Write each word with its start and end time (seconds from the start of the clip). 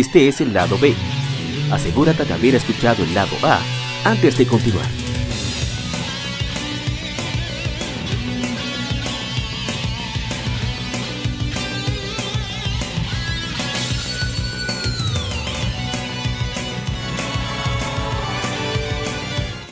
Este 0.00 0.26
es 0.26 0.40
el 0.40 0.54
lado 0.54 0.78
B. 0.78 0.94
Asegúrate 1.70 2.24
de 2.24 2.32
haber 2.32 2.54
escuchado 2.54 3.04
el 3.04 3.12
lado 3.12 3.36
A 3.42 3.60
antes 4.04 4.38
de 4.38 4.46
continuar. 4.46 4.86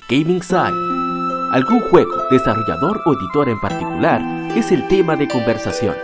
Gaming 0.06 0.42
Side. 0.42 0.60
Algún 1.52 1.80
juego, 1.80 2.28
desarrollador 2.30 3.00
o 3.06 3.14
editor 3.14 3.48
en 3.48 3.58
particular 3.58 4.20
es 4.54 4.70
el 4.70 4.86
tema 4.88 5.16
de 5.16 5.26
conversación. 5.28 5.96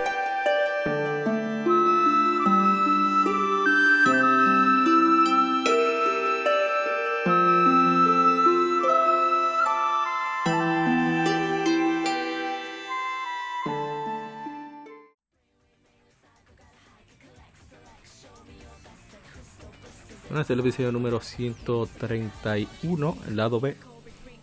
Este 20.46 20.52
es 20.52 20.60
el 20.60 20.64
episodio 20.64 20.92
número 20.92 21.18
131, 21.18 23.16
el 23.26 23.36
lado 23.36 23.58
B. 23.58 23.76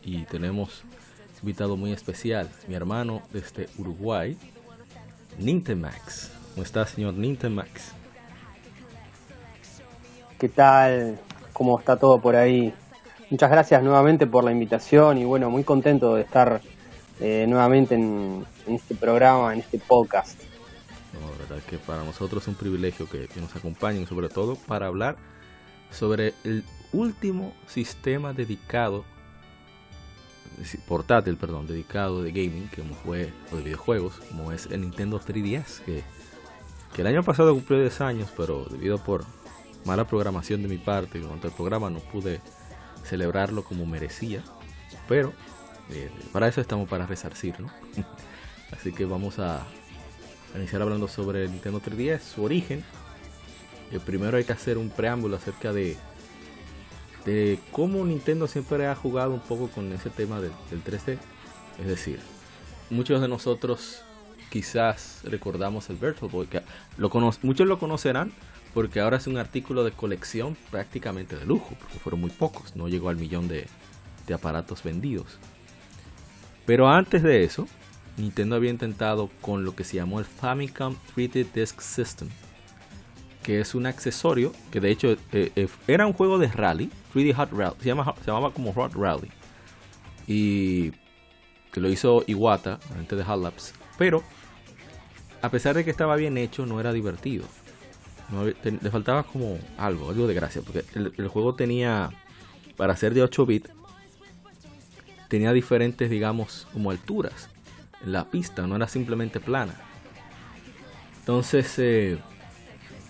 Y 0.03 0.25
tenemos 0.25 0.83
invitado 1.41 1.77
muy 1.77 1.93
especial, 1.93 2.49
mi 2.67 2.75
hermano 2.75 3.21
desde 3.31 3.69
Uruguay, 3.77 4.37
Nintemax. 5.39 6.29
¿Cómo 6.55 6.65
está, 6.65 6.85
señor 6.85 7.13
Nintemax? 7.13 7.93
¿Qué 10.37 10.49
tal? 10.49 11.21
¿Cómo 11.53 11.79
está 11.79 11.95
todo 11.95 12.19
por 12.19 12.35
ahí? 12.35 12.73
Muchas 13.29 13.49
gracias 13.49 13.81
nuevamente 13.81 14.27
por 14.27 14.43
la 14.43 14.51
invitación 14.51 15.19
y 15.19 15.23
bueno, 15.23 15.49
muy 15.49 15.63
contento 15.63 16.15
de 16.15 16.23
estar 16.23 16.59
eh, 17.21 17.45
nuevamente 17.47 17.95
en, 17.95 18.45
en 18.67 18.75
este 18.75 18.93
programa, 18.93 19.53
en 19.53 19.61
este 19.61 19.79
podcast. 19.79 20.37
No, 21.13 21.21
la 21.31 21.37
verdad 21.37 21.63
que 21.65 21.77
para 21.77 22.03
nosotros 22.03 22.43
es 22.43 22.49
un 22.49 22.55
privilegio 22.55 23.07
que, 23.09 23.29
que 23.29 23.39
nos 23.39 23.55
acompañen, 23.55 24.05
sobre 24.05 24.27
todo 24.27 24.57
para 24.67 24.87
hablar 24.87 25.15
sobre 25.93 26.33
el 26.43 26.63
último 26.91 27.53
sistema 27.67 28.33
dedicado, 28.33 29.05
portátil, 30.87 31.37
perdón, 31.37 31.67
dedicado 31.67 32.21
de 32.21 32.31
gaming, 32.31 32.69
que 32.69 32.83
fue, 33.03 33.31
o 33.51 33.57
de 33.57 33.63
videojuegos, 33.63 34.15
como 34.29 34.51
es 34.51 34.67
el 34.67 34.81
Nintendo 34.81 35.19
3DS, 35.19 35.81
que, 35.85 36.03
que 36.93 37.01
el 37.01 37.07
año 37.07 37.23
pasado 37.23 37.53
cumplió 37.53 37.79
10 37.79 38.01
años, 38.01 38.29
pero 38.35 38.65
debido 38.65 38.97
por 38.97 39.25
mala 39.85 40.05
programación 40.05 40.61
de 40.61 40.67
mi 40.67 40.77
parte, 40.77 41.19
durante 41.19 41.47
el 41.47 41.53
programa 41.53 41.89
no 41.89 41.99
pude 41.99 42.41
celebrarlo 43.03 43.63
como 43.63 43.85
merecía, 43.85 44.43
pero 45.07 45.33
eh, 45.89 46.09
para 46.31 46.47
eso 46.47 46.61
estamos 46.61 46.87
para 46.87 47.05
resarcir, 47.05 47.59
¿no? 47.59 47.69
Así 48.71 48.91
que 48.91 49.05
vamos 49.05 49.39
a 49.39 49.65
iniciar 50.55 50.81
hablando 50.81 51.07
sobre 51.07 51.45
el 51.45 51.51
Nintendo 51.51 51.81
3DS, 51.81 52.19
su 52.19 52.43
origen, 52.43 52.83
eh, 53.93 53.99
primero 54.05 54.37
hay 54.37 54.43
que 54.43 54.53
hacer 54.53 54.77
un 54.77 54.89
preámbulo 54.89 55.37
acerca 55.37 55.71
de, 55.71 55.97
cómo 57.71 58.03
Nintendo 58.03 58.47
siempre 58.47 58.87
ha 58.87 58.95
jugado 58.95 59.31
un 59.31 59.39
poco 59.39 59.69
con 59.69 59.91
ese 59.93 60.09
tema 60.09 60.41
del, 60.41 60.51
del 60.69 60.83
3D. 60.83 61.17
Es 61.79 61.87
decir, 61.87 62.19
muchos 62.89 63.21
de 63.21 63.27
nosotros 63.27 64.03
quizás 64.49 65.21
recordamos 65.23 65.89
el 65.89 65.95
Virtual 65.95 66.29
Boy, 66.31 66.47
que 66.47 66.61
muchos 67.41 67.67
lo 67.67 67.79
conocerán 67.79 68.31
porque 68.73 68.99
ahora 68.99 69.17
es 69.17 69.27
un 69.27 69.37
artículo 69.37 69.83
de 69.83 69.91
colección 69.91 70.57
prácticamente 70.71 71.35
de 71.35 71.45
lujo, 71.45 71.75
porque 71.79 71.99
fueron 71.99 72.21
muy 72.21 72.31
pocos, 72.31 72.75
no 72.75 72.87
llegó 72.87 73.09
al 73.09 73.17
millón 73.17 73.47
de, 73.47 73.67
de 74.27 74.33
aparatos 74.33 74.83
vendidos. 74.83 75.37
Pero 76.65 76.89
antes 76.89 77.23
de 77.23 77.43
eso, 77.43 77.67
Nintendo 78.17 78.55
había 78.55 78.69
intentado 78.69 79.29
con 79.41 79.63
lo 79.63 79.75
que 79.75 79.83
se 79.83 79.97
llamó 79.97 80.19
el 80.19 80.25
Famicom 80.25 80.95
3D 81.15 81.47
Disk 81.53 81.81
System, 81.81 82.29
que 83.43 83.59
es 83.59 83.75
un 83.75 83.85
accesorio 83.85 84.51
que 84.71 84.79
de 84.79 84.89
hecho 84.89 85.11
eh, 85.31 85.51
eh, 85.55 85.67
era 85.87 86.07
un 86.07 86.13
juego 86.13 86.39
de 86.39 86.47
rally, 86.47 86.89
3D 87.13 87.33
Hot 87.35 87.51
Rally, 87.51 87.75
se, 87.79 87.83
se 87.83 88.25
llamaba 88.25 88.51
como 88.51 88.73
Hot 88.73 88.93
Rally. 88.95 89.29
Y 90.25 90.91
que 91.71 91.81
lo 91.81 91.89
hizo 91.89 92.23
Iwata, 92.25 92.79
gente 92.95 93.15
de 93.15 93.23
Hot 93.23 93.41
Labs. 93.41 93.73
Pero 93.97 94.23
a 95.41 95.49
pesar 95.49 95.75
de 95.75 95.83
que 95.83 95.91
estaba 95.91 96.15
bien 96.15 96.37
hecho, 96.37 96.65
no 96.65 96.79
era 96.79 96.93
divertido. 96.93 97.45
No, 98.31 98.45
le 98.45 98.89
faltaba 98.89 99.23
como 99.23 99.59
algo, 99.77 100.09
algo 100.09 100.25
de 100.25 100.33
gracia. 100.33 100.61
Porque 100.61 100.85
el, 100.95 101.13
el 101.17 101.27
juego 101.27 101.55
tenía, 101.55 102.11
para 102.77 102.95
ser 102.95 103.13
de 103.13 103.23
8 103.23 103.45
bits, 103.45 103.69
tenía 105.27 105.51
diferentes, 105.51 106.09
digamos, 106.09 106.67
como 106.71 106.91
alturas. 106.91 107.49
La 108.05 108.29
pista 108.29 108.65
no 108.67 108.75
era 108.75 108.87
simplemente 108.87 109.39
plana. 109.39 109.75
Entonces, 111.19 111.73
eh, 111.79 112.19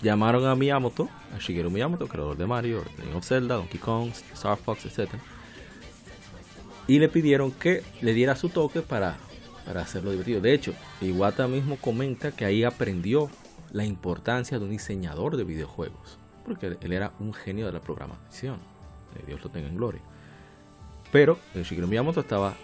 llamaron 0.03 0.45
a 0.45 0.55
Miyamoto, 0.55 1.09
a 1.33 1.39
Shigeru 1.39 1.71
Miyamoto, 1.71 2.07
creador 2.07 2.37
de 2.37 2.45
Mario, 2.45 2.83
de 2.97 3.21
Zelda, 3.21 3.55
Donkey 3.55 3.79
Kong, 3.79 4.11
Star 4.33 4.57
Fox, 4.57 4.85
etc. 4.85 5.09
Y 6.87 6.99
le 6.99 7.07
pidieron 7.07 7.51
que 7.51 7.81
le 8.01 8.13
diera 8.13 8.35
su 8.35 8.49
toque 8.49 8.81
para, 8.81 9.15
para 9.65 9.81
hacerlo 9.81 10.11
divertido. 10.11 10.41
De 10.41 10.53
hecho, 10.53 10.73
Iwata 11.01 11.47
mismo 11.47 11.77
comenta 11.77 12.31
que 12.31 12.45
ahí 12.45 12.63
aprendió 12.63 13.29
la 13.71 13.85
importancia 13.85 14.59
de 14.59 14.65
un 14.65 14.71
diseñador 14.71 15.37
de 15.37 15.45
videojuegos. 15.45 16.19
Porque 16.45 16.77
él 16.79 16.91
era 16.91 17.13
un 17.19 17.33
genio 17.33 17.65
de 17.65 17.71
la 17.71 17.79
programación. 17.79 18.59
Dios 19.25 19.41
lo 19.41 19.49
tenga 19.49 19.69
en 19.69 19.77
gloria. 19.77 20.01
Pero 21.11 21.39
Shigeru 21.55 21.87
Miyamoto 21.87 22.19
estaba, 22.19 22.55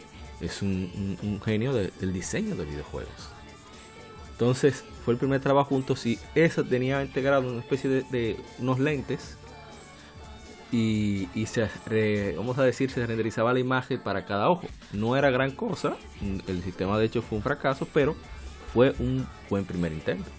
es 0.42 0.62
un, 0.62 1.40
genio 1.44 1.74
de, 1.74 1.92
del 2.00 2.12
diseño 2.12 2.56
de 2.56 2.66
videojuegos. 2.66 3.39
Entonces 4.40 4.86
fue 5.04 5.16
el 5.16 5.20
primer 5.20 5.42
trabajo 5.42 5.72
juntos 5.72 6.06
y 6.06 6.18
eso 6.34 6.64
tenía 6.64 7.04
integrado 7.04 7.50
una 7.50 7.60
especie 7.60 7.90
de, 7.90 8.04
de 8.04 8.38
unos 8.60 8.80
lentes 8.80 9.38
y, 10.72 11.28
y, 11.38 11.46
se 11.46 11.68
re, 11.86 12.36
vamos 12.38 12.58
a 12.58 12.64
decir 12.64 12.90
se 12.90 13.06
renderizaba 13.06 13.52
la 13.52 13.60
imagen 13.60 14.00
para 14.02 14.24
cada 14.24 14.50
ojo. 14.50 14.66
No 14.94 15.18
era 15.18 15.30
gran 15.30 15.52
cosa, 15.52 15.98
el 16.48 16.64
sistema 16.64 16.98
de 16.98 17.08
hecho 17.08 17.22
fue 17.22 17.38
un 17.38 17.44
fracaso, 17.44 17.86
pero 17.94 18.16
fue 18.74 18.94
un 19.00 19.28
buen 19.50 19.66
primer 19.66 19.92
intento. 19.92 20.30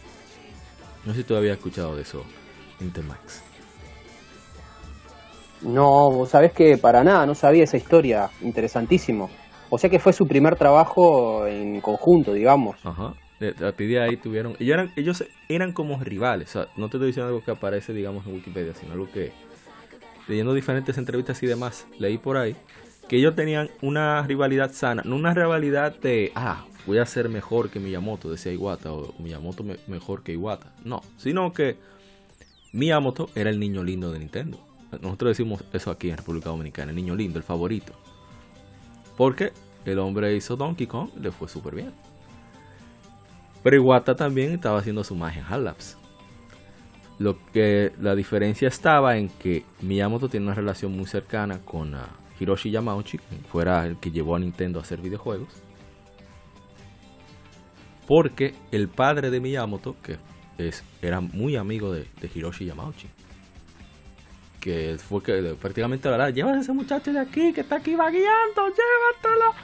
No 1.04 1.12
sé 1.12 1.18
si 1.18 1.24
tú 1.24 1.36
habías 1.36 1.58
escuchado 1.58 1.94
de 1.94 2.00
eso, 2.00 2.24
Intermax. 2.80 3.42
No, 5.60 6.10
vos 6.10 6.30
sabés 6.30 6.54
que 6.54 6.78
para 6.78 7.04
nada, 7.04 7.26
no 7.26 7.34
sabía 7.34 7.64
esa 7.64 7.76
historia, 7.76 8.30
interesantísimo. 8.40 9.28
O 9.68 9.76
sea 9.76 9.90
que 9.90 9.98
fue 9.98 10.14
su 10.14 10.26
primer 10.26 10.56
trabajo 10.56 11.46
en 11.46 11.82
conjunto, 11.82 12.32
digamos. 12.32 12.76
Ajá. 12.82 13.12
A 13.40 13.52
partir 13.54 13.88
de 13.88 14.00
ahí 14.00 14.16
tuvieron. 14.16 14.54
Ellos 14.58 14.74
eran, 14.74 14.92
ellos 14.96 15.24
eran 15.48 15.72
como 15.72 15.98
rivales. 15.98 16.50
O 16.50 16.52
sea, 16.52 16.68
no 16.76 16.88
te 16.88 16.98
estoy 16.98 17.08
diciendo 17.08 17.28
algo 17.28 17.42
que 17.42 17.50
aparece, 17.50 17.94
digamos, 17.94 18.26
en 18.26 18.34
Wikipedia, 18.34 18.74
sino 18.74 18.92
algo 18.92 19.10
que. 19.10 19.32
Leyendo 20.28 20.52
diferentes 20.52 20.96
entrevistas 20.98 21.42
y 21.42 21.46
demás, 21.46 21.86
leí 21.98 22.18
por 22.18 22.36
ahí. 22.36 22.54
Que 23.08 23.16
ellos 23.16 23.34
tenían 23.34 23.70
una 23.80 24.22
rivalidad 24.22 24.72
sana. 24.72 25.02
No 25.06 25.16
una 25.16 25.32
rivalidad 25.32 25.98
de. 25.98 26.32
Ah, 26.34 26.66
voy 26.86 26.98
a 26.98 27.06
ser 27.06 27.30
mejor 27.30 27.70
que 27.70 27.80
Miyamoto, 27.80 28.30
decía 28.30 28.52
Iwata. 28.52 28.92
O 28.92 29.14
Miyamoto 29.18 29.64
me, 29.64 29.78
mejor 29.86 30.22
que 30.22 30.32
Iwata. 30.32 30.74
No. 30.84 31.00
Sino 31.16 31.52
que. 31.54 31.78
Miyamoto 32.72 33.30
era 33.34 33.48
el 33.48 33.58
niño 33.58 33.82
lindo 33.82 34.12
de 34.12 34.18
Nintendo. 34.18 34.60
Nosotros 35.00 35.30
decimos 35.30 35.64
eso 35.72 35.90
aquí 35.90 36.10
en 36.10 36.18
República 36.18 36.50
Dominicana. 36.50 36.90
El 36.90 36.96
niño 36.96 37.16
lindo, 37.16 37.38
el 37.38 37.44
favorito. 37.44 37.94
Porque 39.16 39.52
el 39.86 39.98
hombre 39.98 40.36
hizo 40.36 40.56
Donkey 40.56 40.86
Kong, 40.86 41.10
le 41.20 41.32
fue 41.32 41.48
súper 41.48 41.74
bien. 41.74 41.92
Pero 43.62 43.76
Iwata 43.76 44.16
también 44.16 44.52
estaba 44.52 44.78
haciendo 44.78 45.04
su 45.04 45.14
magia 45.14 45.46
en 45.50 45.64
Labs. 45.64 45.96
Lo 47.18 47.36
que 47.52 47.92
la 48.00 48.14
diferencia 48.14 48.68
estaba 48.68 49.18
en 49.18 49.28
que 49.28 49.64
Miyamoto 49.82 50.28
tiene 50.28 50.46
una 50.46 50.54
relación 50.54 50.96
muy 50.96 51.06
cercana 51.06 51.58
con 51.58 51.94
uh, 51.94 51.98
Hiroshi 52.38 52.70
Yamauchi, 52.70 53.18
que 53.18 53.36
fuera 53.50 53.86
el 53.86 53.98
que 53.98 54.10
llevó 54.10 54.36
a 54.36 54.38
Nintendo 54.38 54.78
a 54.78 54.82
hacer 54.82 55.00
videojuegos. 55.00 55.48
Porque 58.06 58.54
el 58.72 58.88
padre 58.88 59.30
de 59.30 59.38
Miyamoto, 59.40 59.96
que 60.02 60.16
es, 60.56 60.82
era 61.02 61.20
muy 61.20 61.56
amigo 61.56 61.92
de, 61.92 62.06
Hiroshi 62.34 62.64
Yamauchi, 62.64 63.08
que 64.58 64.96
fue 64.98 65.22
que 65.22 65.54
prácticamente 65.60 66.08
la 66.08 66.16
verdad, 66.16 66.34
llévate 66.34 66.58
a 66.58 66.60
ese 66.60 66.72
muchacho 66.72 67.12
de 67.12 67.20
aquí 67.20 67.52
que 67.52 67.60
está 67.60 67.76
aquí 67.76 67.94
vagueando, 67.94 68.68
llévatelo. 68.68 69.54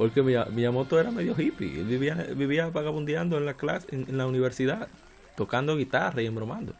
Porque 0.00 0.22
Miyamoto 0.22 0.98
era 0.98 1.10
medio 1.10 1.38
hippie, 1.38 1.78
él 1.78 1.84
vivía, 1.84 2.14
vivía 2.34 2.70
vagabundeando 2.70 3.36
en 3.36 3.44
la 3.44 3.52
clase, 3.52 3.86
en, 3.94 4.06
en, 4.08 4.16
la 4.16 4.26
universidad, 4.26 4.88
tocando 5.36 5.76
guitarra 5.76 6.22
y 6.22 6.26
embromando. 6.26 6.72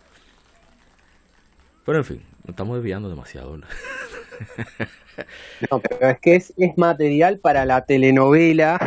Pero 1.85 1.99
en 1.99 2.05
fin, 2.07 2.23
nos 2.45 2.49
estamos 2.49 2.79
desviando 2.79 3.11
demasiado. 3.11 3.59
¿no? 3.59 3.67
no, 5.71 5.81
pero 5.81 6.09
es 6.09 6.19
que 6.21 6.37
es, 6.37 6.55
es, 6.57 6.79
material 6.79 7.41
para 7.41 7.67
la 7.67 7.85
telenovela 7.85 8.79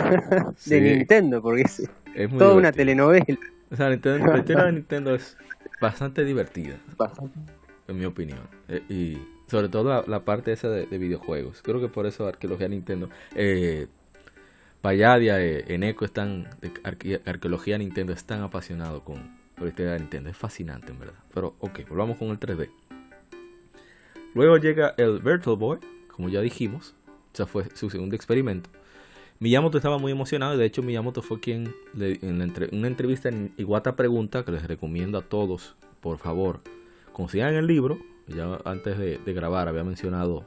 de 0.49 0.53
sí. 0.57 0.81
Nintendo, 0.81 1.39
porque 1.39 1.61
es, 1.61 1.81
es 1.81 1.89
toda 2.15 2.15
divertido. 2.15 2.55
una 2.55 2.71
telenovela. 2.71 3.37
O 3.69 3.75
sea, 3.75 3.91
Nintendo, 3.91 4.31
la 4.31 4.39
historia 4.39 4.63
de 4.63 4.71
Nintendo 4.71 5.13
es 5.13 5.37
bastante 5.79 6.25
divertida. 6.25 6.77
En 7.87 7.99
mi 7.99 8.05
opinión. 8.05 8.39
Eh, 8.67 8.81
y 8.89 9.17
sobre 9.45 9.69
todo 9.69 10.03
la, 10.07 10.25
parte 10.25 10.53
esa 10.53 10.69
de, 10.69 10.85
videojuegos. 10.97 11.61
Creo 11.61 11.79
que 11.79 11.87
por 11.87 12.07
eso 12.07 12.25
Arqueología 12.25 12.67
Nintendo. 12.67 13.11
Eh, 13.35 13.85
Payadia, 14.83 15.39
eh, 15.39 15.63
Eneco 15.73 16.03
están. 16.03 16.49
De 16.59 17.21
Arqueología 17.25 17.77
Nintendo 17.77 18.11
están 18.11 18.41
apasionados 18.41 19.01
con, 19.03 19.15
la 19.55 19.67
historia 19.69 19.93
de 19.93 19.99
Nintendo. 19.99 20.29
Es 20.29 20.35
fascinante, 20.35 20.91
en 20.91 20.99
verdad. 20.99 21.15
Pero, 21.33 21.55
ok, 21.59 21.87
volvamos 21.87 22.17
con 22.17 22.27
el 22.27 22.37
3D. 22.37 22.69
Luego 24.33 24.57
llega 24.57 24.93
el 24.97 25.19
Virtual 25.19 25.55
Boy, 25.55 25.79
como 26.09 26.27
ya 26.27 26.41
dijimos. 26.41 26.95
O 27.39 27.45
fue 27.45 27.63
su 27.73 27.89
segundo 27.89 28.13
experimento. 28.17 28.69
Miyamoto 29.39 29.77
estaba 29.77 29.97
muy 29.97 30.11
emocionado 30.11 30.57
de 30.57 30.65
hecho 30.65 30.83
Miyamoto 30.83 31.21
fue 31.21 31.39
quien 31.39 31.73
en 31.97 32.69
una 32.71 32.87
entrevista 32.87 33.29
en 33.29 33.53
Iwata 33.57 33.95
Pregunta, 33.95 34.43
que 34.43 34.51
les 34.51 34.67
recomiendo 34.67 35.17
a 35.17 35.21
todos, 35.21 35.75
por 36.01 36.17
favor, 36.17 36.59
consigan 37.13 37.55
el 37.55 37.67
libro, 37.67 37.99
ya 38.27 38.59
antes 38.65 38.97
de, 38.97 39.19
grabar 39.33 39.67
había 39.67 39.83
mencionado 39.83 40.45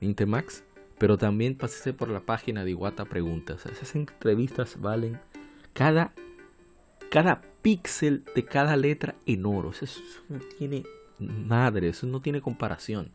Intemax, 0.00 0.64
pero 1.02 1.18
también 1.18 1.56
pasé 1.56 1.92
por 1.92 2.08
la 2.08 2.20
página 2.20 2.62
de 2.62 2.70
Iwata 2.70 3.06
Pregunta. 3.06 3.54
esas 3.54 3.96
entrevistas 3.96 4.80
valen 4.80 5.18
cada, 5.72 6.12
cada 7.10 7.42
píxel 7.60 8.22
de 8.36 8.44
cada 8.44 8.76
letra 8.76 9.16
en 9.26 9.44
oro. 9.44 9.72
Eso 9.72 10.00
no 10.28 10.38
tiene 10.38 10.84
madre, 11.18 11.88
eso 11.88 12.06
no 12.06 12.22
tiene 12.22 12.40
comparación. 12.40 13.10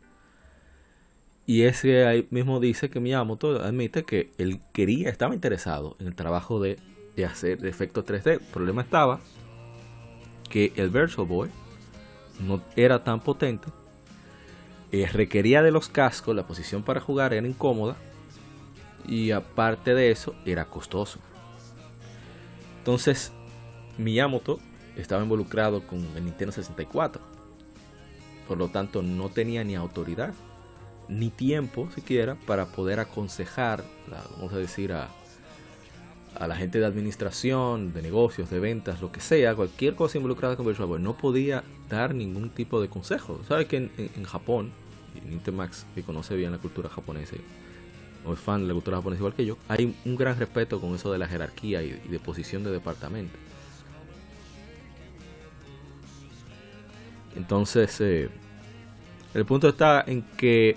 Y 1.45 1.61
ese 1.61 2.27
mismo 2.29 2.59
dice 2.59 2.89
que 2.89 2.99
Miyamoto 2.99 3.61
admite 3.61 4.03
que 4.03 4.31
él 4.37 4.59
quería, 4.73 5.09
estaba 5.09 5.33
interesado 5.33 5.95
en 6.01 6.07
el 6.07 6.15
trabajo 6.15 6.59
de, 6.59 6.75
hacer 7.25 7.65
efectos 7.65 8.03
3D. 8.03 8.31
El 8.33 8.39
problema 8.51 8.81
estaba 8.81 9.21
que 10.49 10.73
el 10.75 10.89
Virtual 10.89 11.25
Boy 11.25 11.49
no 12.45 12.61
era 12.75 13.05
tan 13.05 13.21
potente, 13.21 13.69
eh, 14.91 15.07
requería 15.11 15.61
de 15.61 15.71
los 15.71 15.89
cascos, 15.89 16.35
la 16.35 16.47
posición 16.47 16.83
para 16.83 17.01
jugar 17.01 17.33
era 17.33 17.47
incómoda 17.47 17.97
y 19.05 19.31
aparte 19.31 19.93
de 19.93 20.11
eso 20.11 20.35
era 20.45 20.65
costoso. 20.65 21.19
Entonces 22.79 23.31
Miyamoto 23.97 24.59
estaba 24.95 25.23
involucrado 25.23 25.85
con 25.85 25.99
el 26.15 26.25
Nintendo 26.25 26.51
64, 26.51 27.21
por 28.47 28.57
lo 28.57 28.69
tanto 28.69 29.01
no 29.01 29.29
tenía 29.29 29.63
ni 29.63 29.75
autoridad 29.75 30.33
ni 31.09 31.29
tiempo 31.29 31.89
siquiera 31.93 32.35
para 32.45 32.65
poder 32.67 32.99
aconsejar, 32.99 33.83
vamos 34.37 34.53
a 34.53 34.57
decir, 34.57 34.93
a, 34.93 35.09
a 36.39 36.47
la 36.47 36.55
gente 36.55 36.79
de 36.79 36.85
administración, 36.85 37.93
de 37.93 38.01
negocios, 38.01 38.49
de 38.49 38.59
ventas, 38.59 39.01
lo 39.01 39.11
que 39.11 39.19
sea, 39.19 39.55
cualquier 39.55 39.95
cosa 39.95 40.17
involucrada 40.17 40.55
con 40.55 40.65
Virtual 40.65 40.87
Boy, 40.87 41.01
no 41.01 41.17
podía 41.17 41.63
dar 41.89 42.13
ningún 42.13 42.49
tipo 42.49 42.81
de 42.81 42.89
consejo. 42.89 43.41
¿Sabes 43.47 43.67
que 43.67 43.77
en, 43.77 43.91
en, 43.97 44.23
Japón, 44.23 44.71
y 45.15 45.51
Max, 45.51 45.85
que 45.95 46.03
conoce 46.03 46.35
bien 46.35 46.51
la 46.51 46.57
cultura 46.59 46.89
japonesa, 46.89 47.35
o 48.25 48.33
es 48.33 48.39
fan 48.39 48.61
de 48.61 48.67
la 48.67 48.73
cultura 48.73 48.97
japonesa 48.97 49.21
igual 49.21 49.33
que 49.33 49.45
yo, 49.45 49.57
hay 49.67 49.95
un 50.05 50.15
gran 50.15 50.37
respeto 50.37 50.79
con 50.79 50.93
eso 50.93 51.11
de 51.11 51.17
la 51.17 51.27
jerarquía 51.27 51.81
y, 51.81 51.91
de 51.91 52.19
posición 52.19 52.63
de 52.63 52.71
departamento. 52.71 53.37
Entonces, 57.35 58.01
eh, 58.01 58.29
el 59.33 59.45
punto 59.45 59.69
está 59.69 60.03
en 60.05 60.23
que 60.23 60.75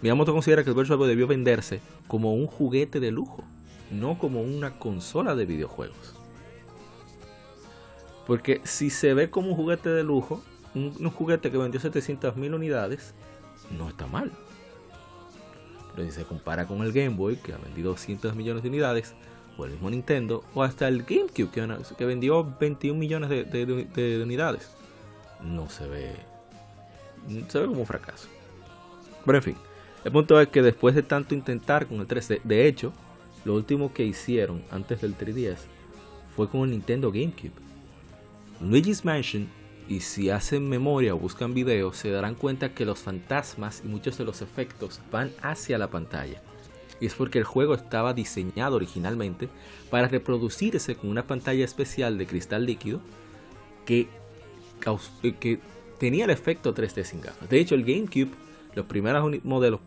Miyamoto 0.00 0.32
considera 0.32 0.64
que 0.64 0.70
el 0.70 0.76
Virtual 0.76 0.98
Boy 0.98 1.08
debió 1.08 1.26
venderse 1.26 1.80
como 2.06 2.34
un 2.34 2.46
juguete 2.46 3.00
de 3.00 3.10
lujo, 3.10 3.44
no 3.90 4.18
como 4.18 4.42
una 4.42 4.78
consola 4.78 5.34
de 5.34 5.46
videojuegos. 5.46 6.14
Porque 8.26 8.60
si 8.64 8.90
se 8.90 9.14
ve 9.14 9.30
como 9.30 9.48
un 9.48 9.56
juguete 9.56 9.88
de 9.88 10.04
lujo, 10.04 10.42
un, 10.74 10.92
juguete 11.10 11.50
que 11.50 11.56
vendió 11.56 11.80
700.000 11.80 12.54
unidades, 12.54 13.14
no 13.76 13.88
está 13.88 14.06
mal. 14.06 14.30
Pero 15.94 16.06
si 16.06 16.14
se 16.14 16.24
compara 16.24 16.66
con 16.66 16.82
el 16.82 16.92
Game 16.92 17.16
Boy, 17.16 17.36
que 17.36 17.54
ha 17.54 17.58
vendido 17.58 17.90
200 17.92 18.34
millones 18.36 18.62
de 18.62 18.68
unidades, 18.68 19.14
o 19.56 19.64
el 19.64 19.72
mismo 19.72 19.90
Nintendo, 19.90 20.44
o 20.54 20.62
hasta 20.62 20.86
el 20.88 21.04
GameCube, 21.04 21.50
que, 21.96 22.04
vendió 22.04 22.54
21 22.60 22.98
millones 22.98 23.30
de, 23.30 23.44
de 23.44 24.22
unidades, 24.22 24.70
no 25.42 25.68
se 25.68 25.88
ve. 25.88 26.12
Se 27.48 27.58
ve 27.58 27.66
como 27.66 27.80
un 27.80 27.86
fracaso. 27.86 28.28
Pero 29.24 29.38
en 29.38 29.44
fin, 29.44 29.56
el 30.04 30.12
punto 30.12 30.40
es 30.40 30.48
que 30.48 30.62
después 30.62 30.94
de 30.94 31.02
tanto 31.02 31.34
intentar 31.34 31.86
con 31.86 32.00
el 32.00 32.06
3D, 32.06 32.42
de 32.44 32.68
hecho, 32.68 32.92
lo 33.44 33.54
último 33.54 33.92
que 33.92 34.04
hicieron 34.04 34.62
antes 34.70 35.00
del 35.00 35.16
3DS 35.16 35.58
fue 36.34 36.48
con 36.48 36.62
el 36.62 36.70
Nintendo 36.70 37.10
GameCube. 37.10 37.52
Luigi's 38.60 39.04
Mansion, 39.04 39.48
y 39.88 40.00
si 40.00 40.30
hacen 40.30 40.68
memoria 40.68 41.14
o 41.14 41.18
buscan 41.18 41.54
videos, 41.54 41.96
se 41.96 42.10
darán 42.10 42.34
cuenta 42.34 42.74
que 42.74 42.84
los 42.84 42.98
fantasmas 42.98 43.82
y 43.84 43.88
muchos 43.88 44.18
de 44.18 44.24
los 44.24 44.42
efectos 44.42 45.00
van 45.10 45.32
hacia 45.42 45.78
la 45.78 45.88
pantalla. 45.88 46.42
Y 47.00 47.06
es 47.06 47.14
porque 47.14 47.38
el 47.38 47.44
juego 47.44 47.74
estaba 47.74 48.12
diseñado 48.12 48.76
originalmente 48.76 49.48
para 49.90 50.08
reproducirse 50.08 50.96
con 50.96 51.10
una 51.10 51.26
pantalla 51.26 51.64
especial 51.64 52.18
de 52.18 52.26
cristal 52.26 52.66
líquido 52.66 53.00
que, 53.86 54.08
que 55.40 55.60
tenía 55.98 56.24
el 56.24 56.30
efecto 56.30 56.74
3D 56.74 57.04
sin 57.04 57.20
gafas. 57.20 57.48
De 57.48 57.60
hecho, 57.60 57.74
el 57.74 57.84
GameCube 57.84 58.32
los 58.78 58.86
primeros 58.86 59.44
modelos, 59.44 59.80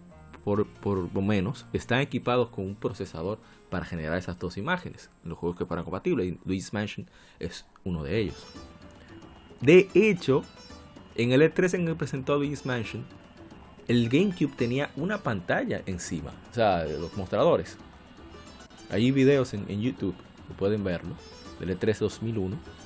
por, 0.44 0.68
lo 1.14 1.22
menos, 1.22 1.66
están 1.74 2.00
equipados 2.00 2.50
con 2.50 2.66
un 2.66 2.76
procesador 2.76 3.40
para 3.70 3.86
generar 3.86 4.18
esas 4.18 4.40
dos 4.40 4.58
imágenes. 4.58 5.10
los 5.24 5.38
juegos 5.38 5.58
que 5.58 5.66
fueran 5.66 5.86
compatibles. 5.86 6.36
Y 6.46 6.64
Mansion 6.72 7.08
es 7.40 7.66
uno 7.84 8.04
de 8.04 8.20
ellos. 8.20 8.46
De 9.62 9.90
hecho, 9.94 10.44
en 11.16 11.32
el 11.32 11.42
E3 11.42 11.76
en 11.76 11.82
el 11.82 11.88
que 11.90 11.96
presentó 11.96 12.38
Luigi's 12.38 12.66
Mansion, 12.66 13.06
el 13.88 14.10
GameCube 14.10 14.56
tenía 14.56 14.90
una 14.96 15.20
pantalla 15.20 15.82
encima. 15.86 16.32
O 16.52 16.54
sea, 16.54 16.86
los 16.86 17.16
mostradores. 17.16 17.78
Hay 18.90 19.12
videos 19.12 19.54
en, 19.54 19.66
en 19.70 19.82
YouTube 19.82 20.16
que 20.48 20.54
pueden 20.56 20.84
verlo. 20.84 21.16
Del 21.60 21.78
E3 21.78 22.00
2001 22.00 22.81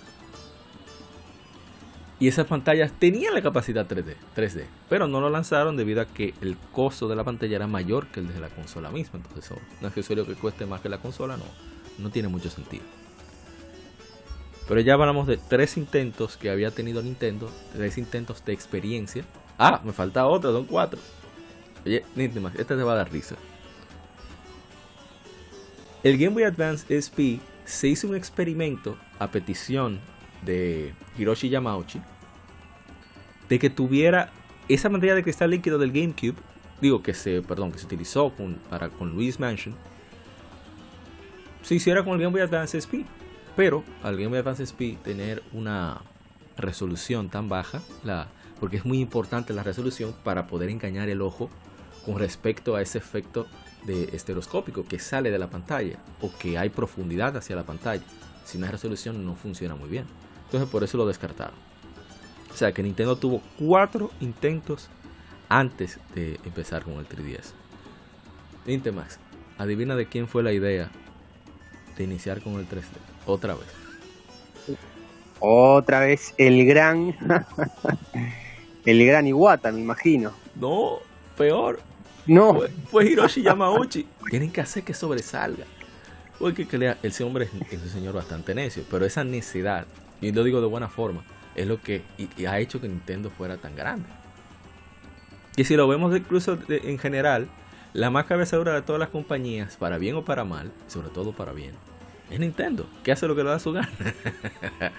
y 2.26 2.28
esas 2.28 2.48
pantallas 2.48 2.92
tenían 2.92 3.36
la 3.36 3.44
capacidad 3.44 3.88
3D, 3.88 4.16
3D, 4.36 4.66
pero 4.90 5.08
no 5.08 5.22
lo 5.22 5.30
lanzaron 5.30 5.78
debido 5.78 6.02
a 6.02 6.06
que 6.06 6.34
el 6.42 6.58
costo 6.72 7.08
de 7.08 7.16
la 7.16 7.24
pantalla 7.24 7.56
era 7.56 7.68
mayor 7.68 8.08
que 8.08 8.20
el 8.20 8.34
de 8.34 8.40
la 8.40 8.50
consola 8.50 8.90
misma. 8.90 9.20
Entonces, 9.20 9.52
un 9.80 9.86
accesorio 9.86 10.26
que 10.26 10.34
cueste 10.34 10.66
más 10.66 10.82
que 10.82 10.90
la 10.90 10.98
consola 10.98 11.38
no, 11.38 11.44
no 12.00 12.10
tiene 12.10 12.28
mucho 12.28 12.50
sentido. 12.50 12.82
Pero 14.68 14.82
ya 14.82 14.96
hablamos 14.96 15.28
de 15.28 15.38
tres 15.38 15.78
intentos 15.78 16.36
que 16.36 16.50
había 16.50 16.72
tenido 16.72 17.04
Nintendo, 17.04 17.52
tres 17.74 18.00
intentos 18.00 18.44
de 18.44 18.54
experiencia. 18.54 19.24
Ah, 19.60 19.82
me 19.84 19.94
falta 19.94 20.26
otro, 20.26 20.52
son 20.52 20.66
cuatro. 20.66 21.00
Oye, 21.86 22.04
Nintendo, 22.16 22.50
esta 22.58 22.76
te 22.76 22.82
va 22.82 22.94
a 22.94 22.96
dar 22.96 23.12
risa. 23.12 23.36
El 26.02 26.18
Game 26.18 26.34
Boy 26.34 26.44
Advance 26.46 26.88
SP 26.90 27.38
se 27.66 27.88
hizo 27.88 28.08
un 28.08 28.16
experimento 28.16 28.98
a 29.20 29.30
petición 29.30 30.00
de 30.44 30.96
Hiroshi 31.20 31.50
Yamauchi 31.50 32.02
de 33.50 33.60
que 33.60 33.70
tuviera 33.70 34.32
esa 34.68 34.90
pantalla 34.90 35.16
de 35.16 35.24
cristal 35.24 35.52
líquido 35.52 35.78
del 35.78 35.92
GameCube, 35.92 36.36
digo 36.82 37.04
que 37.04 37.14
se, 37.14 37.42
perdón, 37.42 37.72
que 37.72 37.80
se 37.80 37.86
utilizó 37.86 38.32
con, 38.32 38.56
para 38.70 38.90
con 38.90 39.12
Luis 39.12 39.40
Mansion, 39.40 39.76
se 41.62 41.76
hiciera 41.76 42.04
con 42.04 42.14
el 42.14 42.20
Game 42.20 42.32
Boy 42.32 42.42
Advance 42.42 42.78
SP. 42.78 43.06
Pero 43.56 43.84
al 44.04 44.16
Game 44.18 44.28
Boy 44.28 44.40
Advance 44.40 44.64
SP 44.68 45.00
tener 45.02 45.42
una 45.54 46.02
resolución 46.58 47.30
tan 47.30 47.50
baja, 47.50 47.82
la, 48.04 48.28
porque 48.60 48.78
es 48.78 48.86
muy 48.86 49.00
importante 49.00 49.54
la 49.54 49.64
resolución 49.64 50.14
para 50.24 50.48
poder 50.48 50.70
engañar 50.70 51.10
el 51.10 51.22
ojo 51.22 51.50
con 52.06 52.20
respecto 52.20 52.76
a 52.76 52.82
ese 52.82 52.98
efecto 52.98 53.48
de 53.86 54.10
estereoscópico 54.14 54.84
que 54.86 55.00
sale 55.00 55.32
de 55.32 55.40
la 55.40 55.50
pantalla 55.50 55.98
o 56.22 56.32
que 56.38 56.58
hay 56.58 56.70
profundidad 56.70 57.36
hacia 57.38 57.56
la 57.56 57.64
pantalla. 57.64 58.04
Sin 58.44 58.62
una 58.62 58.72
resolución 58.72 59.26
no 59.26 59.36
funciona 59.36 59.76
muy 59.76 59.90
bien. 59.90 60.06
Entonces 60.46 60.70
por 60.70 60.84
eso 60.84 60.98
lo 60.98 61.08
descartaron. 61.08 61.56
O 62.56 62.58
sea 62.58 62.72
que 62.72 62.82
Nintendo 62.82 63.18
tuvo 63.18 63.42
cuatro 63.60 64.12
intentos 64.22 64.88
antes 65.50 66.00
de 66.14 66.40
empezar 66.46 66.84
con 66.84 66.94
el 66.94 67.06
3DS. 67.06 67.52
Nintemax, 68.66 69.20
adivina 69.58 69.94
de 69.98 70.06
quién 70.06 70.30
fue 70.30 70.42
la 70.42 70.54
idea 70.54 70.90
de 71.98 72.04
iniciar 72.06 72.42
con 72.42 72.54
el 72.54 72.66
3D. 72.66 72.84
Otra 73.26 73.56
vez. 73.56 74.78
Otra 75.42 76.00
vez 76.00 76.34
el 76.38 76.66
gran. 76.66 77.18
el 78.86 79.06
gran 79.06 79.28
Iwata, 79.28 79.74
me 79.74 79.82
imagino. 79.82 80.32
No, 80.56 81.00
peor. 81.38 81.82
No. 82.26 82.62
Fue, 82.90 83.12
Hiroshi 83.12 83.42
Yamauchi. 83.42 84.08
Tienen 84.30 84.50
que 84.50 84.62
hacer 84.62 84.84
que 84.84 84.94
sobresalga. 84.94 85.66
Porque 86.40 86.66
ese 87.04 87.24
hombre 87.26 87.50
es 87.70 87.82
un 87.82 87.90
señor 87.90 88.14
bastante 88.14 88.56
necio, 88.56 88.86
pero 88.90 89.06
esa 89.06 89.26
necedad 89.26 89.86
y 90.22 90.32
lo 90.32 90.44
digo 90.44 90.62
de 90.62 90.68
buena 90.68 90.88
forma, 90.88 91.24
es 91.56 91.68
lo 91.68 91.82
que 91.82 92.04
ha 92.48 92.60
hecho 92.60 92.82
que 92.82 92.88
Nintendo 92.88 93.30
fuera 93.30 93.58
tan 93.58 93.76
grande. 93.76 94.08
Y 95.56 95.64
si 95.64 95.76
lo 95.76 95.88
vemos 95.88 96.16
incluso 96.16 96.58
en 96.68 97.00
general, 97.00 97.48
la 97.94 98.10
más 98.10 98.26
cabezadura 98.26 98.74
de 98.74 98.82
todas 98.82 99.00
las 99.00 99.10
compañías, 99.10 99.78
para 99.78 99.98
bien 99.98 100.16
o 100.16 100.26
para 100.26 100.44
mal, 100.44 100.72
sobre 100.88 101.10
todo 101.10 101.32
para 101.32 101.54
bien, 101.54 101.74
es 102.30 102.40
Nintendo, 102.40 102.88
que 103.04 103.12
hace 103.12 103.28
lo 103.28 103.36
que 103.36 103.44
le 103.44 103.50
da 103.50 103.60
su 103.60 103.72
gana. 103.72 103.90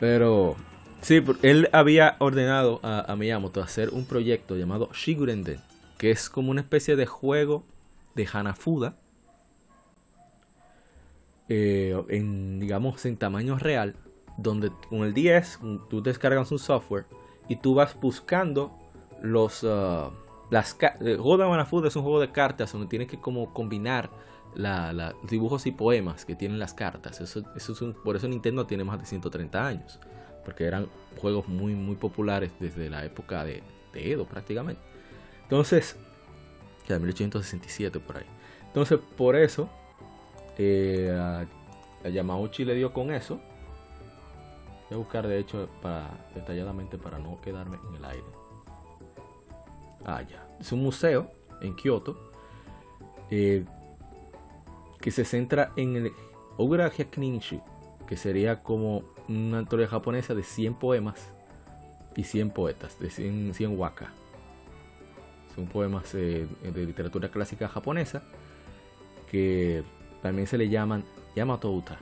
Pero 0.00 0.56
Sí, 1.00 1.22
él 1.42 1.68
había 1.72 2.16
ordenado 2.18 2.80
a, 2.82 3.14
Miyamoto 3.16 3.62
hacer 3.62 3.90
un 3.90 4.04
proyecto 4.04 4.56
llamado 4.56 4.90
Shigurenden, 4.92 5.60
que 5.96 6.10
es 6.10 6.28
como 6.28 6.50
una 6.50 6.60
especie 6.60 6.96
de 6.96 7.06
juego 7.06 7.64
de 8.14 8.28
Hanafuda, 8.30 8.96
eh, 11.48 11.96
en, 12.08 12.58
digamos, 12.60 13.06
en 13.06 13.16
tamaño 13.16 13.58
real, 13.58 13.94
donde 14.38 14.70
con 14.88 15.00
el 15.00 15.12
10 15.12 15.60
tú 15.90 16.00
descargas 16.00 16.50
un 16.50 16.58
software 16.58 17.04
y 17.48 17.56
tú 17.56 17.74
vas 17.74 18.00
buscando 18.00 18.72
los... 19.20 19.62
Uh, 19.62 20.10
las, 20.50 20.78
el 21.00 21.18
juego 21.18 21.36
de 21.36 21.88
es 21.88 21.96
un 21.96 22.02
juego 22.02 22.20
de 22.20 22.32
cartas 22.32 22.72
donde 22.72 22.86
tienes 22.86 23.06
que 23.08 23.20
como 23.20 23.52
combinar 23.52 24.08
la, 24.54 25.14
dibujos 25.28 25.66
y 25.66 25.72
poemas 25.72 26.24
que 26.24 26.34
tienen 26.34 26.58
las 26.58 26.72
cartas. 26.72 27.20
Eso, 27.20 27.42
eso 27.54 27.72
es 27.72 27.94
por 27.96 28.16
eso 28.16 28.28
Nintendo 28.28 28.66
tiene 28.66 28.84
más 28.84 28.98
de 28.98 29.04
130 29.04 29.66
años. 29.66 29.98
Porque 30.44 30.64
eran 30.64 30.88
juegos 31.18 31.46
muy, 31.48 31.74
muy 31.74 31.96
populares 31.96 32.50
desde 32.58 32.88
la 32.88 33.04
época 33.04 33.44
de, 33.44 33.62
Edo 33.94 34.26
prácticamente. 34.26 34.80
Entonces, 35.42 35.96
ya 36.86 36.94
de 36.94 37.00
1867 37.00 37.98
por 37.98 38.18
ahí. 38.18 38.24
Entonces, 38.68 39.00
por 39.16 39.34
eso, 39.34 39.68
eh, 40.56 41.46
Yamauchi 42.04 42.64
le 42.64 42.74
dio 42.74 42.92
con 42.92 43.12
eso. 43.12 43.40
Voy 44.88 44.96
a 44.96 44.98
buscar, 44.98 45.26
de 45.26 45.38
hecho, 45.38 45.68
para, 45.82 46.10
detalladamente 46.34 46.98
para 46.98 47.18
no 47.18 47.40
quedarme 47.40 47.78
en 47.88 47.94
el 47.96 48.04
aire. 48.04 48.26
Ah, 50.04 50.22
ya. 50.22 50.48
Es 50.58 50.72
un 50.72 50.82
museo 50.82 51.30
en 51.60 51.76
Kioto. 51.76 52.16
Eh, 53.30 53.64
que 55.00 55.10
se 55.10 55.24
centra 55.24 55.72
en 55.76 55.96
el 55.96 56.12
Ogura 56.56 56.90
Hyakninshu, 56.90 57.60
que 58.06 58.16
sería 58.16 58.62
como 58.62 59.04
una 59.28 59.58
antología 59.58 59.90
japonesa 59.90 60.34
de 60.34 60.42
100 60.42 60.74
poemas 60.74 61.28
y 62.16 62.24
100 62.24 62.50
poetas, 62.50 62.98
de 62.98 63.10
100, 63.10 63.54
100 63.54 63.78
waka. 63.78 64.12
Son 65.54 65.66
poemas 65.66 66.14
eh, 66.14 66.48
de 66.62 66.86
literatura 66.86 67.30
clásica 67.30 67.68
japonesa 67.68 68.22
que 69.30 69.84
también 70.22 70.46
se 70.46 70.58
le 70.58 70.68
llaman 70.68 71.04
Yamato 71.36 71.70
Uta, 71.70 71.98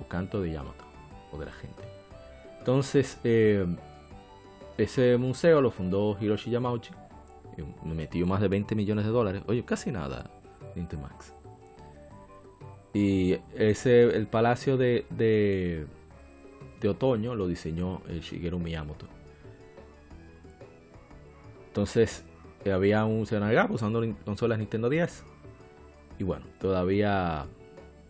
o 0.00 0.08
canto 0.08 0.40
de 0.40 0.52
Yamato, 0.52 0.84
o 1.30 1.38
de 1.38 1.46
la 1.46 1.52
gente. 1.52 1.91
Entonces, 2.62 3.18
eh, 3.24 3.66
ese 4.78 5.16
museo 5.16 5.60
lo 5.60 5.72
fundó 5.72 6.16
Hiroshi 6.20 6.48
Yamauchi, 6.48 6.92
me 7.84 7.92
metió 7.92 8.24
más 8.24 8.40
de 8.40 8.46
20 8.46 8.76
millones 8.76 9.04
de 9.04 9.10
dólares, 9.10 9.42
oye, 9.48 9.64
casi 9.64 9.90
nada, 9.90 10.30
Nintemax. 10.76 11.34
Y 12.94 13.36
ese, 13.56 14.04
el 14.16 14.28
palacio 14.28 14.76
de, 14.76 15.88
otoño 16.88 17.34
lo 17.34 17.48
diseñó 17.48 18.00
el 18.08 18.20
Shigeru 18.20 18.60
Miyamoto. 18.60 19.06
Entonces, 21.66 22.24
había 22.72 23.04
un 23.06 23.26
Senagap 23.26 23.72
usando 23.72 24.06
consolas 24.24 24.60
Nintendo 24.60 24.88
10. 24.88 25.24
Y 26.20 26.22
bueno, 26.22 26.46
todavía 26.60 27.46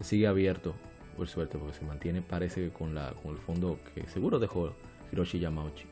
sigue 0.01 0.27
abierto, 0.27 0.75
por 1.23 1.29
suerte, 1.29 1.57
porque 1.57 1.79
se 1.79 1.85
mantiene, 1.85 2.21
parece, 2.21 2.71
con, 2.71 2.97
la, 2.97 3.13
con 3.23 3.31
el 3.31 3.39
fondo 3.39 3.79
que 3.95 4.05
seguro 4.09 4.41
dejó 4.41 4.73
Hiroshi 5.13 5.39
Yamauchi 5.39 5.85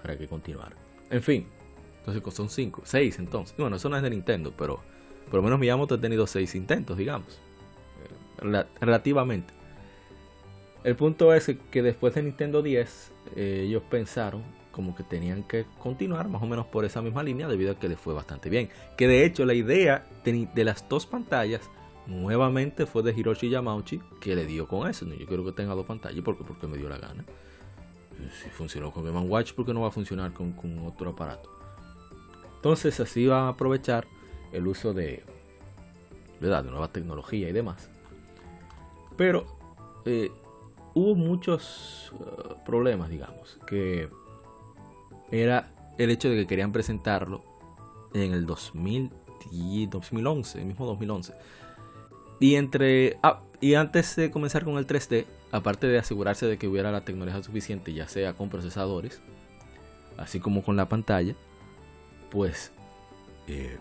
para 0.00 0.16
que 0.16 0.28
continuara. 0.28 0.76
En 1.10 1.20
fin, 1.20 1.48
entonces 1.98 2.32
son 2.32 2.48
5, 2.48 2.82
6 2.84 3.18
entonces. 3.18 3.56
Bueno, 3.58 3.74
eso 3.74 3.88
no 3.88 3.96
es 3.96 4.02
de 4.04 4.10
Nintendo, 4.10 4.54
pero 4.56 4.80
por 5.24 5.34
lo 5.34 5.42
menos 5.42 5.58
Miyamoto 5.58 5.96
ha 5.96 6.00
tenido 6.00 6.28
6 6.28 6.54
intentos, 6.54 6.96
digamos 6.96 7.40
relativamente. 8.80 9.52
El 10.84 10.94
punto 10.94 11.34
es 11.34 11.50
que 11.72 11.82
después 11.82 12.14
de 12.14 12.22
Nintendo 12.22 12.62
10, 12.62 13.12
eh, 13.34 13.64
ellos 13.66 13.82
pensaron 13.90 14.44
como 14.70 14.94
que 14.94 15.02
tenían 15.02 15.42
que 15.42 15.66
continuar 15.80 16.28
más 16.28 16.40
o 16.40 16.46
menos 16.46 16.66
por 16.66 16.84
esa 16.84 17.02
misma 17.02 17.24
línea 17.24 17.48
debido 17.48 17.72
a 17.72 17.74
que 17.80 17.88
les 17.88 17.98
fue 17.98 18.14
bastante 18.14 18.48
bien. 18.48 18.68
Que 18.96 19.08
de 19.08 19.24
hecho 19.24 19.44
la 19.44 19.54
idea 19.54 20.06
de, 20.22 20.64
las 20.64 20.88
dos 20.88 21.04
pantallas 21.04 21.68
nuevamente 22.08 22.86
fue 22.86 23.04
de 23.04 23.12
Hiroshi 23.12 23.48
Yamauchi 23.48 24.00
que 24.20 24.34
le 24.34 24.46
dio 24.46 24.66
con 24.66 24.88
eso. 24.88 25.06
Yo 25.06 25.26
quiero 25.26 25.44
que 25.44 25.52
tenga 25.52 25.74
dos 25.74 25.86
pantallas 25.86 26.22
porque, 26.24 26.42
porque 26.42 26.66
me 26.66 26.76
dio 26.76 26.88
la 26.88 26.98
gana. 26.98 27.24
Si 28.42 28.50
funcionó 28.50 28.90
con 28.90 29.04
Game 29.04 29.20
Watch, 29.20 29.52
porque 29.54 29.72
no 29.72 29.82
va 29.82 29.88
a 29.88 29.92
funcionar 29.92 30.32
con, 30.32 30.52
con 30.52 30.84
otro 30.84 31.10
aparato? 31.10 31.48
Entonces 32.56 32.98
así 32.98 33.28
van 33.28 33.44
a 33.44 33.48
aprovechar 33.50 34.08
el 34.52 34.66
uso 34.66 34.92
de, 34.92 35.22
¿verdad? 36.40 36.64
de 36.64 36.70
nueva 36.70 36.88
tecnología 36.88 37.48
y 37.48 37.52
demás 37.52 37.88
pero 39.18 39.44
eh, 40.06 40.30
hubo 40.94 41.14
muchos 41.16 42.12
uh, 42.12 42.64
problemas, 42.64 43.10
digamos, 43.10 43.58
que 43.66 44.08
era 45.30 45.70
el 45.98 46.10
hecho 46.10 46.30
de 46.30 46.36
que 46.36 46.46
querían 46.46 46.70
presentarlo 46.70 47.42
en 48.14 48.32
el 48.32 48.46
2011, 48.46 50.60
el 50.60 50.66
mismo 50.66 50.86
2011. 50.86 51.34
Y 52.40 52.54
entre 52.54 53.18
ah, 53.22 53.40
y 53.60 53.74
antes 53.74 54.14
de 54.16 54.30
comenzar 54.30 54.64
con 54.64 54.78
el 54.78 54.86
3D, 54.86 55.26
aparte 55.50 55.86
de 55.86 55.98
asegurarse 55.98 56.46
de 56.46 56.58
que 56.58 56.68
hubiera 56.68 56.92
la 56.92 57.04
tecnología 57.04 57.42
suficiente, 57.42 57.92
ya 57.92 58.08
sea 58.08 58.34
con 58.34 58.48
procesadores, 58.48 59.20
así 60.16 60.38
como 60.40 60.62
con 60.62 60.76
la 60.76 60.88
pantalla, 60.88 61.34
pues 62.30 62.72
eh, 63.46 63.78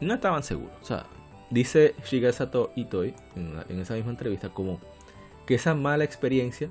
no 0.00 0.14
estaban 0.14 0.42
seguros. 0.42 0.74
O 0.80 0.84
sea, 0.84 1.06
Dice 1.52 1.94
Shigesato 2.02 2.72
Itoi 2.76 3.14
en, 3.36 3.78
esa 3.78 3.92
misma 3.92 4.12
entrevista 4.12 4.48
como 4.48 4.80
que 5.44 5.56
esa 5.56 5.74
mala 5.74 6.02
experiencia 6.02 6.70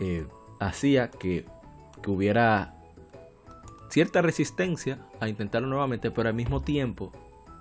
eh, 0.00 0.26
hacía 0.58 1.10
que, 1.10 1.44
hubiera 2.06 2.74
cierta 3.90 4.22
resistencia 4.22 5.06
a 5.20 5.28
intentarlo 5.28 5.68
nuevamente, 5.68 6.10
pero 6.10 6.30
al 6.30 6.34
mismo 6.34 6.62
tiempo 6.62 7.12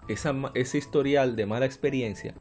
esa, 0.07 0.33
ese 0.53 0.77
historial 0.77 1.35
de 1.35 1.45
mala 1.45 1.65
experiencia 1.65 2.35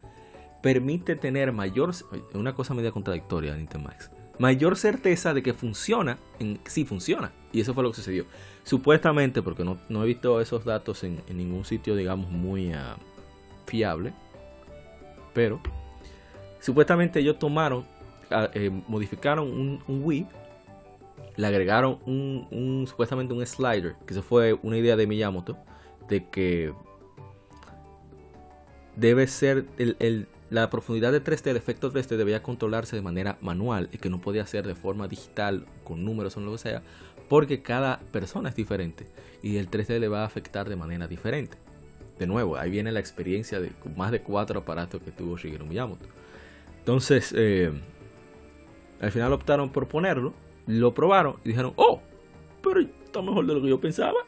permite 0.62 1.16
tener 1.16 1.52
mayor, 1.52 1.92
una 2.34 2.54
cosa 2.54 2.74
media 2.74 2.92
contradictoria 2.92 3.54
de 3.54 3.78
Max, 3.78 4.10
mayor 4.38 4.76
certeza 4.76 5.34
de 5.34 5.42
que 5.42 5.52
funciona, 5.52 6.18
en, 6.38 6.60
sí 6.64 6.84
funciona. 6.84 7.32
Y 7.52 7.60
eso 7.60 7.74
fue 7.74 7.82
lo 7.82 7.90
que 7.90 7.96
sucedió. 7.96 8.24
Supuestamente, 8.62 9.42
porque 9.42 9.64
no, 9.64 10.02
he 10.02 10.06
visto 10.06 10.40
esos 10.40 10.64
datos 10.64 11.04
en, 11.04 11.20
ningún 11.28 11.64
sitio, 11.64 11.94
digamos, 11.94 12.30
muy... 12.30 12.72
Ah, 12.72 12.96
fiable. 13.66 14.12
Pero 15.32 15.60
supuestamente 16.60 17.20
ellos 17.20 17.38
tomaron, 17.38 17.86
ah, 18.30 18.50
eh, 18.54 18.70
modificaron 18.86 19.48
un, 19.48 20.02
Wii, 20.04 20.26
le 21.36 21.46
agregaron 21.46 21.98
un, 22.04 22.86
supuestamente 22.86 23.32
un 23.32 23.44
slider, 23.46 23.96
que 24.06 24.12
eso 24.12 24.22
fue 24.22 24.52
una 24.62 24.76
idea 24.76 24.96
de 24.96 25.06
Miyamoto, 25.06 25.56
de 26.08 26.28
que 26.28 26.74
debe 28.96 29.26
ser 29.26 29.66
el, 29.78 30.28
la 30.52 30.68
profundidad 30.68 31.12
de 31.12 31.24
3D, 31.24 31.50
el 31.50 31.56
efecto 31.56 31.90
3D 31.90 32.16
debía 32.16 32.42
controlarse 32.42 32.94
de 32.94 33.00
manera 33.00 33.38
manual 33.40 33.88
y 33.90 33.96
que 33.96 34.10
no 34.10 34.20
podía 34.20 34.46
ser 34.46 34.66
de 34.66 34.74
forma 34.74 35.08
digital, 35.08 35.64
con 35.82 36.04
números 36.04 36.36
o 36.36 36.40
lo 36.40 36.52
que 36.52 36.58
sea, 36.58 36.82
porque 37.30 37.62
cada 37.62 38.00
persona 38.12 38.50
es 38.50 38.54
diferente 38.54 39.06
y 39.42 39.56
el 39.56 39.70
3D 39.70 39.98
le 39.98 40.08
va 40.08 40.20
a 40.20 40.26
afectar 40.26 40.68
de 40.68 40.76
manera 40.76 41.08
diferente 41.08 41.56
de 42.18 42.26
nuevo, 42.26 42.58
ahí 42.58 42.70
viene 42.70 42.92
la 42.92 43.00
experiencia 43.00 43.60
de 43.60 43.72
más 43.96 44.10
de 44.12 44.20
cuatro 44.20 44.60
aparatos 44.60 45.00
que 45.02 45.10
tuvo 45.10 45.38
Shigeru 45.38 45.64
Miyamoto. 45.64 46.04
Entonces, 46.80 47.32
eh, 47.34 47.72
al 49.00 49.10
final 49.10 49.32
optaron 49.32 49.70
por 49.70 49.88
ponerlo, 49.88 50.34
lo 50.66 50.92
probaron 50.92 51.36
y 51.44 51.48
dijeron, 51.48 51.72
oh, 51.76 52.02
pero 52.62 52.80
está 52.80 53.22
mejor 53.22 53.46
de 53.46 53.54
lo 53.54 53.62
que 53.62 53.70
yo 53.70 53.80
pensaba. 53.80 54.18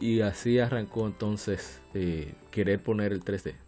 Y 0.00 0.22
así 0.22 0.58
arrancó 0.58 1.06
entonces 1.06 1.82
eh, 1.92 2.32
querer 2.50 2.82
poner 2.82 3.12
el 3.12 3.22
3D. 3.22 3.65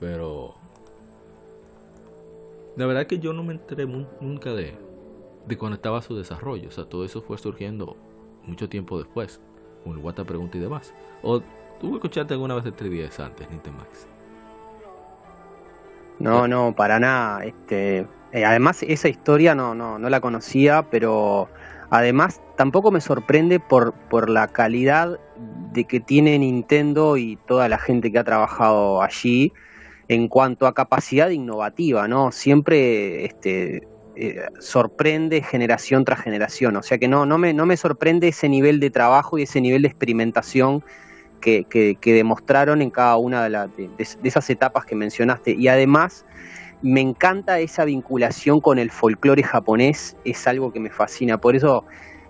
Pero 0.00 0.54
la 2.76 2.86
verdad 2.86 3.06
que 3.06 3.18
yo 3.18 3.32
no 3.34 3.44
me 3.44 3.52
enteré 3.52 3.86
nunca 3.86 4.54
de, 4.54 4.74
de 5.46 5.58
cuando 5.58 5.76
estaba 5.76 6.00
su 6.00 6.16
desarrollo. 6.16 6.68
O 6.68 6.72
sea, 6.72 6.84
todo 6.84 7.04
eso 7.04 7.20
fue 7.20 7.36
surgiendo 7.36 7.96
mucho 8.44 8.68
tiempo 8.68 8.98
después, 8.98 9.40
con 9.84 9.92
el 9.92 9.98
Wata 9.98 10.24
Pregunta 10.24 10.56
y 10.56 10.60
demás. 10.60 10.94
¿O 11.22 11.40
tú 11.78 11.94
escuchaste 11.94 12.34
alguna 12.34 12.54
vez 12.54 12.64
de 12.64 12.72
3DS 12.72 13.20
antes, 13.20 13.48
Max? 13.50 14.08
No, 16.18 16.48
no, 16.48 16.74
para 16.74 16.98
nada. 16.98 17.44
Este, 17.44 18.06
eh, 18.32 18.44
además, 18.44 18.82
esa 18.82 19.08
historia 19.08 19.54
no, 19.54 19.74
no, 19.74 19.98
no 19.98 20.08
la 20.08 20.20
conocía, 20.20 20.86
pero 20.90 21.48
además 21.90 22.40
tampoco 22.56 22.90
me 22.90 23.00
sorprende 23.00 23.60
por, 23.60 23.92
por 23.92 24.30
la 24.30 24.48
calidad 24.48 25.18
de 25.72 25.84
que 25.84 26.00
tiene 26.00 26.38
Nintendo 26.38 27.16
y 27.16 27.36
toda 27.46 27.68
la 27.68 27.78
gente 27.78 28.12
que 28.12 28.18
ha 28.18 28.24
trabajado 28.24 29.02
allí 29.02 29.52
en 30.10 30.26
cuanto 30.26 30.66
a 30.66 30.74
capacidad 30.74 31.30
innovativa, 31.30 32.08
¿no? 32.08 32.32
Siempre 32.32 33.24
este, 33.26 33.86
eh, 34.16 34.40
sorprende 34.58 35.40
generación 35.40 36.04
tras 36.04 36.20
generación. 36.20 36.74
O 36.74 36.82
sea 36.82 36.98
que 36.98 37.06
no, 37.06 37.26
no, 37.26 37.38
me, 37.38 37.54
no 37.54 37.64
me 37.64 37.76
sorprende 37.76 38.26
ese 38.26 38.48
nivel 38.48 38.80
de 38.80 38.90
trabajo 38.90 39.38
y 39.38 39.42
ese 39.42 39.60
nivel 39.60 39.82
de 39.82 39.88
experimentación 39.88 40.82
que, 41.40 41.62
que, 41.64 42.12
demostraron 42.12 42.82
en 42.82 42.90
cada 42.90 43.16
una 43.18 43.48
de, 43.48 43.68
de, 43.76 44.06
esas 44.24 44.50
etapas 44.50 44.84
que 44.84 44.96
mencionaste. 44.96 45.52
Y 45.52 45.68
además, 45.68 46.26
me 46.82 47.00
encanta 47.00 47.60
esa 47.60 47.84
vinculación 47.84 48.60
con 48.60 48.80
el 48.80 48.90
folclore 48.90 49.44
japonés, 49.44 50.16
es 50.24 50.44
algo 50.48 50.72
que 50.72 50.80
me 50.80 50.90
fascina. 50.90 51.40
Por 51.40 51.54
eso 51.54 51.84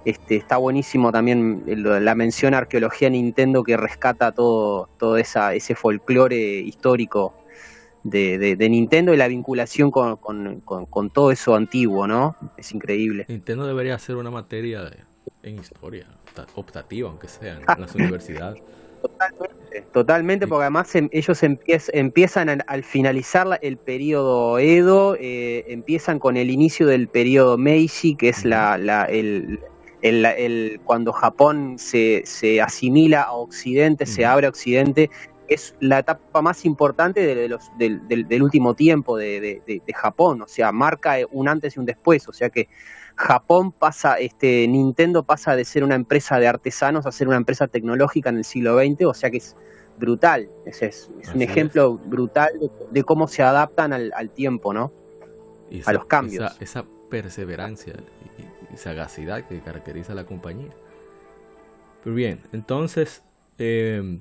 este, 0.04 0.36
está 0.36 0.58
buenísimo 0.58 1.12
también 1.12 1.62
la 1.66 2.14
mención 2.14 2.52
arqueología 2.52 3.08
Nintendo 3.08 3.64
que 3.64 3.78
rescata 3.78 4.32
todo, 4.32 4.90
todo 4.98 5.16
esa, 5.16 5.54
ese 5.54 5.74
folclore 5.74 6.36
histórico 6.36 7.39
de, 8.02 8.68
Nintendo 8.70 9.12
y 9.14 9.16
la 9.16 9.28
vinculación 9.28 9.90
con, 9.90 11.10
todo 11.12 11.30
eso 11.30 11.54
antiguo, 11.54 12.06
¿no? 12.06 12.36
Es 12.56 12.72
increíble. 12.72 13.26
Nintendo 13.28 13.66
debería 13.66 13.94
hacer 13.94 14.16
una 14.16 14.30
materia 14.30 14.90
en 15.42 15.58
historia, 15.58 16.06
optativa, 16.54 17.08
aunque 17.08 17.28
sea, 17.28 17.58
en 17.58 17.80
las 17.80 17.94
universidades. 17.94 18.62
Totalmente, 19.02 19.82
totalmente, 19.92 20.46
porque 20.46 20.62
además 20.62 20.94
em, 20.94 21.08
ellos 21.12 21.42
empiezan 21.42 22.62
al, 22.66 22.84
finalizar 22.84 23.58
el 23.62 23.78
periodo 23.78 24.58
Edo, 24.58 25.16
eh, 25.18 25.64
empiezan 25.68 26.18
con 26.18 26.36
el 26.36 26.50
inicio 26.50 26.86
del 26.86 27.08
periodo 27.08 27.56
Meiji, 27.56 28.14
que 28.14 28.28
es 28.28 28.44
la, 28.44 28.76
el, 29.08 29.60
el, 30.02 30.80
cuando 30.84 31.12
Japón 31.12 31.78
se, 31.78 32.22
se, 32.26 32.60
asimila 32.60 33.22
a 33.22 33.32
Occidente, 33.32 34.04
se 34.04 34.26
abre 34.26 34.46
a 34.46 34.50
Occidente, 34.50 35.10
es 35.50 35.74
la 35.80 35.98
etapa 35.98 36.40
más 36.40 36.64
importante 36.64 37.26
de 37.26 37.48
los, 37.48 37.70
del, 37.76 38.06
del, 38.06 38.42
último 38.42 38.74
tiempo 38.74 39.16
de, 39.16 39.60
de, 39.66 39.92
Japón, 39.92 40.42
o 40.42 40.46
sea, 40.46 40.70
marca 40.70 41.16
un 41.32 41.48
antes 41.48 41.76
y 41.76 41.80
un 41.80 41.86
después, 41.86 42.28
o 42.28 42.32
sea 42.32 42.50
que 42.50 42.68
Japón 43.16 43.72
pasa, 43.72 44.14
este, 44.14 44.66
Nintendo 44.68 45.24
pasa 45.24 45.56
de 45.56 45.64
ser 45.64 45.82
una 45.82 45.96
empresa 45.96 46.38
de 46.38 46.46
artesanos 46.46 47.04
a 47.04 47.12
ser 47.12 47.26
una 47.26 47.36
empresa 47.36 47.66
tecnológica 47.66 48.30
en 48.30 48.38
el 48.38 48.44
siglo 48.44 48.78
XX, 48.78 49.06
o 49.06 49.14
sea 49.14 49.30
que 49.30 49.38
es 49.38 49.56
brutal, 49.98 50.48
es, 50.64 50.82
es, 50.82 51.10
un 51.34 51.42
ejemplo 51.42 51.98
brutal 51.98 52.50
de, 52.92 53.02
cómo 53.02 53.26
se 53.26 53.42
adaptan 53.42 53.92
al, 53.92 54.30
tiempo, 54.30 54.72
¿no? 54.72 54.92
a 55.84 55.92
los 55.92 56.06
cambios. 56.06 56.56
Esa, 56.60 56.84
perseverancia 57.10 57.94
y, 58.72 58.76
sagacidad 58.76 59.48
que 59.48 59.60
caracteriza 59.60 60.12
a 60.12 60.14
la 60.14 60.24
compañía. 60.24 60.70
Pero 62.04 62.14
bien, 62.14 62.40
entonces, 62.52 63.24
eh, 63.58 64.20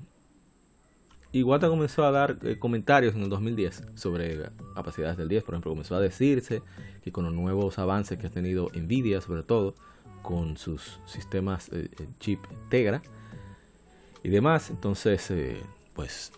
Iwata 1.32 1.68
comenzó 1.68 2.04
a 2.04 2.10
dar 2.10 2.38
eh, 2.42 2.58
comentarios 2.58 3.14
en 3.14 3.22
el 3.22 3.28
2010 3.28 3.84
sobre 3.94 4.50
capacidades 4.74 5.16
del 5.16 5.28
10. 5.28 5.44
Por 5.44 5.54
ejemplo, 5.54 5.70
comenzó 5.70 5.94
a 5.94 6.00
decirse 6.00 6.62
que 7.04 7.12
con 7.12 7.24
los 7.24 7.32
nuevos 7.32 7.78
avances 7.78 8.18
que 8.18 8.26
ha 8.26 8.30
tenido 8.30 8.68
Nvidia, 8.74 9.20
sobre 9.20 9.44
todo, 9.44 9.74
con 10.22 10.56
sus 10.56 11.00
sistemas 11.06 11.68
eh, 11.72 11.88
eh, 11.98 12.06
chip 12.18 12.40
Tegra 12.68 13.00
y 14.22 14.28
demás, 14.28 14.70
entonces, 14.70 15.32
pues, 15.94 16.32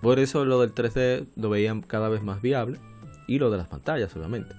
por 0.00 0.18
eso 0.18 0.44
lo 0.44 0.60
del 0.60 0.74
3D 0.74 1.26
lo 1.36 1.50
veían 1.50 1.82
cada 1.82 2.08
vez 2.08 2.22
más 2.22 2.40
viable 2.40 2.78
y 3.26 3.38
lo 3.38 3.50
de 3.50 3.58
las 3.58 3.68
pantallas, 3.68 4.14
obviamente. 4.16 4.54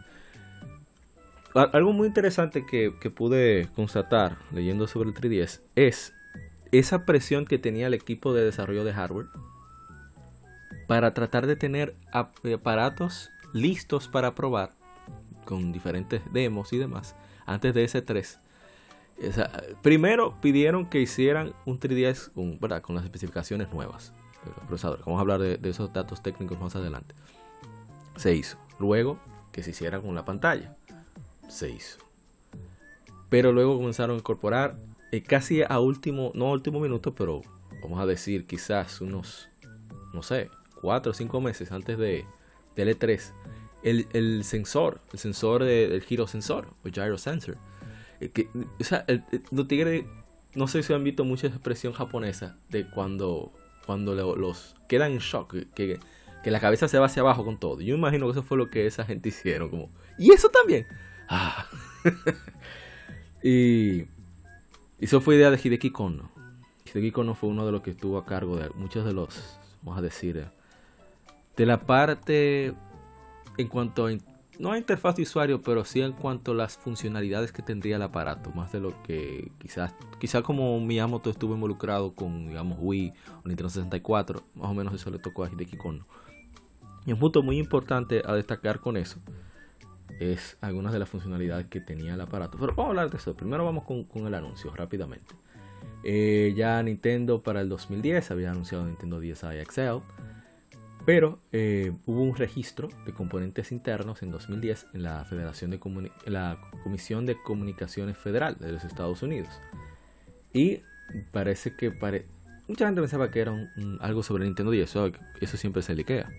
Algo 1.56 1.91
muy 1.91 2.08
interesante 2.08 2.67
que, 2.67 2.94
que 3.00 3.10
pude 3.10 3.67
constatar 3.74 4.38
leyendo 4.53 4.86
sobre 4.86 5.10
el 5.10 5.15
3DS 5.15 5.62
es 5.75 6.13
esa 6.72 7.06
presión 7.06 7.46
que 7.46 7.58
tenía 7.58 7.88
el 7.88 7.96
equipo 7.96 8.34
de 8.34 8.44
desarrollo 8.44 8.84
de 8.84 8.94
hardware 8.94 9.27
para 10.88 11.13
tratar 11.13 11.48
de 11.48 11.56
tener 11.56 11.96
aparatos 12.12 13.29
listos 13.53 14.08
para 14.08 14.36
probar 14.36 14.72
con 15.46 15.72
diferentes 15.72 16.22
demos 16.32 16.74
y 16.74 16.77
demás 16.77 17.15
antes 17.46 17.74
de 17.74 17.84
ese 17.84 18.01
3. 18.01 18.39
primero 19.82 20.39
pidieron 20.41 20.89
que 20.89 21.00
hicieran 21.00 21.53
un 21.65 21.79
3DS 21.79 22.32
con, 22.82 22.96
las 22.96 23.03
especificaciones 23.03 23.72
nuevas 23.72 24.13
de 24.44 24.51
los 24.51 24.65
procesadores. 24.65 25.06
Vamos 25.06 25.20
a 25.20 25.22
hablar 25.22 25.39
de, 25.39 25.58
de, 25.58 25.70
esos 25.70 25.91
datos 25.94 26.22
técnicos 26.22 26.60
más 26.60 26.75
adelante. 26.75 27.15
Se 28.15 28.36
hizo. 28.36 28.58
Luego 28.79 29.20
que 29.51 29.63
se 29.63 29.72
hiciera 29.72 30.00
con 30.01 30.13
la 30.13 30.25
pantalla. 30.25 30.75
Se 31.48 31.70
hizo. 31.70 32.00
Pero 33.29 33.51
luego 33.51 33.77
comenzaron 33.77 34.15
a 34.15 34.20
incorporar 34.20 34.75
eh, 35.12 35.24
casi 35.24 35.63
a 35.63 35.80
último, 35.80 36.32
no 36.36 36.47
a 36.47 36.52
último 36.52 36.80
minuto, 36.80 37.15
pero 37.15 37.41
vamos 37.82 38.00
a 38.00 38.06
decir 38.06 38.45
quizás 38.45 39.00
unos, 39.00 39.50
no 40.13 40.21
sé, 40.21 40.50
cuatro 40.82 41.12
o 41.12 41.16
cinco 41.16 41.42
meses 41.42 41.72
antes 41.72 41.98
de, 41.98 42.26
del 42.76 42.98
E3, 42.98 43.32
el, 43.84 44.08
el, 44.13 44.44
sensor, 44.44 45.02
el 45.13 45.20
sensor 45.20 45.63
del 45.63 46.02
giro 46.02 46.28
sensor, 46.28 46.70
o 46.84 46.90
gyro 46.90 47.18
sensor. 47.18 47.58
Eh, 48.20 48.30
que, 48.30 48.50
o 48.80 48.84
sea, 48.84 49.06
los 49.52 49.68
tigres, 49.68 50.06
no 50.56 50.68
sé 50.68 50.84
si 50.84 50.94
han 50.94 51.04
visto 51.04 51.24
mucha 51.24 51.48
expresión 51.48 51.94
japonesa 51.94 52.58
de 52.70 52.90
cuando, 52.90 53.52
cuando 53.86 54.16
los 54.36 54.76
quedan 54.88 55.12
en 55.12 55.20
shock, 55.20 55.56
que, 55.74 56.00
que 56.44 56.52
la 56.52 56.60
cabeza 56.60 56.88
se 56.88 56.98
va 57.00 57.08
hacia 57.08 57.22
abajo 57.22 57.44
con 57.44 57.60
todo. 57.60 57.82
Yo 57.82 57.96
imagino 57.96 58.26
que 58.28 58.32
eso 58.32 58.44
fue 58.44 58.58
lo 58.58 58.70
que 58.70 58.86
esa 58.86 59.06
gente 59.06 59.30
hicieron, 59.30 59.70
como, 59.70 59.90
¿y 60.18 60.32
eso 60.32 60.50
también? 60.50 60.88
Ah. 61.28 61.68
y, 63.44 64.06
eso 65.00 65.22
fue 65.22 65.36
idea 65.36 65.52
de 65.52 65.60
Hideki 65.62 65.92
Kono. 65.92 66.32
Hideki 66.86 67.12
Kono 67.12 67.36
fue 67.36 67.50
uno 67.50 67.66
de 67.66 67.72
los 67.72 67.82
que 67.82 67.92
estuvo 67.92 68.18
a 68.18 68.26
cargo 68.26 68.58
de 68.58 68.70
muchos 68.72 69.06
de 69.06 69.13
los, 69.13 69.60
vamos 69.82 70.00
a 70.00 70.02
decir, 70.02 70.48
de 71.58 71.65
la 71.65 71.82
parte 71.82 72.74
en 73.58 73.67
cuanto 73.67 74.08
a, 74.08 74.12
no 74.60 74.72
a 74.72 74.78
interfaz 74.78 75.15
de 75.15 75.24
usuario, 75.24 75.62
pero 75.62 75.84
sí 75.84 76.02
en 76.02 76.13
cuanto 76.13 76.52
a 76.52 76.56
las 76.56 76.78
funcionalidades 76.78 77.52
que 77.52 77.63
tendría 77.63 77.98
el 77.98 78.02
aparato, 78.04 78.52
más 78.52 78.72
de 78.72 78.80
lo 78.80 79.02
que 79.04 79.52
quizás, 79.58 79.93
quizás 80.20 80.43
como 80.43 80.80
Miyamoto 80.80 81.32
estuvo 81.32 81.56
involucrado 81.56 82.13
con, 82.13 82.48
digamos, 82.48 82.78
Wii 82.80 83.13
o 83.43 83.48
Nintendo 83.48 83.70
64, 83.70 84.43
más 84.56 84.70
o 84.70 84.74
menos 84.74 84.93
eso 84.93 85.10
le 85.10 85.20
tocó 85.20 85.43
a 85.43 85.50
Hideki 85.50 85.78
Kono. 85.78 86.06
Y 87.06 87.13
un 87.13 87.20
punto 87.20 87.41
muy 87.41 87.58
importante 87.58 88.22
a 88.26 88.34
destacar 88.34 88.80
con 88.80 88.98
eso 88.98 89.20
es 90.20 90.58
algunas 90.62 90.93
de 90.93 91.00
las 91.00 91.10
funcionalidades 91.10 91.67
que 91.67 91.80
tenía 91.80 92.15
el 92.15 92.22
aparato. 92.22 92.58
Pero 92.60 92.74
vamos 92.74 92.86
a 92.86 92.89
hablar 92.89 93.10
de 93.10 93.17
eso. 93.17 93.36
Primero 93.36 93.63
vamos 93.63 93.84
con, 93.86 94.28
el 94.28 94.34
anuncio 94.34 94.74
rápidamente. 94.76 95.36
Eh, 96.04 96.54
ya 96.56 96.82
Nintendo 96.84 97.41
para 97.41 97.62
el 97.62 97.70
2010 97.70 98.32
había 98.32 98.52
anunciado 98.52 98.86
Nintendo 98.86 99.20
DSi 99.20 99.63
XL 99.70 100.04
pero 101.08 101.39
eh, 101.54 101.93
hubo 102.06 102.22
un 102.22 102.36
registro 102.36 102.89
de 103.06 103.13
componentes 103.13 103.72
internos 103.72 104.22
en 104.24 104.30
2010 104.30 104.88
en 104.93 105.04
la, 105.04 105.24
Federación 105.24 105.72
de 105.72 105.80
la 106.26 106.58
Comisión 106.84 107.26
de 107.26 107.41
Comunicaciones 107.41 108.17
Federal 108.17 108.58
de 108.60 108.74
los 108.74 108.84
Estados 108.84 109.24
Unidos. 109.24 109.48
Y 110.52 110.82
parece 111.32 111.78
que 111.78 111.91
mucha 112.67 112.88
gente 112.88 113.00
pensaba 113.00 113.32
que 113.32 113.39
era 113.39 113.54
algo 114.02 114.22
sobre 114.22 114.43
Nintendo 114.43 114.70
10, 114.70 114.89
eso, 114.89 115.10
eso 115.39 115.56
siempre 115.56 115.82
se 115.82 115.96
liquea. 115.96 116.30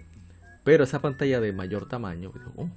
Pero 0.65 0.85
esa 0.85 1.01
pantalla 1.01 1.41
de 1.41 1.55
mayor 1.55 1.89
tamaño, 1.89 2.31
pues, 2.31 2.45
oh". 2.57 2.69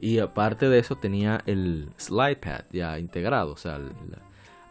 y 0.00 0.18
aparte 0.18 0.70
de 0.70 0.78
eso 0.78 0.96
tenía 0.96 1.42
el 1.44 1.90
slide 1.98 2.36
pad 2.36 2.64
ya 2.72 2.98
integrado, 2.98 3.52
o 3.52 3.58
sea, 3.58 3.78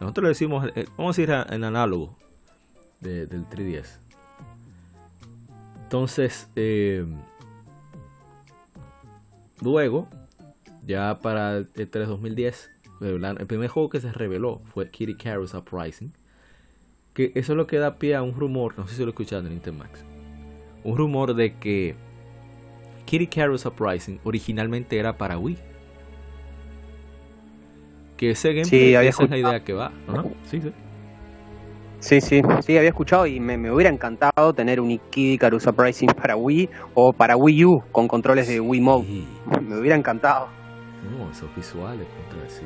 nosotros 0.00 0.24
le 0.24 0.28
decimos, 0.30 0.72
eh, 0.74 0.86
vamos 0.98 1.16
a 1.16 1.22
ir 1.22 1.30
en 1.30 1.62
análogo 1.62 2.18
del 3.00 3.28
3DS 3.48 4.09
entonces, 5.90 6.48
eh, 6.54 7.04
luego, 9.60 10.06
ya 10.86 11.18
para 11.18 11.56
el 11.56 11.66
3 11.74 12.06
2010, 12.06 12.70
el 13.00 13.46
primer 13.48 13.68
juego 13.70 13.88
que 13.88 13.98
se 14.00 14.12
reveló 14.12 14.60
fue 14.66 14.88
Kitty 14.88 15.16
Carus 15.16 15.52
Uprising. 15.52 16.12
Que 17.12 17.32
eso 17.34 17.54
es 17.54 17.56
lo 17.56 17.66
que 17.66 17.78
da 17.78 17.98
pie 17.98 18.14
a 18.14 18.22
un 18.22 18.36
rumor, 18.36 18.78
no 18.78 18.86
sé 18.86 18.94
si 18.94 19.02
lo 19.02 19.08
escucharon 19.08 19.48
en 19.48 19.54
Intermax. 19.54 20.04
Un 20.84 20.96
rumor 20.96 21.34
de 21.34 21.56
que 21.56 21.96
Kitty 23.06 23.26
Carus 23.26 23.66
Uprising 23.66 24.20
originalmente 24.22 24.96
era 24.96 25.18
para 25.18 25.38
Wii. 25.38 25.58
Que 28.16 28.30
ese 28.30 28.52
gameplay, 28.52 28.94
esa 28.94 29.24
es 29.24 29.30
la 29.30 29.38
idea 29.38 29.64
que 29.64 29.72
va. 29.72 29.90
Sí, 30.44 30.60
sí. 30.60 30.72
Sí, 32.00 32.22
sí, 32.22 32.40
sí, 32.62 32.78
había 32.78 32.88
escuchado 32.88 33.26
y 33.26 33.38
me, 33.40 33.70
hubiera 33.70 33.90
encantado 33.90 34.54
tener 34.54 34.80
un 34.80 34.98
Kid 35.10 35.34
Icarus 35.34 35.66
Uprising 35.66 36.08
para 36.08 36.34
Wii 36.34 36.70
o 36.94 37.12
para 37.12 37.36
Wii 37.36 37.64
U 37.66 37.82
con 37.92 38.08
controles 38.08 38.48
de 38.48 38.58
Wii 38.58 38.80
Mode. 38.80 39.24
Me 39.60 39.78
hubiera 39.78 39.96
encantado. 39.96 40.48
No, 41.10 41.30
esos 41.30 41.54
visuales, 41.54 42.06
controles, 42.22 42.54
sí. 42.54 42.64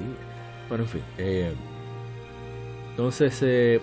Bueno, 0.69 0.85
en 0.85 0.89
fin. 0.89 1.03
Eh, 1.19 1.53
entonces, 2.91 3.43
eh, 3.43 3.81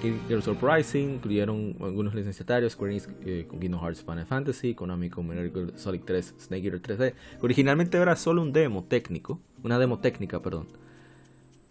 Kid 0.00 0.14
Icarus 0.26 0.46
Uprising 0.46 1.14
incluyeron 1.14 1.74
algunos 1.80 2.14
licenciatarios, 2.14 2.74
Square 2.74 2.92
Enix 2.92 3.08
eh, 3.24 3.44
con 3.48 3.58
Kingdom 3.58 3.80
Hearts 3.80 4.04
Final 4.04 4.24
Fantasy, 4.24 4.76
Konami 4.76 5.10
con 5.10 5.26
Metal 5.26 5.72
Solid 5.74 6.02
3, 6.04 6.36
Snake 6.38 6.64
Eater 6.64 6.80
3D. 6.80 7.14
Originalmente 7.42 7.98
era 7.98 8.14
solo 8.14 8.40
un 8.40 8.52
demo 8.52 8.84
técnico, 8.84 9.40
una 9.64 9.80
demo 9.80 9.98
técnica, 9.98 10.40
perdón 10.40 10.85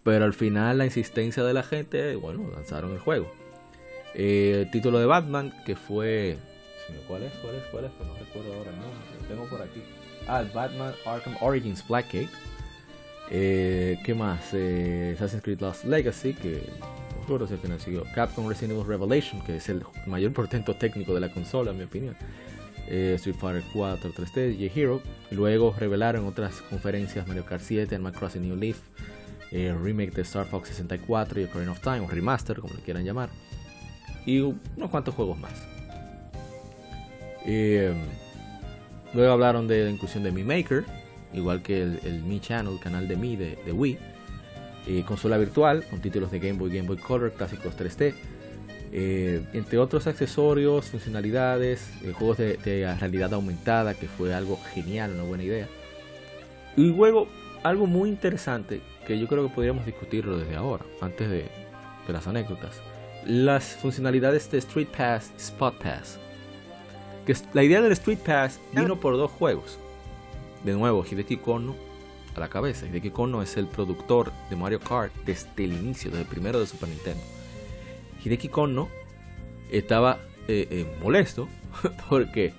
pero 0.06 0.24
al 0.24 0.34
final 0.34 0.78
la 0.78 0.84
insistencia 0.84 1.42
de 1.42 1.52
la 1.52 1.64
gente, 1.64 2.14
bueno, 2.14 2.48
lanzaron 2.54 2.92
el 2.92 3.00
juego. 3.00 3.28
Eh, 4.14 4.62
el 4.62 4.70
título 4.70 5.00
de 5.00 5.06
Batman, 5.06 5.52
que 5.66 5.74
fue... 5.74 6.38
¿Cuál 7.08 7.24
es? 7.24 7.32
¿Cuál 7.42 7.56
es? 7.56 7.64
¿Cuál 7.72 7.84
es? 7.86 7.90
Pues 7.98 8.08
no 8.08 8.14
recuerdo 8.14 8.54
ahora, 8.54 8.70
no. 8.70 8.86
Lo 9.20 9.26
tengo 9.26 9.50
por 9.50 9.60
aquí. 9.60 9.82
Ah, 10.28 10.44
Batman 10.54 10.94
Arkham 11.04 11.34
Origins 11.40 11.84
Blackgate. 11.88 12.28
Eh, 13.32 13.98
¿Qué 14.04 14.14
más? 14.14 14.50
Eh, 14.52 15.14
Assassin's 15.16 15.42
Creed 15.42 15.60
Lost 15.60 15.84
Legacy, 15.84 16.34
que 16.34 16.62
recuerdo 17.20 17.48
si 17.48 17.54
al 17.54 18.12
Capcom 18.14 18.48
Resident 18.48 18.74
Evil 18.78 18.86
Revelation, 18.86 19.42
que 19.44 19.56
es 19.56 19.68
el 19.68 19.82
mayor 20.06 20.32
portento 20.32 20.76
técnico 20.76 21.14
de 21.14 21.20
la 21.20 21.32
consola, 21.32 21.72
en 21.72 21.78
mi 21.78 21.82
opinión. 21.82 22.16
eh, 22.86 23.14
Street 23.16 23.34
Fighter 23.34 23.64
4 23.72 24.12
3D, 24.12 24.54
J-Hero. 24.54 25.02
Luego 25.32 25.74
revelaron 25.76 26.26
otras 26.26 26.62
conferencias 26.62 27.26
Mario 27.26 27.44
Kart 27.44 27.60
7, 27.60 27.96
Animal 27.96 28.12
Crossing 28.12 28.42
New 28.42 28.54
Leaf, 28.54 28.78
eh, 29.56 29.74
remake 29.74 30.10
de 30.10 30.20
Star 30.20 30.44
Fox 30.44 30.68
64 30.68 31.40
y 31.40 31.44
Ocarina 31.44 31.72
of 31.72 31.80
Time, 31.80 32.00
o 32.00 32.06
remaster, 32.08 32.60
como 32.60 32.74
le 32.74 32.80
quieran 32.82 33.06
llamar, 33.06 33.30
y 34.26 34.40
unos 34.40 34.90
cuantos 34.90 35.14
juegos 35.14 35.38
más. 35.38 35.66
Eh, 37.46 37.94
luego 39.14 39.32
hablaron 39.32 39.66
de 39.66 39.84
la 39.84 39.90
inclusión 39.90 40.24
de 40.24 40.30
Mi 40.30 40.44
Maker, 40.44 40.84
igual 41.32 41.62
que 41.62 41.80
el, 41.80 42.22
Mi 42.26 42.38
Channel, 42.38 42.74
el 42.74 42.80
canal 42.80 43.08
de 43.08 43.16
Mi 43.16 43.34
de, 43.36 43.72
Wii, 43.72 43.98
eh, 44.88 45.04
consola 45.06 45.38
virtual 45.38 45.84
con 45.88 46.02
títulos 46.02 46.30
de 46.30 46.38
Game 46.38 46.58
Boy, 46.58 46.76
Game 46.76 46.86
Boy 46.86 46.98
Color, 46.98 47.32
clásicos 47.32 47.74
3D. 47.78 48.12
entre 48.92 49.78
otros 49.78 50.06
accesorios, 50.06 50.84
funcionalidades, 50.84 51.92
juegos 52.18 52.36
de, 52.36 52.94
realidad 53.00 53.32
aumentada, 53.32 53.94
que 53.94 54.06
fue 54.06 54.34
algo 54.34 54.60
genial, 54.74 55.12
una 55.14 55.22
buena 55.22 55.44
idea. 55.44 55.66
Y 56.76 56.92
luego, 56.92 57.26
algo 57.62 57.86
muy 57.86 58.10
interesante 58.10 58.82
que 59.06 59.18
yo 59.18 59.28
creo 59.28 59.48
que 59.48 59.54
podríamos 59.54 59.86
discutirlo 59.86 60.36
desde 60.36 60.56
ahora, 60.56 60.84
antes 61.00 61.30
de, 61.30 61.48
las 62.08 62.26
anécdotas. 62.26 62.80
Las 63.24 63.76
funcionalidades 63.76 64.50
de 64.50 64.58
Street 64.58 64.88
Pass 64.96 65.32
y 65.36 65.40
Spot 65.40 65.74
Pass. 65.78 66.18
Que 67.24 67.34
la 67.52 67.62
idea 67.62 67.80
del 67.80 67.92
Street 67.92 68.18
Pass 68.18 68.60
vino 68.72 69.00
por 69.00 69.16
dos 69.16 69.30
juegos. 69.30 69.78
De 70.64 70.72
nuevo, 70.72 71.04
Hideki 71.04 71.38
Kono 71.38 71.74
a 72.36 72.40
la 72.40 72.48
cabeza. 72.48 72.86
Hideki 72.86 73.10
Kono 73.10 73.42
es 73.42 73.56
el 73.56 73.66
productor 73.66 74.32
de 74.50 74.56
Mario 74.56 74.80
Kart 74.80 75.12
desde 75.24 75.64
el 75.64 75.72
inicio, 75.72 76.10
desde 76.10 76.22
el 76.22 76.28
primero 76.28 76.60
de 76.60 76.66
Super 76.66 76.88
Nintendo. 76.88 77.22
Hideki 78.24 78.48
Kono 78.48 78.88
estaba 79.70 80.18
eh, 80.46 80.68
eh, 80.70 80.96
molesto 81.02 81.48
porque 82.08 82.54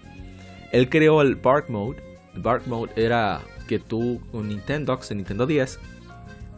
él 0.72 0.90
creó 0.90 1.22
el 1.22 1.36
Bark 1.36 1.70
Mode. 1.70 2.02
El 2.36 2.42
Bark 2.42 2.68
Mode 2.68 2.92
era 2.96 3.42
que 3.68 3.80
tú 3.80 4.22
con 4.32 4.50
Nintendo, 4.50 5.00
en 5.10 5.18
Nintendo 5.18 5.46
10, 5.46 5.80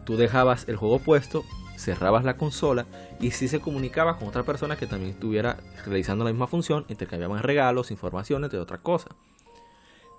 tú 0.10 0.18
dejabas 0.18 0.68
el 0.68 0.76
juego 0.76 0.98
puesto, 0.98 1.46
cerrabas 1.78 2.24
la 2.26 2.36
consola 2.36 2.88
y 3.20 3.30
si 3.30 3.48
se 3.48 3.60
comunicaba 3.60 4.18
con 4.18 4.28
otra 4.28 4.42
persona 4.42 4.76
que 4.76 4.88
también 4.88 5.12
estuviera 5.12 5.58
realizando 5.86 6.26
la 6.26 6.32
misma 6.32 6.48
función, 6.48 6.84
intercambiaban 6.90 7.44
regalos, 7.44 7.92
informaciones 7.92 8.50
de 8.50 8.58
otra 8.58 8.80
cosa. 8.80 9.10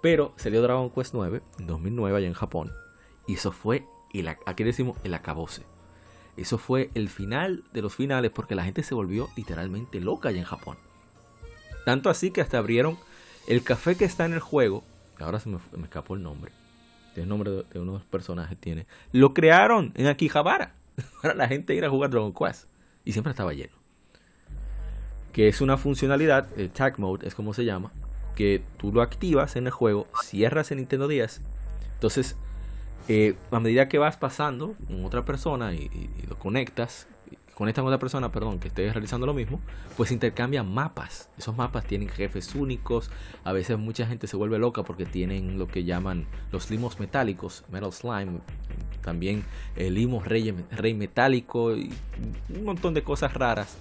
Pero 0.00 0.32
salió 0.36 0.62
Dragon 0.62 0.90
Quest 0.90 1.12
9 1.12 1.42
en 1.58 1.66
2009 1.66 2.18
allá 2.18 2.28
en 2.28 2.34
Japón 2.34 2.70
y 3.26 3.34
eso 3.34 3.50
fue, 3.50 3.84
el, 4.14 4.28
aquí 4.28 4.62
decimos, 4.62 4.96
el 5.02 5.12
acabose. 5.12 5.64
Eso 6.36 6.56
fue 6.56 6.92
el 6.94 7.08
final 7.08 7.64
de 7.72 7.82
los 7.82 7.96
finales 7.96 8.30
porque 8.30 8.54
la 8.54 8.62
gente 8.62 8.84
se 8.84 8.94
volvió 8.94 9.28
literalmente 9.36 9.98
loca 9.98 10.28
allá 10.28 10.38
en 10.38 10.44
Japón. 10.44 10.76
Tanto 11.84 12.10
así 12.10 12.30
que 12.30 12.42
hasta 12.42 12.58
abrieron 12.58 12.96
el 13.48 13.64
café 13.64 13.96
que 13.96 14.04
está 14.04 14.24
en 14.24 14.34
el 14.34 14.40
juego, 14.40 14.84
ahora 15.18 15.40
se 15.40 15.48
me 15.48 15.58
escapó 15.82 16.14
el 16.14 16.22
nombre, 16.22 16.52
el 17.16 17.28
nombre 17.28 17.50
de, 17.50 17.64
uno 17.78 17.92
de 17.92 17.98
los 17.98 18.06
personajes 18.06 18.58
tiene, 18.58 18.86
lo 19.12 19.34
crearon 19.34 19.92
en 19.96 20.06
Akihabara 20.06 20.74
para 21.22 21.34
la 21.34 21.48
gente 21.48 21.74
ir 21.74 21.84
a 21.84 21.90
jugar 21.90 22.10
Dragon 22.10 22.32
Quest. 22.32 22.68
Y 23.04 23.12
siempre 23.12 23.30
estaba 23.30 23.52
lleno. 23.52 23.72
Que 25.32 25.48
es 25.48 25.60
una 25.60 25.76
funcionalidad, 25.76 26.48
el 26.58 26.70
Tag 26.70 26.98
Mode 26.98 27.26
es 27.26 27.34
como 27.34 27.54
se 27.54 27.64
llama, 27.64 27.92
que 28.34 28.62
tú 28.76 28.92
lo 28.92 29.02
activas 29.02 29.56
en 29.56 29.66
el 29.66 29.72
juego, 29.72 30.06
cierras 30.22 30.70
el 30.70 30.78
Nintendo 30.78 31.08
10, 31.08 31.40
entonces 31.94 32.36
eh, 33.08 33.36
a 33.50 33.60
medida 33.60 33.88
que 33.88 33.98
vas 33.98 34.16
pasando 34.16 34.74
con 34.86 35.04
otra 35.04 35.24
persona 35.24 35.74
y 35.74 36.10
lo 36.28 36.38
conectas, 36.38 37.06
conectan 37.60 37.84
a 37.84 37.88
otra 37.88 37.98
persona, 37.98 38.32
perdón, 38.32 38.58
que 38.58 38.68
esté 38.68 38.90
realizando 38.90 39.26
lo 39.26 39.34
mismo, 39.34 39.60
pues 39.94 40.12
intercambian 40.12 40.72
mapas. 40.72 41.28
Esos 41.36 41.54
mapas 41.54 41.84
tienen 41.84 42.08
jefes 42.08 42.54
únicos. 42.54 43.10
A 43.44 43.52
veces 43.52 43.76
mucha 43.76 44.06
gente 44.06 44.26
se 44.26 44.38
vuelve 44.38 44.58
loca 44.58 44.82
porque 44.82 45.04
tienen 45.04 45.58
lo 45.58 45.68
que 45.68 45.84
llaman 45.84 46.24
los 46.52 46.70
limos 46.70 46.98
metálicos, 46.98 47.64
metal 47.70 47.92
slime. 47.92 48.38
También 49.02 49.44
el 49.76 49.92
limo 49.92 50.22
rey, 50.24 50.54
rey 50.70 50.94
metálico 50.94 51.76
y 51.76 51.92
un 52.48 52.64
montón 52.64 52.94
de 52.94 53.02
cosas 53.02 53.34
raras. 53.34 53.76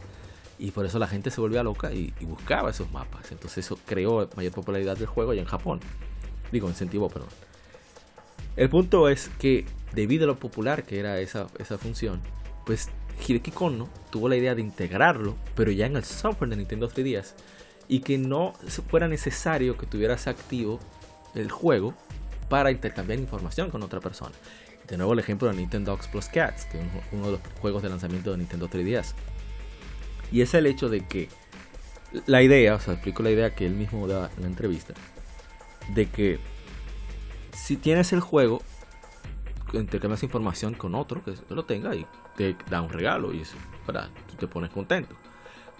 Y 0.57 0.71
por 0.71 0.85
eso 0.85 0.99
la 0.99 1.07
gente 1.07 1.31
se 1.31 1.39
volvía 1.39 1.63
loca 1.63 1.93
y, 1.93 2.13
buscaba 2.19 2.71
esos 2.71 2.91
mapas. 2.91 3.31
Entonces 3.31 3.65
eso 3.65 3.79
creó 3.85 4.29
mayor 4.35 4.51
popularidad 4.51 4.97
del 4.97 5.07
juego 5.07 5.31
allá 5.31 5.41
en 5.41 5.47
Japón. 5.47 5.79
Digo, 6.51 6.67
incentivó, 6.67 7.07
perdón. 7.07 7.29
El 8.57 8.69
punto 8.69 9.07
es 9.07 9.31
que 9.39 9.63
debido 9.93 10.25
a 10.25 10.27
lo 10.27 10.35
popular 10.37 10.83
que 10.83 10.99
era 10.99 11.21
esa, 11.21 11.47
esa 11.59 11.77
función, 11.77 12.19
pues 12.65 12.89
Hideki 13.27 13.51
Kono 13.51 13.89
tuvo 14.09 14.29
la 14.29 14.35
idea 14.35 14.55
de 14.55 14.61
integrarlo, 14.61 15.35
pero 15.55 15.71
ya 15.71 15.85
en 15.85 15.95
el 15.97 16.03
software 16.03 16.49
de 16.49 16.57
Nintendo 16.57 16.89
3DS, 16.89 17.33
y 17.87 18.01
que 18.01 18.17
no 18.17 18.53
fuera 18.87 19.07
necesario 19.07 19.77
que 19.77 19.85
tuvieras 19.85 20.27
activo 20.27 20.79
el 21.35 21.51
juego 21.51 21.93
para 22.49 22.71
intercambiar 22.71 23.19
información 23.19 23.69
con 23.69 23.83
otra 23.83 23.99
persona. 23.99 24.35
De 24.87 24.97
nuevo 24.97 25.13
el 25.13 25.19
ejemplo 25.19 25.49
de 25.49 25.55
Nintendo 25.55 25.93
X 25.93 26.07
Plus 26.07 26.25
Cats, 26.27 26.65
que 26.65 26.79
es 26.79 26.85
uno 27.11 27.27
de 27.27 27.31
los 27.33 27.41
juegos 27.61 27.83
de 27.83 27.89
lanzamiento 27.89 28.31
de 28.31 28.37
Nintendo 28.37 28.69
3DS. 28.69 29.13
Y 30.31 30.41
es 30.41 30.53
el 30.53 30.65
hecho 30.65 30.89
de 30.89 31.05
que 31.05 31.29
la 32.25 32.41
idea, 32.41 32.75
o 32.75 32.79
sea, 32.79 32.95
explico 32.95 33.21
la 33.21 33.31
idea 33.31 33.53
que 33.53 33.65
él 33.65 33.73
mismo 33.73 34.07
da 34.07 34.31
en 34.35 34.43
la 34.43 34.47
entrevista, 34.47 34.93
de 35.93 36.07
que 36.07 36.39
si 37.53 37.77
tienes 37.77 38.13
el 38.13 38.19
juego, 38.19 38.61
intercambias 39.73 40.23
información 40.23 40.73
con 40.73 40.95
otro 40.95 41.23
que 41.23 41.33
lo 41.49 41.65
tenga 41.65 41.95
y 41.95 42.05
te 42.39 42.55
da 42.69 42.81
un 42.81 42.89
regalo 42.89 43.33
y 43.33 43.41
eso, 43.41 43.57
para, 43.85 44.07
tú 44.29 44.37
te 44.37 44.47
pones 44.47 44.69
contento. 44.69 45.13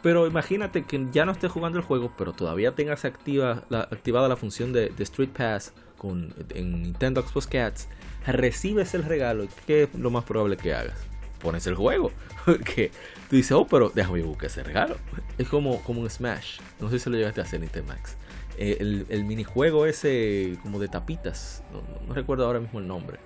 Pero 0.04 0.28
imagínate 0.28 0.84
que 0.84 1.08
ya 1.12 1.24
no 1.26 1.32
estés 1.32 1.50
jugando 1.50 1.80
el 1.80 1.86
juego, 1.86 2.12
pero 2.18 2.34
todavía 2.34 2.76
tengas 2.76 3.06
activa, 3.06 3.64
la, 3.70 3.80
activada 3.80 4.28
la 4.28 4.36
función 4.36 4.74
de, 4.74 4.92
Street 5.00 5.30
Pass 5.30 5.74
con, 5.98 6.34
en 6.50 6.84
Nintendo 6.84 7.22
Xbox 7.22 7.48
Cats, 7.48 7.88
recibes 8.26 8.94
el 8.94 9.04
regalo 9.04 9.48
¿qué 9.66 9.84
es 9.84 9.96
lo 9.96 10.12
más 10.12 10.26
probable 10.26 10.58
que 10.58 10.74
hagas? 10.74 11.00
Pones 11.42 11.66
el 11.66 11.76
juego. 11.76 12.12
que 12.66 12.92
tú 13.30 13.38
dices, 13.38 13.54
oh, 13.54 13.66
pero 13.66 13.90
déjame 13.96 14.22
buscar 14.24 14.48
ese 14.48 14.62
regalo. 14.62 14.98
Es 15.38 15.48
como, 15.48 15.82
como 15.84 16.02
un 16.02 16.10
Smash. 16.10 16.60
No 16.82 16.90
sé 16.90 17.00
si 17.00 17.10
lo 17.10 17.16
llegaste 17.16 17.40
a 17.40 17.46
hacer 17.46 17.64
en 17.64 17.86
Max. 17.86 18.18
Eh, 18.58 18.78
el, 18.82 19.06
el, 19.08 19.24
minijuego 19.24 19.86
ese 19.86 20.58
como 20.62 20.80
de 20.80 20.90
tapitas. 20.90 21.64
no 22.06 22.14
recuerdo 22.14 22.46
ahora 22.46 22.60
mismo 22.60 22.80
el 22.80 22.88
nombre. 22.88 23.18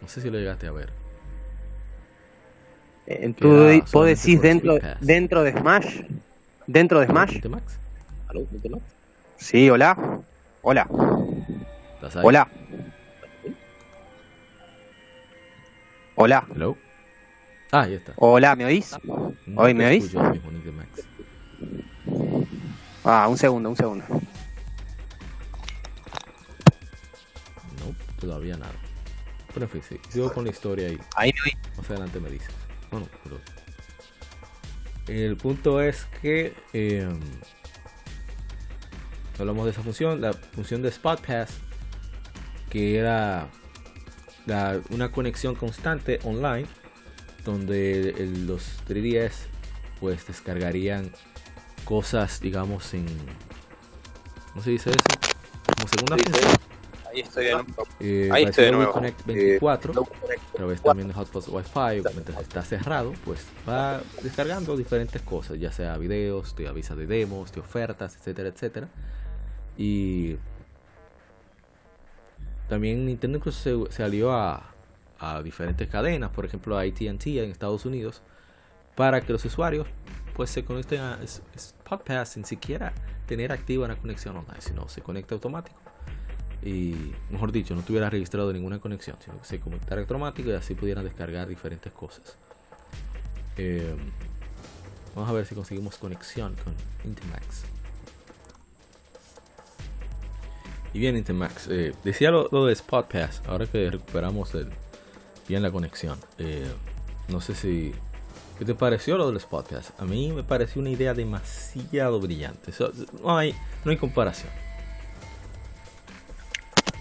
No 0.00 0.08
sé 0.08 0.22
si 0.22 0.30
lo 0.30 0.38
llegaste 0.38 0.66
a 0.66 0.72
ver. 0.72 1.03
¿Tú 3.38 3.82
puedes 3.92 4.18
decir 4.18 4.40
dentro, 4.40 4.78
dentro 5.00 5.42
de 5.42 5.52
Smash? 5.52 6.00
¿Dentro 6.66 7.00
de 7.00 7.06
Smash? 7.06 7.44
Max? 7.48 7.78
¿Aló, 8.28 8.46
Max? 8.70 8.84
Sí, 9.36 9.68
hola. 9.68 10.22
Hola. 10.62 10.88
Hola. 12.22 12.48
Hola. 16.14 16.46
Hello. 16.54 16.76
Ah, 17.72 17.82
ahí 17.82 17.94
está. 17.94 18.14
Hola, 18.16 18.56
¿me 18.56 18.64
oís? 18.64 18.96
¿Hoy 19.56 19.74
me 19.74 19.86
oís? 19.86 20.14
Ah, 23.04 23.26
un 23.28 23.36
segundo, 23.36 23.68
un 23.68 23.76
segundo. 23.76 24.04
No, 27.78 27.94
todavía 28.18 28.56
nada. 28.56 28.72
Pero 29.52 29.66
en 29.66 29.70
fin, 29.70 29.82
sí. 29.86 30.00
Sigo 30.08 30.32
con 30.32 30.44
la 30.44 30.50
historia 30.50 30.88
ahí. 30.88 30.98
Ahí 31.16 31.32
me 31.32 31.50
oí. 31.50 31.76
Más 31.76 31.90
adelante 31.90 32.20
me 32.20 32.30
dices. 32.30 32.63
El 35.06 35.36
punto 35.36 35.80
es 35.80 36.06
que 36.22 36.54
em, 36.72 37.20
hablamos 39.38 39.64
de 39.66 39.70
esa 39.72 39.82
función, 39.82 40.20
la 40.20 40.32
función 40.32 40.82
de 40.82 40.88
Spot 40.88 41.20
Pass, 41.24 41.50
que 42.70 42.98
era 42.98 43.48
una 44.90 45.10
conexión 45.10 45.54
constante 45.54 46.18
online, 46.24 46.66
donde 47.44 48.14
los 48.46 48.84
3DS 48.86 49.32
pues 50.00 50.26
descargarían 50.26 51.10
cosas, 51.84 52.40
digamos, 52.40 52.92
en. 52.94 53.06
¿Cómo 54.52 54.62
se 54.62 54.70
dice 54.70 54.90
eso? 54.90 54.98
Como 55.76 55.88
segunda 55.88 56.16
función 56.16 56.73
Ahí 57.14 57.20
estoy 57.20 57.44
de 57.44 57.52
nuevo. 57.52 57.68
Eh, 58.00 58.28
Ahí 58.32 58.44
estoy 58.44 58.64
de 58.64 58.72
nuevo. 58.72 58.92
Connect 58.92 59.24
24, 59.24 59.92
eh, 59.92 60.36
a 60.36 60.56
través 60.56 60.82
también 60.82 61.08
de 61.08 61.14
Hotspot 61.14 61.46
Wi-Fi, 61.48 62.02
mientras 62.12 62.40
está 62.40 62.62
cerrado, 62.62 63.12
pues 63.24 63.46
va 63.68 64.00
descargando 64.20 64.76
diferentes 64.76 65.22
cosas, 65.22 65.60
ya 65.60 65.70
sea 65.70 65.96
videos, 65.96 66.56
te 66.56 66.66
avisa 66.66 66.96
de 66.96 67.06
demos, 67.06 67.52
de 67.52 67.60
ofertas, 67.60 68.16
etcétera, 68.16 68.48
etcétera. 68.48 68.88
Y 69.76 70.36
también 72.68 73.06
Nintendo 73.06 73.38
incluso 73.38 73.86
se, 73.90 74.02
alió 74.02 74.32
a, 74.32 74.74
a 75.20 75.40
diferentes 75.42 75.88
cadenas, 75.88 76.30
por 76.30 76.44
ejemplo 76.44 76.76
a 76.76 76.82
AT&T 76.82 77.44
en 77.44 77.50
Estados 77.50 77.86
Unidos, 77.86 78.22
para 78.96 79.20
que 79.20 79.32
los 79.32 79.44
usuarios 79.44 79.86
pues 80.34 80.50
se 80.50 80.64
conecten 80.64 81.00
a 81.00 81.20
Spotpass 81.56 82.30
sin 82.30 82.44
siquiera 82.44 82.92
tener 83.26 83.52
activa 83.52 83.84
una 83.84 83.96
conexión 83.96 84.36
online, 84.36 84.60
sino 84.60 84.88
se 84.88 85.00
conecta 85.00 85.36
automático 85.36 85.78
y 86.64 87.12
mejor 87.30 87.52
dicho, 87.52 87.74
no 87.74 87.82
tuviera 87.82 88.08
registrado 88.08 88.52
ninguna 88.52 88.78
conexión, 88.78 89.16
sino 89.22 89.38
que 89.38 89.44
se 89.44 89.60
conectara 89.60 90.00
automático 90.00 90.48
y 90.48 90.54
así 90.54 90.74
pudieran 90.74 91.04
descargar 91.04 91.46
diferentes 91.46 91.92
cosas. 91.92 92.36
Eh, 93.58 93.94
vamos 95.14 95.28
a 95.28 95.32
ver 95.34 95.44
si 95.44 95.54
conseguimos 95.54 95.98
conexión 95.98 96.56
con 96.64 96.74
Intimax. 97.04 97.64
Y 100.94 101.00
bien, 101.00 101.16
Intermax, 101.16 101.66
eh, 101.68 101.92
decía 102.04 102.30
lo, 102.30 102.66
de 102.66 102.72
Spot 102.72 103.10
Pass, 103.10 103.42
ahora 103.48 103.66
que 103.66 103.90
recuperamos 103.90 104.52
bien 105.48 105.62
la 105.62 105.72
conexión. 105.72 106.16
Eh, 106.38 106.68
no 107.28 107.40
sé 107.40 107.54
si. 107.56 107.92
¿Qué 108.58 108.64
te 108.64 108.76
pareció 108.76 109.18
lo 109.18 109.26
del 109.26 109.36
Spot 109.38 109.68
Pass? 109.68 109.92
A 109.98 110.04
mí 110.04 110.30
me 110.30 110.44
pareció 110.44 110.80
una 110.80 110.90
idea 110.90 111.12
demasiado 111.12 112.20
brillante. 112.20 112.72
no, 113.22 113.36
hay, 113.36 113.56
no 113.84 113.90
hay 113.90 113.96
comparación. 113.96 114.63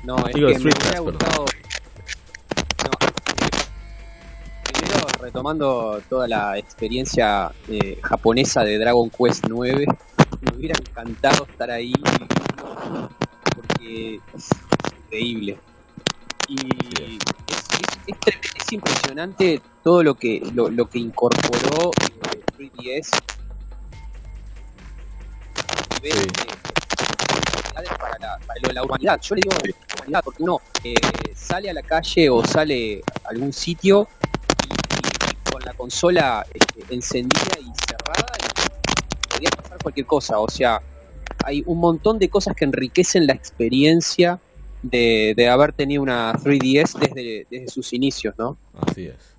No, 0.03 0.17
es 0.27 0.35
que 0.35 0.41
me 0.41 0.57
hubiera 0.57 0.99
gustado. 0.99 1.45
primero, 4.63 5.07
retomando 5.21 6.01
toda 6.09 6.27
la 6.27 6.57
experiencia 6.57 7.51
eh, 7.69 7.97
japonesa 8.01 8.63
de 8.63 8.77
Dragon 8.77 9.09
Quest 9.09 9.45
9, 9.47 9.85
me 10.41 10.57
hubiera 10.57 10.75
encantado 10.77 11.45
estar 11.49 11.71
ahí 11.71 11.93
porque 13.55 14.19
es 14.35 14.49
increíble. 15.05 15.57
Y 16.49 16.57
es, 17.47 17.67
es, 18.07 18.73
impresionante 18.73 19.61
todo 19.83 20.03
lo 20.03 20.15
que 20.15 20.41
lo, 20.53 20.69
lo 20.69 20.89
que 20.89 20.99
incorporó 20.99 21.91
3DS 22.57 23.09
sí. 26.03 26.27
Para, 27.73 27.89
la, 27.89 27.97
para. 27.97 29.19
Yo 29.21 29.35
le 29.35 29.41
digo 29.41 29.55
humanidad 29.97 30.23
porque 30.23 30.43
uno 30.43 30.61
eh, 30.83 30.95
sale 31.35 31.69
a 31.69 31.73
la 31.73 31.81
calle 31.81 32.29
o 32.29 32.45
sale 32.45 33.01
a 33.25 33.29
algún 33.29 33.53
sitio 33.53 34.07
y, 34.65 35.51
con 35.51 35.61
la 35.63 35.73
consola 35.73 36.45
este, 36.53 36.93
encendida 36.93 37.59
y 37.59 37.71
cerrada 37.87 38.33
y 38.37 39.27
podría 39.29 39.49
pasar 39.51 39.77
cualquier 39.81 40.05
cosa. 40.05 40.39
O 40.39 40.49
sea, 40.49 40.81
hay 41.45 41.63
un 41.65 41.79
montón 41.79 42.19
de 42.19 42.29
cosas 42.29 42.55
que 42.55 42.65
enriquecen 42.65 43.27
la 43.27 43.33
experiencia 43.33 44.39
de, 44.81 45.49
haber 45.49 45.73
tenido 45.73 46.01
una 46.01 46.33
3DS 46.33 46.99
desde, 46.99 47.47
desde 47.49 47.67
sus 47.69 47.93
inicios, 47.93 48.35
¿no? 48.37 48.57
Así 48.81 49.07
es. 49.07 49.33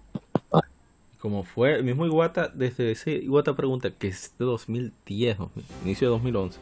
Como 1.18 1.42
fue 1.42 1.76
el 1.76 1.84
mismo 1.84 2.04
Iwata, 2.04 2.48
desde 2.48 2.90
ese 2.90 3.12
Iwata 3.12 3.56
pregunta, 3.56 3.90
que 3.90 4.08
es 4.08 4.34
de 4.38 4.44
2010, 4.44 5.38
inicio 5.82 6.08
de 6.08 6.10
2011, 6.10 6.58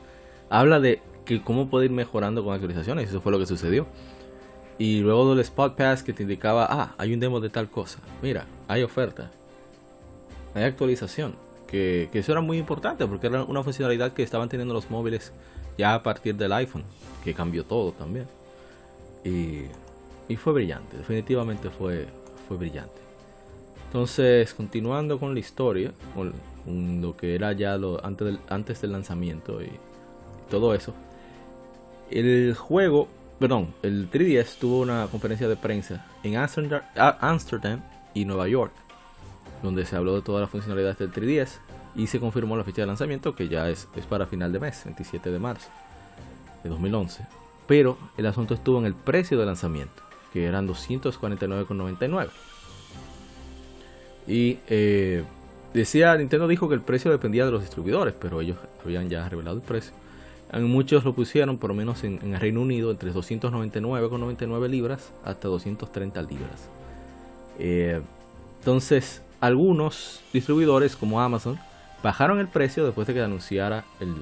habla 0.50 0.78
de 0.78 1.00
que 1.24 1.42
cómo 1.42 1.68
puede 1.68 1.86
ir 1.86 1.90
mejorando 1.90 2.44
con 2.44 2.54
actualizaciones, 2.54 3.06
y 3.06 3.08
eso 3.08 3.20
fue 3.20 3.32
lo 3.32 3.38
que 3.38 3.46
sucedió. 3.46 3.86
Y 4.78 5.00
luego 5.00 5.30
del 5.30 5.40
Spot 5.40 5.76
Pass 5.76 6.02
que 6.02 6.12
te 6.12 6.22
indicaba, 6.22 6.66
ah, 6.68 6.94
hay 6.98 7.12
un 7.14 7.20
demo 7.20 7.40
de 7.40 7.50
tal 7.50 7.68
cosa, 7.68 7.98
mira, 8.22 8.46
hay 8.68 8.82
oferta, 8.82 9.30
hay 10.54 10.64
actualización 10.64 11.34
que, 11.72 12.10
eso 12.12 12.32
era 12.32 12.42
muy 12.42 12.58
importante 12.58 13.06
porque 13.06 13.26
era 13.26 13.44
una 13.44 13.62
funcionalidad 13.62 14.12
que 14.12 14.22
estaban 14.22 14.48
teniendo 14.48 14.74
los 14.74 14.90
móviles 14.90 15.32
ya 15.78 15.94
a 15.94 16.02
partir 16.02 16.36
del 16.36 16.52
iPhone, 16.52 16.84
que 17.24 17.32
cambió 17.32 17.64
todo 17.64 17.92
también. 17.92 18.26
Y, 19.24 19.64
fue 20.36 20.54
brillante, 20.54 20.96
definitivamente 20.96 21.68
fue, 21.68 22.06
fue 22.48 22.56
brillante. 22.56 23.00
Entonces, 23.86 24.54
continuando 24.54 25.18
con 25.18 25.34
la 25.34 25.40
historia, 25.40 25.92
con, 26.14 26.32
lo 27.02 27.16
que 27.16 27.34
era 27.34 27.52
ya 27.52 27.76
lo, 27.76 28.02
antes, 28.02 28.26
del, 28.26 28.38
antes 28.48 28.80
del 28.80 28.92
lanzamiento 28.92 29.62
y, 29.62 29.70
todo 30.50 30.74
eso, 30.74 30.94
el 32.12 32.54
juego, 32.54 33.08
perdón, 33.38 33.74
el 33.82 34.10
3DS 34.10 34.58
tuvo 34.58 34.80
una 34.80 35.06
conferencia 35.10 35.48
de 35.48 35.56
prensa 35.56 36.06
en 36.22 36.36
Amsterdam 36.36 37.80
y 38.14 38.24
Nueva 38.24 38.48
York 38.48 38.72
donde 39.62 39.86
se 39.86 39.96
habló 39.96 40.14
de 40.14 40.22
todas 40.22 40.40
las 40.40 40.50
funcionalidades 40.50 40.98
del 40.98 41.12
3DS 41.12 41.58
y 41.94 42.06
se 42.06 42.20
confirmó 42.20 42.56
la 42.56 42.64
fecha 42.64 42.82
de 42.82 42.86
lanzamiento 42.86 43.34
que 43.34 43.48
ya 43.48 43.68
es, 43.68 43.88
para 44.08 44.26
final 44.26 44.52
de 44.52 44.60
mes, 44.60 44.82
27 44.84 45.30
de 45.30 45.38
marzo 45.38 45.68
de 46.62 46.70
2011. 46.70 47.26
Pero 47.66 47.96
el 48.16 48.26
asunto 48.26 48.54
estuvo 48.54 48.78
en 48.78 48.86
el 48.86 48.94
precio 48.94 49.38
de 49.38 49.46
lanzamiento, 49.46 50.02
que 50.32 50.44
eran 50.44 50.68
249,99. 50.68 52.30
Y 54.26 54.58
eh, 54.68 55.24
decía, 55.72 56.16
Nintendo 56.16 56.48
dijo 56.48 56.68
que 56.68 56.74
el 56.74 56.80
precio 56.80 57.10
dependía 57.10 57.44
de 57.44 57.52
los 57.52 57.60
distribuidores, 57.60 58.14
pero 58.18 58.40
ellos 58.40 58.56
habían 58.84 59.08
ya 59.08 59.28
revelado 59.28 59.56
el 59.56 59.62
precio. 59.62 59.92
Muchos 60.60 61.02
lo 61.04 61.14
pusieron, 61.14 61.56
por 61.56 61.70
lo 61.70 61.74
menos 61.74 62.04
en, 62.04 62.34
el 62.34 62.38
Reino 62.38 62.60
Unido, 62.60 62.90
entre 62.90 63.10
299,99 63.12 64.68
libras 64.68 65.10
hasta 65.24 65.48
230 65.48 66.20
libras. 66.22 66.68
Eh, 67.58 68.02
entonces, 68.58 69.22
algunos 69.40 70.20
distribuidores 70.30 70.94
como 70.94 71.22
Amazon 71.22 71.58
bajaron 72.02 72.38
el 72.38 72.48
precio 72.48 72.84
después 72.84 73.06
de 73.06 73.14
que 73.14 73.22
anunciara 73.22 73.84
el, 73.98 74.14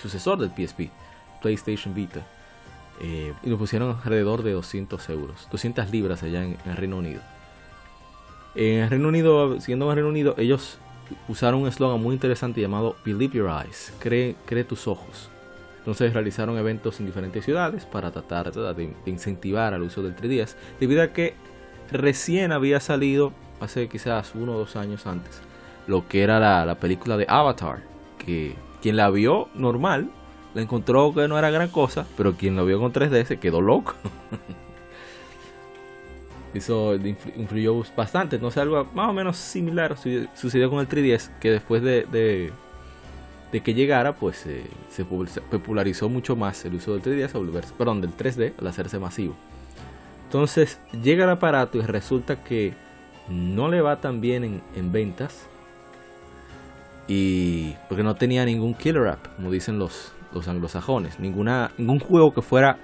sucesor 0.00 0.38
del 0.38 0.50
PSP, 0.50 0.90
PlayStation 1.42 1.94
Vita. 1.94 2.26
Eh, 3.02 3.34
y 3.42 3.50
lo 3.50 3.58
pusieron 3.58 3.98
alrededor 4.02 4.42
de 4.42 4.52
200 4.52 5.08
euros, 5.10 5.46
200 5.50 5.90
libras 5.90 6.22
allá 6.22 6.42
en, 6.42 6.56
el 6.64 6.76
Reino 6.76 6.96
Unido. 6.96 7.20
En 8.54 8.80
el 8.80 8.90
Reino 8.90 9.08
Unido, 9.08 9.60
siguiendo 9.60 9.84
en 9.86 9.90
el 9.90 9.96
Reino 9.96 10.08
Unido, 10.08 10.34
ellos 10.38 10.78
usaron 11.28 11.62
un 11.62 11.68
eslogan 11.68 12.02
muy 12.02 12.14
interesante 12.14 12.62
llamado 12.62 12.96
Believe 13.04 13.36
Your 13.36 13.50
Eyes, 13.50 13.92
cree 14.00 14.64
tus 14.64 14.88
ojos. 14.88 15.30
Entonces 15.80 16.12
realizaron 16.12 16.58
eventos 16.58 17.00
en 17.00 17.06
diferentes 17.06 17.42
ciudades 17.44 17.86
para 17.86 18.10
tratar 18.10 18.52
de, 18.52 18.94
incentivar 19.06 19.72
al 19.72 19.82
uso 19.82 20.02
del 20.02 20.14
3DS, 20.14 20.54
debido 20.78 21.02
a 21.02 21.08
que 21.08 21.34
recién 21.90 22.52
había 22.52 22.80
salido 22.80 23.32
hace 23.60 23.88
quizás 23.88 24.34
uno 24.34 24.52
o 24.52 24.58
dos 24.58 24.76
años 24.76 25.06
antes, 25.06 25.40
lo 25.86 26.06
que 26.06 26.22
era 26.22 26.38
la, 26.66 26.74
película 26.74 27.16
de 27.16 27.24
Avatar, 27.28 27.82
que 28.18 28.54
quien 28.82 28.96
la 28.96 29.08
vio 29.10 29.48
normal, 29.54 30.10
la 30.54 30.60
encontró 30.60 31.14
que 31.14 31.26
no 31.28 31.38
era 31.38 31.50
gran 31.50 31.68
cosa, 31.68 32.06
pero 32.14 32.34
quien 32.34 32.56
la 32.56 32.62
vio 32.62 32.78
con 32.78 32.92
3D 32.92 33.24
se 33.24 33.38
quedó 33.38 33.62
loco. 33.62 33.94
Eso 36.54 36.96
influyó 37.36 37.82
bastante. 37.96 38.36
Entonces 38.36 38.60
algo 38.60 38.84
más 38.92 39.08
o 39.08 39.12
menos 39.12 39.36
similar 39.36 39.96
sucedió 40.34 40.68
con 40.68 40.80
el 40.80 40.88
3DS, 40.88 41.38
que 41.38 41.50
después 41.50 41.82
de, 41.82 42.04
de, 42.10 42.52
que 43.58 43.74
llegara, 43.74 44.14
pues 44.14 44.46
eh, 44.46 44.64
se 44.90 45.04
popularizó 45.04 46.08
mucho 46.08 46.36
más 46.36 46.64
el 46.64 46.74
uso 46.74 46.96
del 46.96 47.02
3DS, 47.02 47.72
perdón, 47.76 48.00
del 48.00 48.16
3D 48.16 48.52
al 48.58 48.66
hacerse 48.68 49.00
masivo. 49.00 49.34
Entonces 50.26 50.78
llega 51.02 51.24
el 51.24 51.30
aparato 51.30 51.78
y 51.78 51.80
resulta 51.80 52.44
que 52.44 52.74
no 53.28 53.68
le 53.68 53.80
va 53.80 54.00
tan 54.00 54.20
bien 54.20 54.62
en, 54.76 54.92
ventas. 54.92 55.46
Y 57.08 57.74
porque 57.88 58.04
no 58.04 58.14
tenía 58.14 58.44
ningún 58.44 58.74
killer 58.74 59.08
app, 59.08 59.26
como 59.34 59.50
dicen 59.50 59.80
los, 59.80 60.12
los 60.32 60.46
anglosajones. 60.46 61.18
Ninguna, 61.18 61.72
ningún 61.76 61.98
juego 61.98 62.32
que 62.32 62.42
fuera 62.42 62.78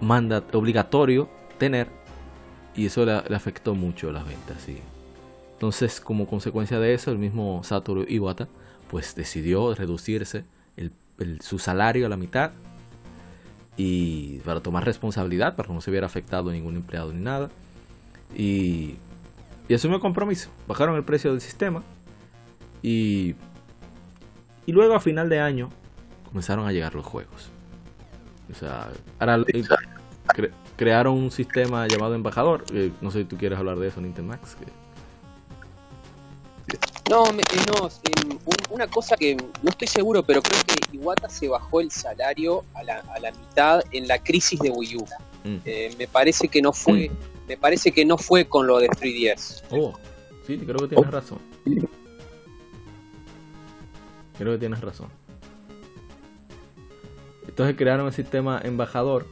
mandat, 0.00 0.52
obligatorio 0.52 1.30
tener. 1.58 1.86
Y 2.74 2.86
eso 2.86 3.04
le, 3.04 3.12
afectó 3.12 3.76
mucho 3.76 4.10
las 4.10 4.26
ventas. 4.26 4.68
Y 4.68 4.80
entonces, 5.52 6.00
como 6.00 6.26
consecuencia 6.26 6.80
de 6.80 6.94
eso, 6.94 7.12
el 7.12 7.18
mismo 7.18 7.62
Satoru 7.62 8.04
Iwata 8.08 8.48
pues 8.90 9.14
decidió 9.14 9.74
reducirse 9.74 10.44
su 11.40 11.58
salario 11.58 12.06
a 12.06 12.08
la 12.08 12.16
mitad 12.16 12.52
y 13.76 14.38
para 14.38 14.60
tomar 14.60 14.84
responsabilidad 14.84 15.54
para 15.54 15.68
que 15.68 15.74
no 15.74 15.80
se 15.80 15.90
hubiera 15.90 16.06
afectado 16.06 16.50
ningún 16.50 16.76
empleado 16.76 17.12
ni 17.12 17.20
nada 17.22 17.50
y 18.34 18.96
y 19.70 19.74
asumió 19.74 20.00
compromiso. 20.00 20.50
Bajaron 20.66 20.96
el 20.96 21.04
precio 21.04 21.30
del 21.30 21.40
sistema 21.40 21.84
y, 22.82 23.36
y 24.66 24.72
luego 24.72 24.96
a 24.96 25.00
final 25.00 25.28
de 25.28 25.38
año 25.38 25.70
comenzaron 26.24 26.66
a 26.66 26.72
llegar 26.72 26.92
los 26.96 27.06
juegos. 27.06 27.50
O 28.50 28.54
sea, 28.56 28.88
ahora 29.20 29.44
crearon 30.74 31.14
un 31.14 31.30
sistema 31.30 31.86
llamado 31.86 32.16
embajador. 32.16 32.64
no 33.00 33.12
sé 33.12 33.20
si 33.20 33.24
tú 33.26 33.36
quieres 33.36 33.60
hablar 33.60 33.78
de 33.78 33.86
eso, 33.86 34.00
Nintendo 34.00 34.32
Max. 34.32 34.56
No, 37.08 37.26
eh, 37.26 37.42
no 37.68 37.90
una 38.70 38.86
cosa 38.86 39.16
que 39.16 39.36
no 39.36 39.70
estoy 39.70 39.88
seguro, 39.88 40.22
pero 40.22 40.42
creo 40.42 40.60
que 40.64 40.96
Iwata 40.96 41.28
se 41.28 41.48
bajó 41.48 41.80
el 41.80 41.90
salario 41.90 42.64
a 42.74 42.82
la, 42.84 42.98
a 43.14 43.18
la 43.18 43.32
mitad 43.32 43.82
en 43.90 44.06
la 44.06 44.22
crisis 44.22 44.58
de 44.60 44.70
Wii 44.70 44.96
U. 44.96 45.04
Mm. 45.44 45.56
Eh, 45.64 45.94
me 45.98 46.06
parece 46.06 46.48
que 46.48 46.62
no 46.62 46.72
fue 46.72 47.08
mm 47.08 47.30
me 47.50 47.56
parece 47.56 47.90
que 47.90 48.04
no 48.04 48.16
fue 48.16 48.44
con 48.44 48.68
lo 48.68 48.78
de 48.78 48.88
3DS. 48.88 49.64
Oh, 49.70 49.92
sí, 50.46 50.56
creo 50.56 50.76
que 50.78 50.94
tienes 50.94 51.10
razón. 51.10 51.38
Creo 54.38 54.52
que 54.52 54.58
tienes 54.58 54.80
razón. 54.80 55.08
Entonces 57.48 57.74
crearon 57.76 58.06
el 58.06 58.12
sistema 58.12 58.60
embajador 58.62 59.26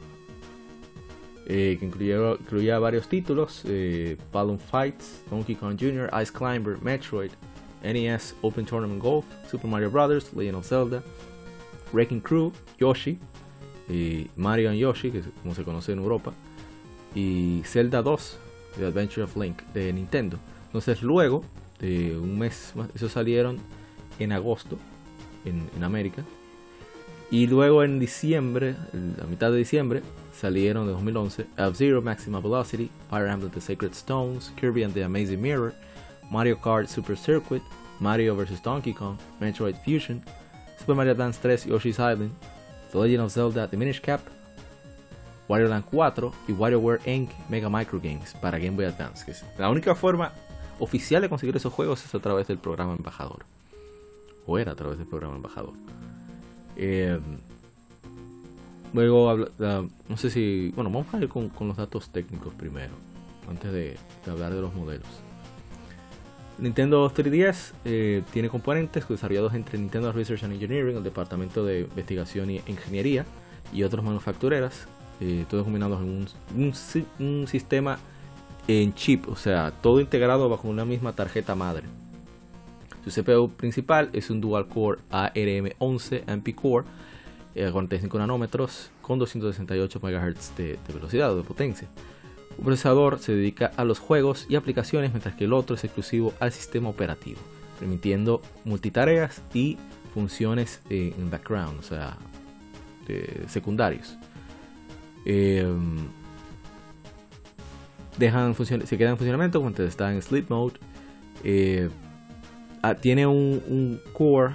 eh, 1.49 1.75
que 1.77 1.85
incluía, 1.85 2.79
varios 2.79 3.09
títulos: 3.09 3.63
eh, 3.65 4.15
Balloon 4.31 4.59
Fights, 4.59 5.23
Donkey 5.29 5.55
Kong 5.55 5.77
Jr., 5.77 6.09
Ice 6.21 6.31
Climber, 6.31 6.77
Metroid, 6.81 7.31
NES 7.83 8.35
Open 8.41 8.65
Tournament 8.65 9.01
Golf, 9.01 9.25
Super 9.49 9.69
Mario 9.69 9.91
Bros., 9.91 10.33
Legend 10.33 10.57
of 10.57 10.65
Zelda, 10.65 11.03
Wrecking 11.91 12.21
Crew, 12.21 12.53
Yoshi, 12.79 13.19
Mario 14.37 14.69
and 14.69 14.77
Yoshi, 14.77 15.11
que 15.11 15.17
es 15.17 15.25
como 15.41 15.53
se 15.53 15.63
conoce 15.63 15.91
en 15.91 15.99
Europa, 15.99 16.31
y 17.13 17.61
Zelda 17.65 18.01
2, 18.01 18.37
The 18.77 18.85
Adventure 18.85 19.23
of 19.23 19.35
Link, 19.35 19.61
de 19.73 19.91
Nintendo. 19.91 20.37
Entonces 20.67 21.01
luego 21.01 21.43
de 21.79 22.17
un 22.17 22.37
mes 22.37 22.73
más, 22.75 22.89
esos 22.93 23.11
salieron 23.11 23.57
en 24.19 24.31
agosto 24.31 24.77
en, 25.45 25.83
América. 25.83 26.23
Y 27.31 27.47
luego 27.47 27.83
en 27.83 27.99
diciembre, 27.99 28.75
a 29.21 29.25
mitad 29.25 29.51
de 29.51 29.57
diciembre, 29.57 30.01
salieron 30.39 30.87
de 30.87 30.93
2011 30.93 31.47
F-Zero 31.57 32.01
Maximum 32.01 32.41
Velocity, 32.41 32.89
Fire 33.09 33.27
Emblem 33.27 33.51
The 33.51 33.59
Sacred 33.59 33.91
Stones, 33.91 34.51
Kirby 34.55 34.83
and 34.83 34.93
the 34.93 35.03
Amazing 35.03 35.41
Mirror, 35.41 35.73
Mario 36.31 36.55
Kart 36.55 36.87
Super 36.87 37.17
Circuit, 37.17 37.61
Mario 37.99 38.35
vs. 38.35 38.61
Donkey 38.61 38.93
Kong, 38.93 39.17
Metroid 39.41 39.75
Fusion, 39.83 40.23
Super 40.77 40.95
Mario 40.95 41.13
Dance 41.13 41.39
3, 41.39 41.69
Yoshi's 41.69 41.99
Island, 41.99 42.31
The 42.91 42.97
Legend 42.97 43.23
of 43.23 43.31
Zelda 43.31 43.67
The 43.67 43.77
Minish 43.77 44.01
Cap, 44.01 44.21
Wario 45.49 45.67
Land 45.67 45.85
4 45.91 46.31
y 46.47 46.53
WarioWare 46.53 47.01
Inc. 47.05 47.31
Mega 47.49 47.69
Micro 47.69 47.99
Games 47.99 48.35
para 48.39 48.59
Game 48.59 48.77
Boy 48.77 48.85
Advance. 48.85 49.25
Que 49.25 49.33
la 49.57 49.69
única 49.69 49.95
forma 49.95 50.31
oficial 50.79 51.23
de 51.23 51.29
conseguir 51.29 51.57
esos 51.57 51.73
juegos 51.73 52.05
es 52.05 52.13
a 52.13 52.19
través 52.19 52.47
del 52.47 52.59
programa 52.59 52.93
Embajador. 52.93 53.45
O 54.45 54.59
era 54.59 54.73
a 54.73 54.75
través 54.75 54.99
del 54.99 55.07
programa 55.07 55.35
Embajador. 55.35 55.73
Eh, 56.75 57.19
luego, 58.93 59.47
no 60.07 60.17
sé 60.17 60.29
si. 60.29 60.71
Bueno, 60.75 60.89
vamos 60.89 61.13
a 61.13 61.17
ir 61.17 61.29
con, 61.29 61.51
los 61.59 61.77
datos 61.77 62.09
técnicos 62.09 62.53
primero, 62.53 62.93
antes 63.49 63.71
de, 63.71 63.97
hablar 64.27 64.53
de 64.53 64.61
los 64.61 64.73
modelos. 64.73 65.07
Nintendo 66.57 67.09
3DS 67.09 67.71
eh, 67.85 68.21
tiene 68.33 68.49
componentes 68.49 69.07
desarrollados 69.07 69.53
entre 69.53 69.77
Nintendo 69.77 70.11
Research 70.11 70.43
and 70.43 70.53
Engineering, 70.53 70.97
el 70.97 71.03
departamento 71.03 71.63
de 71.63 71.81
investigación 71.81 72.49
e 72.49 72.63
ingeniería, 72.67 73.25
y 73.71 73.83
otras 73.83 74.03
manufactureras, 74.03 74.87
eh, 75.21 75.45
todos 75.49 75.63
combinados 75.63 76.01
en 76.01 76.27
un, 76.55 76.73
un 77.19 77.47
sistema 77.47 77.97
en 78.67 78.93
chip, 78.93 79.27
o 79.29 79.35
sea, 79.35 79.71
todo 79.81 79.99
integrado 79.99 80.49
bajo 80.49 80.67
una 80.67 80.85
misma 80.85 81.13
tarjeta 81.13 81.55
madre. 81.55 81.83
Su 83.05 83.09
CPU 83.09 83.49
principal 83.49 84.09
es 84.13 84.29
un 84.29 84.41
dual 84.41 84.67
core 84.67 84.99
ARM11 85.11 86.23
MP 86.27 86.53
Core 86.53 86.85
a 87.55 87.71
45 87.71 88.17
nanómetros 88.17 88.91
con 89.01 89.19
268 89.19 89.99
MHz 90.01 90.55
de, 90.57 90.79
velocidad 90.93 91.31
o 91.33 91.37
de 91.37 91.43
potencia. 91.43 91.87
Un 92.57 92.65
procesador 92.65 93.19
se 93.19 93.33
dedica 93.33 93.71
a 93.77 93.85
los 93.85 93.99
juegos 93.99 94.45
y 94.49 94.55
aplicaciones 94.55 95.11
mientras 95.11 95.35
que 95.35 95.45
el 95.45 95.53
otro 95.53 95.75
es 95.75 95.83
exclusivo 95.83 96.33
al 96.39 96.51
sistema 96.51 96.89
operativo, 96.89 97.39
permitiendo 97.79 98.41
multitareas 98.65 99.41
y 99.53 99.77
funciones 100.13 100.81
en 100.89 101.29
background, 101.29 101.79
o 101.79 101.83
sea, 101.83 102.17
secundarios. 103.47 104.17
Em, 105.25 105.97
dejan 108.17 108.53
se 108.55 108.97
quedan 108.97 109.11
en 109.11 109.17
funcionamiento 109.17 109.61
cuando 109.61 109.83
está 109.83 110.11
en 110.11 110.21
sleep 110.21 110.49
mode. 110.49 110.73
Eh, 111.43 111.89
Ah, 112.81 112.95
tiene 112.95 113.27
un, 113.27 114.01
core, 114.13 114.53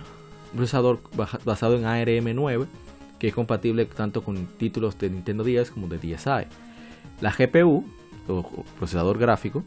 un 0.53 0.57
procesador 0.57 1.01
basado 1.45 1.77
en 1.77 1.85
ARM9 1.85 2.67
que 3.19 3.29
es 3.29 3.35
compatible 3.35 3.85
tanto 3.87 4.23
con 4.23 4.47
títulos 4.59 4.99
de 4.99 5.11
Nintendo 5.11 5.45
10 5.45 5.71
como 5.71 5.89
de 5.89 5.99
DSi. 5.99 6.47
La 7.21 7.33
GPU, 7.33 7.85
o 8.29 8.65
procesador 8.79 9.19
gráfico, 9.19 9.65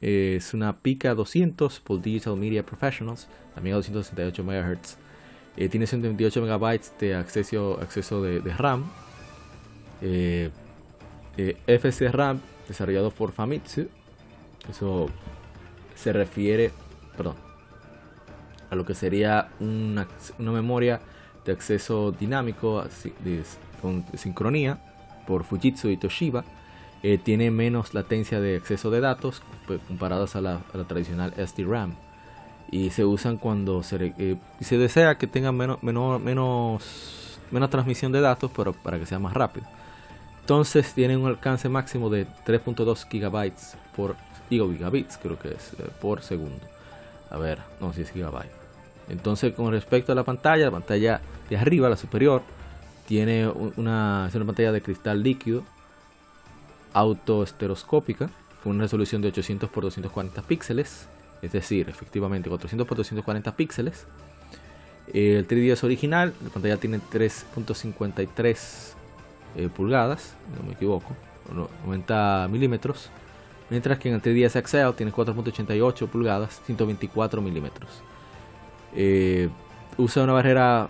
es 0.00 0.52
una 0.54 0.76
Pica 0.76 1.14
200 1.14 1.80
por 1.80 2.02
Digital 2.02 2.36
Media 2.36 2.64
Professionals, 2.64 3.28
también 3.54 3.74
a 3.74 3.76
268 3.76 4.44
MHz. 4.44 4.96
Eh, 5.56 5.68
tiene 5.68 5.86
128 5.86 6.42
MB 6.42 6.80
de 6.98 7.14
acceso, 7.14 7.78
acceso 7.80 8.22
de, 8.22 8.40
RAM. 8.40 8.84
Eh, 10.00 10.50
eh, 11.36 11.56
FC 11.66 12.10
RAM 12.10 12.40
desarrollado 12.66 13.10
por 13.10 13.32
Famitsu. 13.32 13.88
Eso 14.68 15.08
se 15.94 16.12
refiere 16.12 16.72
perdón, 17.16 17.36
a 18.70 18.74
lo 18.74 18.84
que 18.84 18.94
sería 18.94 19.50
una, 19.60 20.06
memoria 20.38 21.00
de 21.44 21.52
acceso 21.52 22.12
dinámico 22.12 22.84
con 23.80 24.04
sincronía 24.14 24.78
por 25.26 25.44
Fujitsu 25.44 25.88
y 25.88 25.96
Toshiba. 25.96 26.44
Eh, 27.02 27.18
tiene 27.18 27.50
menos 27.50 27.94
latencia 27.94 28.40
de 28.40 28.56
acceso 28.56 28.90
de 28.90 29.00
datos 29.00 29.42
pues, 29.66 29.80
comparadas 29.88 30.36
a 30.36 30.40
la, 30.40 30.60
tradicional 30.86 31.34
SD-RAM 31.36 31.96
y 32.70 32.90
se 32.90 33.04
usan 33.04 33.38
cuando 33.38 33.82
se, 33.82 34.14
eh, 34.18 34.36
se 34.60 34.78
desea 34.78 35.18
que 35.18 35.26
tengan 35.26 35.56
menos, 35.56 35.82
menos, 35.82 36.20
menos, 36.22 37.40
menos 37.50 37.70
transmisión 37.70 38.12
de 38.12 38.20
datos 38.20 38.52
pero 38.54 38.72
para 38.72 39.00
que 39.00 39.06
sea 39.06 39.18
más 39.18 39.34
rápido. 39.34 39.66
Entonces 40.42 40.94
tienen 40.94 41.20
un 41.20 41.28
alcance 41.28 41.68
máximo 41.68 42.08
de 42.08 42.26
3.2 42.46 43.08
gigabytes 43.08 43.76
por 43.96 44.14
gigabits, 44.48 45.18
creo 45.18 45.38
que 45.38 45.48
es, 45.48 45.72
eh, 45.78 45.88
por 46.00 46.22
segundo. 46.22 46.66
A 47.30 47.38
ver, 47.38 47.58
no, 47.80 47.92
si 47.92 48.02
es 48.02 48.10
gigabyte. 48.10 48.61
Entonces, 49.12 49.54
con 49.54 49.70
respecto 49.70 50.10
a 50.10 50.14
la 50.14 50.24
pantalla, 50.24 50.64
la 50.64 50.70
pantalla 50.70 51.20
de 51.48 51.56
arriba, 51.56 51.88
la 51.88 51.96
superior, 51.96 52.42
tiene 53.06 53.46
una, 53.46 54.30
una 54.34 54.44
pantalla 54.46 54.72
de 54.72 54.80
cristal 54.80 55.22
líquido 55.22 55.62
autoesteroscópica 56.94 58.30
con 58.62 58.72
una 58.72 58.84
resolución 58.84 59.22
de 59.22 59.28
800 59.28 59.68
x 59.68 59.82
240 59.82 60.42
píxeles, 60.42 61.08
es 61.42 61.52
decir, 61.52 61.88
efectivamente 61.88 62.48
400 62.48 62.86
x 62.86 62.96
240 62.96 63.56
píxeles. 63.56 64.06
El 65.12 65.46
3DS 65.46 65.84
original, 65.84 66.32
la 66.42 66.50
pantalla 66.50 66.76
tiene 66.78 66.98
3.53 66.98 68.94
eh, 69.56 69.68
pulgadas, 69.68 70.34
no 70.56 70.66
me 70.66 70.74
equivoco, 70.74 71.14
90 71.86 72.48
milímetros 72.50 73.10
mientras 73.72 73.98
que 73.98 74.10
en 74.10 74.16
el 74.16 74.22
3DS 74.22 74.66
XL 74.66 74.94
tiene 74.94 75.12
4.88 75.12 76.06
pulgadas, 76.06 76.60
124 76.66 77.40
milímetros. 77.40 78.02
Eh, 78.94 79.48
usa 79.96 80.22
una 80.22 80.32
barrera 80.32 80.88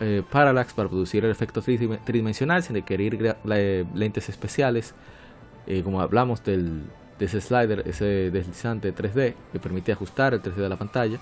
eh, 0.00 0.22
parallax 0.30 0.72
para 0.74 0.88
producir 0.88 1.24
el 1.24 1.30
efecto 1.30 1.62
tridimensional 1.62 2.62
sin 2.62 2.76
requerir 2.76 3.36
lentes 3.94 4.28
especiales, 4.28 4.94
eh, 5.66 5.82
como 5.82 6.00
hablamos 6.00 6.44
del, 6.44 6.82
de 7.18 7.24
ese 7.24 7.40
slider, 7.40 7.82
ese 7.86 8.30
deslizante 8.30 8.94
3D 8.94 9.34
que 9.52 9.58
permite 9.58 9.92
ajustar 9.92 10.34
el 10.34 10.42
3D 10.42 10.56
de 10.56 10.68
la 10.68 10.76
pantalla. 10.76 11.18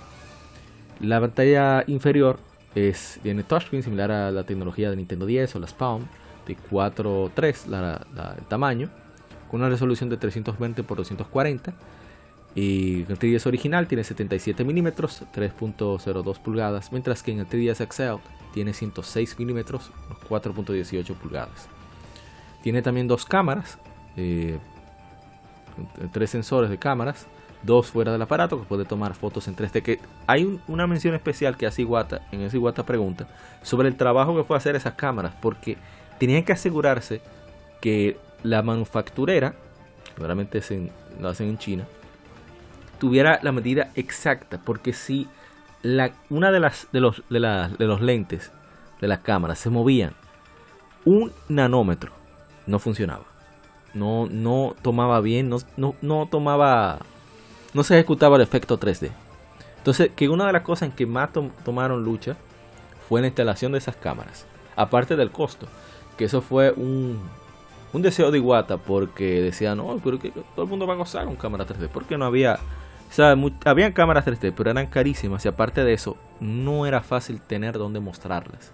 La 1.00 1.20
pantalla 1.20 1.84
inferior 1.86 2.38
es, 2.74 3.18
tiene 3.22 3.42
touchscreen 3.42 3.82
similar 3.82 4.10
a 4.10 4.30
la 4.30 4.44
tecnología 4.44 4.90
de 4.90 4.96
Nintendo 4.96 5.26
10 5.26 5.56
o 5.56 5.58
las 5.58 5.72
Palm 5.72 6.06
de 6.46 6.56
4.3 6.70 8.36
el 8.38 8.44
tamaño 8.46 8.90
con 9.50 9.60
una 9.60 9.68
resolución 9.68 10.08
de 10.10 10.16
320 10.16 10.82
x 10.82 10.96
240 10.96 11.74
y 12.56 13.02
el 13.02 13.18
3DS 13.18 13.46
original 13.46 13.86
tiene 13.86 14.02
77 14.02 14.64
mm 14.64 14.86
3.02 14.88 16.38
pulgadas 16.40 16.90
mientras 16.90 17.22
que 17.22 17.30
en 17.30 17.40
el 17.40 17.46
3DS 17.46 17.86
XL 17.92 18.20
tiene 18.54 18.72
106 18.72 19.36
mm 19.38 19.58
4.18 19.58 21.14
pulgadas. 21.14 21.68
Tiene 22.62 22.80
también 22.80 23.06
dos 23.06 23.26
cámaras 23.26 23.78
eh, 24.16 24.58
tres 26.10 26.30
sensores 26.30 26.70
de 26.70 26.78
cámaras 26.78 27.26
dos 27.62 27.88
fuera 27.88 28.12
del 28.12 28.22
aparato 28.22 28.58
que 28.58 28.66
puede 28.66 28.86
tomar 28.86 29.14
fotos 29.14 29.48
en 29.48 29.56
3D 29.56 29.82
que 29.82 30.00
hay 30.26 30.58
una 30.66 30.86
mención 30.86 31.14
especial 31.14 31.58
que 31.58 31.66
hace 31.66 31.82
Iwata 31.82 32.22
en 32.32 32.40
esa 32.40 32.56
Iwata 32.56 32.86
pregunta 32.86 33.28
sobre 33.62 33.88
el 33.88 33.96
trabajo 33.96 34.34
que 34.34 34.44
fue 34.44 34.56
hacer 34.56 34.76
esas 34.76 34.94
cámaras 34.94 35.34
porque 35.42 35.76
tenían 36.18 36.42
que 36.44 36.52
asegurarse 36.52 37.20
que 37.82 38.16
la 38.42 38.62
manufacturera, 38.62 39.54
realmente 40.16 40.62
lo 41.20 41.28
hacen 41.28 41.48
en 41.48 41.58
China, 41.58 41.84
tuviera 42.98 43.38
la 43.42 43.52
medida 43.52 43.90
exacta, 43.94 44.60
porque 44.64 44.92
si 44.92 45.28
la, 45.82 46.12
una 46.30 46.50
de 46.50 46.60
las 46.60 46.88
de 46.92 47.00
los, 47.00 47.22
de, 47.28 47.40
los 47.78 48.00
lentes 48.00 48.52
de 49.00 49.08
las 49.08 49.20
cámaras 49.20 49.58
se 49.58 49.70
movían 49.70 50.14
un 51.04 51.32
nanómetro, 51.48 52.12
no 52.66 52.78
funcionaba. 52.78 53.24
No, 53.94 54.26
no 54.30 54.74
tomaba 54.82 55.20
bien, 55.20 55.48
no, 55.48 55.58
no, 56.02 56.26
tomaba, 56.26 56.98
no 57.72 57.82
se 57.82 57.94
ejecutaba 57.94 58.36
el 58.36 58.42
efecto 58.42 58.78
3D. 58.78 59.10
Entonces, 59.78 60.10
que 60.14 60.28
una 60.28 60.46
de 60.46 60.52
las 60.52 60.62
cosas 60.62 60.90
en 60.90 60.94
que 60.94 61.06
más 61.06 61.30
tomaron 61.64 62.04
lucha 62.04 62.36
fue 63.08 63.20
la 63.20 63.28
instalación 63.28 63.72
de 63.72 63.78
esas 63.78 63.96
cámaras. 63.96 64.46
Aparte 64.74 65.16
del 65.16 65.30
costo, 65.30 65.66
que 66.18 66.24
eso 66.24 66.42
fue 66.42 66.72
un, 66.72 67.20
un 67.92 68.02
deseo 68.02 68.30
de 68.30 68.38
Iwata 68.38 68.76
porque 68.78 69.40
decía, 69.40 69.74
no, 69.74 70.00
pero 70.02 70.18
que 70.18 70.30
todo 70.30 70.64
el 70.64 70.68
mundo 70.68 70.86
va 70.86 70.94
a 70.94 70.98
gozar 70.98 71.24
con 71.24 71.36
cámara 71.36 71.66
3D. 71.66 71.88
Porque 71.88 72.18
no 72.18 72.24
había, 72.24 72.58
habían 73.64 73.92
cámaras 73.92 74.26
3D, 74.26 74.52
pero 74.56 74.70
eran 74.70 74.86
carísimas 74.86 75.44
y 75.44 75.48
aparte 75.48 75.84
de 75.84 75.92
eso, 75.92 76.16
no 76.40 76.86
era 76.86 77.02
fácil 77.02 77.40
tener 77.40 77.78
dónde 77.78 78.00
mostrarlas. 78.00 78.72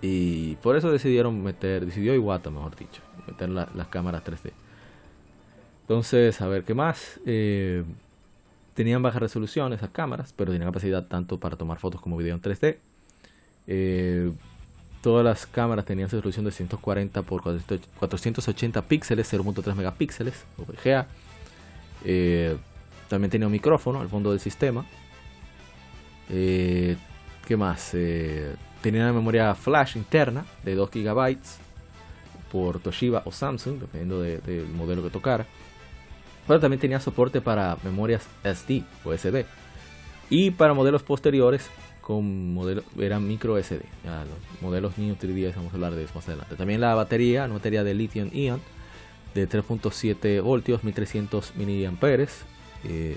Y 0.00 0.56
por 0.56 0.76
eso 0.76 0.90
decidieron 0.90 1.42
meter, 1.42 1.86
decidió 1.86 2.14
Iwata, 2.14 2.50
mejor 2.50 2.76
dicho, 2.76 3.00
meter 3.26 3.48
las 3.48 3.88
cámaras 3.88 4.22
3D. 4.24 4.52
Entonces, 5.82 6.40
a 6.40 6.46
ver 6.46 6.64
qué 6.64 6.74
más. 6.74 7.20
Eh, 7.26 7.84
tenían 8.74 9.02
baja 9.02 9.18
resolución 9.18 9.72
esas 9.72 9.90
cámaras, 9.90 10.32
pero 10.34 10.52
tenían 10.52 10.68
capacidad 10.68 11.04
tanto 11.06 11.38
para 11.38 11.56
tomar 11.56 11.78
fotos 11.78 12.00
como 12.00 12.16
video 12.16 12.34
en 12.34 12.42
3D. 12.42 12.78
Eh, 13.66 14.32
Todas 15.04 15.22
las 15.22 15.44
cámaras 15.44 15.84
tenían 15.84 16.08
resolución 16.08 16.46
de 16.46 16.50
140 16.50 17.20
por 17.20 17.42
480 17.42 18.82
píxeles, 18.88 19.30
0.3 19.30 19.74
megapíxeles, 19.74 20.46
VGA. 20.56 21.08
También 23.14 23.30
tenía 23.30 23.46
un 23.46 23.52
micrófono 23.52 24.00
al 24.00 24.08
fondo 24.08 24.32
del 24.32 24.40
sistema. 24.40 24.84
Eh, 26.30 26.96
¿Qué 27.46 27.56
más? 27.56 27.90
Eh, 27.94 28.56
tenía 28.82 29.02
una 29.02 29.12
memoria 29.12 29.54
flash 29.54 29.96
interna 29.96 30.44
de 30.64 30.74
2 30.74 30.90
GB 30.90 31.36
por 32.50 32.80
Toshiba 32.80 33.22
o 33.24 33.30
Samsung, 33.30 33.78
dependiendo 33.78 34.20
del 34.20 34.66
modelo 34.66 35.02
que 35.02 35.10
tocara. 35.10 35.46
Pero 36.48 36.58
también 36.58 36.80
tenía 36.80 36.98
soporte 36.98 37.40
para 37.40 37.78
memorias 37.84 38.26
SD 38.42 38.82
o 39.04 39.12
SD. 39.16 39.46
Y 40.28 40.50
para 40.50 40.74
modelos 40.74 41.04
posteriores 41.04 41.70
con 42.00 42.52
modelos 42.52 42.84
eran 42.98 43.26
micro 43.28 43.62
SD. 43.62 43.80
los 44.04 44.60
modelos 44.62 44.98
Neo 44.98 45.16
3DS 45.16 45.54
vamos 45.54 45.72
a 45.72 45.76
hablar 45.76 45.94
de 45.94 46.02
eso 46.02 46.14
más 46.16 46.28
adelante. 46.28 46.56
También 46.56 46.80
la 46.80 46.94
batería, 46.96 47.44
una 47.44 47.54
batería 47.54 47.84
de 47.84 47.94
lithium 47.94 48.30
ion 48.32 48.60
de 49.34 49.48
3.7 49.48 50.42
voltios, 50.42 50.82
1300 50.82 51.54
mAh. 51.56 52.53
Eh, 52.84 53.16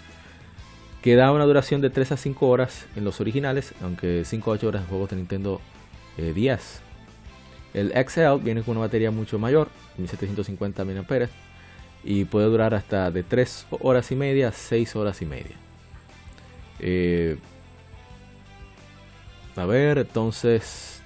que 1.02 1.16
da 1.16 1.32
una 1.32 1.46
duración 1.46 1.82
de 1.82 1.90
3 1.90 2.14
a 2.14 2.18
5 2.18 2.48
horas 2.48 2.86
en 2.96 3.04
los 3.04 3.22
originales, 3.22 3.74
aunque 3.82 4.24
5 4.26 4.52
a 4.52 4.54
8 4.56 4.68
horas 4.68 4.82
en 4.84 4.88
juegos 4.90 5.10
de 5.10 5.16
Nintendo 5.18 5.62
10. 6.18 6.82
Eh, 7.74 7.80
el 7.80 7.94
XL 8.10 8.44
viene 8.44 8.64
con 8.64 8.78
una 8.78 8.88
batería 8.88 9.12
mucho 9.12 9.38
mayor, 9.38 9.70
1750 9.98 10.84
mAh, 10.84 11.30
y 12.04 12.26
puede 12.26 12.48
durar 12.48 12.74
hasta 12.74 13.12
de 13.12 13.24
3 13.24 13.68
horas 13.82 14.12
y 14.12 14.16
media 14.16 14.50
a 14.50 14.52
6 14.52 14.96
horas 14.96 15.22
y 15.22 15.26
media. 15.26 15.56
Eh, 16.80 17.38
a 19.56 19.66
ver, 19.66 19.98
entonces. 20.00 21.02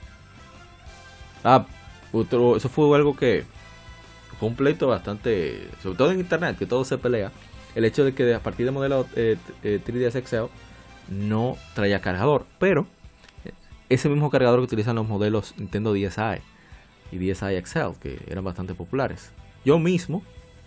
Ah, 1.43 1.66
eso 2.14 2.70
fue 2.70 2.95
algo 2.95 3.16
que 3.16 3.45
fue 4.39 4.49
un 4.49 4.55
pleito 4.55 4.88
bastante. 4.88 5.70
Sobre 5.82 5.97
todo 5.97 6.12
en 6.12 6.20
internet, 6.20 6.57
que 6.57 6.66
todo 6.66 6.84
se 6.84 6.97
pelea. 6.97 7.32
El 7.76 7.86
hecho 7.86 8.03
de 8.03 8.13
que 8.13 8.34
a 8.34 8.39
partir 8.41 8.65
del 8.65 8.74
modelo 8.74 9.05
3DS 9.07 10.15
eh, 10.15 10.24
XL 10.26 11.13
no 11.13 11.57
traía 11.74 12.01
cargador. 12.01 12.45
Pero 12.59 12.86
ese 13.89 14.09
mismo 14.09 14.30
cargador 14.30 14.59
que 14.59 14.65
utilizan 14.65 14.95
los 14.95 15.07
modelos 15.07 15.53
Nintendo 15.57 15.93
DSi 15.93 16.41
y 17.11 17.17
DSi 17.17 17.61
XL, 17.65 17.99
que 18.01 18.19
eran 18.28 18.43
bastante 18.43 18.74
populares. 18.74 19.32
Yo 19.65 19.80
mismo, 19.80 20.24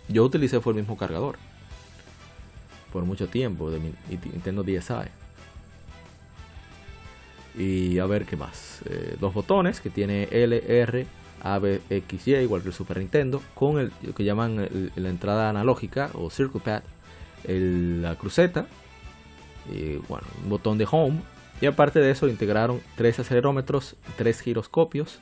yo 0.07 0.23
utilicé 0.23 0.61
fue 0.61 0.73
el 0.73 0.79
mismo 0.79 0.95
cargador 0.95 1.37
por 2.93 3.03
mucho 3.03 3.27
tiempo 3.27 3.69
de 3.71 3.79
mi 3.79 3.93
Nintendo 4.09 4.63
DSi. 4.63 5.09
Y 7.57 7.99
a 7.99 8.05
ver 8.05 8.25
qué 8.25 8.35
más. 8.35 8.81
Eh, 8.85 9.17
dos 9.19 9.33
botones 9.33 9.81
que 9.81 9.89
tiene 9.89 10.29
L, 10.31 10.63
R, 10.81 11.07
A, 11.45 11.59
B, 11.59 11.79
X, 11.89 12.27
Y, 12.27 12.35
igual 12.37 12.63
que 12.63 12.69
el 12.69 12.73
Super 12.73 12.97
Nintendo, 12.97 13.41
con 13.53 13.77
el 13.77 13.91
lo 14.01 14.15
que 14.15 14.23
llaman 14.23 14.67
la 14.95 15.09
entrada 15.09 15.49
analógica 15.49 16.09
o 16.13 16.31
Circle 16.31 16.59
Pad, 16.59 16.81
la 17.47 18.15
cruceta, 18.15 18.65
y 19.71 19.97
bueno, 20.07 20.25
un 20.43 20.49
botón 20.49 20.77
de 20.77 20.87
Home. 20.89 21.21
Y 21.61 21.67
aparte 21.67 21.99
de 21.99 22.11
eso, 22.11 22.27
integraron 22.27 22.81
tres 22.95 23.19
acelerómetros, 23.19 23.95
tres 24.17 24.41
giroscopios. 24.41 25.19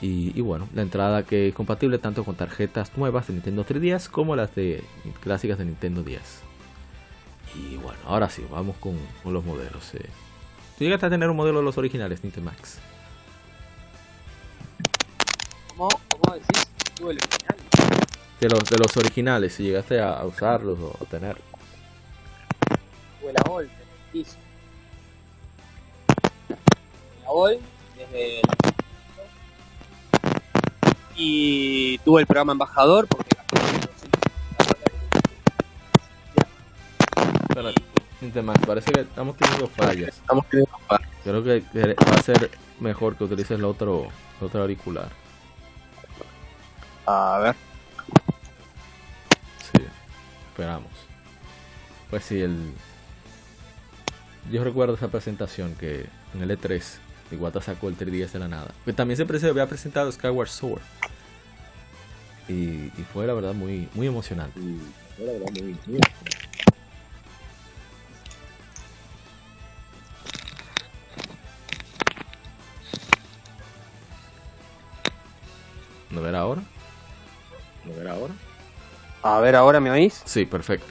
Y, 0.00 0.40
bueno, 0.42 0.68
la 0.74 0.82
entrada 0.82 1.22
que 1.22 1.48
es 1.48 1.54
compatible 1.54 1.98
tanto 1.98 2.24
con 2.24 2.34
tarjetas 2.34 2.94
nuevas 2.96 3.26
de 3.26 3.34
Nintendo 3.34 3.64
3DS 3.64 4.10
como 4.10 4.36
las 4.36 4.54
de 4.54 4.84
clásicas 5.20 5.56
de 5.56 5.64
Nintendo 5.64 6.02
10. 6.02 6.20
Y 7.54 7.76
bueno, 7.76 7.98
ahora 8.06 8.28
sí, 8.28 8.44
vamos 8.50 8.76
con, 8.76 8.98
los 9.24 9.44
modelos. 9.44 9.94
Eh. 9.94 10.06
¿Tú 10.76 10.84
llegaste 10.84 11.06
a 11.06 11.10
tener 11.10 11.30
un 11.30 11.36
modelo 11.36 11.60
de 11.60 11.64
los 11.64 11.78
originales, 11.78 12.22
Nintemax? 12.22 12.80
¿Cómo, 15.76 15.88
cómo 16.08 16.34
decís? 16.34 16.66
¿Tú 16.94 17.10
el 17.10 17.18
original? 17.18 17.56
De 18.40 18.48
los, 18.48 18.64
de 18.70 18.78
los 18.78 18.96
originales, 18.96 19.54
si 19.54 19.64
llegaste 19.64 20.00
a 20.00 20.24
usarlos 20.24 20.78
o 20.78 20.96
a 21.00 21.04
tener. 21.06 21.36
Tuve 23.20 23.32
la 23.32 23.42
Volt, 23.46 23.70
el 24.12 24.26
La 27.22 27.30
Volt, 27.30 27.60
desde 27.96 28.40
el... 28.40 28.42
Y 31.16 31.98
tuve 31.98 32.22
el 32.22 32.26
programa 32.26 32.52
embajador 32.52 33.06
porque 33.06 33.34
parece 38.74 38.92
que 38.92 39.00
estamos 39.02 39.36
teniendo 39.36 39.68
fallas. 39.68 40.08
Estamos 40.08 40.46
teniendo 40.48 40.78
fallas. 40.86 41.08
Creo 41.22 41.44
que 41.44 41.62
va 41.72 42.14
a 42.16 42.22
ser 42.22 42.50
mejor 42.80 43.16
que 43.16 43.24
utilices 43.24 43.52
el 43.52 43.64
otro, 43.64 44.08
otro 44.40 44.62
auricular. 44.62 45.08
A 47.06 47.38
ver. 47.38 47.54
Sí, 49.60 49.84
esperamos. 50.48 50.90
Pues 52.10 52.24
sí, 52.24 52.40
el. 52.40 52.72
Yo 54.50 54.62
recuerdo 54.62 54.94
esa 54.94 55.08
presentación 55.08 55.74
que 55.74 56.06
en 56.34 56.42
el 56.42 56.50
E3 56.50 56.82
Iguata 57.30 57.60
sacó 57.60 57.88
el 57.88 57.96
3DS 57.96 58.32
de 58.32 58.38
la 58.38 58.48
nada. 58.48 58.70
Que 58.84 58.92
también 58.92 59.16
siempre 59.16 59.38
se 59.38 59.48
había 59.48 59.66
presentado 59.66 60.10
Skyward 60.12 60.48
Sword. 60.48 60.82
Y, 62.48 62.90
fue 63.12 63.26
la 63.26 63.32
verdad 63.32 63.54
muy, 63.54 63.88
muy 63.94 64.06
emocionante. 64.06 64.60
fue 65.16 65.26
la 65.26 65.32
verdad 65.32 65.48
muy, 65.52 65.78
muy 65.86 65.96
emocionante. 65.96 66.44
¿No 76.10 76.22
ver 76.22 76.36
ahora? 76.36 76.62
¿No 77.86 77.94
ver 77.96 78.08
ahora? 78.08 78.34
A 79.22 79.40
ver, 79.40 79.56
¿ahora 79.56 79.80
me 79.80 79.90
oís? 79.90 80.22
Sí, 80.24 80.44
perfecto. 80.44 80.86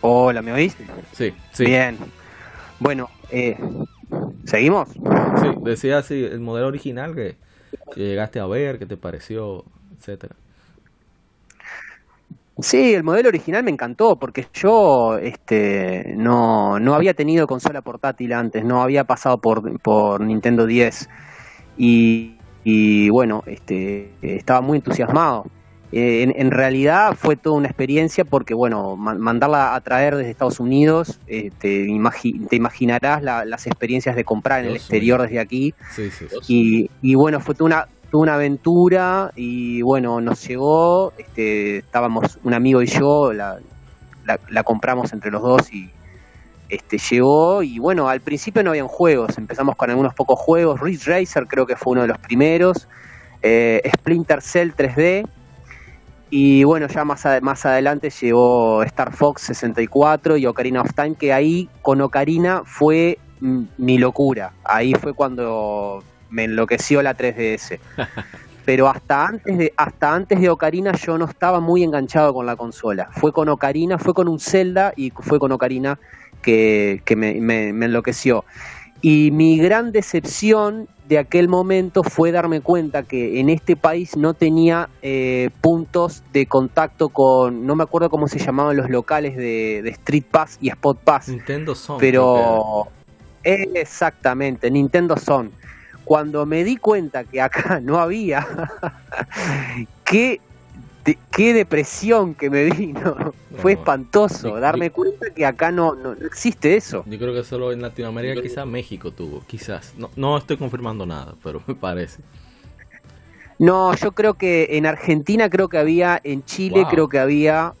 Hola, 0.00 0.42
¿me 0.42 0.52
oís? 0.52 0.76
Sí, 1.12 1.34
sí. 1.52 1.64
Bien. 1.64 1.98
Bueno, 2.78 3.10
eh, 3.30 3.56
¿seguimos? 4.44 4.88
Sí, 4.88 5.48
decía 5.62 5.98
así, 5.98 6.24
el 6.24 6.40
modelo 6.40 6.68
original 6.68 7.14
que, 7.14 7.36
llegaste 7.94 8.40
a 8.40 8.46
ver, 8.46 8.78
que 8.78 8.86
te 8.86 8.96
pareció, 8.96 9.64
etcétera. 9.98 10.34
Sí, 12.58 12.94
el 12.94 13.04
modelo 13.04 13.28
original 13.28 13.62
me 13.62 13.70
encantó 13.70 14.16
porque 14.16 14.46
yo 14.52 15.18
este, 15.18 16.12
no, 16.16 16.78
no 16.78 16.94
había 16.94 17.14
tenido 17.14 17.46
consola 17.46 17.80
portátil 17.82 18.32
antes, 18.32 18.64
no 18.64 18.82
había 18.82 19.04
pasado 19.04 19.38
por, 19.38 19.80
por 19.80 20.20
Nintendo 20.20 20.66
10 20.66 21.08
y, 21.76 22.36
y 22.64 23.08
bueno, 23.10 23.42
este, 23.46 24.12
estaba 24.22 24.60
muy 24.60 24.78
entusiasmado. 24.78 25.46
Eh, 25.92 26.32
en, 26.36 26.50
realidad 26.52 27.14
fue 27.16 27.34
toda 27.34 27.56
una 27.56 27.66
experiencia 27.66 28.24
porque, 28.24 28.54
bueno, 28.54 28.96
mandarla 28.96 29.74
a 29.74 29.80
traer 29.80 30.16
desde 30.16 30.30
Estados 30.30 30.60
Unidos, 30.60 31.18
eh, 31.26 31.50
te, 31.58 31.86
imaginarás 31.88 33.22
las 33.22 33.66
experiencias 33.66 34.14
de 34.14 34.24
comprar 34.24 34.60
en 34.60 34.70
el 34.70 34.76
exterior 34.76 35.22
desde 35.22 35.40
aquí. 35.40 35.74
y, 36.46 37.14
bueno, 37.14 37.40
fue 37.40 37.54
toda 37.54 37.66
una, 37.66 37.88
toda 38.10 38.22
una 38.22 38.34
aventura 38.34 39.32
y 39.34 39.82
bueno, 39.82 40.20
nos 40.20 40.46
llegó, 40.46 41.12
este, 41.18 41.78
estábamos 41.78 42.38
un 42.44 42.54
amigo 42.54 42.82
y 42.82 42.86
yo, 42.86 43.32
la, 43.32 43.58
la 44.48 44.62
compramos 44.62 45.12
entre 45.12 45.32
los 45.32 45.42
dos 45.42 45.72
y, 45.72 45.90
este, 46.70 46.98
llegó 46.98 47.64
y 47.64 47.80
bueno, 47.80 48.08
al 48.08 48.20
principio 48.20 48.62
no 48.62 48.70
habían 48.70 48.86
juegos, 48.86 49.36
empezamos 49.38 49.74
con 49.74 49.90
algunos 49.90 50.14
pocos 50.14 50.38
juegos, 50.38 50.80
Ridge 50.80 51.04
Racer 51.06 51.46
creo 51.48 51.66
que 51.66 51.74
fue 51.74 51.94
uno 51.94 52.02
de 52.02 52.08
los 52.08 52.18
primeros, 52.18 52.86
eh, 53.42 53.82
Splinter 53.96 54.40
Cell 54.40 54.70
3D 54.76 55.28
y 56.30 56.64
bueno, 56.64 56.86
ya 56.86 57.04
más, 57.04 57.24
más 57.42 57.66
adelante 57.66 58.10
llegó 58.10 58.82
Star 58.84 59.12
Fox 59.12 59.42
64 59.42 60.36
y 60.36 60.46
Ocarina 60.46 60.82
of 60.82 60.94
Time, 60.94 61.16
que 61.16 61.32
ahí 61.32 61.68
con 61.82 62.00
Ocarina 62.00 62.62
fue 62.64 63.18
mi 63.40 63.98
locura, 63.98 64.52
ahí 64.64 64.94
fue 64.94 65.14
cuando 65.14 66.02
me 66.30 66.44
enloqueció 66.44 67.02
la 67.02 67.16
3DS. 67.16 67.78
pero 68.64 68.88
hasta 68.88 69.26
antes 69.26 69.58
de 69.58 69.72
hasta 69.76 70.14
antes 70.14 70.40
de 70.40 70.48
Ocarina 70.48 70.92
yo 70.92 71.18
no 71.18 71.24
estaba 71.24 71.60
muy 71.60 71.82
enganchado 71.82 72.32
con 72.32 72.46
la 72.46 72.56
consola. 72.56 73.08
Fue 73.10 73.32
con 73.32 73.48
Ocarina, 73.48 73.98
fue 73.98 74.14
con 74.14 74.28
un 74.28 74.38
Zelda 74.38 74.92
y 74.96 75.10
fue 75.10 75.40
con 75.40 75.50
Ocarina 75.50 75.98
que, 76.40 77.02
me, 77.16 77.68
enloqueció. 77.68 78.44
Y 79.02 79.30
mi 79.30 79.58
gran 79.58 79.92
decepción 79.92 80.88
de 81.08 81.18
aquel 81.18 81.48
momento 81.48 82.02
fue 82.04 82.30
darme 82.30 82.60
cuenta 82.60 83.02
que 83.02 83.40
en 83.40 83.48
este 83.48 83.74
país 83.74 84.16
no 84.16 84.34
tenía 84.34 84.88
eh, 85.02 85.50
puntos 85.60 86.22
de 86.32 86.46
contacto 86.46 87.08
con, 87.08 87.66
no 87.66 87.74
me 87.74 87.82
acuerdo 87.82 88.10
cómo 88.10 88.28
se 88.28 88.38
llamaban 88.38 88.76
los 88.76 88.88
locales 88.88 89.36
de, 89.36 89.80
Street 89.88 90.24
Pass 90.30 90.58
y 90.60 90.68
Spot 90.68 90.98
Pass. 90.98 91.28
Nintendo 91.28 91.74
Zone. 91.74 91.98
Pero 91.98 92.86
exactamente, 93.42 94.70
Nintendo 94.70 95.16
Zone. 95.16 95.50
Cuando 96.04 96.46
me 96.46 96.62
di 96.62 96.76
cuenta 96.76 97.24
que 97.24 97.40
acá 97.40 97.80
no 97.82 97.98
había, 97.98 98.46
qué 100.04 100.40
qué 101.30 101.54
depresión 101.54 102.34
que 102.34 102.50
me 102.50 102.64
vino. 102.70 103.32
Fue 103.58 103.72
espantoso 103.72 104.58
darme 104.58 104.90
cuenta 104.90 105.30
que 105.30 105.44
acá 105.44 105.70
no, 105.70 105.94
no, 105.94 106.12
existe 106.12 106.76
eso. 106.76 107.04
Yo 107.06 107.18
creo 107.18 107.34
que 107.34 107.44
solo 107.44 107.72
en 107.72 107.82
Latinoamérica, 107.82 108.40
quizás 108.40 108.66
México 108.66 109.10
tuvo, 109.10 109.42
quizás. 109.46 109.94
No, 109.98 110.10
no 110.16 110.38
estoy 110.38 110.56
confirmando 110.56 111.06
nada, 111.06 111.34
pero 111.42 111.62
me 111.66 111.74
parece. 111.74 112.22
No, 113.58 113.94
yo 113.94 114.12
creo 114.12 114.34
que 114.34 114.78
en 114.78 114.86
Argentina 114.86 115.50
creo 115.50 115.68
que 115.68 115.76
había, 115.76 116.18
en 116.24 116.42
Chile 116.44 116.86
creo 116.88 117.10
que 117.10 117.18
había, 117.18 117.74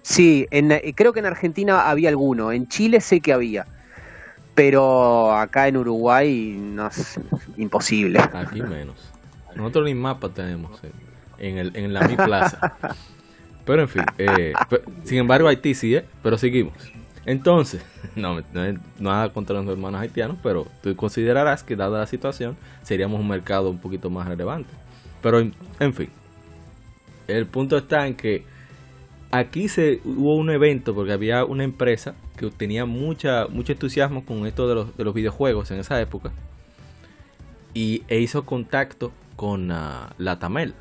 sí, 0.00 0.46
en, 0.50 0.70
creo 0.94 1.12
que 1.12 1.20
en 1.20 1.26
Argentina 1.26 1.90
había 1.90 2.08
alguno, 2.08 2.52
en 2.52 2.66
Chile 2.68 3.02
sé 3.02 3.20
que 3.20 3.34
había, 3.34 3.66
pero 4.54 5.36
acá 5.36 5.68
en 5.68 5.76
Uruguay 5.76 6.56
no 6.58 6.86
es 6.86 7.20
imposible. 7.58 8.18
Aquí 8.32 8.62
menos. 8.62 8.96
Nosotros 9.54 9.84
ni 9.84 9.94
mapa 9.94 10.30
tenemos 10.30 10.80
en, 11.40 11.58
el, 11.58 11.72
en 11.74 11.92
la 11.92 12.06
Mi 12.06 12.16
Plaza. 12.16 12.76
Pero 13.64 13.82
en 13.82 13.88
fin, 13.88 14.02
eh, 14.18 14.52
sin 15.04 15.18
embargo 15.18 15.48
Haití 15.48 15.74
sí, 15.74 15.94
¿eh? 15.94 16.04
pero 16.22 16.38
seguimos. 16.38 16.74
Entonces, 17.26 17.84
no, 18.16 18.40
no 18.52 18.80
nada 18.98 19.32
contra 19.32 19.60
los 19.60 19.68
hermanos 19.68 20.00
haitianos, 20.00 20.38
pero 20.42 20.66
tú 20.82 20.94
considerarás 20.96 21.62
que 21.62 21.76
dada 21.76 22.00
la 22.00 22.06
situación 22.06 22.56
seríamos 22.82 23.20
un 23.20 23.28
mercado 23.28 23.70
un 23.70 23.78
poquito 23.78 24.10
más 24.10 24.26
relevante. 24.26 24.70
Pero 25.22 25.38
en, 25.38 25.94
fin, 25.94 26.08
el 27.28 27.46
punto 27.46 27.76
está 27.76 28.06
en 28.06 28.14
que 28.14 28.44
aquí 29.30 29.68
se 29.68 30.00
hubo 30.04 30.34
un 30.36 30.50
evento 30.50 30.94
porque 30.94 31.12
había 31.12 31.44
una 31.44 31.64
empresa 31.64 32.14
que 32.36 32.50
tenía 32.50 32.86
mucha 32.86 33.46
mucho 33.48 33.72
entusiasmo 33.72 34.24
con 34.24 34.46
esto 34.46 34.66
de 34.66 34.74
los, 34.74 34.96
de 34.96 35.04
los 35.04 35.12
videojuegos 35.12 35.70
en 35.70 35.78
esa 35.78 36.00
época 36.00 36.32
y 37.74 38.02
e 38.08 38.18
hizo 38.18 38.46
contacto 38.46 39.12
con 39.36 39.70
uh, 39.70 40.08
la 40.16 40.38
Tamel 40.38 40.74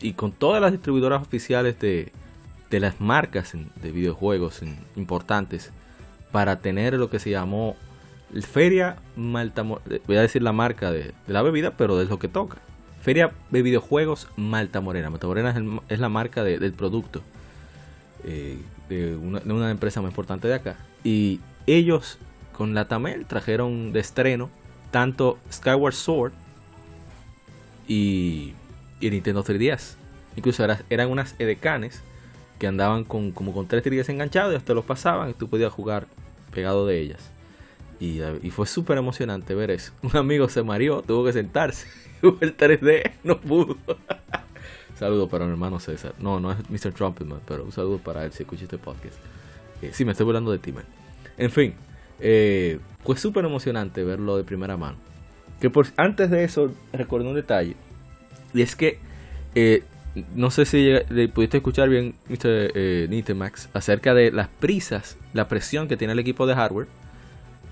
y 0.00 0.12
con 0.12 0.32
todas 0.32 0.60
las 0.60 0.72
distribuidoras 0.72 1.22
oficiales 1.22 1.78
de, 1.78 2.12
de 2.70 2.80
las 2.80 3.00
marcas 3.00 3.52
de 3.52 3.90
videojuegos 3.92 4.60
importantes 4.96 5.70
para 6.32 6.60
tener 6.60 6.94
lo 6.94 7.08
que 7.10 7.18
se 7.18 7.30
llamó 7.30 7.76
Feria 8.42 8.96
Malta 9.14 9.62
voy 9.62 10.16
a 10.16 10.20
decir 10.20 10.42
la 10.42 10.52
marca 10.52 10.90
de, 10.90 11.14
la 11.26 11.42
bebida, 11.42 11.72
pero 11.76 11.96
de 11.96 12.06
lo 12.06 12.18
que 12.18 12.28
toca. 12.28 12.58
Feria 13.00 13.32
de 13.50 13.62
videojuegos 13.62 14.28
Malta 14.36 14.80
Morena. 14.80 15.10
Malta 15.10 15.26
Morena 15.26 15.54
es, 15.88 16.00
la 16.00 16.08
marca 16.08 16.42
del 16.42 16.72
producto 16.72 17.22
eh, 18.24 18.58
de, 18.88 19.14
una, 19.14 19.40
de, 19.40 19.52
una, 19.52 19.70
empresa 19.70 20.00
muy 20.00 20.08
importante 20.08 20.48
de 20.48 20.54
acá. 20.54 20.76
Y 21.04 21.40
ellos 21.66 22.18
con 22.52 22.74
la 22.74 22.88
Tamel 22.88 23.26
trajeron 23.26 23.92
de 23.92 24.00
estreno 24.00 24.50
tanto 24.90 25.38
Skyward 25.52 25.94
Sword 25.94 26.32
y, 27.86 28.54
y 29.00 29.10
Nintendo 29.10 29.44
3DS. 29.44 29.94
Incluso 30.36 30.66
eran 30.90 31.10
unas 31.10 31.34
edecanes 31.38 32.02
que 32.58 32.66
andaban 32.66 33.04
con, 33.04 33.32
como 33.32 33.52
con 33.52 33.66
tres 33.66 33.84
3DS 33.84 34.10
enganchados 34.10 34.52
y 34.52 34.56
hasta 34.56 34.74
los 34.74 34.84
pasaban 34.84 35.30
y 35.30 35.34
tú 35.34 35.48
podías 35.48 35.72
jugar 35.72 36.06
pegado 36.52 36.86
de 36.86 37.00
ellas. 37.00 37.30
Y, 37.98 38.20
fue 38.50 38.66
súper 38.66 38.98
emocionante 38.98 39.54
ver 39.54 39.70
eso. 39.70 39.92
Un 40.02 40.16
amigo 40.16 40.48
se 40.48 40.62
mareó, 40.62 41.02
tuvo 41.02 41.24
que 41.24 41.32
sentarse. 41.32 41.88
el 42.22 42.56
3D 42.56 43.12
no 43.24 43.40
pudo. 43.40 43.76
saludo 44.98 45.28
para 45.28 45.44
mi 45.46 45.52
hermano 45.52 45.80
César. 45.80 46.14
No, 46.18 46.40
no 46.40 46.52
es 46.52 46.58
Mr. 46.68 46.92
Trumpetman, 46.92 47.40
pero 47.46 47.64
un 47.64 47.72
saludo 47.72 47.98
para 47.98 48.24
él 48.24 48.32
si 48.32 48.42
escucha 48.42 48.64
este 48.64 48.78
podcast. 48.78 49.16
Eh, 49.82 49.90
sí, 49.92 50.04
me 50.04 50.12
estoy 50.12 50.26
hablando 50.26 50.52
de 50.52 50.58
ti, 50.58 50.72
man. 50.72 50.84
En 51.38 51.50
fin, 51.50 51.74
eh, 52.20 52.78
fue 53.04 53.16
súper 53.16 53.44
emocionante 53.44 54.04
verlo 54.04 54.36
de 54.36 54.44
primera 54.44 54.76
mano. 54.76 54.96
Que 55.60 55.70
por, 55.70 55.86
antes 55.96 56.30
de 56.30 56.44
eso, 56.44 56.72
recuerdo 56.92 57.28
un 57.28 57.34
detalle. 57.34 57.76
Y 58.56 58.62
es 58.62 58.74
que 58.74 58.98
eh, 59.54 59.84
no 60.34 60.50
sé 60.50 60.64
si 60.64 60.90
le 61.08 61.28
pudiste 61.28 61.58
escuchar 61.58 61.88
bien, 61.88 62.14
Mr. 62.28 62.72
Eh, 62.74 63.06
Nitemax, 63.10 63.68
acerca 63.74 64.14
de 64.14 64.32
las 64.32 64.48
prisas, 64.48 65.18
la 65.34 65.46
presión 65.48 65.88
que 65.88 65.96
tiene 65.96 66.14
el 66.14 66.18
equipo 66.18 66.46
de 66.46 66.54
hardware 66.54 66.88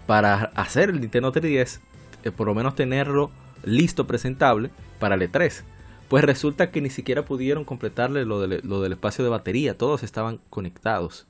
para 0.07 0.53
hacer 0.55 0.91
el 0.91 1.01
Nintendo 1.01 1.33
3DS, 1.33 1.81
eh, 2.25 2.31
por 2.31 2.47
lo 2.47 2.55
menos 2.55 2.75
tenerlo 2.75 3.31
listo, 3.65 4.07
presentable 4.07 4.71
para 4.99 5.15
el 5.15 5.23
E3. 5.23 5.63
Pues 6.09 6.23
resulta 6.23 6.71
que 6.71 6.83
ni 6.83 6.91
siquiera 6.91 7.25
pudieron 7.25 7.65
completarle 7.65 8.27
lo, 8.27 8.47
lo 8.47 8.83
del 8.83 8.93
espacio 8.93 9.25
de 9.25 9.31
batería, 9.31 9.79
todos 9.79 10.03
estaban 10.03 10.39
conectados 10.51 11.27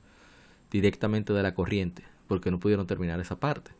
directamente 0.69 1.31
de 1.31 1.43
la 1.43 1.55
corriente, 1.55 2.03
porque 2.27 2.51
no 2.51 2.59
pudieron 2.59 2.87
terminar 2.87 3.21
esa 3.21 3.39
parte. 3.39 3.71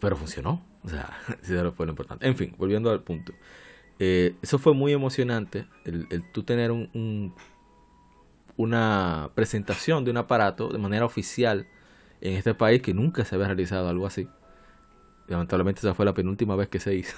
Pero 0.00 0.16
funcionó, 0.16 0.60
o 0.82 0.88
sea, 0.88 1.08
eso 1.42 1.72
fue 1.72 1.86
lo 1.86 1.92
importante. 1.92 2.26
En 2.26 2.36
fin, 2.36 2.52
volviendo 2.58 2.90
al 2.90 3.02
punto. 3.02 3.32
Eh, 4.04 4.34
eso 4.42 4.58
fue 4.58 4.74
muy 4.74 4.92
emocionante, 4.92 5.64
el, 5.84 6.24
tú 6.32 6.42
tener 6.42 6.72
un, 6.72 7.32
una 8.56 9.30
presentación 9.36 10.04
de 10.04 10.10
un 10.10 10.16
aparato 10.16 10.70
de 10.70 10.78
manera 10.78 11.04
oficial 11.04 11.68
en 12.20 12.32
este 12.32 12.52
país 12.52 12.82
que 12.82 12.94
nunca 12.94 13.24
se 13.24 13.36
había 13.36 13.46
realizado 13.46 13.88
algo 13.88 14.04
así. 14.04 14.28
Lamentablemente 15.28 15.78
esa 15.82 15.94
fue 15.94 16.04
la 16.04 16.14
penúltima 16.14 16.56
vez 16.56 16.68
que 16.68 16.80
se 16.80 16.96
hizo. 16.96 17.16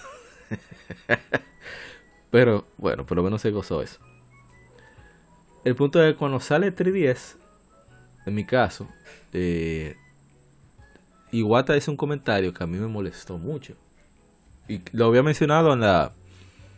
Pero 2.30 2.66
bueno, 2.76 3.06
por 3.06 3.16
lo 3.16 3.22
menos 3.22 3.40
se 3.40 3.50
gozó 3.50 3.80
eso. 3.80 3.98
El 5.64 5.76
punto 5.76 6.04
es 6.04 6.12
que 6.12 6.18
cuando 6.18 6.38
sale 6.38 6.70
3DS, 6.70 7.36
en 8.26 8.34
mi 8.34 8.44
caso, 8.44 8.86
eh, 9.32 9.96
Iwata 11.32 11.78
hizo 11.78 11.90
un 11.90 11.96
comentario 11.96 12.52
que 12.52 12.62
a 12.62 12.66
mí 12.66 12.76
me 12.76 12.88
molestó 12.88 13.38
mucho. 13.38 13.74
Y 14.68 14.82
lo 14.92 15.06
había 15.06 15.22
mencionado 15.22 15.72
en 15.72 15.80
la 15.80 16.12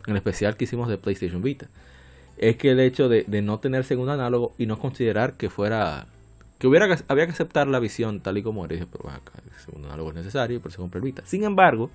en 0.07 0.15
especial 0.15 0.55
que 0.57 0.63
hicimos 0.63 0.87
de 0.89 0.97
PlayStation 0.97 1.41
Vita, 1.41 1.67
es 2.37 2.55
que 2.55 2.71
el 2.71 2.79
hecho 2.79 3.09
de, 3.09 3.25
no 3.41 3.59
tener 3.59 3.83
segundo 3.83 4.13
análogo 4.13 4.53
y 4.57 4.65
no 4.65 4.79
considerar 4.79 5.33
que 5.33 5.49
fuera 5.49 6.07
que 6.59 6.67
hubiera 6.67 6.87
había 7.07 7.25
que 7.27 7.33
aceptar 7.33 7.67
la 7.67 7.79
visión 7.79 8.19
tal 8.21 8.37
y 8.37 8.43
como 8.43 8.65
era. 8.65 8.73
dije, 8.73 8.87
pero 8.91 9.09
acá, 9.09 9.33
el 9.45 9.59
segundo 9.59 9.87
análogo 9.87 10.09
es 10.09 10.15
necesario 10.15 10.57
y 10.57 10.59
por 10.59 10.71
eso 10.71 10.81
compré 10.81 10.99
el 10.99 11.03
Vita. 11.03 11.21
Sin 11.25 11.43
embargo, 11.43 11.91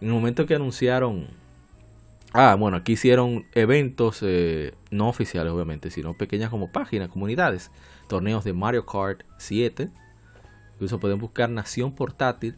en 0.00 0.08
el 0.08 0.14
momento 0.14 0.44
que 0.44 0.54
anunciaron, 0.54 1.28
ah, 2.32 2.56
bueno, 2.56 2.76
aquí 2.76 2.92
hicieron 2.92 3.46
eventos 3.54 4.18
eh, 4.22 4.74
no 4.90 5.08
oficiales, 5.08 5.52
obviamente, 5.52 5.90
sino 5.90 6.14
pequeñas 6.14 6.50
como 6.50 6.70
páginas, 6.70 7.08
comunidades, 7.08 7.70
torneos 8.08 8.44
de 8.44 8.52
Mario 8.52 8.84
Kart 8.84 9.22
7. 9.38 9.88
Incluso 10.74 11.00
pueden 11.00 11.18
buscar 11.18 11.48
Nación 11.48 11.94
Portátil 11.94 12.56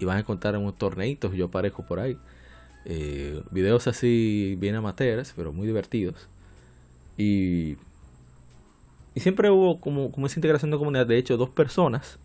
y 0.00 0.06
van 0.06 0.16
a 0.16 0.20
encontrar 0.20 0.56
unos 0.56 0.76
torneitos. 0.76 1.34
Yo 1.34 1.46
aparezco 1.46 1.86
por 1.86 2.00
ahí. 2.00 2.16
Eh, 2.84 3.42
videos 3.50 3.86
así 3.86 4.56
bien 4.58 4.74
amateurs, 4.74 5.32
pero 5.36 5.52
muy 5.52 5.66
divertidos. 5.66 6.28
Y, 7.16 7.76
y 9.14 9.20
siempre 9.20 9.50
hubo 9.50 9.80
como, 9.80 10.10
como 10.12 10.26
esa 10.26 10.38
integración 10.38 10.70
de 10.70 10.78
comunidad. 10.78 11.06
De 11.06 11.18
hecho, 11.18 11.36
dos 11.36 11.50
personas 11.50 12.18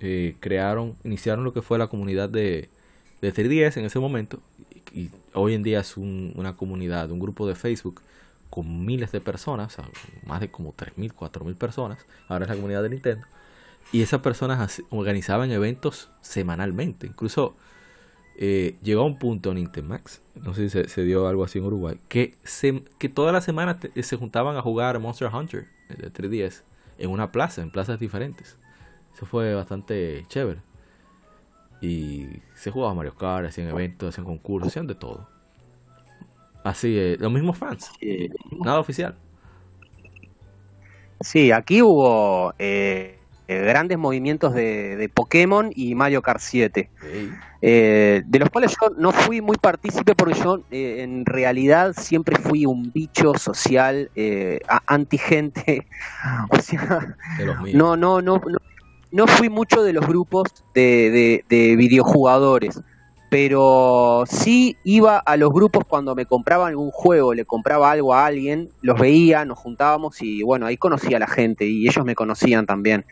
eh, 0.00 0.36
crearon, 0.40 0.96
iniciaron 1.04 1.44
lo 1.44 1.52
que 1.52 1.62
fue 1.62 1.78
la 1.78 1.86
comunidad 1.86 2.28
de, 2.28 2.68
de 3.20 3.32
3DS 3.32 3.76
en 3.78 3.84
ese 3.84 3.98
momento. 3.98 4.40
Y, 4.92 5.10
hoy 5.32 5.54
en 5.54 5.62
día 5.62 5.80
es 5.80 5.96
una 5.96 6.56
comunidad, 6.56 7.10
un 7.10 7.20
grupo 7.20 7.46
de 7.46 7.54
Facebook 7.54 8.02
con 8.50 8.84
miles 8.84 9.12
de 9.12 9.20
personas, 9.22 9.78
más 10.26 10.40
de 10.40 10.50
como 10.50 10.74
3.000, 10.74 11.14
4.000 11.14 11.54
personas. 11.56 12.04
Ahora 12.28 12.44
es 12.44 12.50
la 12.50 12.56
comunidad 12.56 12.82
de 12.82 12.90
Nintendo. 12.90 13.26
Y 13.92 14.02
esas 14.02 14.20
personas 14.20 14.82
organizaban 14.90 15.50
eventos 15.50 16.10
semanalmente. 16.20 17.06
Incluso 17.06 17.56
eh, 18.36 18.76
llegó 18.82 19.02
a 19.02 19.06
un 19.06 19.18
punto 19.18 19.52
en 19.52 19.70
Max, 19.86 20.22
no 20.34 20.54
sé 20.54 20.68
si 20.68 20.88
se, 20.88 21.04
dio 21.04 21.28
algo 21.28 21.44
así 21.44 21.58
en 21.58 21.66
Uruguay, 21.66 21.98
que, 22.08 22.34
se, 22.44 22.82
que 22.98 23.08
todas 23.08 23.32
las 23.32 23.44
semanas 23.44 23.76
se 23.94 24.16
juntaban 24.16 24.56
a 24.56 24.62
jugar 24.62 24.98
Monster 24.98 25.28
Hunter 25.32 25.66
de 25.88 26.12
3DS 26.12 26.62
en 26.98 27.10
una 27.10 27.32
plaza, 27.32 27.62
en 27.62 27.70
plazas 27.70 27.98
diferentes. 27.98 28.56
Eso 29.14 29.26
fue 29.26 29.54
bastante 29.54 30.24
chévere. 30.28 30.60
Y 31.80 32.28
se 32.54 32.70
jugaba 32.70 32.94
Mario 32.94 33.14
Kart, 33.14 33.46
hacían 33.46 33.68
eventos, 33.68 34.08
hacían 34.10 34.24
concursos, 34.24 34.68
hacían 34.68 34.86
de 34.86 34.94
todo. 34.94 35.28
Así, 36.64 36.96
eh, 36.96 37.16
los 37.18 37.32
mismos 37.32 37.58
fans, 37.58 37.90
nada 38.64 38.78
oficial. 38.78 39.16
Sí, 41.20 41.52
aquí 41.52 41.82
hubo 41.82 42.54
eh, 42.58 43.18
grandes 43.48 43.98
movimientos 43.98 44.54
de, 44.54 45.10
Pokémon 45.12 45.70
y 45.74 45.94
Mario 45.94 46.22
Kart 46.22 46.40
7. 46.40 46.88
Eh, 47.64 48.22
de 48.26 48.38
los 48.40 48.50
cuales 48.50 48.72
yo 48.72 48.90
no 48.96 49.12
fui 49.12 49.40
muy 49.40 49.56
partícipe 49.56 50.16
porque 50.16 50.34
yo 50.34 50.64
eh, 50.72 51.02
en 51.02 51.24
realidad 51.24 51.94
siempre 51.96 52.34
fui 52.34 52.66
un 52.66 52.90
bicho 52.92 53.34
social 53.38 54.10
eh, 54.16 54.60
anti-gente. 54.86 55.86
O 56.50 56.60
sea, 56.60 57.16
no, 57.72 57.96
no, 57.96 58.20
no, 58.20 58.40
no, 59.10 59.26
fui 59.26 59.48
mucho 59.48 59.82
de 59.82 59.92
los 59.92 60.06
grupos 60.06 60.48
de, 60.74 61.44
de, 61.48 61.76
videojugadores. 61.76 62.80
Pero 63.32 64.24
sí 64.28 64.76
iba 64.84 65.16
a 65.16 65.38
los 65.38 65.50
grupos 65.54 65.84
cuando 65.88 66.14
me 66.14 66.26
compraban 66.26 66.68
algún 66.68 66.90
juego, 66.90 67.32
le 67.32 67.46
compraba 67.46 67.90
algo 67.90 68.12
a 68.12 68.26
alguien, 68.26 68.68
los 68.82 69.00
veía, 69.00 69.46
nos 69.46 69.58
juntábamos 69.58 70.20
y 70.20 70.42
bueno, 70.42 70.66
ahí 70.66 70.76
conocía 70.76 71.16
a 71.16 71.20
la 71.20 71.26
gente 71.26 71.64
y 71.64 71.88
ellos 71.88 72.04
me 72.04 72.14
conocían 72.14 72.66
también. 72.66 73.06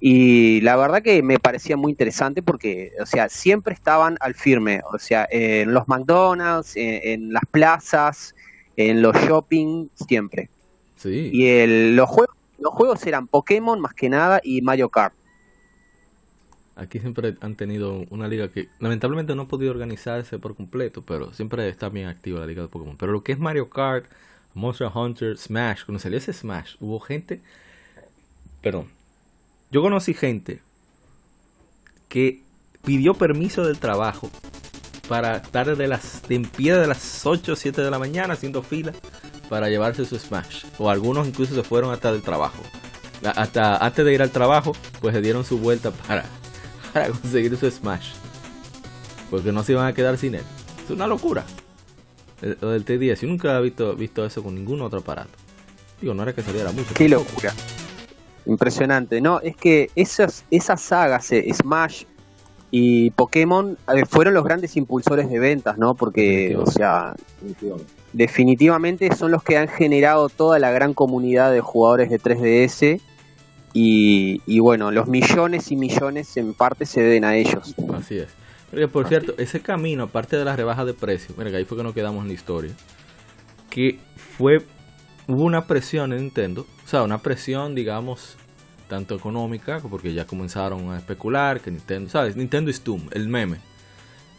Y 0.00 0.60
la 0.62 0.74
verdad 0.74 1.00
que 1.00 1.22
me 1.22 1.38
parecía 1.38 1.76
muy 1.76 1.92
interesante 1.92 2.42
porque, 2.42 2.90
o 3.00 3.06
sea, 3.06 3.28
siempre 3.28 3.72
estaban 3.72 4.16
al 4.18 4.34
firme, 4.34 4.80
o 4.92 4.98
sea, 4.98 5.28
en 5.30 5.72
los 5.72 5.86
McDonald's, 5.86 6.72
en, 6.74 7.32
las 7.32 7.44
plazas, 7.48 8.34
en 8.76 9.00
los 9.00 9.14
shopping, 9.14 9.86
siempre. 10.08 10.50
Sí. 10.96 11.30
Y 11.32 11.46
el, 11.46 11.94
los, 11.94 12.08
juegos, 12.08 12.34
los 12.58 12.74
juegos 12.74 13.06
eran 13.06 13.28
Pokémon 13.28 13.78
más 13.78 13.94
que 13.94 14.08
nada 14.08 14.40
y 14.42 14.60
Mario 14.62 14.88
Kart. 14.88 15.14
Aquí 16.76 17.00
siempre 17.00 17.36
han 17.40 17.56
tenido 17.56 18.04
una 18.10 18.28
liga 18.28 18.48
que 18.48 18.68
lamentablemente 18.80 19.34
no 19.34 19.42
ha 19.42 19.48
podido 19.48 19.70
organizarse 19.70 20.38
por 20.38 20.54
completo, 20.54 21.02
pero 21.02 21.32
siempre 21.32 21.66
está 21.70 21.88
bien 21.88 22.06
activa 22.06 22.40
la 22.40 22.46
liga 22.46 22.62
de 22.62 22.68
Pokémon. 22.68 22.98
Pero 22.98 23.12
lo 23.12 23.24
que 23.24 23.32
es 23.32 23.38
Mario 23.38 23.70
Kart, 23.70 24.04
Monster 24.52 24.90
Hunter, 24.94 25.38
Smash, 25.38 25.84
cuando 25.84 25.98
salió 25.98 26.18
ese 26.18 26.34
Smash, 26.34 26.76
hubo 26.78 27.00
gente, 27.00 27.40
perdón, 28.60 28.88
yo 29.70 29.80
conocí 29.80 30.12
gente 30.12 30.60
que 32.08 32.42
pidió 32.84 33.14
permiso 33.14 33.64
del 33.64 33.78
trabajo 33.78 34.30
para 35.08 35.36
estar 35.36 35.76
de 35.76 35.88
las, 35.88 36.28
de 36.28 36.34
en 36.34 36.42
pie 36.44 36.74
de 36.74 36.86
las 36.86 37.24
8 37.24 37.52
o 37.52 37.56
7 37.56 37.80
de 37.80 37.90
la 37.90 37.98
mañana 37.98 38.34
haciendo 38.34 38.62
fila 38.62 38.92
para 39.48 39.70
llevarse 39.70 40.04
su 40.04 40.18
Smash. 40.18 40.64
O 40.78 40.90
algunos 40.90 41.26
incluso 41.26 41.54
se 41.54 41.62
fueron 41.62 41.92
hasta 41.92 42.12
del 42.12 42.22
trabajo. 42.22 42.62
Hasta 43.24 43.78
antes 43.78 44.04
de 44.04 44.12
ir 44.12 44.22
al 44.22 44.30
trabajo, 44.30 44.72
pues 45.00 45.14
se 45.14 45.22
dieron 45.22 45.44
su 45.44 45.58
vuelta 45.58 45.90
para, 45.90 46.26
para 46.96 47.08
conseguir 47.10 47.56
su 47.56 47.70
Smash. 47.70 48.12
Porque 49.30 49.52
no 49.52 49.62
se 49.62 49.72
iban 49.72 49.86
a 49.86 49.92
quedar 49.92 50.16
sin 50.16 50.34
él. 50.34 50.44
Es 50.84 50.90
una 50.90 51.06
locura. 51.06 51.44
Lo 52.40 52.70
del 52.70 52.84
T10. 52.84 53.20
Yo 53.20 53.28
nunca 53.28 53.58
he 53.58 53.62
visto, 53.62 53.94
visto 53.94 54.24
eso 54.24 54.42
con 54.42 54.54
ningún 54.54 54.80
otro 54.80 55.00
aparato. 55.00 55.30
Digo, 56.00 56.14
no 56.14 56.22
era 56.22 56.32
que 56.32 56.42
saliera 56.42 56.72
mucho. 56.72 56.94
Qué 56.94 57.08
locura. 57.08 57.52
Impresionante. 58.46 59.20
No, 59.20 59.40
es 59.40 59.56
que 59.56 59.90
esas, 59.96 60.44
esas 60.50 60.80
sagas, 60.80 61.32
eh, 61.32 61.46
Smash 61.52 62.04
y 62.70 63.10
Pokémon, 63.10 63.76
eh, 63.94 64.04
fueron 64.06 64.34
los 64.34 64.44
grandes 64.44 64.76
impulsores 64.76 65.28
de 65.28 65.38
ventas, 65.38 65.78
¿no? 65.78 65.94
Porque, 65.94 66.56
o 66.56 66.66
sea, 66.66 67.14
definitivamente 68.12 69.14
son 69.14 69.32
los 69.32 69.42
que 69.42 69.56
han 69.56 69.68
generado 69.68 70.28
toda 70.28 70.58
la 70.58 70.70
gran 70.70 70.94
comunidad 70.94 71.52
de 71.52 71.60
jugadores 71.60 72.10
de 72.10 72.20
3DS. 72.20 73.00
Y, 73.78 74.40
y 74.46 74.58
bueno, 74.58 74.90
los 74.90 75.06
millones 75.06 75.70
y 75.70 75.76
millones 75.76 76.34
en 76.38 76.54
parte 76.54 76.86
se 76.86 77.02
deben 77.02 77.26
a 77.26 77.36
ellos. 77.36 77.74
Así 77.92 78.16
es. 78.16 78.28
Porque, 78.70 78.88
por 78.88 79.06
cierto, 79.06 79.34
ese 79.36 79.60
camino, 79.60 80.04
aparte 80.04 80.38
de 80.38 80.46
las 80.46 80.56
rebajas 80.56 80.86
de 80.86 80.94
precios, 80.94 81.36
mira 81.36 81.50
que 81.50 81.58
ahí 81.58 81.66
fue 81.66 81.76
que 81.76 81.84
nos 81.84 81.92
quedamos 81.92 82.22
en 82.22 82.28
la 82.28 82.32
historia, 82.32 82.72
que 83.68 83.98
fue, 84.16 84.60
hubo 85.28 85.44
una 85.44 85.66
presión 85.66 86.14
en 86.14 86.20
Nintendo, 86.20 86.64
o 86.86 86.88
sea, 86.88 87.02
una 87.02 87.18
presión, 87.18 87.74
digamos, 87.74 88.38
tanto 88.88 89.14
económica, 89.14 89.78
porque 89.90 90.14
ya 90.14 90.24
comenzaron 90.26 90.90
a 90.90 90.96
especular 90.96 91.60
que 91.60 91.70
Nintendo, 91.70 92.08
¿sabes? 92.08 92.34
Nintendo 92.34 92.70
es 92.70 92.82
Doom, 92.82 93.10
el 93.12 93.28
meme. 93.28 93.58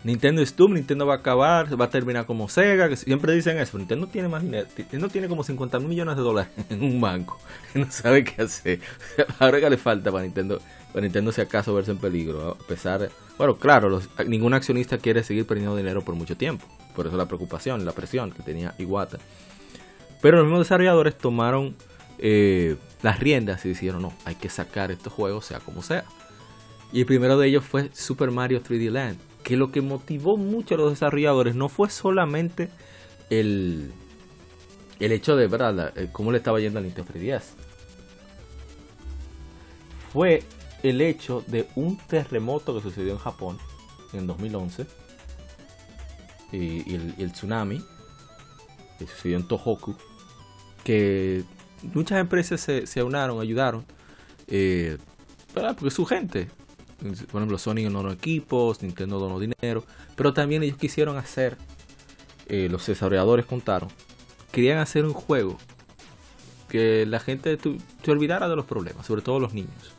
Nintendo 0.04 0.42
es 0.42 0.56
Doom, 0.56 0.76
Nintendo 0.76 1.06
va 1.06 1.16
a 1.16 1.18
acabar, 1.18 1.80
va 1.80 1.86
a 1.86 1.90
terminar 1.90 2.26
como 2.26 2.48
Sega, 2.48 2.88
que 2.88 2.96
siempre 2.96 3.34
dicen 3.34 3.58
eso. 3.58 3.78
Nintendo 3.78 4.08
tiene 4.08 4.28
más 4.28 4.44
dinero, 4.44 4.68
Nintendo 4.78 5.10
tiene 5.10 5.28
como 5.28 5.44
50 5.44 5.80
mil 5.80 5.90
millones 5.90 6.16
de 6.16 6.22
dólares 6.22 6.52
en 6.70 6.84
un 6.84 7.02
banco, 7.02 7.40
no 7.74 7.92
sabe 7.92 8.24
qué 8.24 8.42
hacer. 8.42 8.80
Ahora 9.40 9.60
que 9.60 9.70
le 9.70 9.78
falta 9.78 10.12
para 10.12 10.24
Nintendo, 10.24 10.62
para 10.94 11.02
Nintendo 11.02 11.32
si 11.32 11.42
acaso 11.42 11.74
verse 11.74 11.92
en 11.92 11.98
peligro, 11.98 12.52
a 12.52 12.68
pesar 12.68 13.10
bueno, 13.38 13.56
claro, 13.58 14.02
ningún 14.26 14.56
accionista 14.56 14.98
quiere 14.98 15.24
seguir 15.24 15.46
perdiendo 15.46 15.76
dinero 15.76 16.02
por 16.02 16.16
mucho 16.16 16.36
tiempo, 16.36 16.66
por 16.96 17.06
eso 17.06 17.18
la 17.18 17.28
preocupación, 17.28 17.86
la 17.86 17.92
presión 17.92 18.32
que 18.32 18.42
tenía 18.42 18.74
Iwata. 18.80 19.20
Pero 20.22 20.38
los 20.38 20.48
mismos 20.48 20.62
desarrolladores 20.62 21.16
tomaron 21.16 21.76
eh, 22.18 22.78
las 23.04 23.20
riendas 23.20 23.64
y 23.66 23.70
dijeron, 23.70 24.02
no, 24.02 24.14
hay 24.26 24.34
que 24.34 24.50
sacar 24.50 24.90
estos 24.90 25.14
juegos 25.14 25.46
sea 25.46 25.60
como 25.60 25.84
sea. 25.84 26.04
Y 26.92 27.02
el 27.02 27.06
primero 27.06 27.38
de 27.38 27.48
ellos 27.48 27.64
fue 27.64 27.92
Super 27.94 28.32
Mario 28.32 28.64
3D 28.64 28.90
Land, 28.90 29.20
que 29.44 29.58
lo 29.58 29.72
que 29.72 29.82
motivó 29.82 30.38
mucho 30.38 30.76
a 30.76 30.78
los 30.78 30.92
desarrolladores 30.92 31.56
no 31.56 31.70
fue 31.70 31.90
solamente 31.90 32.70
el, 33.30 33.92
el 35.00 35.12
hecho 35.12 35.36
de 35.36 35.48
verdad 35.48 35.94
cómo 36.12 36.32
le 36.32 36.38
estaba 36.38 36.60
yendo 36.60 36.80
al 36.80 36.86
Nintendo 36.86 37.14
3DS. 37.14 37.44
Fue 40.12 40.44
el 40.84 41.02
hecho 41.02 41.44
de 41.48 41.68
un 41.76 41.98
terremoto 41.98 42.76
que 42.76 42.82
sucedió 42.82 43.14
en 43.14 43.20
Japón 43.20 43.58
en 44.14 44.28
2011 44.28 44.86
y, 46.52 46.96
el, 46.96 47.32
tsunami 47.32 47.84
que 48.98 49.06
sucedió 49.06 49.38
en 49.38 49.48
Tohoku 49.48 49.96
que 50.84 51.44
muchas 51.94 52.20
empresas 52.20 52.62
se, 52.62 52.88
se 52.88 53.02
aunaron, 53.02 53.42
ayudaron, 53.42 53.86
eh, 54.48 54.98
porque 55.54 55.90
es 55.90 55.94
su 55.94 56.06
gente. 56.06 56.48
Por 57.00 57.42
ejemplo, 57.42 57.58
Sony 57.58 57.84
donó 57.92 58.12
equipos, 58.12 58.82
Nintendo 58.82 59.20
donó 59.20 59.40
dinero, 59.40 59.84
pero 60.16 60.34
también 60.34 60.64
ellos 60.64 60.78
quisieron 60.78 61.18
hacer, 61.18 61.58
eh, 62.48 62.68
los 62.72 62.86
desarrolladores 62.86 63.46
contaron, 63.46 63.90
querían 64.52 64.80
hacer 64.80 65.06
un 65.06 65.14
juego 65.14 65.58
que 66.70 67.06
la 67.06 67.20
gente 67.20 67.58
se 67.58 68.12
olvidara 68.12 68.50
de 68.50 68.56
los 68.56 68.66
problemas, 68.66 69.06
sobre 69.06 69.22
todo 69.22 69.40
los 69.40 69.54
niños. 69.54 69.94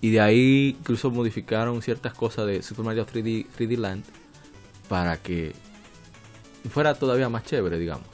Y 0.00 0.10
de 0.10 0.20
ahí 0.20 0.76
incluso 0.80 1.10
modificaron 1.10 1.80
ciertas 1.82 2.14
cosas 2.14 2.46
de 2.46 2.62
Super 2.62 2.84
Mario 2.84 3.06
3D, 3.06 3.46
3D 3.56 3.76
Land 3.76 4.04
para 4.88 5.16
que 5.16 5.52
fuera 6.70 6.94
todavía 6.94 7.28
más 7.28 7.44
chévere, 7.44 7.78
digamos. 7.78 8.11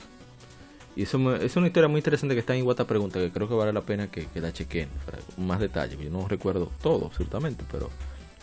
Y 0.98 1.02
eso 1.02 1.32
es 1.36 1.56
una 1.56 1.68
historia 1.68 1.86
muy 1.86 2.00
interesante 2.00 2.34
que 2.34 2.40
está 2.40 2.56
en 2.56 2.64
Iwata 2.64 2.84
Pregunta, 2.84 3.20
que 3.20 3.30
creo 3.30 3.48
que 3.48 3.54
vale 3.54 3.72
la 3.72 3.82
pena 3.82 4.08
que, 4.10 4.26
la 4.34 4.52
chequen 4.52 4.88
para 5.06 5.18
más 5.36 5.60
detalles. 5.60 5.96
Yo 5.96 6.10
no 6.10 6.26
recuerdo 6.26 6.72
todo, 6.82 7.06
absolutamente, 7.06 7.62
pero 7.70 7.88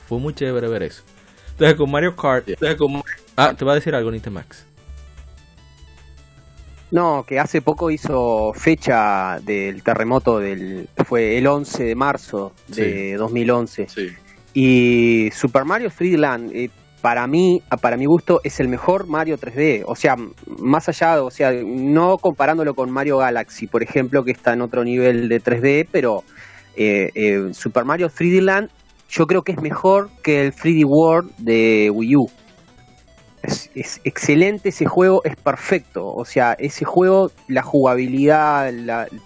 fue 0.08 0.20
muy 0.20 0.34
chévere 0.34 0.70
ver 0.70 0.84
eso. 0.84 1.04
Entonces 1.52 1.76
con 1.76 1.92
Mario 1.92 2.16
Kart, 2.16 2.48
ah, 3.36 3.54
te 3.58 3.66
va 3.66 3.74
a 3.74 3.76
decir 3.76 3.94
algo 3.94 4.10
Nintemax. 4.10 4.66
No, 6.92 7.26
que 7.28 7.42
hace 7.42 7.62
poco 7.62 7.92
hizo 7.92 8.54
fecha 8.54 9.38
del 9.42 9.84
terremoto 9.84 10.40
del 10.40 10.88
fue 11.06 11.38
el 11.38 11.48
11 11.48 11.84
de 11.84 11.96
marzo 11.96 12.54
de 12.70 13.16
2011. 13.18 13.88
Y 14.54 15.30
Super 15.32 15.66
Mario 15.66 15.90
3D 15.90 16.18
Land 16.18 16.52
eh, 16.54 16.70
para 17.06 17.28
mí, 17.28 17.62
para 17.82 17.98
mi 17.98 18.08
gusto, 18.08 18.42
es 18.44 18.60
el 18.60 18.68
mejor 18.68 19.06
Mario 19.06 19.38
3D. 19.38 19.84
O 19.86 19.96
sea, 19.96 20.16
más 20.58 20.90
allá, 20.90 21.22
o 21.24 21.30
sea, 21.30 21.52
no 21.54 22.18
comparándolo 22.18 22.74
con 22.74 22.90
Mario 22.90 23.18
Galaxy, 23.18 23.68
por 23.68 23.84
ejemplo, 23.84 24.24
que 24.24 24.32
está 24.32 24.54
en 24.54 24.62
otro 24.62 24.84
nivel 24.84 25.30
de 25.30 25.40
3D, 25.40 25.88
pero 25.92 26.24
eh, 26.76 27.12
eh, 27.14 27.54
Super 27.54 27.86
Mario 27.86 28.10
3D 28.10 28.42
Land 28.42 28.70
yo 29.08 29.28
creo 29.28 29.44
que 29.44 29.52
es 29.52 29.62
mejor 29.62 30.10
que 30.24 30.42
el 30.48 30.56
3D 30.56 30.84
World 30.84 31.32
de 31.38 31.92
Wii 31.94 32.16
U. 32.16 32.28
Es, 33.44 34.02
excelente 34.04 34.70
ese 34.70 34.88
juego, 34.88 35.22
es 35.26 35.36
perfecto. 35.36 36.08
O 36.08 36.26
sea, 36.26 36.54
ese 36.54 36.86
juego, 36.86 37.30
la 37.48 37.62
jugabilidad, 37.62 38.74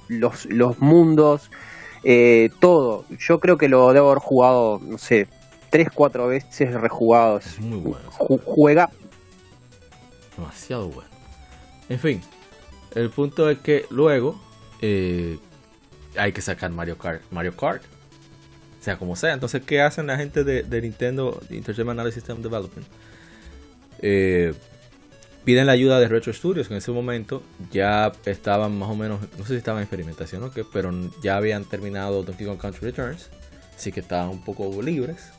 los, 0.09 0.79
mundos, 0.81 1.49
eh, 2.03 2.49
todo. 2.59 3.05
Yo 3.17 3.39
creo 3.39 3.57
que 3.57 3.69
lo 3.69 3.93
debo 3.93 4.07
haber 4.07 4.19
jugado, 4.19 4.81
no 4.83 4.97
sé, 4.97 5.29
tres, 5.69 5.89
cuatro 5.93 6.27
veces 6.27 6.73
rejugados. 6.73 7.59
muy 7.59 7.79
bueno. 7.79 8.09
juega. 8.11 8.89
Demasiado 10.35 10.87
bueno. 10.89 11.09
En 11.89 11.99
fin, 11.99 12.21
el 12.95 13.09
punto 13.09 13.49
es 13.49 13.59
que 13.59 13.85
luego 13.89 14.39
eh, 14.81 15.37
hay 16.15 16.31
que 16.31 16.41
sacar 16.41 16.71
Mario 16.71 16.97
Kart. 16.97 17.21
Mario 17.31 17.55
Kart. 17.55 17.83
Sea 18.81 18.97
como 18.97 19.15
sea. 19.15 19.33
Entonces, 19.33 19.61
¿qué 19.65 19.81
hacen 19.81 20.07
la 20.07 20.17
gente 20.17 20.43
de, 20.43 20.81
Nintendo 20.81 21.39
Entertainment 21.49 21.99
Analysis 21.99 22.23
System 22.23 22.41
Development? 22.41 22.87
Eh, 24.01 24.53
piden 25.43 25.65
la 25.65 25.73
ayuda 25.73 25.99
de 25.99 26.07
Retro 26.07 26.31
Studios. 26.31 26.71
En 26.71 26.77
ese 26.77 26.91
momento 26.91 27.43
ya 27.71 28.11
estaban 28.25 28.77
más 28.77 28.89
o 28.89 28.95
menos, 28.95 29.19
no 29.37 29.43
sé 29.43 29.53
si 29.53 29.55
estaban 29.55 29.79
en 29.79 29.83
experimentación 29.83 30.43
o 30.43 30.51
qué, 30.51 30.63
pero 30.63 30.91
ya 31.21 31.35
habían 31.35 31.65
terminado 31.65 32.23
Donkey 32.23 32.47
Kong 32.47 32.59
Country 32.59 32.91
Returns. 32.91 33.29
Así 33.75 33.91
que 33.91 33.99
estaban 33.99 34.29
un 34.29 34.43
poco 34.43 34.81
libres 34.81 35.31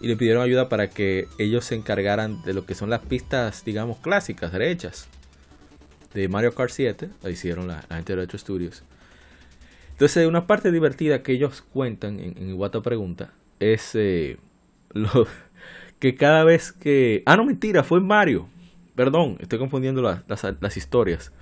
y 0.00 0.06
le 0.06 0.16
pidieron 0.16 0.42
ayuda 0.42 0.68
para 0.68 0.90
que 0.90 1.26
ellos 1.38 1.64
se 1.64 1.74
encargaran 1.74 2.42
de 2.42 2.54
lo 2.54 2.64
que 2.64 2.74
son 2.74 2.90
las 2.90 3.00
pistas, 3.00 3.64
digamos, 3.64 3.98
clásicas, 3.98 4.52
derechas 4.52 5.08
de 6.14 6.28
Mario 6.28 6.54
Kart 6.54 6.70
7. 6.70 7.10
La 7.22 7.30
hicieron 7.30 7.68
la, 7.68 7.82
gente 7.90 8.14
de 8.14 8.22
Retro 8.22 8.38
Studios. 8.38 8.84
Entonces, 9.92 10.26
una 10.26 10.46
parte 10.46 10.70
divertida 10.70 11.22
que 11.22 11.32
ellos 11.32 11.64
cuentan 11.72 12.20
en, 12.20 12.36
en 12.38 12.82
Pregunta 12.82 13.32
es 13.58 13.94
eh, 13.94 14.38
lo, 14.90 15.26
que 15.98 16.14
cada 16.14 16.44
vez 16.44 16.72
que. 16.72 17.22
Ah, 17.26 17.36
no, 17.36 17.44
mentira, 17.44 17.82
fue 17.82 17.98
en 17.98 18.06
Mario. 18.06 18.48
Perdón, 18.94 19.36
estoy 19.40 19.58
confundiendo 19.58 20.02
las, 20.02 20.22
las, 20.60 20.76
historias. 20.76 21.32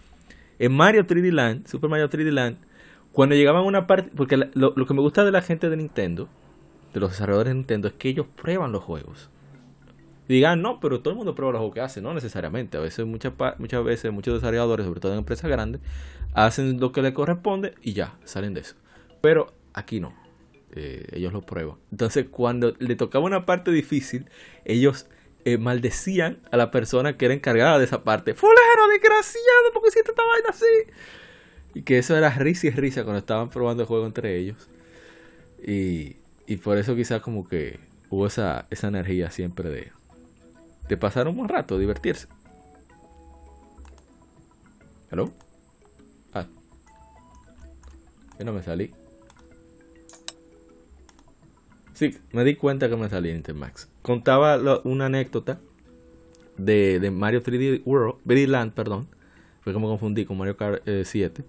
En 0.59 0.73
Mario 0.73 1.07
3D 1.07 1.31
Land, 1.33 1.67
Super 1.67 1.91
Mario 1.91 2.09
3D 2.09 2.31
Land, 2.31 2.57
cuando 3.13 3.35
llegaban 3.35 3.63
a 3.63 3.67
una 3.67 3.87
parte. 3.87 4.11
Porque 4.15 4.37
lo, 4.37 4.73
lo 4.75 4.87
que 4.87 4.95
me 4.95 5.01
gusta 5.01 5.25
de 5.25 5.33
la 5.33 5.43
gente 5.43 5.69
de 5.69 5.77
Nintendo 5.77 6.29
los 7.01 7.11
desarrolladores 7.11 7.51
de 7.51 7.55
Nintendo 7.55 7.88
es 7.88 7.94
que 7.94 8.09
ellos 8.09 8.26
prueban 8.40 8.72
los 8.72 8.82
juegos. 8.84 9.30
Digan, 10.28 10.61
no, 10.61 10.80
pero 10.80 11.01
todo 11.01 11.12
el 11.12 11.16
mundo 11.16 11.34
prueba 11.34 11.53
los 11.53 11.61
juegos 11.61 11.74
que 11.74 11.80
hace, 11.80 12.01
no 12.01 12.12
necesariamente. 12.12 12.76
A 12.76 12.80
veces, 12.80 13.07
muchas, 13.07 13.32
muchas 13.59 13.84
veces, 13.84 14.12
muchos 14.12 14.34
desarrolladores, 14.34 14.86
sobre 14.86 15.01
todo 15.01 15.12
en 15.12 15.18
empresas 15.18 15.49
grandes, 15.51 15.80
hacen 16.34 16.80
lo 16.80 16.92
que 16.92 17.03
les 17.03 17.12
corresponde 17.12 17.74
y 17.82 17.92
ya, 17.92 18.16
salen 18.24 18.55
de 18.55 18.61
eso. 18.62 18.74
Pero 19.20 19.53
aquí 19.72 20.01
no. 20.01 20.14
Eh, 20.72 21.07
ellos 21.12 21.32
lo 21.32 21.42
prueban. 21.42 21.76
Entonces, 21.92 22.26
cuando 22.30 22.74
le 22.78 22.97
tocaba 22.97 23.24
una 23.24 23.47
parte 23.47 23.70
difícil, 23.70 24.26
ellos 24.64 25.07
eh, 25.44 25.59
maldecían 25.59 26.38
a 26.51 26.57
la 26.57 26.72
persona 26.72 27.16
que 27.16 27.26
era 27.26 27.34
encargada 27.34 27.78
de 27.78 27.84
esa 27.84 28.03
parte. 28.03 28.34
¡Fulero, 28.34 28.88
desgraciado! 28.90 29.72
porque 29.72 29.88
hiciste 29.90 30.11
esta 30.11 30.22
vaina 30.24 30.49
así? 30.51 30.92
Y 31.74 31.82
que 31.82 31.99
eso 31.99 32.16
era 32.16 32.30
risa 32.30 32.66
y 32.66 32.70
risa 32.70 33.05
cuando 33.05 33.20
estaban 33.20 33.49
probando 33.49 33.84
el 33.84 33.86
juego 33.86 34.07
entre 34.07 34.36
ellos. 34.36 34.68
Y, 35.64 36.16
y 36.47 36.57
por 36.57 36.78
eso 36.78 36.94
quizás 36.94 37.20
como 37.20 37.49
que 37.49 37.80
hubo 38.11 38.26
esa, 38.26 38.66
esa 38.70 38.88
energía 38.88 39.30
siempre 39.30 39.68
de, 39.70 39.92
de 40.88 40.97
pasar 40.97 41.28
un 41.28 41.36
buen 41.36 41.49
rato, 41.49 41.78
divertirse. 41.78 42.28
¿Hello? 45.11 45.30
Ah. 46.32 46.47
Yo 48.38 48.44
no 48.44 48.53
me 48.53 48.62
salí. 48.62 48.92
Sí, 51.94 52.18
me 52.32 52.44
di 52.44 52.57
cuenta 52.57 52.88
que 52.88 52.97
me 52.97 53.09
salía 53.09 53.30
en 53.30 53.38
Intermax. 53.38 53.88
Contaba 54.03 54.59
una 54.84 55.07
anécdota 55.07 55.59
de, 56.59 57.01
de, 57.01 57.11
Mario 57.11 57.42
3D 57.42 57.82
World, 57.86 58.16
3D 58.26 58.47
Land, 58.49 58.72
perdón. 58.72 59.09
Fue 59.62 59.72
como 59.72 59.88
confundí 59.88 60.26
con 60.26 60.36
Mario 60.36 60.57
Kart 60.57 60.82
7. 60.86 61.42
Eh, 61.42 61.44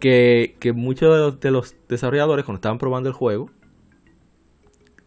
que, 0.00 0.56
que, 0.58 0.72
muchos 0.72 1.38
de 1.38 1.50
los, 1.52 1.76
desarrolladores, 1.88 2.44
cuando 2.44 2.56
estaban 2.56 2.78
probando 2.78 3.08
el 3.08 3.14
juego, 3.14 3.50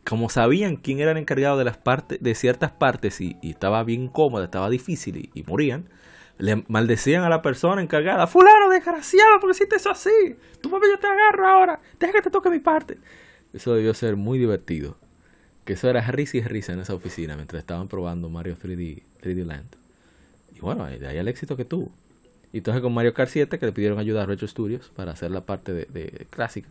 como 0.08 0.30
sabían 0.30 0.76
quién 0.76 1.00
era 1.00 1.12
el 1.12 1.18
encargado 1.18 1.58
de 1.58 1.66
las 1.66 1.78
partes, 1.78 2.20
de 2.22 2.36
ciertas 2.36 2.72
partes, 2.72 3.20
y, 3.22 3.38
estaba 3.42 3.84
bien 3.84 4.08
cómoda, 4.08 4.46
estaba 4.46 4.70
difícil 4.70 5.30
y, 5.34 5.44
morían, 5.44 5.90
le 6.38 6.64
maldecían 6.68 7.24
a 7.24 7.30
la 7.30 7.42
persona 7.42 7.82
encargada, 7.82 8.28
fulano 8.28 8.70
desgraciado, 8.70 9.40
porque 9.40 9.56
hiciste 9.56 9.78
eso 9.78 9.90
así, 9.90 10.36
tu 10.62 10.70
papá 10.70 10.86
yo 10.92 11.00
te 11.00 11.08
agarro 11.08 11.48
ahora, 11.48 11.80
deja 12.00 12.14
que 12.14 12.22
te 12.22 12.30
toque 12.30 12.50
mi 12.50 12.60
parte. 12.60 12.98
Eso 13.54 13.74
debió 13.74 13.94
ser 13.94 14.18
muy 14.18 14.38
divertido. 14.38 14.98
Que 15.64 15.74
eso 15.74 15.90
era 15.90 16.02
risa 16.12 16.38
y 16.38 16.42
risa 16.42 16.74
en 16.74 16.80
esa 16.80 16.94
oficina 16.94 17.36
mientras 17.36 17.62
estaban 17.62 17.88
probando 17.88 18.30
Mario 18.30 18.56
3D, 18.56 19.02
3D 19.24 19.46
Land. 19.46 19.78
Y 20.54 20.60
bueno, 20.60 20.86
de 20.86 21.08
ahí 21.08 21.18
el 21.18 21.28
éxito 21.28 21.58
que 21.58 21.66
tuvo. 21.66 21.92
Y 22.54 22.60
entonces 22.60 22.82
con 22.82 22.94
Mario 22.94 23.14
Kart 23.14 23.30
7 23.30 23.58
que 23.58 23.66
le 23.66 23.72
pidieron 23.72 23.98
ayuda 23.98 24.24
a 24.24 24.26
Retro 24.26 24.48
Studios 24.48 24.92
para 24.96 25.14
hacer 25.14 25.32
la 25.32 25.42
parte 25.42 25.74
de, 25.74 26.28
clásica. 26.30 26.70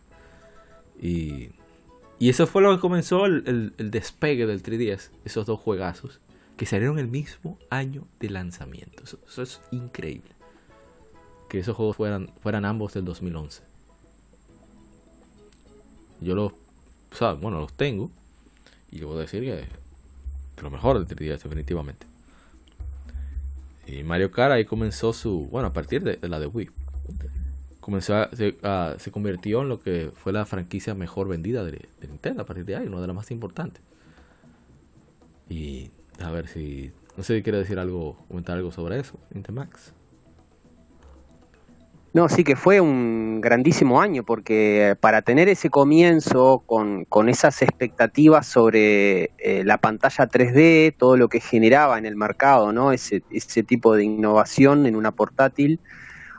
Y, 1.01 1.49
y, 2.19 2.29
eso 2.29 2.47
fue 2.47 2.61
lo 2.61 2.73
que 2.75 2.81
comenzó 2.81 3.25
el, 3.25 3.73
despegue 3.77 4.45
del 4.45 4.63
3DS, 4.63 5.09
esos 5.25 5.45
dos 5.45 5.59
juegazos 5.59 6.19
que 6.57 6.65
salieron 6.65 6.99
el 6.99 7.07
mismo 7.07 7.57
año 7.69 8.07
de 8.19 8.29
lanzamiento. 8.29 9.03
Eso, 9.03 9.41
es 9.41 9.61
increíble. 9.71 10.31
Que 11.49 11.59
esos 11.59 11.75
juegos 11.75 11.97
fueran, 11.97 12.65
ambos 12.65 12.93
del 12.93 13.05
2011. 13.05 13.61
Yo 16.21 16.33
los, 16.33 16.53
bueno, 17.41 17.59
los 17.59 17.73
tengo. 17.73 18.09
Y 18.91 18.99
yo 18.99 19.07
puedo 19.07 19.19
decir 19.19 19.43
que 19.43 19.67
lo 20.61 20.69
mejor 20.69 21.03
del 21.03 21.07
3DS 21.07 21.43
definitivamente. 21.43 22.07
Y 23.87 24.03
Mario 24.03 24.31
Kart 24.31 24.53
ahí 24.53 24.65
comenzó 24.65 25.13
su, 25.13 25.47
bueno, 25.51 25.67
a 25.67 25.73
partir 25.73 26.03
de, 26.03 26.27
la 26.27 26.39
de 26.39 26.47
Wii. 26.47 26.69
Comenzó 27.85 28.15
a, 28.15 28.29
se, 28.97 29.11
convirtió 29.11 29.61
en 29.61 29.69
lo 29.69 29.79
que 29.79 30.09
fue 30.15 30.33
la 30.33 30.47
franquicia 30.47 30.95
mejor 30.95 31.27
vendida 31.27 31.63
de, 31.63 31.87
Nintendo 32.01 32.41
a 32.41 32.45
partir 32.47 32.65
de 32.65 32.77
ahí, 32.77 32.87
una 32.87 32.99
de 32.99 33.05
las 33.05 33.15
más 33.15 33.29
importantes. 33.29 33.79
Y 35.49 35.91
a 36.19 36.31
ver 36.31 36.47
si, 36.47 36.91
no 37.15 37.23
sé 37.23 37.37
si 37.37 37.43
quiere 37.43 37.59
decir 37.59 37.77
algo, 37.77 38.17
comentar 38.27 38.57
algo 38.57 38.71
sobre 38.71 38.99
eso, 38.99 39.19
Nintemax. 39.35 39.93
No, 42.11 42.27
sí 42.27 42.43
que 42.43 42.55
fue 42.55 42.81
un 42.81 43.39
grandísimo 43.39 44.01
año 44.01 44.23
porque 44.23 44.97
para 44.99 45.21
tener 45.21 45.47
ese 45.47 45.69
comienzo 45.69 46.63
con, 46.65 47.05
con 47.05 47.29
esas 47.29 47.61
expectativas 47.61 48.47
sobre 48.47 49.25
eh, 49.37 49.63
la 49.63 49.77
pantalla 49.77 50.27
3D, 50.27 50.95
todo 50.97 51.17
lo 51.17 51.29
que 51.29 51.39
generaba 51.39 51.99
en 51.99 52.07
el 52.07 52.15
mercado, 52.15 52.73
¿no? 52.73 52.91
Ese, 52.93 53.21
ese 53.29 53.61
tipo 53.61 53.95
de 53.95 54.05
innovación 54.05 54.87
en 54.87 54.95
una 54.95 55.11
portátil, 55.11 55.79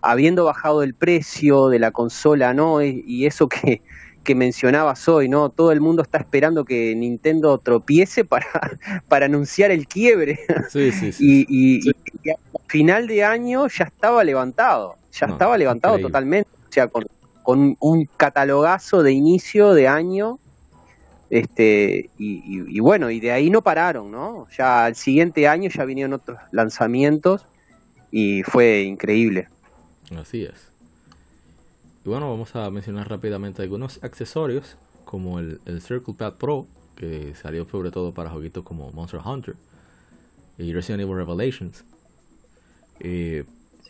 habiendo 0.02 0.44
bajado 0.44 0.82
el 0.82 0.94
precio 0.94 1.68
de 1.68 1.78
la 1.78 1.90
consola, 1.90 2.54
¿no? 2.54 2.82
Y, 2.82 3.26
eso 3.26 3.48
que, 3.48 3.82
que 4.24 4.34
mencionabas 4.34 5.08
hoy, 5.08 5.28
¿no? 5.28 5.50
Todo 5.50 5.72
el 5.72 5.80
mundo 5.80 6.02
está 6.02 6.18
esperando 6.18 6.64
que 6.64 6.94
Nintendo 6.94 7.58
tropiece 7.58 8.24
para, 8.24 8.46
para 9.08 9.26
anunciar 9.26 9.70
el 9.70 9.86
quiebre. 9.86 10.38
Sí, 10.68 10.92
sí, 10.92 11.12
sí. 11.12 11.46
y, 11.48 11.78
y, 11.78 11.90
y, 11.90 11.92
final 12.68 13.06
de 13.06 13.24
año 13.24 13.68
ya 13.68 13.84
estaba 13.84 14.24
levantado 14.24 14.96
ya 15.16 15.26
estaba 15.26 15.56
levantado 15.56 15.98
totalmente, 15.98 16.48
o 16.68 16.72
sea, 16.72 16.88
con, 16.88 17.06
un 17.80 18.08
catalogazo 18.16 19.02
de 19.02 19.12
inicio 19.12 19.72
de 19.72 19.86
año, 19.86 20.38
este, 21.30 22.10
y, 22.18 22.80
bueno, 22.80 23.10
y 23.10 23.20
de 23.20 23.32
ahí 23.32 23.50
no 23.50 23.62
pararon, 23.62 24.10
¿no? 24.10 24.46
Ya 24.56 24.84
al 24.84 24.96
siguiente 24.96 25.46
año 25.46 25.70
ya 25.70 25.84
vinieron 25.84 26.12
otros 26.12 26.38
lanzamientos 26.50 27.46
y 28.10 28.42
fue 28.42 28.82
increíble. 28.82 29.48
Así 30.14 30.44
es. 30.44 30.70
Y 32.04 32.08
bueno, 32.08 32.30
vamos 32.30 32.54
a 32.54 32.70
mencionar 32.70 33.08
rápidamente 33.08 33.62
algunos 33.62 34.02
accesorios, 34.04 34.76
como 35.04 35.38
el, 35.38 35.60
el 35.66 35.80
Circle 35.80 36.14
Pad 36.14 36.34
Pro, 36.34 36.66
que 36.96 37.34
salió 37.34 37.68
sobre 37.68 37.90
todo 37.90 38.12
para 38.12 38.30
jueguitos 38.30 38.64
como 38.64 38.90
Monster 38.92 39.20
Hunter 39.24 39.56
y 40.58 40.72
Resident 40.72 41.02
Evil 41.02 41.16
Revelations. 41.16 41.84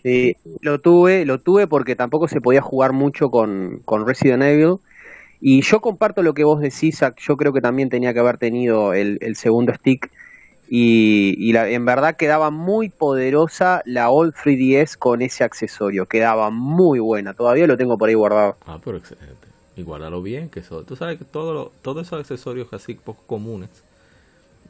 Sí, 0.03 0.37
lo 0.61 0.81
tuve, 0.81 1.25
lo 1.25 1.39
tuve 1.39 1.67
porque 1.67 1.97
tampoco 1.97 2.29
se 2.29 2.41
podía 2.41 2.61
jugar 2.61 2.93
mucho 2.93 3.31
con, 3.31 3.83
Resident 4.07 4.43
Evil. 4.43 4.77
Y 5.41 5.63
yo 5.63 5.81
comparto 5.81 6.23
lo 6.23 6.35
que 6.35 6.45
vos 6.45 6.61
decís, 6.61 7.01
yo 7.19 7.37
creo 7.37 7.53
que 7.53 7.61
también 7.61 7.89
tenía 7.89 8.15
que 8.15 8.21
haber 8.21 8.39
tenido 8.39 8.95
el, 8.95 9.37
segundo 9.37 9.73
stick. 9.75 10.11
Y, 10.69 11.53
la, 11.53 11.69
en 11.69 11.85
verdad 11.85 12.17
quedaba 12.17 12.51
muy 12.51 12.89
poderosa 12.89 13.83
la 13.85 14.11
Old 14.11 14.35
3DS 14.35 14.97
con 14.97 15.23
ese 15.23 15.45
accesorio. 15.45 16.07
Quedaba 16.07 16.51
muy 16.51 16.99
buena. 16.99 17.35
Todavía 17.35 17.67
lo 17.67 17.77
tengo 17.77 17.97
por 17.97 18.09
ahí 18.09 18.15
guardado. 18.15 18.57
Ah, 18.67 18.81
pero 18.85 18.97
excelente. 18.99 19.47
Y 19.77 19.83
guárdalo 19.83 20.23
bien, 20.23 20.49
que 20.49 20.61
eso. 20.61 20.83
Tú 20.85 20.97
sabes 20.97 21.19
que 21.19 21.25
todo 21.25 21.71
todos 21.83 22.07
esos 22.07 22.21
accesorios 22.21 22.73
así 22.73 22.95
poco 22.95 23.23
comunes 23.27 23.71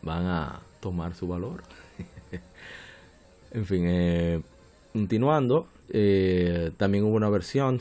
van 0.03 0.27
a 0.27 0.61
tomar 0.81 1.15
su 1.15 1.29
valor. 1.29 1.63
en 3.53 3.65
fin, 3.65 3.85
eh, 3.87 4.41
Continuando, 4.97 5.69
eh, 5.91 6.71
también 6.79 7.05
hubo 7.05 7.17
una 7.17 7.29
versión 7.29 7.79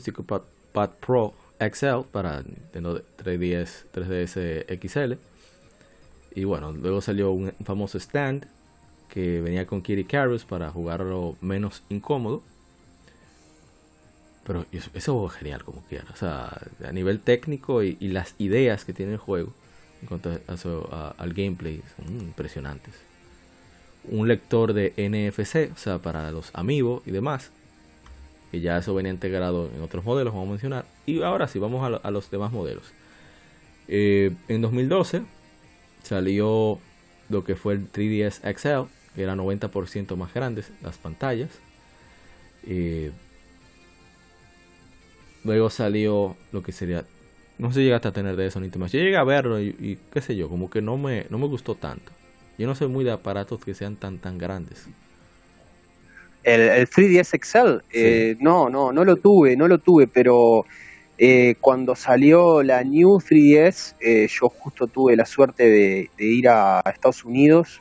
Pad 0.72 0.90
Pro 1.00 1.32
XL 1.58 2.02
para 2.12 2.42
Nintendo 2.42 3.00
3DS, 3.24 3.86
3DS 3.94 4.66
XL. 4.78 5.14
Y 6.36 6.44
bueno, 6.44 6.70
luego 6.70 7.00
salió 7.00 7.32
un 7.32 7.52
famoso 7.64 7.98
stand 7.98 8.46
que 9.08 9.40
venía 9.40 9.66
con 9.66 9.82
Kitty 9.82 10.04
Carus 10.04 10.44
para 10.44 10.70
jugarlo 10.70 11.34
menos 11.40 11.82
incómodo. 11.88 12.42
Pero 14.46 14.64
eso, 14.70 15.18
fue 15.28 15.38
genial 15.38 15.64
como 15.64 15.82
quiera. 15.88 16.04
O 16.12 16.16
sea, 16.16 16.60
a 16.86 16.92
nivel 16.92 17.18
técnico 17.18 17.82
y, 17.82 17.96
las 18.00 18.34
ideas 18.38 18.84
que 18.84 18.92
tiene 18.92 19.12
el 19.12 19.18
juego 19.18 19.52
en 20.02 20.08
cuanto 20.08 20.30
al 21.18 21.32
gameplay 21.32 21.82
son 21.96 22.20
impresionantes 22.20 22.94
un 24.08 24.28
lector 24.28 24.72
de 24.72 24.92
NFC, 24.96 25.72
o 25.74 25.78
sea, 25.78 25.98
para 25.98 26.30
los 26.30 26.50
amigos 26.54 27.02
y 27.06 27.10
demás. 27.10 27.50
Que 28.50 28.60
ya 28.60 28.78
eso 28.78 28.94
venía 28.94 29.10
integrado 29.10 29.68
en 29.74 29.82
otros 29.82 30.04
modelos, 30.04 30.32
vamos 30.32 30.48
a 30.48 30.50
mencionar. 30.52 30.84
Y 31.06 31.22
ahora 31.22 31.48
sí, 31.48 31.58
vamos 31.58 32.00
a, 32.02 32.10
los 32.10 32.30
demás 32.30 32.52
modelos. 32.52 32.84
Eh, 33.88 34.32
en 34.48 34.62
2012 34.62 35.22
salió 36.06 36.78
lo 37.28 37.44
que 37.44 37.56
fue 37.56 37.74
el 37.74 37.90
3DS 37.92 38.40
XL, 38.56 38.90
que 39.14 39.22
era 39.22 39.34
90% 39.34 40.16
más 40.16 40.32
grandes 40.32 40.70
las 40.82 40.96
pantallas. 40.98 41.50
Eh, 42.66 43.10
luego 45.44 45.70
salió 45.70 46.36
lo 46.52 46.62
que 46.62 46.72
sería. 46.72 47.04
No 47.58 47.68
sé 47.72 47.80
si 47.80 47.84
llegaste 47.84 48.08
a 48.08 48.12
tener 48.12 48.36
de 48.36 48.46
eso 48.46 48.60
ni 48.60 48.68
más. 48.68 48.92
Yo 48.92 49.00
llegué 49.00 49.16
a 49.16 49.24
verlo 49.24 49.60
y, 49.60 49.68
y, 49.80 49.98
qué 50.12 50.20
sé 50.20 50.36
yo, 50.36 50.48
como 50.48 50.68
que 50.68 50.82
no 50.82 50.96
me, 50.96 51.26
no 51.30 51.38
me 51.38 51.46
gustó 51.46 51.74
tanto. 51.74 52.12
Yo 52.58 52.66
no 52.66 52.74
soy 52.74 52.88
muy 52.88 53.04
de 53.04 53.12
aparatos 53.12 53.64
que 53.64 53.74
sean 53.74 53.96
tan 53.96 54.18
tan 54.18 54.38
grandes. 54.38 54.86
El, 56.42 56.88
3DS 56.88 57.34
Excel, 57.34 57.82
eh, 57.92 58.36
no, 58.38 58.70
no, 58.70 58.92
no 58.92 59.04
lo 59.04 59.16
tuve, 59.16 59.56
no 59.56 59.66
lo 59.66 59.78
tuve, 59.78 60.06
pero 60.06 60.64
eh, 61.18 61.56
cuando 61.60 61.94
salió 61.94 62.62
la 62.62 62.84
New 62.84 63.18
3DS, 63.18 63.94
eh, 64.00 64.28
yo 64.28 64.48
justo 64.48 64.86
tuve 64.86 65.16
la 65.16 65.24
suerte 65.24 65.68
de, 65.68 66.10
ir 66.18 66.48
a, 66.48 66.82
Estados 66.92 67.24
Unidos 67.24 67.80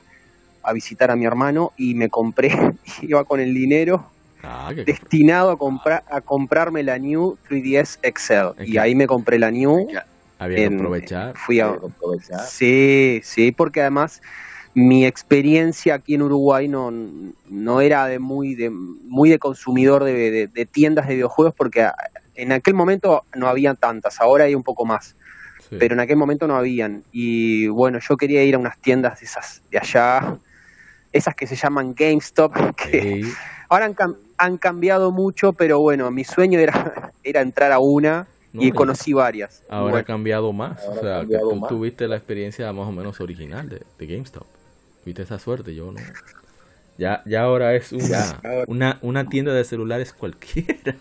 a 0.64 0.74
visitar 0.74 1.12
a 1.12 1.16
mi 1.16 1.26
hermano 1.26 1.74
y 1.78 1.96
me 1.96 2.10
compré, 2.10 2.52
iba 3.02 3.24
con 3.26 3.40
el 3.40 3.54
dinero 3.54 4.10
ah, 4.42 4.72
destinado 4.74 5.52
a 5.52 5.58
comprar 5.58 6.04
a 6.10 6.22
comprarme 6.22 6.84
la 6.84 6.98
New 6.98 7.38
3DS 7.50 8.00
Excel 8.04 8.52
y 8.66 8.78
ahí 8.78 8.96
me 8.96 9.08
compré 9.08 9.38
la 9.38 9.52
New. 9.52 9.88
Había 10.38 10.70
que 10.70 10.76
aprovechar. 10.76 11.38
Fui 11.38 11.60
a, 11.60 11.68
aprovechar. 11.68 12.42
Sí, 12.42 13.22
sí, 13.24 13.52
porque 13.52 13.82
además 13.82 14.22
mi 14.76 15.06
experiencia 15.06 15.96
aquí 15.96 16.16
en 16.16 16.22
Uruguay 16.22 16.68
no, 16.68 16.92
no 17.50 17.82
era 17.82 18.08
de 18.08 18.20
muy 18.20 18.56
de 18.56 18.70
muy 18.70 19.30
de 19.30 19.40
consumidor 19.40 20.04
de, 20.04 20.68
tiendas 20.70 21.08
de 21.08 21.16
videojuegos 21.16 21.54
porque 21.56 21.90
en 22.36 22.52
aquel 22.52 22.74
momento 22.74 23.24
no 23.36 23.48
había 23.48 23.74
tantas, 23.74 24.20
ahora 24.22 24.46
hay 24.46 24.56
un 24.56 24.64
poco 24.64 24.86
más. 24.86 25.16
Pero 25.70 25.96
en 25.96 26.00
aquel 26.00 26.18
momento 26.18 26.48
no 26.48 26.56
habían. 26.56 27.04
Y 27.12 27.68
bueno, 27.68 28.00
yo 28.00 28.18
quería 28.18 28.44
ir 28.44 28.56
a 28.56 28.60
unas 28.60 28.78
tiendas 28.78 29.20
de 29.20 29.26
esas 29.26 29.64
de 29.72 29.80
allá, 29.80 30.38
esas 31.12 31.36
que 31.36 31.48
se 31.48 31.56
llaman 31.56 31.96
GameStop, 31.96 32.54
que 32.76 33.24
ahora 33.70 33.92
han, 34.38 34.58
cambiado 34.58 35.12
mucho, 35.12 35.54
pero 35.54 35.80
bueno, 35.80 36.12
mi 36.12 36.24
sueño 36.24 36.60
era, 36.60 37.12
era 37.24 37.42
entrar 37.42 37.72
a 37.72 37.80
una 37.80 38.28
y 38.54 38.72
conocí 38.72 39.12
varias. 39.12 39.64
Ahora 39.70 40.00
ha 40.00 40.04
cambiado 40.04 40.54
más, 40.54 40.82
o 40.88 41.02
sea, 41.02 41.26
tú 41.26 41.66
tuviste 41.68 42.08
la 42.08 42.16
experiencia 42.16 42.72
más 42.72 42.88
o 42.88 42.92
menos 42.92 43.20
original 43.20 43.68
de, 43.68 43.82
de 43.98 44.08
GameStop. 44.08 44.46
Viste 45.04 45.24
esa 45.24 45.40
suerte, 45.40 45.76
yo 45.76 45.92
no. 45.92 46.00
Ya, 46.98 47.22
ya 47.26 47.44
ahora 47.44 47.76
es 47.76 47.92
una, 47.92 48.42
una, 48.68 48.98
una 49.02 49.28
tienda 49.28 49.54
de 49.54 49.64
celulares 49.64 50.14
cualquiera. 50.14 50.96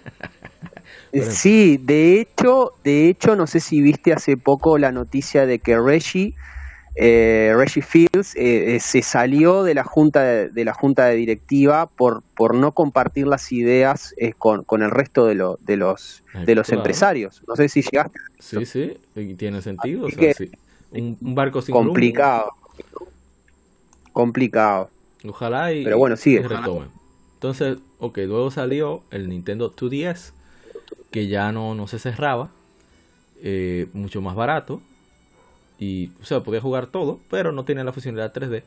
Sí, 1.12 1.78
de 1.80 2.20
hecho, 2.20 2.72
de 2.82 3.09
hecho, 3.09 3.37
no 3.37 3.47
sé 3.47 3.61
si 3.61 3.80
viste 3.80 4.12
hace 4.12 4.37
poco 4.37 4.78
la 4.78 4.93
noticia 4.93 5.47
de 5.47 5.59
que 5.59 5.78
Reggie, 5.78 6.35
eh, 6.97 7.53
Reggie 7.57 7.82
Fields 7.82 8.37
eh, 8.37 8.76
eh, 8.76 8.80
se 8.80 9.03
salió 9.03 9.62
de 9.64 9.74
la 9.74 9.85
junta 9.85 10.22
de, 10.22 10.64
la 10.64 10.72
junta 10.72 11.07
de 11.07 11.16
directiva 11.16 11.87
por 11.87 12.22
por 12.37 12.55
no 12.55 12.72
compartir 12.72 13.26
las 13.26 13.51
ideas 13.51 14.14
con, 14.39 14.64
con, 14.64 14.82
el 14.82 14.91
resto 14.91 15.26
de, 15.26 15.35
lo, 15.35 15.59
de 15.61 15.76
los 15.76 16.22
de 16.47 16.55
los 16.55 16.70
empresarios. 16.70 17.43
No 17.49 17.57
sé 17.57 17.68
si 17.68 17.82
llegaste. 17.82 18.18
Sí, 18.39 18.64
sí, 18.66 18.97
tiene 19.37 19.62
sentido. 19.62 20.07
un, 20.93 21.16
barco 21.35 21.62
sin 21.62 21.72
complicado, 21.72 22.53
complicado. 24.12 24.91
Ojalá 25.26 25.72
y, 25.72 25.85
Pero 25.85 25.99
bueno, 25.99 26.16
sigue. 26.16 26.45
Entonces, 27.35 27.78
ok, 27.99 28.18
luego 28.18 28.51
salió 28.51 29.03
el 29.11 29.28
Nintendo 29.28 29.74
2DS 29.74 30.32
que 31.11 31.28
ya 31.28 31.53
no, 31.53 31.74
no 31.74 31.86
se 31.86 31.99
cerraba, 31.99 32.51
eh, 33.42 33.88
mucho 33.92 34.20
más 34.20 34.34
barato. 34.34 34.80
Y, 35.78 36.11
o 36.30 36.42
podía 36.42 36.61
jugar 36.61 36.86
todo, 36.86 37.20
pero 37.30 37.53
no 37.53 37.64
tenía 37.64 37.84
la 37.84 37.92
funcionalidad 37.92 38.32
3D. 38.32 38.62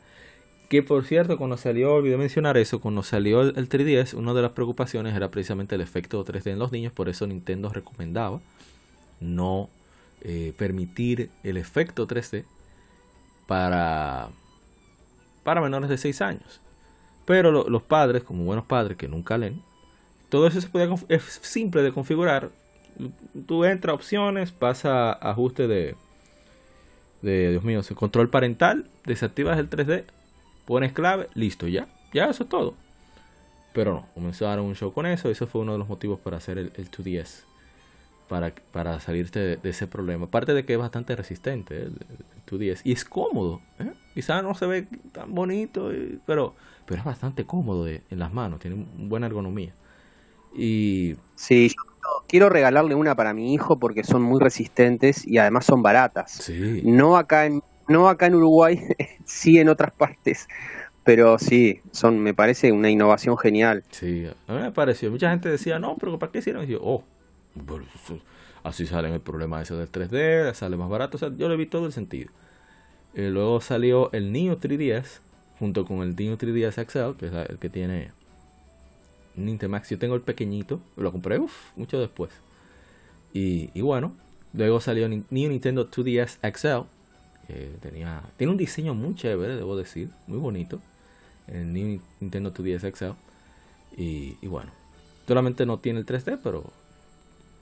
Que 0.68 0.82
por 0.82 1.04
cierto, 1.04 1.38
cuando 1.38 1.56
salió, 1.56 1.94
olvidé 1.94 2.18
mencionar 2.18 2.58
eso, 2.58 2.80
cuando 2.80 3.02
salió 3.02 3.40
el, 3.40 3.68
3DS, 3.68 4.14
una 4.14 4.34
de 4.34 4.42
las 4.42 4.52
preocupaciones 4.52 5.16
era 5.16 5.30
precisamente 5.30 5.74
el 5.74 5.80
efecto 5.80 6.22
3D 6.24 6.52
en 6.52 6.58
los 6.58 6.72
niños, 6.72 6.92
por 6.92 7.08
eso 7.08 7.26
Nintendo 7.26 7.70
recomendaba 7.70 8.40
no 9.20 9.70
eh, 10.20 10.52
permitir 10.58 11.30
el 11.42 11.56
efecto 11.56 12.06
3D 12.06 12.44
para, 13.46 14.28
para 15.42 15.60
menores 15.62 15.88
de 15.88 15.96
6 15.96 16.20
años. 16.20 16.60
Pero 17.24 17.68
los 17.68 17.82
padres, 17.82 18.22
como 18.22 18.44
buenos 18.44 18.64
padres 18.64 18.96
que 18.96 19.08
nunca 19.08 19.36
leen, 19.38 19.62
todo 20.28 20.46
eso 20.46 20.60
se 20.60 20.68
puede, 20.68 20.88
es 21.08 21.22
simple 21.42 21.82
de 21.82 21.92
configurar. 21.92 22.50
Tú 23.46 23.64
entras 23.64 23.94
opciones, 23.94 24.52
pasa 24.52 25.12
ajuste 25.12 25.68
de, 25.68 25.94
de 27.22 27.50
Dios 27.50 27.64
mío, 27.64 27.80
control 27.94 28.28
parental, 28.28 28.86
desactivas 29.04 29.58
el 29.58 29.70
3D, 29.70 30.04
pones 30.64 30.92
clave, 30.92 31.28
listo, 31.34 31.68
ya. 31.68 31.86
Ya 32.12 32.26
eso 32.30 32.44
es 32.44 32.48
todo. 32.48 32.74
Pero 33.72 33.94
no, 33.94 34.06
comenzaron 34.14 34.64
un 34.64 34.74
show 34.74 34.92
con 34.92 35.06
eso. 35.06 35.30
Eso 35.30 35.46
fue 35.46 35.60
uno 35.60 35.72
de 35.72 35.78
los 35.78 35.88
motivos 35.88 36.18
para 36.20 36.38
hacer 36.38 36.58
el, 36.58 36.72
2DS. 36.72 37.44
Para, 38.28 38.52
para 38.72 39.00
salirte 39.00 39.56
de, 39.56 39.70
ese 39.70 39.86
problema. 39.86 40.26
Aparte 40.26 40.52
de 40.52 40.64
que 40.64 40.74
es 40.74 40.78
bastante 40.78 41.14
resistente 41.16 41.84
el, 41.84 41.92
2DS. 42.50 42.80
Y 42.84 42.92
es 42.92 43.04
cómodo. 43.04 43.60
¿eh? 43.78 43.92
Quizás 44.14 44.42
no 44.42 44.54
se 44.54 44.66
ve 44.66 44.86
tan 45.12 45.34
bonito, 45.34 45.90
pero, 46.26 46.54
pero 46.86 46.98
es 46.98 47.04
bastante 47.04 47.44
cómodo 47.44 47.86
en 47.86 48.02
las 48.10 48.32
manos. 48.32 48.60
Tiene 48.60 48.86
buena 48.96 49.26
ergonomía. 49.26 49.72
Y... 50.54 51.16
Sí, 51.34 51.72
quiero 52.26 52.48
regalarle 52.48 52.94
una 52.94 53.14
para 53.14 53.34
mi 53.34 53.54
hijo 53.54 53.78
porque 53.78 54.04
son 54.04 54.22
muy 54.22 54.40
resistentes 54.40 55.26
y 55.26 55.38
además 55.38 55.64
son 55.66 55.82
baratas. 55.82 56.50
No 56.84 57.16
acá 57.16 57.46
en 57.46 57.62
no 57.88 58.08
acá 58.08 58.26
en 58.26 58.34
Uruguay, 58.34 58.80
sí 59.24 59.58
en 59.58 59.70
otras 59.70 59.92
partes, 59.92 60.46
pero 61.04 61.38
sí, 61.38 61.80
son 61.90 62.18
me 62.18 62.34
parece 62.34 62.70
una 62.70 62.90
innovación 62.90 63.38
genial. 63.38 63.82
Sí, 63.90 64.26
a 64.46 64.52
mí 64.52 64.60
me 64.60 64.72
pareció. 64.72 65.10
Mucha 65.10 65.30
gente 65.30 65.48
decía, 65.48 65.78
"No, 65.78 65.96
pero 65.98 66.18
¿para 66.18 66.30
qué 66.30 66.38
hicieron?" 66.38 66.64
Y 66.64 66.68
yo, 66.68 66.80
"Oh, 66.82 67.02
así 68.62 68.86
sale 68.86 69.12
el 69.12 69.20
problema 69.20 69.62
ese 69.62 69.74
del 69.74 69.90
3D, 69.90 70.52
sale 70.54 70.76
más 70.76 70.90
barato." 70.90 71.16
O 71.16 71.18
sea, 71.18 71.30
yo 71.34 71.48
le 71.48 71.56
vi 71.56 71.66
todo 71.66 71.86
el 71.86 71.92
sentido. 71.92 72.30
Eh, 73.14 73.30
luego 73.30 73.60
salió 73.62 74.12
el 74.12 74.32
Neo 74.32 74.58
3DS 74.58 75.22
junto 75.58 75.86
con 75.86 76.02
el 76.02 76.14
Neo 76.14 76.36
3DS 76.36 76.84
XL, 76.86 77.16
que 77.18 77.26
es 77.26 77.32
el 77.32 77.58
que 77.58 77.70
tiene 77.70 78.12
Nintemax. 79.44 79.90
Yo 79.90 79.98
tengo 79.98 80.14
el 80.14 80.22
pequeñito, 80.22 80.80
lo 80.96 81.12
compré 81.12 81.40
mucho 81.76 82.00
después. 82.00 82.30
Y, 83.32 83.80
bueno, 83.80 84.14
luego 84.52 84.80
salió 84.80 85.08
New 85.08 85.24
Nintendo 85.30 85.90
2DS 85.90 86.38
XL. 86.56 86.86
tenía, 87.80 88.22
tiene 88.36 88.50
un 88.50 88.56
diseño 88.56 88.94
muy 88.94 89.14
chévere, 89.14 89.56
debo 89.56 89.76
decir, 89.76 90.10
muy 90.26 90.38
bonito. 90.38 90.80
El 91.46 91.72
New 91.72 92.00
Nintendo 92.20 92.52
2DS 92.52 92.94
XL. 92.94 93.16
Y, 93.96 94.46
bueno, 94.46 94.70
solamente 95.26 95.66
no 95.66 95.78
tiene 95.78 96.00
el 96.00 96.06
3D, 96.06 96.38
pero 96.42 96.72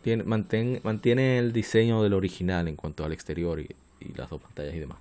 tiene, 0.03 0.25
mantiene 0.25 1.39
el 1.39 1.53
diseño 1.53 2.03
del 2.03 2.15
original 2.15 2.69
en 2.69 2.77
cuanto 2.77 3.05
al 3.05 3.13
exterior 3.13 3.61
y, 3.61 3.69
y, 4.01 4.13
las 4.15 4.31
dos 4.31 4.41
pantallas 4.41 4.75
y 4.75 4.79
demás. 4.81 4.99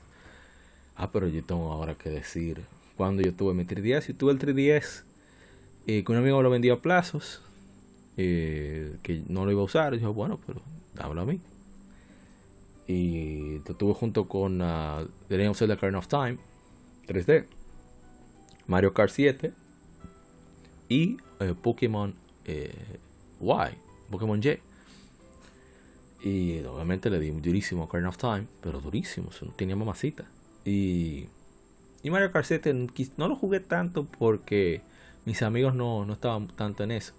Ah, 0.95 1.11
pero 1.11 1.27
yo 1.27 1.43
tengo 1.43 1.71
ahora 1.71 1.95
que 1.95 2.09
decir, 2.09 2.63
cuando 2.95 3.21
yo 3.21 3.33
tuve 3.33 3.53
mi 3.53 3.65
3DS, 3.65 4.09
y 4.09 4.13
tuve 4.13 4.31
el 4.31 4.39
3DS 4.39 5.03
que 5.85 6.11
un 6.11 6.17
amigo 6.17 6.41
lo 6.41 6.49
vendió 6.49 6.73
a 6.73 6.81
plazos, 6.81 7.41
eh, 8.17 8.95
que 9.03 9.23
no 9.27 9.45
lo 9.45 9.51
iba 9.51 9.61
a 9.61 9.65
usar, 9.65 9.93
y 9.93 9.97
dijo, 9.97 10.13
bueno, 10.13 10.39
pero 10.45 10.61
dámelo 10.93 11.21
a 11.21 11.25
mí. 11.25 11.39
Y 12.87 13.59
lo 13.67 13.75
tuve 13.75 13.93
junto 13.93 14.27
con 14.27 14.61
uh, 14.61 15.07
The 15.27 15.47
of 15.47 15.61
Ocarina 15.61 15.97
of 15.97 16.07
Time 16.07 16.37
3D, 17.07 17.45
Mario 18.67 18.93
Kart 18.93 19.11
7 19.11 19.53
y 20.87 21.17
eh, 21.39 21.55
Pokémon 21.59 22.13
eh, 22.45 22.99
Y, 23.39 24.11
Pokémon 24.11 24.41
Y. 24.41 24.59
Y 26.23 26.63
obviamente 26.63 27.09
le 27.09 27.19
di 27.19 27.29
durísimo 27.31 27.83
a 27.83 27.85
Ocarina 27.85 28.09
of 28.09 28.17
Time, 28.17 28.47
pero 28.61 28.79
durísimo, 28.81 29.29
tenía 29.55 29.75
mamacita. 29.75 30.25
Y, 30.63 31.27
y 32.01 32.09
Mario 32.09 32.31
Kart 32.31 32.45
7 32.45 32.87
no 33.17 33.27
lo 33.27 33.35
jugué 33.35 33.59
tanto 33.59 34.05
porque 34.05 34.81
mis 35.25 35.41
amigos 35.41 35.75
no, 35.75 36.05
no 36.05 36.13
estaban 36.13 36.47
tanto 36.47 36.83
en 36.83 36.91
eso. 36.91 37.13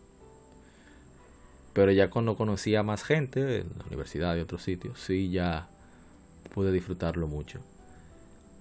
Pero 1.73 1.93
ya 1.93 2.09
cuando 2.09 2.37
conocía 2.37 2.83
más 2.83 3.05
gente, 3.05 3.59
en 3.59 3.69
la 3.79 3.85
universidad 3.87 4.37
y 4.37 4.41
otros 4.41 4.63
sitios, 4.63 4.99
sí 4.99 5.31
ya 5.31 5.69
pude 6.55 6.73
disfrutarlo 6.73 7.29
mucho. 7.29 7.61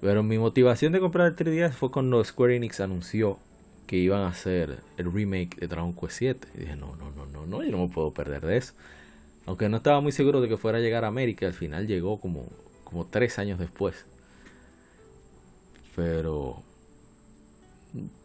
Pero 0.01 0.21
mi 0.21 0.37
motivación 0.37 0.91
de 0.91 0.99
comprar 0.99 1.27
el 1.27 1.35
3DS 1.35 1.71
fue 1.71 1.91
cuando 1.91 2.23
Square 2.23 2.57
Enix 2.57 2.81
anunció 2.81 3.39
que 3.87 3.97
iban 3.97 4.21
a 4.21 4.27
hacer 4.27 4.79
el 4.97 5.11
remake 5.11 5.55
de 5.57 5.67
Dragon 5.67 5.93
Quest 5.93 6.17
7. 6.17 6.47
Y 6.55 6.57
dije, 6.59 6.75
no, 6.75 6.95
no, 6.97 7.11
no, 7.11 7.25
no, 7.25 7.45
no, 7.45 7.63
yo 7.63 7.71
no 7.71 7.87
me 7.87 7.93
puedo 7.93 8.11
perder 8.11 8.45
de 8.45 8.57
eso. 8.57 8.73
Aunque 9.45 9.69
no 9.69 9.77
estaba 9.77 10.01
muy 10.01 10.11
seguro 10.11 10.41
de 10.41 10.49
que 10.49 10.57
fuera 10.57 10.79
a 10.79 10.81
llegar 10.81 11.05
a 11.05 11.07
América, 11.07 11.45
al 11.45 11.53
final 11.53 11.87
llegó 11.87 12.19
como, 12.19 12.47
como 12.83 13.05
tres 13.05 13.39
años 13.39 13.59
después. 13.59 14.05
Pero 15.95 16.63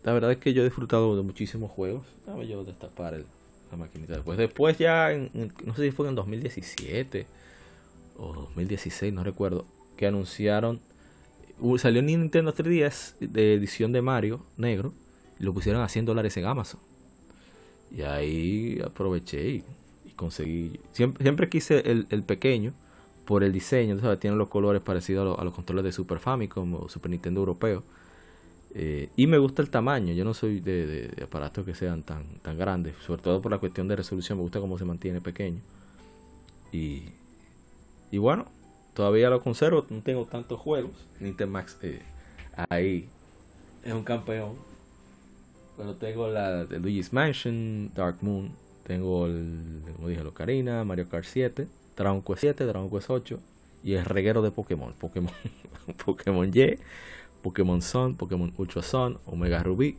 la 0.02 0.12
verdad 0.12 0.32
es 0.32 0.38
que 0.38 0.52
yo 0.52 0.62
he 0.62 0.64
disfrutado 0.64 1.16
de 1.16 1.22
muchísimos 1.22 1.70
juegos. 1.70 2.02
Dame 2.26 2.46
yo 2.46 2.64
destapar 2.64 3.14
el, 3.14 3.24
la 3.70 3.76
maquinita 3.76 4.14
después. 4.14 4.38
Después 4.38 4.78
ya, 4.78 5.10
no 5.64 5.74
sé 5.74 5.84
si 5.84 5.90
fue 5.90 6.08
en 6.08 6.14
2017 6.14 7.26
o 8.18 8.32
2016, 8.34 9.12
no 9.12 9.24
recuerdo, 9.24 9.64
que 9.96 10.06
anunciaron, 10.06 10.80
salió 11.78 12.02
Nintendo 12.02 12.54
3DS 12.54 13.18
de 13.18 13.54
edición 13.54 13.92
de 13.92 14.02
Mario 14.02 14.44
negro 14.56 14.92
y 15.38 15.44
lo 15.44 15.52
pusieron 15.52 15.82
a 15.82 15.88
100 15.88 16.04
dólares 16.06 16.36
en 16.36 16.46
Amazon. 16.46 16.80
Y 17.90 18.02
ahí 18.02 18.80
aproveché 18.84 19.48
y, 19.48 19.64
conseguí. 20.16 20.78
Siempre, 20.92 21.22
siempre 21.24 21.48
quise 21.48 21.78
el, 21.90 22.06
el, 22.10 22.22
pequeño 22.22 22.72
por 23.24 23.42
el 23.42 23.52
diseño, 23.52 23.98
¿sabes? 24.00 24.20
tiene 24.20 24.36
los 24.36 24.48
colores 24.48 24.82
parecidos 24.82 25.38
a, 25.38 25.44
los 25.44 25.54
controles 25.54 25.84
de 25.84 25.92
Super 25.92 26.18
Famicom 26.18 26.74
o 26.74 26.88
Super 26.88 27.10
Nintendo 27.10 27.40
europeo 27.40 27.82
eh, 28.74 29.08
y 29.16 29.26
me 29.26 29.38
gusta 29.38 29.62
el 29.62 29.70
tamaño, 29.70 30.12
yo 30.14 30.24
no 30.24 30.34
soy 30.34 30.60
de, 30.60 31.10
aparatos 31.22 31.64
que 31.64 31.74
sean 31.74 32.02
tan, 32.02 32.24
tan 32.42 32.56
grandes, 32.56 32.94
sobre 33.04 33.22
todo 33.22 33.42
por 33.42 33.50
la 33.50 33.58
cuestión 33.58 33.88
de 33.88 33.96
resolución, 33.96 34.38
me 34.38 34.42
gusta 34.42 34.60
cómo 34.60 34.78
se 34.78 34.84
mantiene 34.84 35.20
pequeño. 35.20 35.60
Y, 36.72 37.04
y 38.10 38.18
bueno, 38.18 38.46
todavía 38.94 39.30
lo 39.30 39.40
conservo, 39.42 39.84
no 39.90 40.00
tengo 40.02 40.24
tantos 40.26 40.60
juegos. 40.60 40.92
Nintendo 41.18 41.52
Max 41.52 41.76
eh, 41.82 42.00
ahí 42.68 43.08
es 43.84 43.92
un 43.92 44.04
campeón. 44.04 44.54
Pero 45.76 45.94
tengo 45.94 46.28
la 46.28 46.64
de 46.64 46.78
Luigi's 46.78 47.12
Mansion, 47.12 47.90
Dark 47.94 48.18
Moon, 48.20 48.50
tengo 48.86 49.26
el, 49.26 49.82
como 49.96 50.08
dije, 50.08 50.22
Locarina, 50.22 50.84
Mario 50.84 51.08
Kart 51.08 51.24
7, 51.24 51.66
Dragon 51.96 52.22
Quest 52.22 52.40
7, 52.40 52.64
Dragon 52.66 52.90
Quest 52.90 53.08
8 53.08 53.40
y 53.82 53.94
el 53.94 54.04
reguero 54.04 54.42
de 54.42 54.50
Pokémon, 54.50 54.92
Pokémon, 54.92 55.32
Pokémon 56.04 56.50
Y 56.52 56.76
Pokémon 57.42 57.80
Sun, 57.80 58.16
Pokémon 58.16 58.52
Ultra 58.56 58.82
Sun, 58.82 59.18
Omega 59.26 59.62
Ruby, 59.62 59.96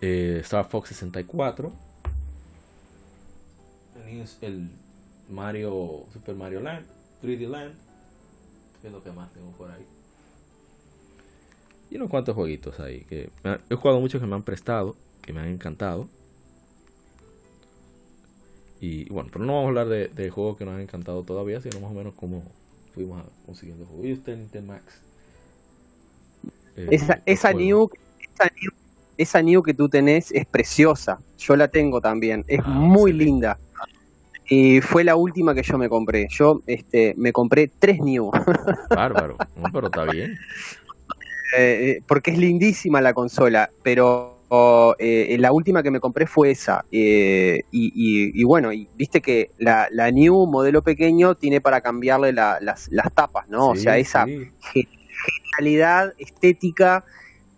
eh, 0.00 0.38
Star 0.42 0.68
Fox 0.68 0.88
64, 0.90 1.72
el 4.40 4.70
Mario, 5.30 6.04
Super 6.12 6.34
Mario 6.34 6.60
Land, 6.60 6.86
3D 7.22 7.48
Land, 7.48 7.74
que 8.80 8.86
es 8.88 8.92
lo 8.92 9.02
que 9.02 9.10
más 9.10 9.32
tengo 9.32 9.50
por 9.52 9.70
ahí. 9.70 9.84
Y 11.90 11.96
unos 11.96 12.10
cuantos 12.10 12.34
jueguitos 12.34 12.80
ahí 12.80 13.04
que 13.04 13.30
he 13.70 13.74
jugado 13.74 14.00
muchos 14.00 14.20
que 14.20 14.26
me 14.26 14.34
han 14.34 14.42
prestado, 14.42 14.96
que 15.22 15.32
me 15.32 15.40
han 15.40 15.48
encantado. 15.48 16.08
Y 18.80 19.08
bueno, 19.08 19.30
pero 19.32 19.44
no 19.44 19.54
vamos 19.54 19.66
a 19.66 19.68
hablar 19.68 19.88
de, 19.88 20.30
juegos 20.30 20.56
que 20.56 20.64
nos 20.64 20.74
han 20.74 20.80
encantado 20.80 21.22
todavía, 21.22 21.60
sino 21.60 21.80
más 21.80 21.90
o 21.90 21.94
menos 21.94 22.14
cómo 22.14 22.42
fuimos 22.94 23.24
consiguiendo 23.46 23.86
juegos. 23.86 24.06
Y 24.06 24.12
usted 24.12 24.36
Nintendo 24.36 24.74
Max 24.74 25.00
eh, 26.76 26.88
esa, 26.90 27.20
esa, 27.26 27.52
new, 27.52 27.88
esa 29.16 29.42
New 29.42 29.62
que 29.62 29.74
tú 29.74 29.88
tenés 29.88 30.30
es 30.32 30.46
preciosa. 30.46 31.18
Yo 31.38 31.56
la 31.56 31.68
tengo 31.68 32.00
también. 32.00 32.44
Es 32.48 32.60
ah, 32.64 32.68
muy 32.68 33.12
linda. 33.12 33.58
Y 34.48 34.80
fue 34.80 35.02
la 35.02 35.16
última 35.16 35.54
que 35.54 35.62
yo 35.62 35.76
me 35.78 35.88
compré. 35.88 36.28
Yo 36.30 36.60
este, 36.66 37.14
me 37.16 37.32
compré 37.32 37.70
tres 37.78 38.00
New. 38.00 38.30
Bárbaro. 38.90 39.36
pero 39.72 39.86
está 39.86 40.04
bien. 40.04 40.38
Eh, 41.56 41.90
eh, 41.90 42.02
porque 42.06 42.32
es 42.32 42.38
lindísima 42.38 43.00
la 43.00 43.14
consola, 43.14 43.70
pero 43.82 44.94
eh, 44.98 45.36
la 45.38 45.52
última 45.52 45.82
que 45.82 45.90
me 45.90 46.00
compré 46.00 46.26
fue 46.26 46.50
esa. 46.50 46.84
y, 46.90 48.44
bueno, 48.44 48.72
y 48.72 48.88
viste 48.96 49.20
que 49.20 49.50
la, 49.58 49.88
New 50.12 50.46
modelo 50.46 50.82
pequeño 50.82 51.34
tiene 51.34 51.60
para 51.60 51.80
cambiarle 51.80 52.32
las, 52.32 52.88
las, 52.90 53.14
tapas, 53.14 53.48
¿no? 53.48 53.70
o 53.70 53.76
sea, 53.76 53.98
esa 53.98 54.26
genialidad 55.56 56.14
estética 56.18 57.04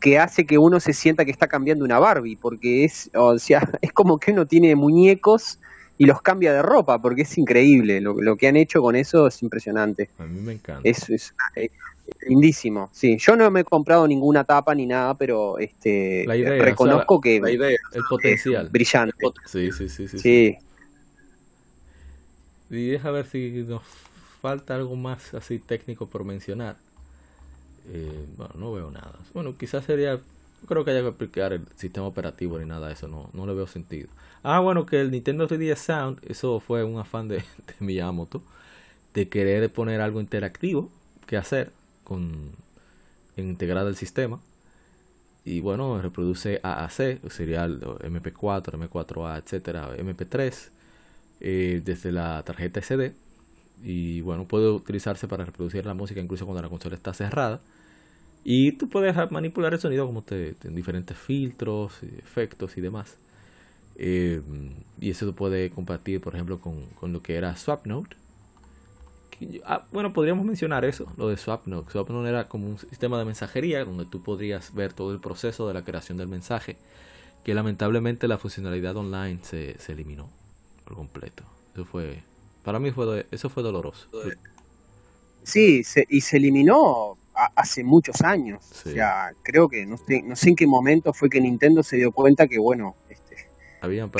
que 0.00 0.18
hace 0.18 0.46
que 0.46 0.58
uno 0.58 0.80
se 0.80 0.92
sienta 0.92 1.24
que 1.24 1.30
está 1.30 1.48
cambiando 1.48 1.84
una 1.84 1.98
Barbie, 1.98 2.36
porque 2.36 2.84
es, 2.84 3.10
o 3.14 3.38
sea, 3.38 3.60
es 3.82 3.92
como 3.92 4.18
que 4.18 4.32
uno 4.32 4.46
tiene 4.46 4.74
muñecos 4.76 5.58
y 5.96 6.06
los 6.06 6.22
cambia 6.22 6.52
de 6.52 6.62
ropa, 6.62 7.00
porque 7.02 7.22
es 7.22 7.38
increíble. 7.38 8.00
Lo, 8.00 8.14
lo 8.20 8.36
que 8.36 8.46
han 8.46 8.56
hecho 8.56 8.80
con 8.80 8.94
eso 8.94 9.26
es 9.26 9.42
impresionante. 9.42 10.10
A 10.18 10.24
mí 10.24 10.40
me 10.40 10.52
encanta. 10.52 10.88
Es, 10.88 11.10
es, 11.10 11.34
lindísimo. 12.26 12.88
Sí, 12.92 13.18
yo 13.18 13.36
no 13.36 13.50
me 13.50 13.60
he 13.60 13.64
comprado 13.64 14.06
ninguna 14.06 14.44
tapa 14.44 14.74
ni 14.74 14.86
nada, 14.86 15.14
pero 15.14 15.58
este 15.58 16.24
reconozco 16.26 17.20
que 17.20 17.40
la 17.40 17.50
idea, 17.50 17.76
el 17.92 18.02
potencial 18.08 18.68
brillante. 18.70 19.16
Sí, 19.46 19.72
sí, 19.72 19.88
sí, 19.88 20.08
sí, 20.08 20.18
sí. 20.18 20.58
Y 22.70 22.86
deja 22.90 23.10
ver 23.10 23.26
si 23.26 23.64
nos 23.66 23.82
falta 24.40 24.74
algo 24.74 24.94
más 24.94 25.34
así 25.34 25.58
técnico 25.58 26.06
por 26.06 26.24
mencionar. 26.24 26.76
Eh, 27.90 28.26
bueno, 28.36 28.54
no 28.56 28.72
veo 28.72 28.90
nada. 28.90 29.14
Bueno, 29.34 29.56
quizás 29.56 29.84
sería. 29.84 30.20
Creo 30.66 30.84
que 30.84 30.90
haya 30.90 31.02
que 31.02 31.08
aplicar 31.08 31.52
el 31.52 31.64
sistema 31.76 32.06
operativo 32.06 32.58
ni 32.58 32.66
nada 32.66 32.88
de 32.88 32.94
eso, 32.94 33.06
no, 33.06 33.30
no 33.32 33.46
le 33.46 33.54
veo 33.54 33.66
sentido. 33.68 34.08
Ah, 34.42 34.58
bueno, 34.60 34.86
que 34.86 35.00
el 35.00 35.10
Nintendo 35.12 35.46
3DS 35.46 35.76
Sound, 35.76 36.18
eso 36.28 36.58
fue 36.58 36.82
un 36.82 36.98
afán 36.98 37.28
de, 37.28 37.36
de 37.66 37.74
Miyamoto, 37.78 38.42
de 39.14 39.28
querer 39.28 39.72
poner 39.72 40.00
algo 40.00 40.20
interactivo 40.20 40.90
que 41.26 41.36
hacer 41.36 41.70
con 42.04 42.50
integrada 43.36 43.88
el 43.88 43.96
sistema. 43.96 44.40
Y 45.44 45.60
bueno, 45.60 46.00
reproduce 46.02 46.60
AAC, 46.62 47.30
serial 47.30 47.80
MP4, 47.80 48.72
M4A, 48.88 49.38
etcétera, 49.42 49.96
MP3, 49.96 50.68
eh, 51.40 51.80
desde 51.84 52.12
la 52.12 52.42
tarjeta 52.44 52.80
SD. 52.82 53.14
Y 53.82 54.20
bueno, 54.22 54.46
puede 54.46 54.68
utilizarse 54.70 55.28
para 55.28 55.44
reproducir 55.44 55.86
la 55.86 55.94
música 55.94 56.20
incluso 56.20 56.44
cuando 56.44 56.62
la 56.62 56.68
consola 56.68 56.96
está 56.96 57.14
cerrada. 57.14 57.60
Y 58.44 58.72
tú 58.72 58.88
puedes 58.88 59.14
manipular 59.30 59.74
el 59.74 59.80
sonido 59.80 60.06
como 60.06 60.22
te, 60.22 60.54
en 60.64 60.74
diferentes 60.74 61.16
filtros, 61.16 62.02
efectos 62.18 62.76
y 62.76 62.80
demás. 62.80 63.16
Eh, 63.96 64.40
y 65.00 65.10
eso 65.10 65.32
puede 65.34 65.70
compartir, 65.70 66.20
por 66.20 66.34
ejemplo, 66.34 66.60
con, 66.60 66.86
con 67.00 67.12
lo 67.12 67.22
que 67.22 67.36
era 67.36 67.56
SwapNote. 67.56 68.16
Ah, 69.64 69.86
bueno, 69.92 70.12
podríamos 70.12 70.44
mencionar 70.44 70.84
eso, 70.84 71.12
lo 71.16 71.28
de 71.28 71.36
SwapNote. 71.36 71.92
SwapNote 71.92 72.28
era 72.28 72.48
como 72.48 72.68
un 72.68 72.78
sistema 72.78 73.18
de 73.18 73.24
mensajería 73.24 73.84
donde 73.84 74.04
tú 74.04 74.22
podrías 74.22 74.74
ver 74.74 74.92
todo 74.92 75.12
el 75.12 75.20
proceso 75.20 75.68
de 75.68 75.74
la 75.74 75.82
creación 75.84 76.18
del 76.18 76.28
mensaje. 76.28 76.76
Que 77.44 77.54
lamentablemente 77.54 78.28
la 78.28 78.38
funcionalidad 78.38 78.96
online 78.96 79.38
se, 79.42 79.78
se 79.78 79.92
eliminó 79.92 80.28
por 80.84 80.96
completo. 80.96 81.44
Eso 81.74 81.84
fue, 81.84 82.22
para 82.68 82.80
mí 82.80 82.90
fue, 82.90 83.24
eso 83.30 83.48
fue 83.48 83.62
doloroso. 83.62 84.10
Sí, 85.42 85.82
y 86.10 86.20
se 86.20 86.36
eliminó 86.36 87.16
hace 87.56 87.82
muchos 87.82 88.20
años. 88.20 88.62
O 88.84 88.90
sea, 88.90 89.32
creo 89.42 89.70
que 89.70 89.86
no 89.86 89.96
sé, 89.96 90.20
no 90.20 90.36
sé 90.36 90.50
en 90.50 90.56
qué 90.56 90.66
momento 90.66 91.14
fue 91.14 91.30
que 91.30 91.40
Nintendo 91.40 91.82
se 91.82 91.96
dio 91.96 92.12
cuenta 92.12 92.46
que, 92.46 92.58
bueno, 92.58 92.94
este, 93.08 93.36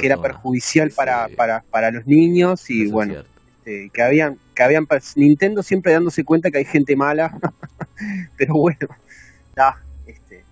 que 0.01 0.07
era 0.07 0.17
perjudicial 0.17 0.93
para, 0.93 1.29
para, 1.37 1.63
para 1.71 1.91
los 1.91 2.07
niños 2.07 2.71
y, 2.71 2.87
bueno, 2.87 3.23
este, 3.59 3.91
que 3.93 4.03
habían, 4.03 4.39
que 4.55 4.63
habían 4.63 4.89
Nintendo 5.17 5.63
siempre 5.63 5.93
dándose 5.93 6.25
cuenta 6.25 6.51
que 6.51 6.57
hay 6.57 6.65
gente 6.65 6.97
mala, 6.97 7.39
pero 8.39 8.55
bueno, 8.55 8.89
ya, 9.55 9.77
este, 10.07 10.43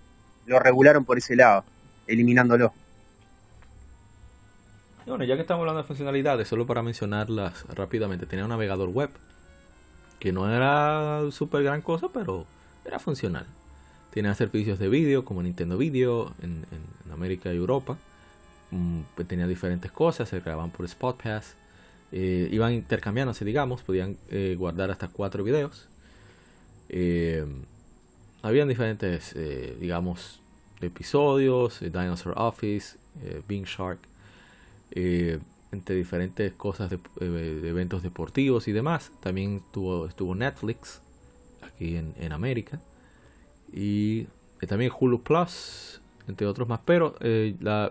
lo 0.45 0.59
regularon 0.59 1.03
por 1.03 1.17
ese 1.17 1.35
lado, 1.35 1.65
eliminándolo. 2.05 2.71
Bueno, 5.07 5.23
ya 5.23 5.35
que 5.35 5.41
estamos 5.41 5.61
hablando 5.61 5.81
de 5.81 5.87
funcionalidades, 5.87 6.49
solo 6.49 6.67
para 6.67 6.83
mencionarlas 6.83 7.65
rápidamente, 7.73 8.25
tenía 8.25 8.43
un 8.43 8.49
navegador 8.49 8.89
web 8.89 9.09
que 10.19 10.33
no 10.33 10.53
era 10.53 11.21
súper 11.31 11.63
gran 11.63 11.81
cosa, 11.81 12.09
pero 12.09 12.45
era 12.83 12.99
funcional. 12.99 13.45
Tenía 14.11 14.35
servicios 14.35 14.79
de 14.79 14.89
vídeo 14.89 15.23
como 15.23 15.41
Nintendo 15.41 15.77
Video 15.77 16.33
en, 16.41 16.65
América 17.09 17.53
y 17.53 17.55
Europa. 17.55 17.97
Mm, 18.71 19.03
tenía 19.27 19.47
diferentes 19.47 19.93
cosas, 19.93 20.27
se 20.27 20.41
grababan 20.41 20.71
por 20.71 20.85
Spot 20.85 21.15
Pass. 21.23 21.55
Eh, 22.11 22.49
iban 22.51 22.73
intercambiándose, 22.73 23.45
digamos, 23.45 23.83
podían 23.83 24.17
eh, 24.29 24.55
guardar 24.59 24.91
hasta 24.91 25.07
cuatro 25.07 25.41
videos. 25.41 25.87
Eh, 26.89 27.45
habían 28.41 28.67
diferentes, 28.67 29.33
digamos, 29.79 30.41
episodios, 30.81 31.79
Dinosaur 31.79 32.33
Office, 32.37 32.97
Bing 33.47 33.63
Shark, 33.63 33.99
entre 34.91 35.95
diferentes 35.95 36.53
cosas 36.53 36.89
de, 36.89 36.99
eventos 37.69 38.03
deportivos 38.03 38.67
y 38.67 38.71
demás. 38.71 39.11
También 39.19 39.57
estuvo, 39.65 40.07
estuvo 40.07 40.35
Netflix 40.35 41.01
aquí 41.61 41.97
en, 41.97 42.31
América. 42.31 42.79
Y 43.73 44.27
también 44.67 44.91
Hulu 44.97 45.21
Plus, 45.21 46.01
entre 46.27 46.47
otros 46.47 46.67
más. 46.67 46.79
Pero 46.85 47.15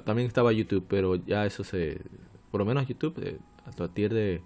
también 0.04 0.26
estaba 0.26 0.52
YouTube, 0.52 0.84
pero 0.88 1.16
ya 1.16 1.46
eso 1.46 1.64
se... 1.64 2.00
Por 2.50 2.60
lo 2.60 2.64
menos 2.64 2.86
YouTube 2.86 3.38
a 3.66 3.72
partir 3.72 4.12
de 4.14 4.40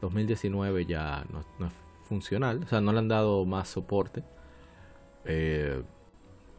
2019 0.00 0.86
ya 0.86 1.24
no, 1.30 1.66
es 1.66 1.72
funcional, 2.08 2.62
o 2.64 2.66
sea, 2.66 2.80
no 2.80 2.92
le 2.92 2.98
han 2.98 3.08
dado 3.08 3.44
más 3.44 3.68
soporte. 3.68 4.22
Eh, 5.24 5.82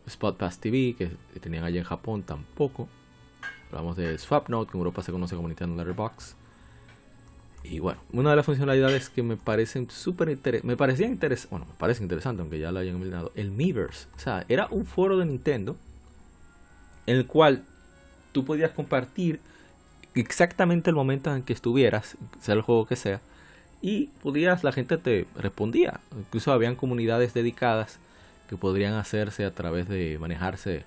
Spot 0.07 0.37
TV, 0.37 0.95
que, 0.97 1.11
tenían 1.39 1.63
allá 1.63 1.79
en 1.79 1.85
Japón, 1.85 2.23
tampoco. 2.23 2.87
Hablamos 3.71 3.97
de 3.97 4.17
SwapNote, 4.17 4.71
que 4.71 4.77
en 4.77 4.79
Europa 4.79 5.01
se 5.01 5.11
conoce 5.11 5.35
como 5.35 5.47
Nintendo 5.47 5.75
Letterbox. 5.75 6.35
Y 7.63 7.79
bueno, 7.79 7.99
una 8.13 8.29
de 8.29 8.35
las 8.35 8.45
funcionalidades 8.45 9.09
que 9.09 9.23
me 9.23 9.37
parecen 9.37 9.89
súper 9.89 10.29
interesantes, 10.29 10.67
me 10.67 10.77
parecían 10.77 11.11
interesantes, 11.11 11.49
bueno, 11.49 11.65
me 11.65 11.77
parece 11.77 12.03
interesante, 12.03 12.41
aunque 12.41 12.59
ya 12.59 12.71
lo 12.71 12.79
hayan 12.79 12.95
eliminado, 12.95 13.31
el 13.35 13.51
Miiverse. 13.51 14.07
O 14.15 14.19
sea, 14.19 14.45
era 14.49 14.67
un 14.69 14.85
foro 14.85 15.17
de 15.17 15.25
Nintendo 15.25 15.75
en 17.07 17.17
el 17.17 17.25
cual 17.25 17.63
tú 18.31 18.45
podías 18.45 18.71
compartir 18.71 19.39
exactamente 20.13 20.89
el 20.89 20.95
momento 20.95 21.33
en 21.33 21.43
que 21.43 21.53
estuvieras, 21.53 22.17
sea 22.39 22.53
el 22.53 22.61
juego 22.61 22.85
que 22.85 22.95
sea, 22.95 23.19
y 23.81 24.07
podías, 24.21 24.63
la 24.63 24.71
gente 24.71 24.97
te 24.97 25.27
respondía. 25.35 25.99
Incluso 26.17 26.51
habían 26.51 26.75
comunidades 26.75 27.33
dedicadas 27.33 27.99
que 28.49 28.57
podrían 28.57 28.93
hacerse 28.93 29.45
a 29.45 29.51
través 29.51 29.87
de 29.87 30.17
manejarse 30.19 30.83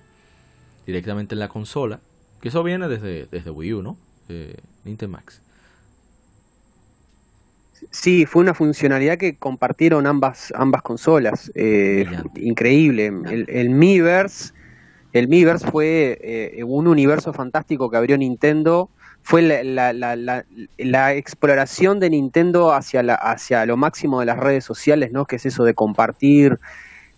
directamente 0.85 1.35
en 1.35 1.39
la 1.39 1.49
consola, 1.49 1.99
que 2.41 2.49
eso 2.49 2.63
viene 2.63 2.87
desde, 2.87 3.27
desde 3.31 3.51
Wii 3.51 3.73
U, 3.73 3.81
¿no? 3.81 3.97
Eh, 4.29 4.55
Nintendo 4.83 5.17
Max. 5.17 5.41
Sí, 7.91 8.25
fue 8.25 8.41
una 8.41 8.53
funcionalidad 8.53 9.17
que 9.17 9.37
compartieron 9.37 10.05
ambas, 10.05 10.53
ambas 10.55 10.81
consolas. 10.81 11.51
Eh, 11.55 12.05
increíble. 12.35 13.07
El, 13.07 13.45
el 13.49 13.69
Miiverse, 13.69 14.53
el 15.13 15.27
Miiverse 15.27 15.69
fue 15.69 16.19
eh, 16.21 16.63
un 16.63 16.87
universo 16.87 17.33
fantástico 17.33 17.89
que 17.89 17.97
abrió 17.97 18.17
Nintendo 18.17 18.89
fue 19.21 19.41
la, 19.41 19.93
la, 19.93 20.15
la, 20.15 20.45
la, 20.77 21.13
exploración 21.13 21.99
de 21.99 22.09
Nintendo 22.09 22.73
hacia, 22.73 23.03
la, 23.03 23.15
hacia 23.15 23.65
lo 23.65 23.77
máximo 23.77 24.19
de 24.19 24.25
las 24.25 24.37
redes 24.37 24.65
sociales, 24.65 25.11
¿no? 25.11 25.25
Que 25.25 25.35
es 25.35 25.45
eso 25.45 25.63
de 25.63 25.73
compartir, 25.73 26.59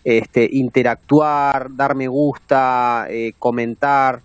este, 0.04 0.48
interactuar, 0.52 1.74
dar 1.74 1.94
me 1.94 2.08
gusta, 2.08 3.06
eh, 3.08 3.32
comentar. 3.38 4.20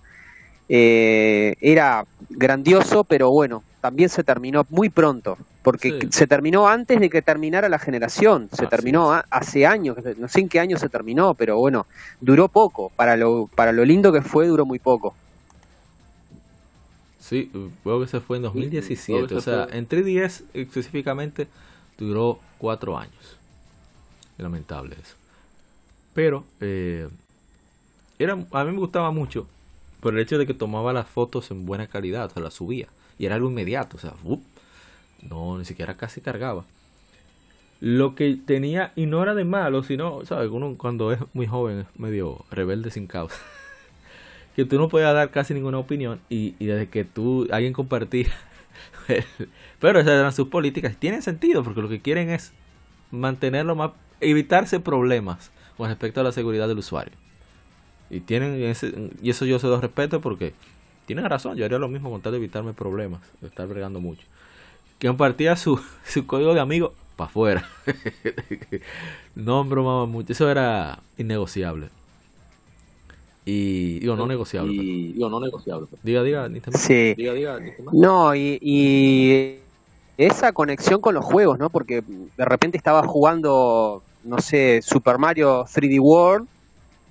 Eh, 0.69 1.55
era 1.61 2.05
grandioso, 2.29 3.03
pero 3.03 3.31
bueno, 3.31 3.63
también 3.79 4.09
se 4.09 4.23
terminó 4.23 4.65
muy 4.69 4.89
pronto, 4.89 5.37
porque 5.63 6.07
se 6.11 6.27
terminó 6.27 6.67
antes 6.67 6.99
de 6.99 7.09
que 7.09 7.21
terminara 7.21 7.69
la 7.69 7.79
generación, 7.79 8.49
se 8.51 8.67
terminó 8.67 9.13
hace 9.29 9.65
años, 9.65 9.97
no 10.17 10.27
sé 10.27 10.41
en 10.41 10.49
qué 10.49 10.59
año 10.59 10.77
se 10.77 10.89
terminó, 10.89 11.33
pero 11.35 11.57
bueno, 11.57 11.87
duró 12.19 12.49
poco, 12.49 12.91
para 12.95 13.15
lo, 13.15 13.49
para 13.55 13.71
lo 13.71 13.85
lindo 13.85 14.11
que 14.11 14.21
fue, 14.21 14.47
duró 14.47 14.65
muy 14.65 14.79
poco. 14.79 15.15
Sí, 17.19 17.51
creo 17.83 17.99
que 17.99 18.07
se 18.07 18.19
fue 18.19 18.37
en 18.37 18.43
2017. 18.43 19.35
o 19.35 19.41
sea, 19.41 19.67
en 19.71 19.87
3DS 19.87 20.43
específicamente 20.53 21.47
duró 21.97 22.39
cuatro 22.57 22.97
años. 22.97 23.37
Lamentable 24.37 24.95
eso. 25.01 25.15
Pero 26.13 26.45
eh, 26.61 27.09
era, 28.17 28.33
a 28.33 28.63
mí 28.63 28.71
me 28.71 28.77
gustaba 28.77 29.11
mucho 29.11 29.47
por 29.99 30.13
el 30.13 30.19
hecho 30.19 30.37
de 30.37 30.45
que 30.45 30.53
tomaba 30.53 30.93
las 30.93 31.07
fotos 31.07 31.51
en 31.51 31.65
buena 31.65 31.87
calidad, 31.87 32.25
o 32.25 32.29
sea, 32.29 32.43
las 32.43 32.53
subía. 32.53 32.87
Y 33.17 33.25
era 33.25 33.35
algo 33.35 33.49
inmediato, 33.49 33.97
o 33.97 33.99
sea, 33.99 34.13
no, 35.23 35.57
ni 35.57 35.65
siquiera 35.65 35.97
casi 35.97 36.21
cargaba. 36.21 36.65
Lo 37.79 38.15
que 38.15 38.37
tenía, 38.43 38.91
y 38.95 39.05
no 39.05 39.21
era 39.21 39.35
de 39.35 39.43
malo, 39.43 39.83
sino, 39.83 40.25
¿sabes? 40.25 40.49
Uno 40.49 40.75
cuando 40.77 41.11
es 41.11 41.19
muy 41.33 41.47
joven 41.47 41.79
es 41.79 41.99
medio 41.99 42.45
rebelde 42.51 42.91
sin 42.91 43.07
causa. 43.07 43.37
que 44.55 44.65
tú 44.65 44.77
no 44.77 44.89
podías 44.89 45.13
dar 45.13 45.29
casi 45.31 45.53
ninguna 45.53 45.77
opinión 45.77 46.19
y, 46.29 46.55
y 46.59 46.65
desde 46.65 46.89
que 46.89 47.03
tú, 47.03 47.47
alguien 47.51 47.73
compartía, 47.73 48.29
pero 49.79 49.99
esas 49.99 50.13
eran 50.13 50.33
sus 50.33 50.47
políticas, 50.47 50.97
tienen 50.97 51.21
sentido 51.21 51.63
porque 51.63 51.81
lo 51.81 51.89
que 51.89 52.01
quieren 52.01 52.29
es 52.29 52.53
mantenerlo 53.11 53.75
más, 53.75 53.91
evitarse 54.19 54.79
problemas 54.79 55.51
con 55.77 55.89
respecto 55.89 56.21
a 56.21 56.23
la 56.23 56.31
seguridad 56.31 56.67
del 56.67 56.79
usuario. 56.79 57.13
Y 58.09 58.21
tienen 58.21 58.61
ese, 58.63 59.11
y 59.21 59.29
eso 59.29 59.45
yo 59.45 59.59
se 59.59 59.67
lo 59.67 59.81
respeto 59.81 60.21
porque 60.21 60.53
tienen 61.05 61.25
razón, 61.25 61.55
yo 61.55 61.65
haría 61.65 61.79
lo 61.79 61.87
mismo 61.87 62.09
con 62.09 62.21
tal 62.21 62.33
de 62.33 62.37
evitarme 62.37 62.73
problemas, 62.73 63.21
de 63.41 63.47
estar 63.47 63.67
bregando 63.67 63.99
mucho. 63.99 64.23
Que 64.99 65.07
compartía 65.07 65.55
su, 65.55 65.79
su 66.05 66.25
código 66.25 66.53
de 66.53 66.59
amigo 66.59 66.93
para 67.15 67.29
afuera. 67.29 67.69
no 69.35 69.63
bromaba 69.63 70.05
mucho, 70.05 70.33
eso 70.33 70.49
era 70.49 70.99
innegociable. 71.17 71.89
Y 73.45 73.99
digo, 73.99 74.17
no 74.17 74.27
negociable. 74.27 74.73
Y, 74.73 75.13
digo, 75.13 75.29
no 75.29 75.39
negociable. 75.39 75.87
Diga, 76.03 76.21
diga, 76.21 76.49
ni 76.49 76.59
sí. 76.73 77.13
diga, 77.15 77.33
diga, 77.33 77.59
ni 77.59 77.71
No, 77.93 78.35
y, 78.35 78.59
y 78.61 79.59
esa 80.17 80.51
conexión 80.51 80.99
con 80.99 81.15
los 81.15 81.23
juegos, 81.23 81.57
¿no? 81.57 81.69
Porque 81.69 82.03
de 82.35 82.45
repente 82.45 82.77
estaba 82.77 83.07
jugando, 83.07 84.03
no 84.25 84.39
sé, 84.39 84.81
Super 84.81 85.17
Mario 85.17 85.63
3D 85.63 85.97
World 86.01 86.47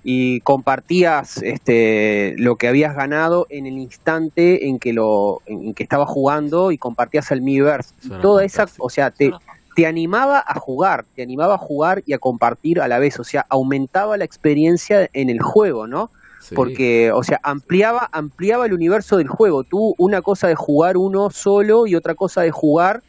y 0.08 0.38
compartías 0.42 1.42
este 1.42 2.36
lo 2.38 2.54
que 2.54 2.68
habías 2.68 2.94
ganado 2.94 3.48
en 3.50 3.66
el 3.66 3.76
instante 3.76 4.68
en 4.68 4.78
que 4.78 4.92
lo 4.92 5.42
en 5.46 5.74
que 5.74 5.82
estaba 5.82 6.06
jugando 6.06 6.70
y 6.70 6.78
compartías 6.78 7.32
el 7.32 7.42
Miiverse. 7.42 7.92
Toda 8.22 8.44
esa, 8.44 8.68
o 8.78 8.88
sea, 8.88 9.10
te, 9.10 9.32
te 9.74 9.84
animaba 9.84 10.44
a 10.46 10.60
jugar, 10.60 11.06
te 11.16 11.24
animaba 11.24 11.54
a 11.54 11.58
jugar 11.58 12.04
y 12.06 12.12
a 12.12 12.18
compartir 12.18 12.80
a 12.80 12.86
la 12.86 13.00
vez, 13.00 13.18
o 13.18 13.24
sea, 13.24 13.46
aumentaba 13.48 14.16
la 14.16 14.24
experiencia 14.24 15.10
en 15.12 15.28
el 15.28 15.42
juego, 15.42 15.88
¿no? 15.88 16.12
Porque, 16.54 17.10
o 17.10 17.24
sea, 17.24 17.40
ampliaba, 17.42 18.08
ampliaba 18.12 18.66
el 18.66 18.74
universo 18.74 19.16
del 19.16 19.26
juego. 19.26 19.64
Tú 19.64 19.96
una 19.98 20.22
cosa 20.22 20.46
de 20.46 20.54
jugar 20.54 20.96
uno 20.96 21.30
solo 21.30 21.88
y 21.88 21.96
otra 21.96 22.14
cosa 22.14 22.42
de 22.42 22.52
jugar 22.52 23.02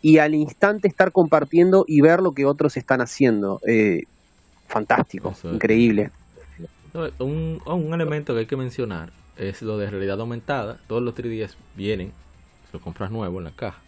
y 0.00 0.18
al 0.18 0.36
instante 0.36 0.86
estar 0.86 1.10
compartiendo 1.10 1.84
y 1.88 2.02
ver 2.02 2.20
lo 2.20 2.30
que 2.30 2.46
otros 2.46 2.76
están 2.76 3.00
haciendo. 3.00 3.60
Eh, 3.66 4.04
fantástico, 4.68 5.34
increíble. 5.42 6.12
Un, 7.18 7.60
un, 7.64 7.94
elemento 7.94 8.32
que 8.32 8.40
hay 8.40 8.46
que 8.46 8.56
mencionar 8.56 9.10
es 9.36 9.62
lo 9.62 9.76
de 9.78 9.90
realidad 9.90 10.20
aumentada. 10.20 10.78
Todos 10.86 11.02
los 11.02 11.14
3DS 11.14 11.54
vienen, 11.76 12.12
si 12.66 12.72
lo 12.72 12.80
compras 12.80 13.10
nuevo 13.10 13.38
en 13.38 13.44
la 13.44 13.50
caja, 13.50 13.78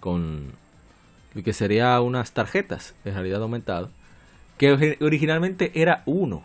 con 0.00 0.52
lo 1.34 1.42
que 1.42 1.52
sería 1.52 2.00
unas 2.00 2.32
tarjetas 2.32 2.94
de 3.04 3.12
realidad 3.12 3.42
aumentada, 3.42 3.88
que 4.56 4.96
originalmente 5.00 5.70
era 5.74 6.02
uno, 6.06 6.42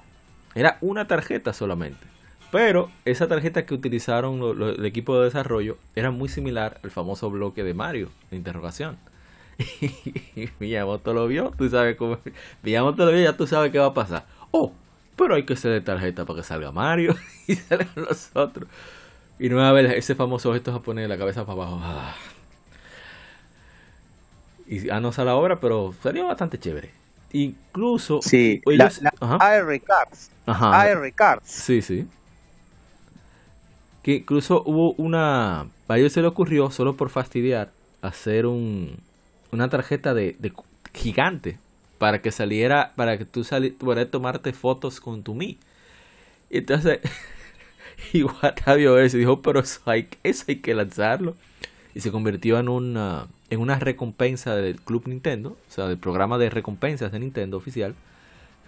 era 0.53 0.77
una 0.81 1.07
tarjeta 1.07 1.53
solamente. 1.53 2.11
Pero 2.51 2.91
esa 3.05 3.29
tarjeta 3.29 3.65
que 3.65 3.73
utilizaron 3.73 4.41
el 4.61 4.85
equipo 4.85 5.17
de 5.17 5.25
desarrollo 5.25 5.77
era 5.95 6.11
muy 6.11 6.27
similar 6.27 6.81
al 6.83 6.91
famoso 6.91 7.29
bloque 7.31 7.63
de 7.63 7.73
Mario, 7.73 8.09
de 8.29 8.37
interrogación. 8.37 8.97
Y 10.35 10.49
Miyamoto 10.59 11.13
lo 11.13 11.27
vio, 11.27 11.53
tú 11.57 11.69
sabes 11.69 11.95
cómo. 11.95 12.17
Miyamoto 12.63 13.05
lo 13.05 13.11
vio, 13.11 13.21
ya 13.21 13.37
tú 13.37 13.47
sabes 13.47 13.71
qué 13.71 13.79
va 13.79 13.87
a 13.87 13.93
pasar. 13.93 14.25
Oh, 14.51 14.73
pero 15.15 15.35
hay 15.35 15.43
que 15.43 15.55
ser 15.55 15.71
de 15.71 15.81
tarjeta 15.81 16.25
para 16.25 16.39
que 16.39 16.43
salga 16.43 16.71
Mario 16.71 17.15
y 17.47 17.55
salgan 17.55 17.89
los 17.95 18.29
otros. 18.33 18.67
Y 19.39 19.49
no 19.49 19.57
va 19.57 19.69
a 19.69 19.71
ver 19.71 19.85
ese 19.87 20.15
famoso 20.15 20.49
objeto 20.49 20.71
japonés 20.71 21.03
de 21.03 21.07
la 21.09 21.17
cabeza 21.17 21.45
para 21.45 21.53
abajo. 21.61 21.79
Ah. 21.81 22.15
Y 24.67 24.89
ah, 24.89 24.99
no 24.99 25.11
sale 25.11 25.31
ahora, 25.31 25.59
pero 25.59 25.93
salió 26.01 26.27
bastante 26.27 26.59
chévere. 26.59 26.91
Incluso. 27.33 28.21
Sí, 28.21 28.61
la, 28.65 28.91
AR 29.19 29.81
Cards. 29.81 30.31
AR 30.45 31.13
Cards. 31.13 31.49
Sí, 31.49 31.81
sí. 31.81 32.07
Que 34.03 34.15
incluso 34.17 34.63
hubo 34.65 34.93
una. 34.93 35.67
A 35.87 35.97
ellos 35.97 36.13
se 36.13 36.21
le 36.21 36.27
ocurrió, 36.27 36.71
solo 36.71 36.95
por 36.95 37.09
fastidiar, 37.09 37.71
hacer 38.01 38.45
un, 38.45 38.97
una 39.51 39.69
tarjeta 39.69 40.13
de, 40.13 40.35
de 40.39 40.53
gigante 40.93 41.57
para 42.01 42.19
que 42.19 42.31
saliera, 42.31 42.93
para 42.95 43.15
que 43.19 43.25
tú 43.25 43.45
pudieras 43.77 44.09
tomarte 44.09 44.53
fotos 44.53 44.99
con 44.99 45.21
tu. 45.21 45.39
Y 45.39 45.59
entonces, 46.49 46.99
igual 48.13 48.55
vio 48.75 48.97
eso 48.97 49.17
y 49.17 49.19
dijo, 49.19 49.43
pero 49.43 49.59
eso 49.59 49.81
hay, 49.85 50.07
eso 50.23 50.45
hay 50.47 50.55
que 50.55 50.73
lanzarlo. 50.73 51.35
Y 51.93 51.99
se 51.99 52.11
convirtió 52.11 52.57
en 52.57 52.69
una, 52.69 53.27
en 53.51 53.59
una 53.59 53.77
recompensa 53.77 54.55
del 54.55 54.81
Club 54.81 55.03
Nintendo, 55.09 55.49
o 55.51 55.71
sea, 55.71 55.85
del 55.85 55.99
programa 55.99 56.39
de 56.39 56.49
recompensas 56.49 57.11
de 57.11 57.19
Nintendo 57.19 57.57
oficial, 57.57 57.93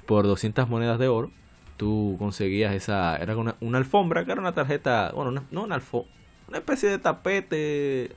por 0.06 0.28
200 0.28 0.70
monedas 0.70 1.00
de 1.00 1.08
oro. 1.08 1.32
Tú 1.78 2.18
conseguías 2.20 2.76
esa, 2.76 3.18
era 3.18 3.36
una, 3.36 3.56
una 3.62 3.80
alfombra, 3.80 4.26
que 4.26 4.32
era 4.32 4.42
una 4.42 4.54
tarjeta, 4.54 5.12
bueno, 5.16 5.32
no 5.32 5.64
una 5.64 5.74
alfombra, 5.74 6.12
una 6.50 6.60
especie 6.60 6.88
de 6.88 7.00
tapete 7.00 8.12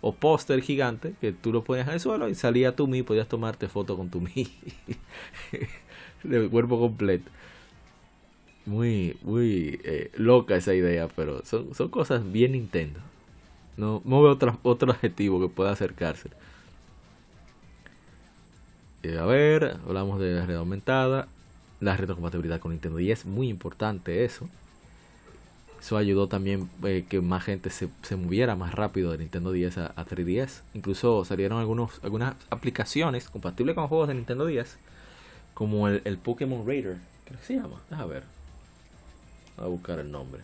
o 0.00 0.14
póster 0.14 0.60
gigante 0.62 1.14
que 1.20 1.32
tú 1.32 1.52
lo 1.52 1.64
ponías 1.64 1.88
en 1.88 1.94
el 1.94 2.00
suelo 2.00 2.28
y 2.28 2.34
salía 2.34 2.76
tu 2.76 2.86
Mi, 2.86 3.02
podías 3.02 3.28
tomarte 3.28 3.68
foto 3.68 3.96
con 3.96 4.10
tu 4.10 4.20
Mi 4.22 4.46
de 6.24 6.48
cuerpo 6.48 6.78
completo. 6.78 7.30
Muy, 8.66 9.16
muy 9.22 9.80
eh, 9.84 10.10
loca 10.16 10.56
esa 10.56 10.74
idea, 10.74 11.08
pero 11.08 11.44
son, 11.44 11.74
son 11.74 11.88
cosas 11.88 12.30
bien 12.30 12.52
Nintendo. 12.52 13.00
No, 13.76 14.02
no 14.04 14.22
veo 14.22 14.32
otro, 14.32 14.58
otro 14.62 14.92
adjetivo 14.92 15.40
que 15.40 15.48
pueda 15.48 15.70
acercarse. 15.70 16.30
Eh, 19.02 19.16
a 19.18 19.24
ver, 19.24 19.78
hablamos 19.86 20.20
de 20.20 20.34
la 20.34 20.46
red 20.46 20.56
aumentada, 20.56 21.28
la 21.80 21.96
retrocompatibilidad 21.96 22.60
con 22.60 22.72
Nintendo 22.72 22.98
y 23.00 23.10
es 23.10 23.24
muy 23.24 23.48
importante 23.48 24.24
eso. 24.24 24.48
Eso 25.80 25.96
ayudó 25.96 26.26
también 26.26 26.68
eh, 26.84 27.04
que 27.08 27.20
más 27.20 27.44
gente 27.44 27.70
se, 27.70 27.88
se, 28.02 28.16
moviera 28.16 28.56
más 28.56 28.74
rápido 28.74 29.12
de 29.12 29.18
Nintendo 29.18 29.52
10 29.52 29.78
a, 29.78 29.94
3DS. 29.94 30.62
Incluso 30.74 31.24
salieron 31.24 31.60
algunos, 31.60 32.00
algunas 32.02 32.34
aplicaciones 32.50 33.28
compatibles 33.28 33.76
con 33.76 33.86
juegos 33.86 34.08
de 34.08 34.14
Nintendo 34.14 34.46
10, 34.46 34.76
como 35.54 35.88
el, 35.88 36.02
el 36.04 36.18
Pokémon 36.18 36.66
Raider. 36.66 36.96
¿Qué 37.24 37.34
se 37.42 37.54
llama? 37.54 37.80
Deja 37.90 38.06
ver. 38.06 38.24
Voy 39.56 39.66
a 39.66 39.68
buscar 39.68 39.98
el 40.00 40.10
nombre. 40.10 40.42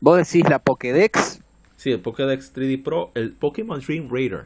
¿Vos 0.00 0.18
decís 0.18 0.48
la 0.48 0.60
Pokédex? 0.60 1.40
Sí, 1.76 1.90
el 1.90 2.00
Pokédex 2.00 2.54
3D 2.54 2.82
Pro, 2.82 3.10
el 3.14 3.32
Pokémon 3.32 3.80
Dream 3.80 4.08
Raider. 4.10 4.44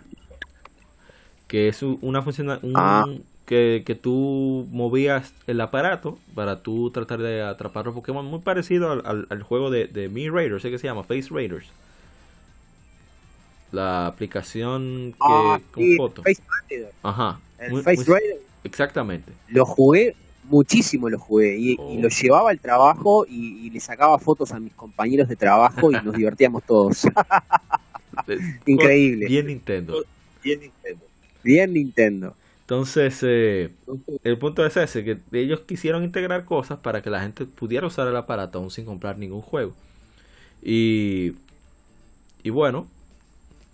Que 1.49 1.69
es 1.69 1.83
una 1.83 2.23
función, 2.23 2.59
un, 2.63 2.73
ah 2.77 3.05
que, 3.47 3.83
que 3.87 3.95
tú 3.95 4.67
movías 4.71 5.33
el 5.47 5.61
aparato 5.61 6.19
para 6.35 6.63
tú 6.63 6.91
tratar 6.91 7.21
de 7.21 7.43
atrapar 7.43 7.87
los 7.87 7.95
Pokémon, 7.95 8.27
muy 8.27 8.41
parecido 8.41 8.91
al, 8.93 9.27
al, 9.31 9.43
juego 9.43 9.71
de, 9.71 9.87
de 9.87 10.09
Mi 10.09 10.29
Raiders, 10.29 10.63
sé 10.63 10.71
que 10.71 10.79
se 10.79 10.87
llama 10.87 11.05
Face 11.05 11.29
Raiders. 11.31 11.67
La 13.73 14.07
aplicación 14.07 15.13
que 15.13 15.19
ah, 15.21 15.61
con 15.73 15.85
foto. 15.97 16.23
Face 16.23 16.43
Ajá. 17.03 17.41
El 17.59 17.83
Face 17.83 18.05
Raider. 18.07 18.39
Exactamente. 18.65 19.33
Lo 19.49 19.65
jugué 19.65 20.15
muchísimo 20.49 21.09
lo 21.09 21.19
jugué 21.19 21.57
y, 21.57 21.73
y 21.73 22.01
lo 22.01 22.07
oh. 22.07 22.11
llevaba 22.11 22.51
al 22.51 22.61
trabajo 22.61 23.27
y, 23.29 23.67
y, 23.67 23.71
le 23.71 23.81
sacaba 23.81 24.17
fotos 24.19 24.53
a 24.53 24.61
mis 24.61 24.73
compañeros 24.75 25.29
de 25.29 25.35
trabajo 25.35 25.91
y 25.91 25.95
nos 25.95 26.15
divertíamos 26.17 26.63
todos. 26.63 27.03
Increíble. 28.67 29.27
Bien 29.27 29.47
Nintendo. 29.47 30.05
Bien 30.43 30.61
Nintendo. 30.61 31.05
Bien 31.43 31.73
Nintendo. 31.73 32.37
Entonces, 32.67 33.21
eh, 33.23 33.71
el 34.25 34.39
punto 34.39 34.67
es 34.67 34.77
ese, 34.77 35.05
que 35.05 35.21
ellos 35.31 35.61
quisieron 35.61 36.03
integrar 36.03 36.45
cosas 36.45 36.81
para 36.81 37.01
que 37.01 37.11
la 37.11 37.21
gente 37.21 37.47
pudiera 37.47 37.87
usar 37.87 38.09
el 38.09 38.17
aparato 38.17 38.59
aún 38.59 38.73
sin 38.73 38.85
comprar 38.85 39.19
ningún 39.19 39.41
juego. 39.41 39.73
Y, 40.63 41.35
y 42.43 42.51
bueno, 42.51 42.89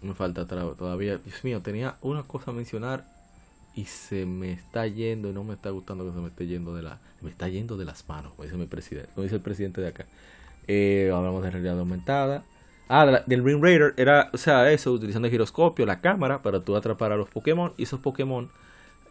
me 0.03 0.13
falta 0.13 0.47
todavía, 0.47 1.17
Dios 1.17 1.43
mío, 1.43 1.63
tenía 1.63 1.97
una 2.03 2.25
cosa 2.25 2.51
a 2.51 2.55
mencionar 2.55 3.07
y 3.75 3.87
se 3.87 4.27
me 4.27 4.53
está 4.53 4.87
yendo 4.87 5.31
y 5.31 5.33
no 5.33 5.43
me 5.43 5.55
está 5.55 5.71
gustando 5.71 6.05
que 6.05 6.13
se 6.13 6.19
me 6.19 6.29
esté 6.29 6.47
yendo 6.47 6.75
de 6.75 6.83
la, 6.83 6.99
me 7.23 7.31
está 7.31 7.49
yendo 7.49 7.79
de 7.79 7.87
las 7.87 8.07
manos, 8.07 8.33
como 8.33 8.45
dice 8.45 8.59
mi 8.59 8.67
presidente, 8.67 9.09
como 9.15 9.23
dice 9.23 9.37
el 9.37 9.41
presidente 9.41 9.81
de 9.81 9.89
acá. 9.89 10.05
Eh, 10.69 11.11
hablamos 11.15 11.43
de 11.43 11.51
realidad 11.51 11.79
aumentada. 11.79 12.45
Ah, 12.91 13.23
del 13.27 13.43
Ring 13.43 13.63
Raider 13.63 13.95
era, 13.97 14.29
o 14.35 14.37
sea, 14.37 14.71
eso, 14.71 14.93
utilizando 14.93 15.29
el 15.29 15.33
giroscopio, 15.33 15.87
la 15.87 16.03
cámara 16.03 16.43
para 16.43 16.61
tú 16.61 16.77
atrapar 16.77 17.11
a 17.13 17.17
los 17.17 17.31
Pokémon 17.31 17.73
y 17.79 17.85
esos 17.85 17.99
Pokémon 18.01 18.51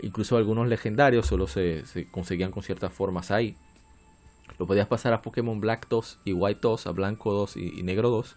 Incluso 0.01 0.35
algunos 0.35 0.67
legendarios 0.67 1.27
solo 1.27 1.47
se, 1.47 1.83
conseguían 2.09 2.51
con 2.51 2.63
ciertas 2.63 2.91
formas 2.91 3.29
ahí. 3.29 3.55
Lo 4.57 4.65
podías 4.65 4.87
pasar 4.87 5.13
a 5.13 5.21
Pokémon 5.21 5.59
Black 5.61 5.87
2 5.89 6.19
y 6.25 6.33
White 6.33 6.59
2, 6.61 6.87
a 6.87 6.91
Blanco 6.91 7.31
2 7.31 7.57
y, 7.57 7.83
Negro 7.83 8.09
2 8.09 8.35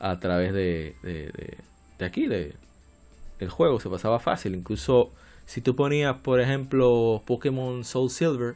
a 0.00 0.18
través 0.20 0.52
de, 0.54 0.94
aquí, 2.00 2.26
de 2.26 2.54
el 3.38 3.50
juego. 3.50 3.80
Se 3.80 3.90
pasaba 3.90 4.18
fácil. 4.18 4.54
Incluso 4.54 5.12
si 5.44 5.60
tú 5.60 5.76
ponías, 5.76 6.16
por 6.16 6.40
ejemplo, 6.40 7.22
Pokémon 7.26 7.84
Soul 7.84 8.10
Silver 8.10 8.54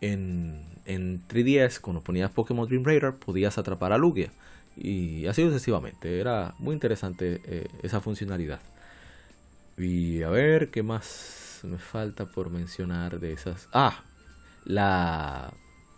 en, 0.00 0.64
en 0.86 1.22
3DS, 1.28 1.80
cuando 1.80 2.02
ponías 2.02 2.32
Pokémon 2.32 2.66
Dream 2.66 2.84
Raider, 2.84 3.14
podías 3.14 3.58
atrapar 3.58 3.92
a 3.92 3.98
Lugia. 3.98 4.30
Y 4.76 5.26
así 5.26 5.42
sucesivamente. 5.42 6.18
Era 6.20 6.54
muy 6.58 6.74
interesante 6.74 7.40
eh, 7.44 7.68
esa 7.82 8.00
funcionalidad. 8.00 8.60
Y 9.78 10.22
a 10.22 10.30
ver, 10.30 10.70
¿qué 10.70 10.82
más 10.82 11.43
me 11.64 11.78
falta 11.78 12.26
por 12.26 12.50
mencionar 12.50 13.20
de 13.20 13.32
esas? 13.32 13.68
Ah, 13.72 14.02
la 14.64 15.52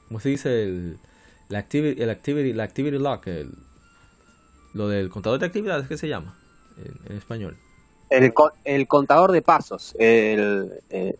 ¿cómo 0.09 0.20
se 0.20 0.30
dice? 0.30 0.62
El, 0.62 0.98
la 1.48 1.59
activity, 1.59 2.02
el 2.02 2.10
activity, 2.10 2.52
la 2.52 2.64
activity 2.64 2.98
lock, 2.98 3.26
el, 3.28 3.51
lo 4.74 4.88
del 4.88 5.09
contador 5.10 5.38
de 5.38 5.47
actividades, 5.47 5.86
¿qué 5.88 5.97
se 5.97 6.09
llama 6.09 6.36
en, 7.09 7.16
español? 7.16 7.56
El, 8.10 8.32
el, 8.64 8.86
contador 8.86 9.32
de 9.32 9.43
pasos, 9.43 9.94
el, 9.98 10.70
eh, 10.90 11.16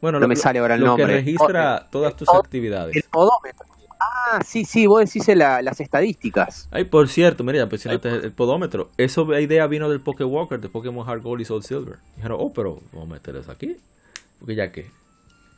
bueno, 0.00 0.18
no 0.18 0.24
lo, 0.24 0.28
me 0.28 0.36
sale 0.36 0.58
ahora 0.58 0.74
el 0.74 0.80
lo 0.80 0.96
que 0.96 1.06
registra 1.06 1.88
todas 1.90 2.16
tus 2.16 2.28
actividades. 2.28 2.96
El 2.96 3.04
podómetro. 3.04 3.66
Ah, 4.02 4.40
sí, 4.44 4.64
sí, 4.64 4.86
vos 4.86 5.00
decís 5.00 5.28
las 5.36 5.80
estadísticas. 5.80 6.68
Ay, 6.70 6.84
por 6.84 7.08
cierto, 7.08 7.44
mira, 7.44 7.68
pues, 7.68 7.86
el 7.86 8.32
podómetro. 8.32 8.90
Eso 8.96 9.24
la 9.26 9.40
idea 9.40 9.66
vino 9.66 9.88
del 9.88 10.02
Walker 10.04 10.60
de 10.60 10.68
Pokémon 10.68 11.08
Hard 11.08 11.22
Gold 11.22 11.42
y 11.42 11.44
Soul 11.44 11.62
Silver. 11.62 11.98
Dijeron, 12.16 12.38
oh, 12.40 12.52
pero 12.52 12.80
vamos 12.92 13.10
a 13.10 13.12
meter 13.12 13.36
eso 13.36 13.52
aquí. 13.52 13.76
Porque 14.38 14.54
ya 14.54 14.72
que. 14.72 14.90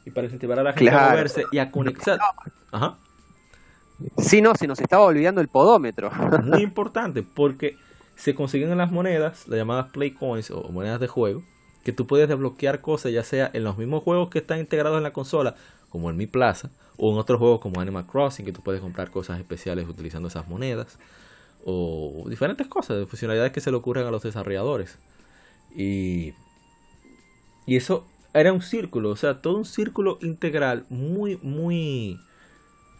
Y 0.04 0.10
para 0.10 0.26
incentivar 0.26 0.58
a 0.58 0.62
la 0.62 0.72
gente 0.74 0.90
a 0.90 1.10
moverse 1.10 1.44
y 1.50 1.58
a 1.58 1.70
conectar. 1.70 2.18
Ajá. 2.70 2.98
Sí, 4.18 4.42
no, 4.42 4.54
se 4.54 4.66
nos 4.66 4.80
estaba 4.80 5.04
olvidando 5.04 5.40
el 5.40 5.48
podómetro. 5.48 6.10
Muy 6.42 6.62
importante, 6.62 7.22
porque 7.22 7.76
se 8.16 8.34
consiguen 8.34 8.70
en 8.72 8.78
las 8.78 8.90
monedas, 8.90 9.48
las 9.48 9.58
llamadas 9.58 9.90
Play 9.92 10.10
Coins 10.10 10.50
o 10.50 10.68
monedas 10.70 11.00
de 11.00 11.08
juego, 11.08 11.42
que 11.84 11.92
tú 11.92 12.06
puedes 12.06 12.28
desbloquear 12.28 12.80
cosas, 12.80 13.12
ya 13.12 13.22
sea 13.22 13.50
en 13.52 13.64
los 13.64 13.78
mismos 13.78 14.02
juegos 14.02 14.30
que 14.30 14.40
están 14.40 14.58
integrados 14.58 14.98
en 14.98 15.04
la 15.04 15.12
consola, 15.12 15.54
como 15.94 16.10
en 16.10 16.16
Mi 16.16 16.26
Plaza, 16.26 16.72
o 16.96 17.12
en 17.12 17.18
otros 17.18 17.38
juegos 17.38 17.60
como 17.60 17.80
Animal 17.80 18.04
Crossing, 18.04 18.44
que 18.44 18.50
tú 18.50 18.62
puedes 18.62 18.80
comprar 18.80 19.12
cosas 19.12 19.38
especiales 19.38 19.88
utilizando 19.88 20.26
esas 20.26 20.48
monedas, 20.48 20.98
o 21.64 22.24
diferentes 22.28 22.66
cosas, 22.66 23.08
funcionalidades 23.08 23.52
que 23.52 23.60
se 23.60 23.70
le 23.70 23.76
ocurren 23.76 24.04
a 24.04 24.10
los 24.10 24.24
desarrolladores. 24.24 24.98
Y, 25.72 26.34
y 27.64 27.76
eso 27.76 28.08
era 28.32 28.52
un 28.52 28.60
círculo, 28.60 29.10
o 29.10 29.16
sea, 29.16 29.40
todo 29.40 29.56
un 29.56 29.64
círculo 29.64 30.18
integral 30.20 30.84
muy, 30.90 31.38
muy 31.42 32.18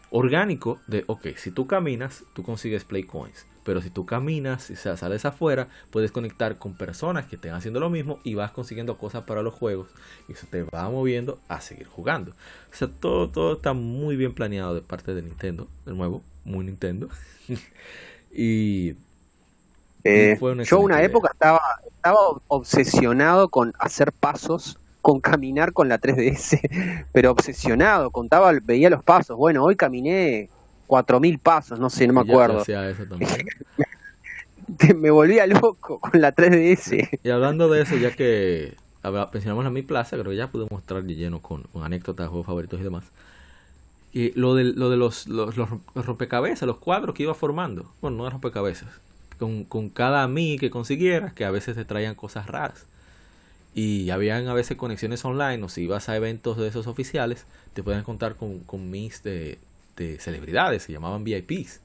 orgánico 0.09 0.79
de, 0.87 1.03
ok, 1.07 1.35
si 1.35 1.51
tú 1.51 1.67
caminas, 1.67 2.23
tú 2.33 2.43
consigues 2.43 2.85
play 2.85 3.03
coins. 3.03 3.45
Pero 3.65 3.81
si 3.81 3.89
tú 3.89 4.05
caminas 4.05 4.69
y 4.69 4.75
sales 4.75 5.25
afuera, 5.25 5.67
puedes 5.89 6.11
conectar 6.11 6.57
con 6.57 6.75
personas 6.75 7.25
que 7.25 7.35
estén 7.35 7.53
haciendo 7.53 7.79
lo 7.79 7.89
mismo 7.89 8.19
y 8.23 8.35
vas 8.35 8.51
consiguiendo 8.51 8.97
cosas 8.97 9.23
para 9.23 9.41
los 9.41 9.55
juegos. 9.55 9.89
Y 10.29 10.33
eso 10.33 10.47
te 10.49 10.63
va 10.63 10.89
moviendo 10.89 11.39
a 11.47 11.59
seguir 11.59 11.87
jugando. 11.87 12.31
O 12.31 12.75
sea, 12.75 12.87
todo, 12.87 13.27
todo 13.29 13.53
está 13.53 13.73
muy 13.73 14.15
bien 14.15 14.33
planeado 14.33 14.75
de 14.75 14.81
parte 14.81 15.15
de 15.15 15.23
Nintendo. 15.23 15.67
De 15.85 15.93
nuevo, 15.93 16.21
muy 16.45 16.63
Nintendo. 16.63 17.09
y 18.31 18.95
eh, 20.03 20.37
yo 20.63 20.79
una 20.79 21.01
época 21.01 21.31
estaba, 21.33 21.61
estaba 21.87 22.19
obsesionado 22.47 23.49
con 23.49 23.73
hacer 23.79 24.11
pasos 24.13 24.77
con 25.01 25.19
caminar 25.19 25.71
con 25.71 25.87
la 25.87 25.99
3DS, 25.99 27.05
pero 27.11 27.29
obsesionado, 27.31 28.09
contaba, 28.09 28.51
veía 28.63 28.89
los 28.89 29.03
pasos. 29.03 29.37
Bueno, 29.37 29.63
hoy 29.63 29.75
caminé 29.75 30.49
4000 30.87 31.39
pasos, 31.39 31.79
no 31.79 31.89
sé, 31.89 32.07
no 32.07 32.13
me 32.13 32.21
acuerdo. 32.21 32.63
me 34.95 35.11
volvía 35.11 35.45
loco 35.47 35.99
con 35.99 36.21
la 36.21 36.33
3DS. 36.35 37.19
Y 37.23 37.29
hablando 37.29 37.69
de 37.69 37.81
eso, 37.81 37.95
ya 37.97 38.11
que 38.11 38.75
mencionamos 39.31 39.63
la 39.63 39.69
Mi 39.69 39.81
Plaza, 39.81 40.17
creo 40.17 40.31
que 40.31 40.37
ya 40.37 40.49
pude 40.49 40.67
mostrar 40.69 41.03
lleno 41.03 41.41
con, 41.41 41.65
anécdotas, 41.81 42.29
juegos 42.29 42.45
favoritos 42.45 42.79
y 42.79 42.83
demás. 42.83 43.05
Y 44.11 44.31
lo 44.39 44.55
de, 44.55 44.63
lo 44.63 44.89
de 44.89 44.97
los, 44.97 45.27
los, 45.27 45.55
rompecabezas, 45.93 46.65
los 46.65 46.77
cuadros 46.77 47.13
que 47.15 47.23
iba 47.23 47.33
formando. 47.33 47.91
Bueno, 48.01 48.17
no 48.17 48.29
rompecabezas. 48.29 48.89
Con, 49.37 49.65
con 49.65 49.89
cada 49.89 50.27
Mi 50.27 50.57
que 50.57 50.69
consiguieras, 50.69 51.33
que 51.33 51.43
a 51.43 51.51
veces 51.51 51.75
te 51.75 51.85
traían 51.85 52.15
cosas 52.15 52.47
raras. 52.47 52.85
Y 53.73 54.09
habían 54.09 54.47
a 54.47 54.53
veces 54.53 54.77
conexiones 54.77 55.25
online, 55.25 55.61
o 55.61 55.69
si 55.69 55.81
ibas 55.81 56.07
a 56.07 56.15
eventos 56.15 56.55
de 56.57 56.69
esos 56.69 56.87
oficiales, 56.87 57.45
te 57.73 57.83
pueden 57.83 58.03
contar 58.03 58.35
con, 58.35 58.59
con 58.59 58.89
Mis 58.89 59.21
de, 59.21 59.59
de 59.95 60.19
celebridades, 60.19 60.83
se 60.83 60.93
llamaban 60.93 61.23
VIPs. 61.23 61.81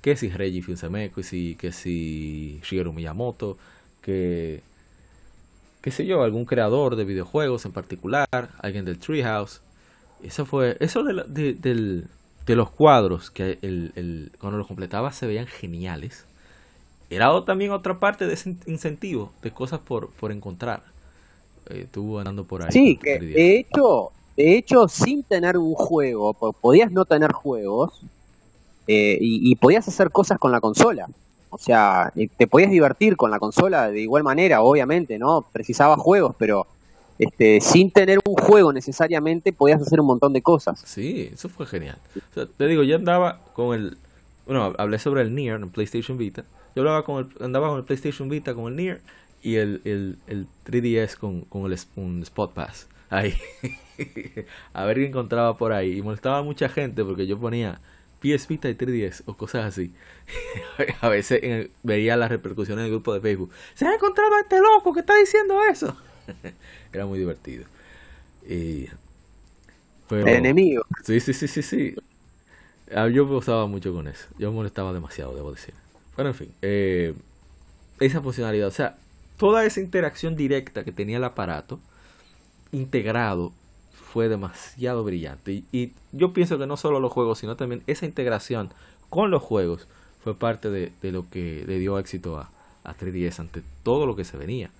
Que 0.00 0.16
si 0.16 0.28
Reggie 0.30 0.62
Fils-Aimé, 0.62 1.10
que 1.10 1.22
si, 1.22 1.54
que 1.54 1.70
si 1.70 2.60
Shigeru 2.62 2.92
Miyamoto, 2.92 3.56
que 4.00 4.62
qué 5.82 5.90
sé 5.90 6.06
yo, 6.06 6.22
algún 6.22 6.44
creador 6.44 6.96
de 6.96 7.04
videojuegos 7.04 7.66
en 7.66 7.72
particular, 7.72 8.26
alguien 8.60 8.84
del 8.84 8.98
Treehouse. 8.98 9.60
Eso 10.22 10.46
fue, 10.46 10.76
eso 10.80 11.02
de, 11.02 11.54
de, 11.54 12.56
los 12.56 12.70
cuadros, 12.70 13.30
que 13.30 13.58
el, 13.62 13.92
el, 13.96 14.30
cuando 14.38 14.58
los 14.58 14.68
completaba 14.68 15.12
se 15.12 15.26
veían 15.26 15.48
geniales. 15.48 16.24
Era 17.10 17.28
también 17.44 17.72
otra 17.72 17.98
parte 17.98 18.26
de 18.26 18.34
ese 18.34 18.56
incentivo, 18.66 19.32
de 19.42 19.50
cosas 19.50 19.80
por, 19.80 20.10
por 20.12 20.30
encontrar. 20.30 20.84
Eh, 21.68 21.82
estuvo 21.82 22.20
andando 22.20 22.44
por 22.44 22.62
ahí. 22.62 22.70
Sí, 22.70 22.96
que 23.02 23.18
de 23.18 23.58
hecho, 23.58 24.12
de 24.36 24.56
hecho, 24.56 24.88
sin 24.88 25.22
tener 25.22 25.58
un 25.58 25.74
juego, 25.74 26.32
podías 26.60 26.90
no 26.90 27.04
tener 27.04 27.32
juegos 27.32 28.00
eh, 28.86 29.18
y, 29.20 29.54
podías 29.56 29.86
hacer 29.88 30.10
cosas 30.10 30.38
con 30.38 30.52
la 30.52 30.60
consola. 30.60 31.08
O 31.50 31.58
sea, 31.58 32.12
te 32.38 32.46
podías 32.46 32.70
divertir 32.70 33.16
con 33.16 33.30
la 33.30 33.38
consola 33.38 33.90
de 33.90 34.00
igual 34.00 34.22
manera, 34.22 34.62
obviamente, 34.62 35.18
¿no? 35.18 35.44
Precisaba 35.52 35.96
juegos, 35.96 36.34
pero 36.38 36.66
este, 37.18 37.60
sin 37.60 37.90
tener 37.90 38.20
un 38.24 38.34
juego 38.34 38.72
necesariamente 38.72 39.52
podías 39.52 39.82
hacer 39.82 40.00
un 40.00 40.06
montón 40.06 40.32
de 40.32 40.40
cosas. 40.40 40.82
Sí, 40.86 41.28
eso 41.32 41.50
fue 41.50 41.66
genial. 41.66 41.98
te 42.56 42.66
digo, 42.66 42.82
yo 42.82 42.96
andaba 42.96 43.38
con 43.52 43.74
el... 43.74 43.98
Bueno, 44.46 44.72
hablé 44.78 44.98
sobre 44.98 45.22
el 45.22 45.34
Nier 45.34 45.56
en 45.56 45.70
PlayStation 45.70 46.16
Vita. 46.16 46.44
Yo 46.74 46.80
hablaba 46.80 47.04
con 47.04 47.18
el, 47.18 47.44
andaba 47.44 47.68
con 47.68 47.78
el 47.78 47.84
PlayStation 47.84 48.30
Vita, 48.30 48.54
con 48.54 48.72
el 48.72 48.76
Nier 48.76 49.00
y 49.42 49.56
el, 49.56 49.82
el, 49.84 50.46
3DS 50.64 51.16
con, 51.18 51.42
con 51.42 51.70
el 51.70 51.78
un 51.96 52.22
Spot 52.22 52.52
Pass 52.52 52.88
ahí. 53.12 53.38
a 54.72 54.84
ver 54.84 54.96
qué 54.96 55.06
encontraba 55.06 55.56
por 55.56 55.72
ahí. 55.72 55.98
Y 55.98 56.02
molestaba 56.02 56.38
a 56.38 56.42
mucha 56.42 56.68
gente 56.68 57.04
porque 57.04 57.26
yo 57.26 57.38
ponía 57.38 57.80
PS 58.20 58.48
Vita 58.48 58.68
y 58.68 58.74
3DS 58.74 59.22
o 59.26 59.36
cosas 59.36 59.66
así. 59.66 59.92
a 61.00 61.08
veces 61.08 61.70
veía 61.82 62.16
las 62.16 62.30
repercusiones 62.30 62.82
en 62.82 62.86
el 62.86 62.92
grupo 62.92 63.14
de 63.14 63.20
Facebook. 63.20 63.50
Se 63.74 63.86
ha 63.86 63.94
encontrado 63.94 64.34
a 64.34 64.40
este 64.40 64.58
loco 64.60 64.92
que 64.92 65.00
está 65.00 65.14
diciendo 65.16 65.60
eso. 65.70 65.96
Era 66.92 67.06
muy 67.06 67.18
divertido. 67.18 67.64
Y, 68.48 68.86
pero, 70.08 70.26
el 70.26 70.36
enemigo. 70.36 70.84
Sí, 71.04 71.20
sí, 71.20 71.32
sí, 71.32 71.48
sí, 71.48 71.62
sí. 71.62 71.94
Ah, 72.94 73.08
yo 73.08 73.26
gozaba 73.26 73.66
mucho 73.66 73.92
con 73.92 74.08
eso. 74.08 74.26
Yo 74.38 74.52
molestaba 74.52 74.92
demasiado, 74.92 75.34
debo 75.34 75.52
decir. 75.52 75.74
Bueno, 76.16 76.30
en 76.30 76.36
fin. 76.36 76.52
Eh, 76.62 77.14
esa 78.00 78.20
funcionalidad. 78.20 78.68
O 78.68 78.72
sea, 78.72 78.96
toda 79.36 79.64
esa 79.64 79.80
interacción 79.80 80.36
directa 80.36 80.84
que 80.84 80.92
tenía 80.92 81.16
el 81.16 81.24
aparato 81.24 81.80
integrado 82.72 83.52
fue 83.92 84.28
demasiado 84.28 85.04
brillante. 85.04 85.62
Y, 85.72 85.92
yo 86.12 86.32
pienso 86.32 86.58
que 86.58 86.66
no 86.66 86.76
solo 86.76 87.00
los 87.00 87.12
juegos, 87.12 87.38
sino 87.38 87.56
también 87.56 87.82
esa 87.86 88.04
integración 88.04 88.70
con 89.08 89.30
los 89.30 89.42
juegos 89.42 89.86
fue 90.22 90.34
parte 90.34 90.70
de, 90.70 90.92
lo 91.12 91.28
que 91.30 91.64
le 91.66 91.78
dio 91.78 91.98
éxito 91.98 92.38
a, 92.38 92.50
a 92.84 92.96
3DS 92.96 93.40
ante 93.40 93.62
todo 93.82 94.06
lo 94.06 94.16
que 94.16 94.24
se 94.24 94.36
venía. 94.36 94.70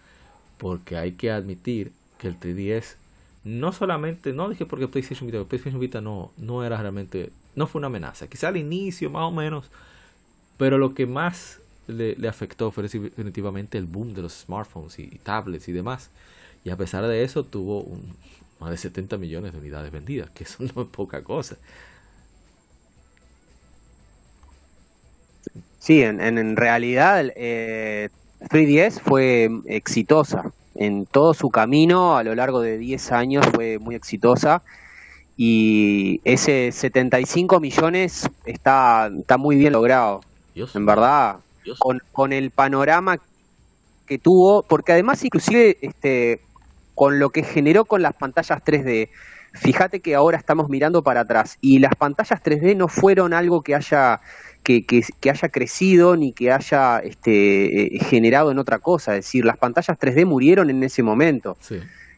Porque 0.58 0.96
hay 0.96 1.12
que 1.12 1.30
admitir 1.30 1.92
que 2.18 2.28
el 2.28 2.38
3DS 2.38 2.96
no 3.44 3.72
solamente, 3.72 4.32
no 4.32 4.48
dije 4.48 4.66
porque 4.66 4.86
PlayStation 4.86 5.26
Vita, 5.26 5.44
PlayStation 5.44 5.80
Vita 5.80 6.00
no, 6.00 6.30
no 6.36 6.64
era 6.64 6.76
realmente, 6.80 7.32
no 7.56 7.66
fue 7.66 7.80
una 7.80 7.88
amenaza. 7.88 8.28
Quizá 8.28 8.48
al 8.48 8.56
inicio 8.56 9.10
más 9.10 9.24
o 9.24 9.32
menos, 9.32 9.70
pero 10.58 10.78
lo 10.78 10.94
que 10.94 11.06
más 11.06 11.60
le, 11.88 12.16
afectó 12.28 12.70
fue 12.70 12.84
definitivamente 12.84 13.78
el 13.78 13.86
boom 13.86 14.14
de 14.14 14.22
los 14.22 14.32
smartphones 14.32 14.98
y 14.98 15.08
tablets 15.22 15.68
y 15.68 15.72
demás. 15.72 16.10
Y 16.64 16.70
a 16.70 16.76
pesar 16.76 17.06
de 17.06 17.24
eso 17.24 17.44
tuvo 17.44 17.82
un, 17.82 18.14
más 18.60 18.70
de 18.70 18.76
70 18.76 19.18
millones 19.18 19.52
de 19.52 19.58
unidades 19.58 19.90
vendidas, 19.90 20.30
que 20.30 20.44
eso 20.44 20.64
no 20.74 20.82
es 20.82 20.88
poca 20.88 21.22
cosa. 21.22 21.56
Sí, 25.78 26.02
en, 26.02 26.20
en 26.20 26.56
realidad 26.56 27.24
eh, 27.34 28.08
3DS 28.48 29.00
fue 29.00 29.50
exitosa. 29.66 30.52
En 30.74 31.06
todo 31.06 31.34
su 31.34 31.50
camino, 31.50 32.16
a 32.16 32.22
lo 32.22 32.34
largo 32.34 32.60
de 32.60 32.78
10 32.78 33.12
años, 33.12 33.46
fue 33.52 33.78
muy 33.78 33.94
exitosa. 33.94 34.62
Y 35.36 36.20
ese 36.24 36.70
75 36.72 37.58
millones 37.60 38.28
está, 38.46 39.10
está 39.18 39.38
muy 39.38 39.56
bien 39.56 39.72
logrado. 39.72 40.20
En 40.54 40.86
verdad, 40.86 41.38
con, 41.78 42.00
con 42.12 42.32
el 42.32 42.50
panorama 42.50 43.18
que 44.06 44.18
tuvo, 44.18 44.62
porque 44.62 44.92
además 44.92 45.24
inclusive 45.24 45.78
este, 45.80 46.40
con 46.94 47.18
lo 47.18 47.30
que 47.30 47.42
generó 47.42 47.84
con 47.84 48.02
las 48.02 48.14
pantallas 48.14 48.62
3D. 48.64 49.10
Fíjate 49.54 50.00
que 50.00 50.14
ahora 50.14 50.38
estamos 50.38 50.68
mirando 50.68 51.02
para 51.02 51.20
atrás 51.20 51.58
y 51.60 51.78
las 51.78 51.94
pantallas 51.94 52.42
3D 52.42 52.76
no 52.76 52.88
fueron 52.88 53.34
algo 53.34 53.62
que 53.62 53.74
haya 53.74 54.20
que, 54.62 54.84
que, 54.86 55.30
haya 55.30 55.48
crecido 55.48 56.16
ni 56.16 56.32
que 56.32 56.52
haya 56.52 56.98
este, 57.00 57.96
eh, 57.96 57.98
generado 58.00 58.50
en 58.50 58.58
otra 58.58 58.78
cosa. 58.78 59.12
Es 59.16 59.26
decir, 59.26 59.44
las 59.44 59.58
pantallas 59.58 59.98
3D 59.98 60.24
murieron 60.24 60.70
en 60.70 60.82
ese 60.82 61.02
momento. 61.02 61.56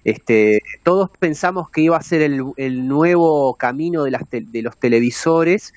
Este, 0.05 0.61
todos 0.83 1.11
pensamos 1.19 1.71
que 1.71 1.81
iba 1.81 1.97
a 1.97 2.03
ser 2.03 2.21
el, 2.21 2.43
el 2.57 2.87
nuevo 2.87 3.55
camino 3.55 4.05
de, 4.05 4.11
las 4.11 4.23
de 4.31 4.63
los 4.63 4.77
televisores 4.77 5.73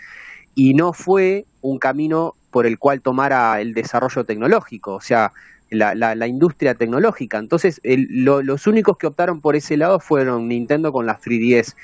y 0.54 0.74
no 0.74 0.92
fue 0.92 1.46
un 1.62 1.80
camino 1.80 2.34
por 2.52 2.66
el 2.66 2.78
cual 2.78 3.02
tomara 3.02 3.62
el 3.62 3.74
desarrollo 3.74 4.26
tecnológico. 4.26 4.96
O 4.96 5.02
sea, 5.02 5.32
la, 5.70 5.96
la, 5.96 6.28
industria 6.28 6.76
tecnológica. 6.76 7.38
Entonces, 7.38 7.82
los 7.84 8.68
únicos 8.68 8.98
que 8.98 9.08
optaron 9.08 9.42
por 9.42 9.56
ese 9.56 9.78
lado 9.78 10.00
fueron 10.00 10.48
Nintendo 10.48 10.92
con 10.92 11.06
las 11.06 11.22
3DS. 11.22 11.76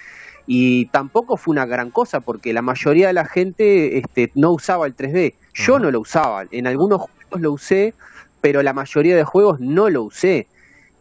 y 0.46 0.88
tampoco 0.88 1.38
fue 1.38 1.54
una 1.54 1.66
gran 1.66 1.90
cosa 1.90 2.20
porque 2.20 2.52
la 2.52 2.62
mayoría 2.62 3.08
de 3.08 3.14
la 3.14 3.26
gente 3.26 3.98
este, 3.98 4.32
no 4.36 4.52
usaba 4.52 4.86
el 4.88 4.96
3D. 4.96 5.36
Yo 5.54 5.80
no 5.80 5.92
lo 5.92 6.02
usaba, 6.02 6.46
en 6.52 6.68
algunos 6.68 7.02
juegos 7.02 7.42
lo 7.42 7.52
usé, 7.54 7.94
pero 8.42 8.62
la 8.62 8.74
mayoría 8.74 9.16
de 9.16 9.24
juegos 9.24 9.60
no 9.60 9.90
lo 9.90 10.04
usé. 10.04 10.48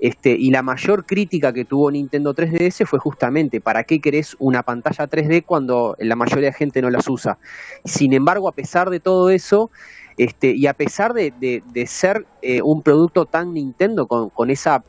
Este, 0.03 0.31
y 0.31 0.51
la 0.51 0.63
mayor 0.63 1.07
crítica 1.07 1.53
que 1.53 1.65
tuvo 1.65 1.89
Nintendo 1.89 2.35
3DS 2.35 2.87
fue 2.87 2.99
justamente, 2.99 3.61
¿para 3.61 3.85
qué 3.85 4.01
querés 4.01 4.35
una 4.41 4.65
pantalla 4.65 5.09
3D 5.09 5.45
cuando 5.45 5.95
la 6.01 6.17
mayoría 6.17 6.49
de 6.49 6.55
gente 6.55 6.83
no 6.83 6.91
las 6.91 7.09
usa? 7.09 7.39
Sin 7.85 8.13
embargo, 8.13 8.49
a 8.49 8.53
pesar 8.53 8.91
de 8.91 8.99
todo 8.99 9.31
eso, 9.31 9.71
este, 10.17 10.53
y 10.53 10.67
a 10.67 10.75
pesar 10.75 11.15
de, 11.15 11.63
ser 11.87 12.27
eh, 12.43 12.63
un 12.63 12.83
producto 12.83 13.27
tan 13.27 13.55
Nintendo 13.55 14.07
con, 14.07 14.51
esa 14.51 14.85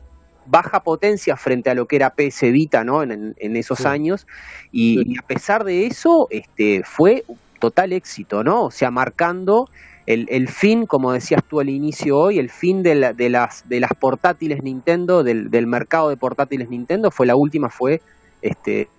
baja 0.45 0.81
potencia 0.83 1.37
frente 1.37 1.69
a 1.69 1.73
lo 1.73 1.85
que 1.85 1.95
era 1.95 2.09
PS 2.09 2.51
Vita 2.51 2.83
¿no? 2.83 3.01
en, 3.03 3.55
esos 3.55 3.85
años, 3.85 4.27
y, 4.71 5.17
a 5.17 5.21
pesar 5.25 5.63
de 5.63 5.85
eso, 5.85 6.27
este, 6.29 6.83
fue 6.83 7.23
total 7.59 7.93
éxito, 7.93 8.43
¿no? 8.43 8.65
O 8.65 8.71
sea, 8.71 8.91
marcando 8.91 9.69
el, 10.05 10.49
fin, 10.49 10.85
como 10.85 11.13
decías 11.13 11.41
tú 11.47 11.61
al 11.61 11.69
inicio 11.69 12.17
hoy, 12.17 12.39
el 12.39 12.49
fin 12.49 12.83
de, 12.83 12.95
las, 12.95 13.15
de 13.15 13.79
las 13.79 13.93
portátiles 13.97 14.61
Nintendo, 14.61 15.23
del, 15.23 15.67
mercado 15.67 16.09
de 16.09 16.17
portátiles 16.17 16.69
Nintendo, 16.69 17.09
fue 17.09 17.25
la 17.25 17.35
última, 17.35 17.69
fue 17.69 18.01
este 18.41 18.89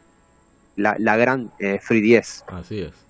la, 0.77 0.97
la 0.99 1.17
gran 1.17 1.51
eh, 1.59 1.79
3DS. 1.87 2.45
Así 2.47 2.81
es. 2.81 3.04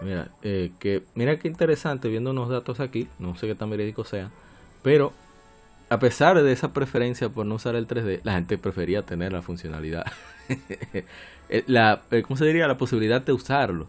Mira, 0.00 0.30
eh, 0.42 0.72
que, 0.78 1.02
mira 1.14 1.38
qué 1.38 1.48
interesante 1.48 2.08
viendo 2.08 2.30
unos 2.30 2.48
datos 2.48 2.80
aquí, 2.80 3.08
no 3.18 3.36
sé 3.36 3.46
qué 3.46 3.54
tan 3.54 3.68
verídico 3.68 4.04
sea, 4.04 4.30
pero 4.82 5.12
a 5.90 5.98
pesar 5.98 6.40
de 6.42 6.52
esa 6.52 6.72
preferencia 6.72 7.28
por 7.28 7.44
no 7.44 7.56
usar 7.56 7.74
el 7.74 7.86
3D, 7.86 8.20
la 8.22 8.34
gente 8.34 8.56
prefería 8.56 9.02
tener 9.02 9.32
la 9.32 9.42
funcionalidad. 9.42 10.06
Eh, 11.52 11.64
la, 11.66 12.02
eh, 12.12 12.22
¿Cómo 12.22 12.36
se 12.36 12.44
diría? 12.44 12.68
La 12.68 12.78
posibilidad 12.78 13.20
de 13.20 13.32
usarlo. 13.32 13.88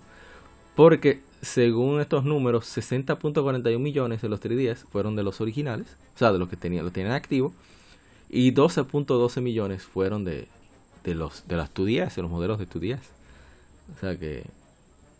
Porque 0.75 1.21
según 1.43 2.01
estos 2.01 2.25
números, 2.25 2.65
60.41 2.75 3.77
millones 3.77 4.23
de 4.23 4.29
los 4.29 4.41
3DS 4.41 4.77
fueron 4.91 5.15
de 5.15 5.21
los 5.21 5.41
originales, 5.41 5.85
o 6.15 6.17
sea, 6.17 6.31
de 6.31 6.39
los 6.39 6.49
que 6.49 6.55
tenían, 6.55 6.85
lo 6.85 6.89
tenían 6.89 7.13
activo, 7.13 7.53
y 8.31 8.51
12.12 8.53 9.41
millones 9.41 9.83
fueron 9.83 10.23
de, 10.23 10.47
de 11.03 11.13
los 11.13 11.47
de 11.47 11.55
las 11.55 11.71
2DS, 11.71 12.15
de 12.15 12.21
los 12.23 12.31
modelos 12.31 12.57
de 12.57 12.67
2DS. 12.67 12.97
O 13.95 13.99
sea 13.99 14.17
que 14.17 14.43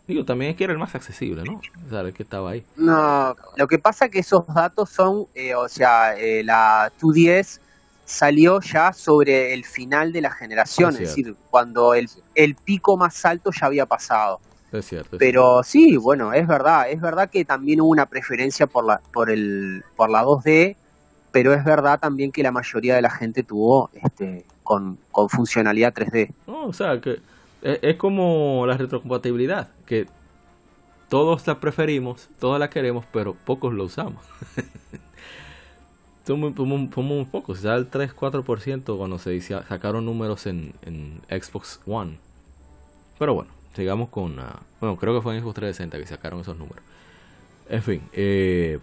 digo, 0.06 0.24
también 0.24 0.52
es 0.52 0.56
que 0.56 0.64
era 0.64 0.72
el 0.72 0.78
más 0.78 0.94
accesible, 0.94 1.42
¿no? 1.44 1.60
O 1.86 1.90
sea, 1.90 2.00
el 2.00 2.12
que 2.12 2.22
estaba 2.22 2.50
ahí. 2.50 2.64
No, 2.76 3.34
lo 3.56 3.66
que 3.66 3.78
pasa 3.78 4.06
es 4.06 4.10
que 4.10 4.18
esos 4.20 4.46
datos 4.46 4.90
son, 4.90 5.26
eh, 5.34 5.54
o 5.54 5.68
sea, 5.68 6.16
eh, 6.18 6.42
la 6.44 6.92
2DS 7.00 7.60
salió 8.04 8.60
ya 8.60 8.92
sobre 8.92 9.54
el 9.54 9.64
final 9.64 10.12
de 10.12 10.20
la 10.20 10.30
generación, 10.30 10.90
es, 10.94 11.00
decir, 11.00 11.34
cuando 11.50 11.94
el, 11.94 12.08
el 12.34 12.54
pico 12.54 12.96
más 12.96 13.24
alto 13.24 13.50
ya 13.58 13.66
había 13.66 13.86
pasado. 13.86 14.40
Es 14.72 14.86
cierto. 14.86 15.18
Pero 15.18 15.62
sí, 15.62 15.96
bueno, 15.96 16.32
es 16.32 16.46
verdad, 16.46 16.90
es 16.90 17.00
verdad 17.00 17.30
que 17.30 17.44
también 17.44 17.80
hubo 17.80 17.90
una 17.90 18.06
preferencia 18.06 18.66
por 18.66 18.86
la 18.86 19.00
por 19.12 19.30
el 19.30 19.84
por 19.96 20.10
la 20.10 20.24
2D, 20.24 20.76
pero 21.30 21.52
es 21.52 21.62
verdad 21.62 22.00
también 22.00 22.32
que 22.32 22.42
la 22.42 22.52
mayoría 22.52 22.94
de 22.94 23.02
la 23.02 23.10
gente 23.10 23.42
tuvo 23.42 23.90
este 24.02 24.46
con, 24.62 24.98
con 25.10 25.28
funcionalidad 25.28 25.92
3D. 25.92 26.32
o 26.46 26.72
sea, 26.72 27.00
que 27.00 27.20
es, 27.62 27.96
como 27.96 28.64
la 28.66 28.76
retrocompatibilidad, 28.76 29.68
que 29.86 30.06
todos 31.08 31.46
la 31.46 31.60
preferimos, 31.60 32.28
todos 32.40 32.58
la 32.58 32.70
queremos, 32.70 33.04
pero 33.12 33.34
pocos 33.34 33.72
lo 33.72 33.84
usamos. 33.84 34.24
Somos 36.26 36.56
muy, 36.56 36.88
muy, 36.96 37.24
pocos, 37.24 37.62
ya 37.62 37.74
el 37.74 37.90
3-4% 37.90 38.96
cuando 38.96 39.18
se 39.18 39.40
sacaron 39.40 40.04
números 40.04 40.46
en, 40.46 40.72
Xbox 41.28 41.80
One. 41.86 42.18
Pero 43.18 43.34
bueno, 43.34 43.50
sigamos 43.74 44.08
con... 44.08 44.38
Uh, 44.38 44.44
bueno, 44.80 44.96
creo 44.96 45.14
que 45.14 45.20
fue 45.20 45.36
en 45.36 45.42
Xbox 45.42 45.54
360 45.56 45.98
que 45.98 46.06
sacaron 46.06 46.40
esos 46.40 46.56
números. 46.56 46.82
En 47.68 47.82
fin, 47.82 48.02
eh, 48.12 48.78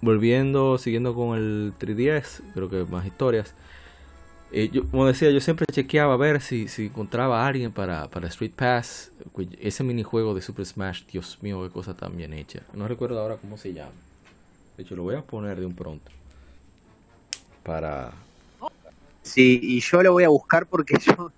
volviendo, 0.00 0.78
siguiendo 0.78 1.14
con 1.14 1.36
el 1.36 1.72
3DS, 1.78 2.42
creo 2.54 2.68
que 2.68 2.84
más 2.84 3.06
historias. 3.06 3.54
Eh, 4.52 4.68
yo, 4.72 4.84
como 4.86 5.06
decía, 5.06 5.30
yo 5.30 5.40
siempre 5.40 5.66
chequeaba 5.70 6.14
a 6.14 6.16
ver 6.16 6.40
si, 6.40 6.66
si 6.68 6.86
encontraba 6.86 7.44
a 7.44 7.46
alguien 7.46 7.72
para, 7.72 8.08
para 8.08 8.28
Street 8.28 8.52
Pass. 8.54 9.12
Ese 9.60 9.84
minijuego 9.84 10.34
de 10.34 10.42
Super 10.42 10.66
Smash, 10.66 11.04
Dios 11.06 11.38
mío, 11.40 11.62
qué 11.62 11.70
cosa 11.70 11.96
tan 11.96 12.16
bien 12.16 12.32
hecha. 12.32 12.60
No 12.74 12.88
recuerdo 12.88 13.20
ahora 13.20 13.36
cómo 13.36 13.56
se 13.56 13.72
llama. 13.72 13.92
De 14.76 14.82
hecho, 14.82 14.96
lo 14.96 15.04
voy 15.04 15.14
a 15.14 15.22
poner 15.22 15.60
de 15.60 15.66
un 15.66 15.74
pronto. 15.74 16.10
Para... 17.62 18.12
Sí, 19.22 19.60
y 19.62 19.80
yo 19.80 20.02
lo 20.02 20.12
voy 20.12 20.24
a 20.24 20.28
buscar 20.28 20.66
porque 20.66 20.94
yo 21.06 21.30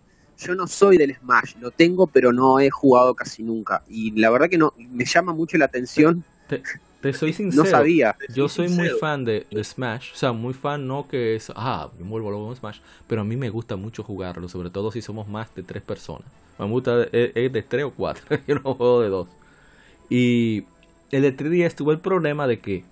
yo 0.42 0.54
no 0.54 0.66
soy 0.66 0.98
del 0.98 1.14
Smash, 1.14 1.54
lo 1.60 1.70
tengo, 1.70 2.06
pero 2.06 2.32
no 2.32 2.58
he 2.58 2.70
jugado 2.70 3.14
casi 3.14 3.42
nunca. 3.42 3.82
Y 3.88 4.10
la 4.20 4.30
verdad 4.30 4.48
que 4.48 4.58
no 4.58 4.74
me 4.76 5.04
llama 5.04 5.32
mucho 5.32 5.56
la 5.56 5.66
atención. 5.66 6.24
Te, 6.48 6.62
soy 7.12 7.32
sincero. 7.32 7.64
no 7.64 7.70
sabía. 7.70 8.16
Yo 8.34 8.48
soy 8.48 8.68
muy 8.68 8.88
fan 9.00 9.24
de, 9.24 9.46
Smash. 9.62 10.12
O 10.12 10.16
sea, 10.16 10.32
muy 10.32 10.54
fan, 10.54 10.86
no 10.86 11.08
que 11.08 11.34
es. 11.34 11.52
Ah, 11.56 11.90
me 11.98 12.08
vuelvo 12.08 12.30
loco 12.30 12.46
con 12.46 12.56
Smash. 12.56 12.78
Pero 13.06 13.22
a 13.22 13.24
mí 13.24 13.36
me 13.36 13.50
gusta 13.50 13.76
mucho 13.76 14.02
jugarlo, 14.02 14.48
sobre 14.48 14.70
todo 14.70 14.92
si 14.92 15.02
somos 15.02 15.26
más 15.28 15.54
de 15.54 15.62
tres 15.62 15.82
personas. 15.82 16.28
Me 16.58 16.66
gusta 16.66 17.04
es, 17.10 17.34
de 17.34 17.62
tres 17.62 17.84
o 17.84 17.90
cuatro. 17.90 18.24
yo 18.46 18.54
no 18.56 18.74
juego 18.74 19.00
de 19.00 19.08
dos. 19.08 19.28
Y 20.08 20.64
el 21.10 21.22
de 21.22 21.36
3DS 21.36 21.74
tuvo 21.74 21.92
el 21.92 21.98
problema 21.98 22.46
de 22.46 22.60
que 22.60 22.84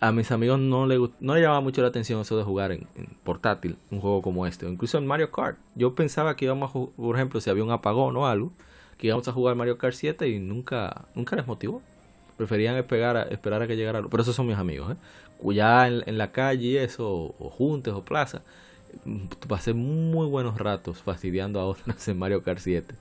a 0.00 0.12
mis 0.12 0.30
amigos 0.30 0.58
no 0.58 0.86
le, 0.86 0.98
no 1.20 1.34
le 1.34 1.40
llamaba 1.40 1.60
mucho 1.60 1.82
la 1.82 1.88
atención 1.88 2.20
eso 2.20 2.36
de 2.36 2.44
jugar 2.44 2.72
en, 2.72 2.86
portátil 3.24 3.76
un 3.90 4.00
juego 4.00 4.22
como 4.22 4.46
este, 4.46 4.66
o 4.66 4.68
incluso 4.68 4.98
en 4.98 5.06
Mario 5.06 5.30
Kart. 5.30 5.58
Yo 5.74 5.94
pensaba 5.94 6.36
que 6.36 6.44
íbamos 6.44 6.68
a 6.68 6.72
jugar, 6.72 6.94
por 6.96 7.16
ejemplo, 7.16 7.40
si 7.40 7.50
había 7.50 7.64
un 7.64 7.70
apagón 7.70 8.16
o 8.16 8.26
algo, 8.26 8.52
que 8.98 9.06
íbamos 9.06 9.26
a 9.28 9.32
jugar 9.32 9.56
Mario 9.56 9.78
Kart 9.78 9.94
7 9.94 10.28
y 10.28 10.38
nunca, 10.38 11.06
nunca 11.14 11.36
les 11.36 11.46
motivó. 11.46 11.82
Preferían 12.36 12.76
esperar 12.76 13.16
a, 13.16 13.22
esperar 13.24 13.62
a 13.62 13.66
que 13.66 13.76
llegara. 13.76 14.02
Pero 14.02 14.22
esos 14.22 14.36
son 14.36 14.46
mis 14.46 14.56
amigos, 14.56 14.92
¿eh? 14.92 14.96
Ya 15.54 15.86
en, 15.88 16.18
la 16.18 16.32
calle, 16.32 16.82
eso, 16.82 17.34
o, 17.38 17.50
juntes 17.50 17.92
o 17.92 18.02
plaza, 18.02 18.42
pasé 19.48 19.74
muy 19.74 20.26
buenos 20.26 20.58
ratos 20.58 21.02
fastidiando 21.02 21.60
a 21.60 21.66
otros 21.66 22.08
en 22.08 22.18
Mario 22.18 22.42
Kart 22.42 22.58
7. 22.58 22.94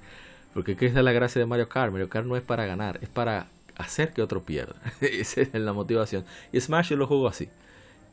Porque 0.54 0.74
esa 0.74 1.00
es 1.00 1.04
la 1.06 1.12
gracia 1.12 1.40
de 1.40 1.46
Mario 1.46 1.68
Kart. 1.68 1.92
Mario 1.92 2.10
Kart 2.10 2.26
no 2.26 2.38
es 2.38 2.44
para 2.44 2.66
ganar, 2.66 3.00
es 3.02 3.10
para 3.10 3.48
hacer 3.78 4.14
que 4.14 4.22
otro 4.22 4.42
pierda. 4.42 4.76
Esa 5.02 5.42
es 5.42 5.54
la 5.54 5.74
motivación. 5.74 6.24
Y 6.52 6.62
Smash 6.62 6.90
yo 6.90 6.96
lo 6.96 7.08
juego 7.08 7.28
así. 7.28 7.50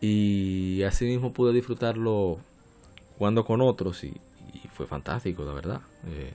Y 0.01 0.83
así 0.83 1.05
mismo 1.05 1.33
pude 1.33 1.53
disfrutarlo 1.53 2.39
jugando 3.17 3.45
con 3.45 3.61
otros 3.61 4.03
y, 4.03 4.21
fue 4.75 4.87
fantástico, 4.87 5.45
la 5.45 5.53
verdad. 5.53 5.81
Eh, 6.09 6.35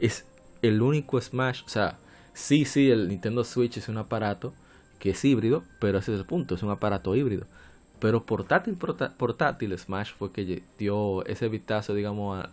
es 0.00 0.24
el 0.62 0.82
único 0.82 1.20
Smash, 1.20 1.62
o 1.64 1.68
sea, 1.68 1.98
sí, 2.34 2.64
sí, 2.66 2.90
el 2.90 3.08
Nintendo 3.08 3.44
Switch 3.44 3.78
es 3.78 3.88
un 3.88 3.96
aparato 3.96 4.52
que 4.98 5.10
es 5.10 5.24
híbrido, 5.24 5.64
pero 5.80 5.98
ese 5.98 6.12
es 6.12 6.20
el 6.20 6.26
punto, 6.26 6.54
es 6.54 6.62
un 6.62 6.70
aparato 6.70 7.16
híbrido. 7.16 7.46
Pero 8.00 8.24
portátil, 8.26 8.76
portátil, 8.76 9.78
Smash 9.78 10.12
fue 10.12 10.30
que 10.32 10.62
dio 10.78 11.24
ese 11.24 11.48
vistazo, 11.48 11.94
digamos, 11.94 12.46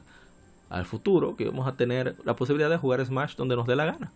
al 0.69 0.85
futuro, 0.85 1.35
que 1.35 1.45
vamos 1.45 1.67
a 1.67 1.75
tener 1.75 2.15
la 2.23 2.35
posibilidad 2.35 2.69
de 2.69 2.77
jugar 2.77 3.05
Smash 3.05 3.35
donde 3.35 3.57
nos 3.57 3.67
dé 3.67 3.75
la 3.75 3.85
gana 3.85 4.11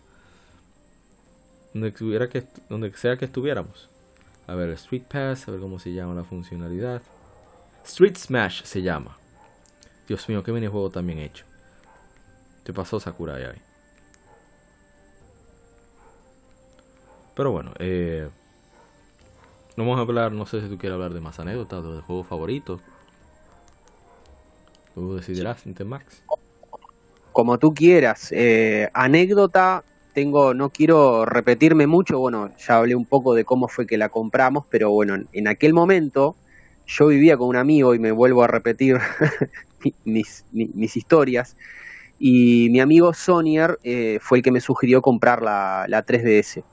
donde, 1.75 2.29
que, 2.29 2.47
donde 2.69 2.95
sea 2.95 3.17
que 3.17 3.25
estuviéramos. 3.25 3.89
A 4.47 4.55
ver, 4.55 4.69
Street 4.71 5.03
Pass, 5.03 5.47
a 5.47 5.51
ver 5.51 5.59
cómo 5.59 5.77
se 5.77 5.93
llama 5.93 6.13
la 6.15 6.23
funcionalidad. 6.23 7.01
Street 7.83 8.15
Smash 8.15 8.63
se 8.63 8.81
llama. 8.81 9.17
Dios 10.07 10.27
mío, 10.29 10.41
qué 10.43 10.51
minijuego 10.51 10.89
también 10.89 11.19
hecho. 11.19 11.45
Te 12.63 12.71
pasó 12.71 12.99
Sakurai 12.99 13.43
ahí. 13.43 13.64
Pero 17.35 17.51
bueno, 17.51 17.73
eh, 17.79 18.29
vamos 19.75 19.97
a 19.97 20.01
hablar, 20.01 20.31
no 20.31 20.45
sé 20.45 20.61
si 20.61 20.69
tú 20.69 20.77
quieres 20.77 20.95
hablar 20.95 21.13
de 21.13 21.19
más 21.19 21.39
anécdotas, 21.39 21.83
de 21.83 22.01
juegos 22.01 22.27
favoritos. 22.27 22.81
Tú 24.93 25.15
decidirás, 25.15 25.65
Max. 25.85 26.23
Como 27.33 27.57
tú 27.57 27.73
quieras. 27.73 28.31
Eh, 28.31 28.89
anécdota, 28.93 29.83
tengo, 30.13 30.53
no 30.53 30.69
quiero 30.69 31.25
repetirme 31.25 31.87
mucho, 31.87 32.17
bueno, 32.19 32.51
ya 32.57 32.77
hablé 32.77 32.95
un 32.95 33.05
poco 33.05 33.35
de 33.35 33.43
cómo 33.43 33.67
fue 33.67 33.85
que 33.85 33.97
la 33.97 34.07
compramos, 34.07 34.65
pero 34.69 34.89
bueno, 34.89 35.15
en 35.33 35.47
aquel 35.49 35.73
momento 35.73 36.37
yo 36.87 37.07
vivía 37.07 37.35
con 37.35 37.49
un 37.49 37.57
amigo 37.57 37.93
y 37.93 37.99
me 37.99 38.13
vuelvo 38.13 38.43
a 38.43 38.47
repetir 38.47 38.97
mis, 40.05 40.45
mis, 40.53 40.95
historias, 40.95 41.57
y 42.17 42.69
mi 42.69 42.79
amigo 42.79 43.13
Sonier 43.13 43.77
eh, 43.83 44.19
fue 44.21 44.37
el 44.37 44.43
que 44.43 44.51
me 44.51 44.61
sugirió 44.61 45.01
comprar 45.01 45.41
la, 45.41 45.83
la 45.89 46.05
3DS. 46.05 46.63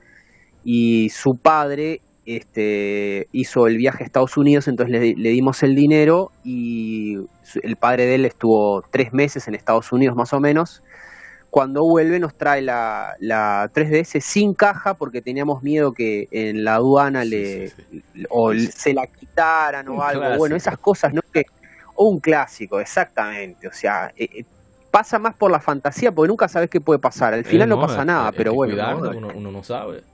Y 0.65 1.11
su 1.11 1.37
padre 1.37 2.01
este, 2.27 3.29
hizo 3.33 3.67
el 3.67 3.77
viaje 3.77 4.05
a 4.05 4.07
Estados 4.07 4.37
Unidos, 4.37 4.69
entonces 4.69 4.93
le, 4.93 5.15
le, 5.15 5.31
dimos 5.31 5.63
el 5.63 5.75
dinero 5.75 6.31
y 6.45 7.19
el 7.63 7.77
padre 7.77 8.07
de 8.07 8.15
él 8.15 8.25
estuvo 8.25 8.83
tres 8.91 9.13
meses 9.13 9.49
en 9.49 9.55
Estados 9.55 9.93
Unidos 9.93 10.17
más 10.17 10.33
o 10.33 10.41
menos 10.41 10.83
cuando 11.53 11.85
vuelve 11.85 12.19
nos 12.19 12.35
trae 12.35 12.63
la, 12.63 13.15
la 13.19 13.71
3DS 13.75 14.23
sin 14.23 14.55
caja 14.55 14.95
porque 14.95 15.21
teníamos 15.21 15.63
miedo 15.63 15.93
que 15.93 16.27
en 16.31 16.65
la 16.65 16.77
aduana 16.77 17.27
le 17.27 17.71
o 18.31 18.55
se 18.55 18.95
la 18.95 19.07
quitaran 19.07 19.87
o 19.91 20.03
algo. 20.03 20.39
Bueno, 20.39 20.57
esas 20.57 20.79
cosas, 20.79 21.13
¿no? 21.13 21.21
Que, 21.31 21.45
o 21.95 22.09
un 22.09 22.21
clásico, 22.21 22.81
exactamente. 22.81 23.69
O 23.69 23.73
sea, 23.75 24.11
eh, 24.17 24.31
eh, 24.33 24.45
pasa 24.91 25.19
más 25.19 25.35
por 25.35 25.51
la 25.51 25.61
fantasía, 25.61 26.11
porque 26.11 26.29
nunca 26.29 26.49
sabes 26.49 26.71
qué 26.71 26.81
puede 26.81 26.99
pasar. 26.99 27.35
Al 27.35 27.45
final 27.45 27.69
no, 27.69 27.79
pasa 27.79 28.03
nada, 28.03 28.33
pero 28.33 28.55
bueno. 28.55 28.75
uno, 29.35 29.53
no 29.53 29.63
sabe. 29.63 30.05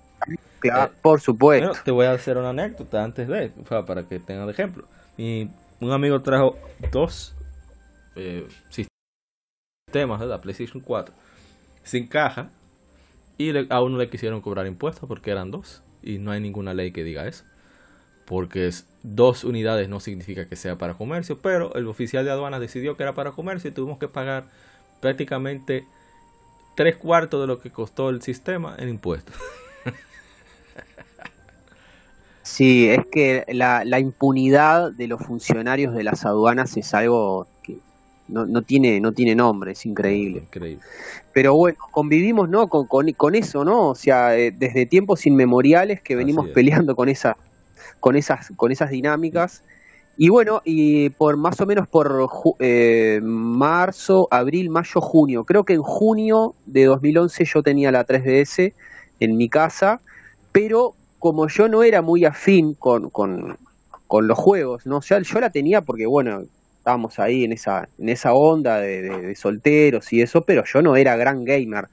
Claro, 0.61 0.93
eh, 0.93 0.97
por 1.03 1.21
supuesto. 1.21 1.73
te 1.85 1.91
voy 1.91 2.07
a 2.07 2.13
hacer 2.13 2.37
una 2.37 2.51
anécdota 2.51 3.03
antes 3.05 3.29
de, 3.29 3.51
para 3.87 4.05
que 4.05 4.19
tengas 4.19 4.49
ejemplo. 4.49 4.85
Mi, 5.17 5.51
un 5.81 5.93
amigo 5.93 6.21
trajo 6.23 6.57
dos 6.91 7.35
eh, 8.17 8.49
sistemas 9.89 10.21
de 10.21 10.27
la 10.27 10.41
PlayStation 10.41 10.83
4 10.83 11.15
sin 11.85 12.07
caja 12.07 12.51
y 13.39 13.53
a 13.71 13.81
uno 13.81 13.97
le 13.99 14.11
quisieron 14.11 14.41
cobrar 14.41 14.67
impuestos 14.67 15.09
porque 15.09 15.31
eran 15.31 15.51
dos 15.51 15.83
y 16.03 16.19
no 16.19 16.33
hay 16.33 16.41
ninguna 16.41 16.75
ley 16.75 16.91
que 16.91 17.05
diga 17.05 17.27
eso. 17.27 17.45
Porque 18.27 18.67
es, 18.67 18.87
dos 19.03 19.45
unidades 19.45 19.89
no 19.89 20.01
significa 20.01 20.49
que 20.49 20.57
sea 20.57 20.77
para 20.77 20.95
comercio, 20.95 21.39
pero 21.39 21.75
el 21.77 21.87
oficial 21.87 22.25
de 22.25 22.31
aduanas 22.31 22.61
decidió 22.61 22.97
que 22.97 23.05
era 23.05 23.15
para 23.15 23.33
comercio 23.33 23.71
y 23.71 23.73
tuvimos 23.73 23.99
que 23.99 24.09
pagar 24.09 24.45
prácticamente 25.01 25.87
tres 26.77 26.97
cuartos 26.97 27.41
de 27.41 27.47
lo 27.47 27.61
que 27.61 27.71
costó 27.71 28.11
el 28.11 28.21
sistema 28.21 28.75
en 28.79 28.89
impuestos. 28.89 29.35
Sí, 32.43 32.89
es 32.89 33.07
que 33.13 33.45
la, 33.49 33.85
la, 33.85 34.01
impunidad 34.01 34.91
de 34.91 35.07
los 35.07 35.23
funcionarios 35.23 35.95
de 35.95 36.03
las 36.03 36.25
aduanas 36.25 36.77
es 36.79 36.95
algo 36.95 37.47
que 37.63 37.77
no, 38.27 38.47
no, 38.47 38.63
tiene, 38.63 39.01
no 39.01 39.13
tiene 39.13 39.35
nombre, 39.35 39.73
es 39.73 39.85
increíble. 39.85 40.41
increíble. 40.41 40.83
Pero 41.33 41.55
bueno, 41.55 41.79
convivimos 41.91 42.49
¿no? 42.49 42.69
con, 42.69 42.87
con, 42.87 43.35
eso, 43.35 43.65
¿no? 43.65 43.91
O 43.91 43.95
sea, 43.95 44.37
eh, 44.37 44.51
desde 44.51 44.87
tiempos 44.87 45.27
inmemoriales 45.27 46.01
que 46.01 46.17
venimos 46.17 46.49
peleando 46.49 46.97
con, 46.97 47.09
esa, 47.09 47.37
con, 48.01 48.17
esas, 48.17 48.51
con 48.57 48.73
esas 48.73 48.91
dinámicas. 48.91 49.63
Y 50.17 50.31
bueno, 50.31 50.63
y 50.65 51.11
por 51.11 51.37
más 51.37 51.61
o 51.61 51.67
menos 51.67 51.87
por 51.87 52.29
eh, 52.59 53.21
marzo, 53.23 54.27
abril, 54.33 54.69
mayo, 54.69 55.01
junio. 55.01 55.45
Creo 55.45 55.65
que 55.65 55.75
en 55.75 55.83
junio 55.83 56.55
de 56.67 56.87
2011 56.87 57.45
yo 57.45 57.63
tenía 57.63 57.93
la 57.93 58.05
3DS 58.05 58.73
en 59.21 59.37
mi 59.37 59.49
casa, 59.49 60.01
pero 60.61 60.97
como 61.21 61.47
yo 61.47 61.69
no 61.69 61.85
era 61.85 62.03
muy 62.03 62.25
afín 62.25 62.75
con, 62.75 63.11
con, 63.11 63.57
los 64.27 64.37
juegos, 64.37 64.87
¿no? 64.87 64.97
O 64.97 65.03
sea, 65.03 65.21
yo 65.21 65.39
la 65.39 65.51
tenía 65.51 65.83
porque, 65.83 66.05
bueno, 66.05 66.43
estábamos 66.79 67.21
ahí 67.21 67.45
en 67.45 67.53
esa, 67.53 67.89
en 67.97 68.09
esa 68.09 68.33
onda 68.33 68.81
de, 68.81 69.37
solteros 69.37 70.13
y 70.13 70.21
eso, 70.21 70.43
pero 70.43 70.65
yo 70.65 70.83
no 70.83 70.97
era 70.97 71.15
gran 71.15 71.45
gamer. 71.45 71.87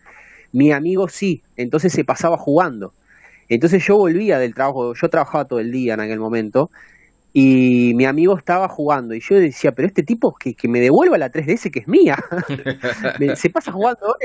Mi 0.51 0.71
amigo 0.71 1.07
sí, 1.09 1.43
entonces 1.57 1.93
se 1.93 2.03
pasaba 2.03 2.37
jugando. 2.37 2.91
Entonces 3.49 3.85
yo 3.85 3.97
volvía 3.97 4.39
del 4.39 4.55
trabajo, 4.55 4.95
yo 4.95 5.09
trabajaba 5.09 5.45
todo 5.45 5.59
el 5.59 5.71
día 5.71 5.93
en 5.93 5.99
aquel 5.99 6.19
momento, 6.19 6.71
y 7.33 7.93
mi 7.93 8.05
amigo 8.05 8.35
estaba 8.35 8.67
jugando, 8.67 9.13
y 9.13 9.19
yo 9.19 9.35
decía, 9.35 9.73
pero 9.73 9.87
este 9.87 10.01
tipo 10.01 10.33
que, 10.33 10.55
que 10.55 10.67
me 10.67 10.79
devuelva 10.79 11.19
la 11.19 11.31
3DS 11.31 11.69
que 11.69 11.79
es 11.81 11.87
mía, 11.87 12.17
se 13.35 13.49
pasa 13.51 13.71
jugando. 13.71 14.15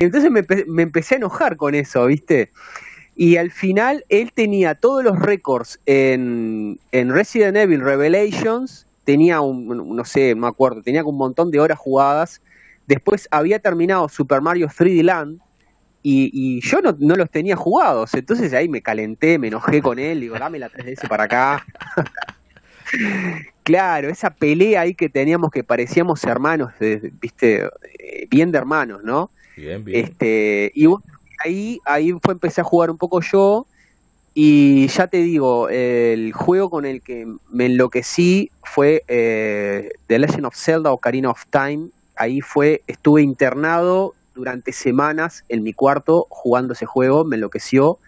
Entonces 0.00 0.32
me, 0.32 0.44
me 0.66 0.82
empecé 0.82 1.14
a 1.14 1.18
enojar 1.18 1.56
con 1.56 1.76
eso, 1.76 2.06
¿viste? 2.06 2.50
Y 3.16 3.36
al 3.36 3.50
final 3.50 4.04
él 4.08 4.32
tenía 4.32 4.74
todos 4.74 5.04
los 5.04 5.18
récords 5.18 5.80
en, 5.86 6.78
en 6.90 7.10
Resident 7.10 7.56
Evil 7.56 7.80
Revelations, 7.80 8.86
tenía 9.04 9.40
un, 9.40 9.94
no 9.94 10.04
sé, 10.04 10.34
no 10.34 10.42
me 10.42 10.48
acuerdo, 10.48 10.82
tenía 10.82 11.04
un 11.04 11.16
montón 11.16 11.50
de 11.50 11.60
horas 11.60 11.78
jugadas. 11.78 12.42
Después 12.86 13.28
había 13.30 13.60
terminado 13.60 14.08
Super 14.08 14.40
Mario 14.40 14.68
3D 14.68 15.02
Land 15.04 15.40
y, 16.02 16.30
y 16.32 16.60
yo 16.60 16.80
no, 16.80 16.96
no, 16.98 17.14
los 17.14 17.30
tenía 17.30 17.56
jugados. 17.56 18.14
Entonces 18.14 18.52
ahí 18.52 18.68
me 18.68 18.82
calenté, 18.82 19.38
me 19.38 19.48
enojé 19.48 19.80
con 19.80 19.98
él, 19.98 20.20
digo, 20.20 20.36
dame 20.38 20.58
la 20.58 20.68
3DS 20.70 21.08
para 21.08 21.24
acá. 21.24 21.64
claro, 23.62 24.08
esa 24.08 24.30
pelea 24.30 24.82
ahí 24.82 24.94
que 24.94 25.08
teníamos 25.08 25.50
que 25.50 25.62
parecíamos 25.62 26.24
hermanos, 26.24 26.72
viste, 27.20 27.70
eh, 27.98 28.26
bien 28.28 28.50
de 28.50 28.58
hermanos, 28.58 29.04
¿no? 29.04 29.30
Bien, 29.56 29.84
bien. 29.84 30.04
Este, 30.04 30.72
y 30.74 30.86
ahí, 31.42 31.80
ahí 31.84 32.12
fue, 32.22 32.34
empecé 32.34 32.60
a 32.60 32.64
jugar 32.64 32.90
un 32.90 32.98
poco 32.98 33.20
yo. 33.20 33.66
Y 34.36 34.88
ya 34.88 35.06
te 35.06 35.18
digo, 35.18 35.68
el 35.68 36.32
juego 36.32 36.68
con 36.68 36.86
el 36.86 37.02
que 37.02 37.24
me 37.50 37.66
enloquecí 37.66 38.50
fue 38.64 39.04
eh, 39.06 39.90
The 40.08 40.18
Legend 40.18 40.46
of 40.46 40.56
Zelda 40.56 40.92
Ocarina 40.92 41.30
of 41.30 41.44
Time. 41.50 41.90
Ahí 42.16 42.40
fue, 42.40 42.82
estuve 42.88 43.22
internado 43.22 44.14
durante 44.34 44.72
semanas 44.72 45.44
en 45.48 45.62
mi 45.62 45.72
cuarto 45.72 46.26
jugando 46.30 46.72
ese 46.72 46.84
juego, 46.84 47.24
me 47.24 47.36
enloqueció. 47.36 47.98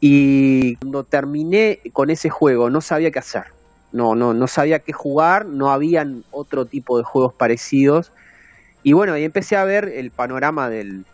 Y 0.00 0.76
cuando 0.76 1.04
terminé 1.04 1.80
con 1.92 2.08
ese 2.08 2.30
juego 2.30 2.70
no 2.70 2.80
sabía 2.80 3.10
qué 3.10 3.18
hacer. 3.18 3.44
No, 3.92 4.14
no, 4.14 4.34
no 4.34 4.46
sabía 4.48 4.78
qué 4.78 4.92
jugar, 4.92 5.46
no 5.46 5.70
habían 5.70 6.24
otro 6.30 6.64
tipo 6.64 6.96
de 6.96 7.04
juegos 7.04 7.34
parecidos. 7.34 8.12
Y 8.82 8.92
bueno, 8.92 9.12
ahí 9.12 9.24
empecé 9.24 9.56
a 9.56 9.64
ver 9.64 9.88
el 9.88 10.10
panorama 10.10 10.68
del, 10.68 11.04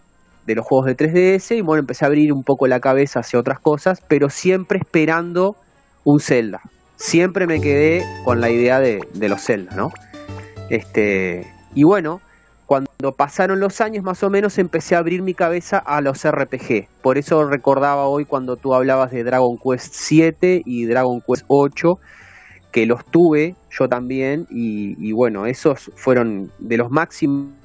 de 0.50 0.56
los 0.56 0.66
juegos 0.66 0.86
de 0.86 0.96
3DS 0.96 1.56
y 1.56 1.60
bueno, 1.60 1.80
empecé 1.80 2.04
a 2.04 2.08
abrir 2.08 2.32
un 2.32 2.42
poco 2.42 2.66
la 2.66 2.80
cabeza 2.80 3.20
hacia 3.20 3.38
otras 3.38 3.60
cosas, 3.60 4.00
pero 4.08 4.28
siempre 4.30 4.78
esperando 4.78 5.54
un 6.04 6.18
Zelda. 6.18 6.60
Siempre 6.96 7.46
me 7.46 7.60
quedé 7.60 8.04
con 8.24 8.40
la 8.40 8.50
idea 8.50 8.80
de, 8.80 9.00
los 9.14 9.40
Zelda, 9.40 9.76
¿no? 9.76 9.92
Este, 10.68 11.46
y 11.72 11.84
bueno, 11.84 12.20
cuando 12.66 13.12
pasaron 13.16 13.60
los 13.60 13.80
años 13.80 14.02
más 14.02 14.24
o 14.24 14.30
menos 14.30 14.58
empecé 14.58 14.96
a 14.96 14.98
abrir 14.98 15.22
mi 15.22 15.34
cabeza 15.34 15.78
a 15.78 16.00
los 16.00 16.28
RPG. 16.28 16.88
Por 17.00 17.16
eso 17.16 17.48
recordaba 17.48 18.06
hoy 18.06 18.24
cuando 18.24 18.56
tú 18.56 18.74
hablabas 18.74 19.12
de 19.12 19.22
Dragon 19.22 19.56
Quest 19.56 19.94
7 19.94 20.62
y 20.66 20.86
Dragon 20.86 21.20
Quest 21.20 21.44
8, 21.46 21.94
que 22.72 22.86
los 22.86 23.04
tuve 23.04 23.54
yo 23.70 23.88
también 23.88 24.46
y, 24.50 24.96
y 24.98 25.12
bueno, 25.12 25.46
esos 25.46 25.92
fueron 25.94 26.50
de 26.58 26.76
los 26.76 26.90
máximos 26.90 27.59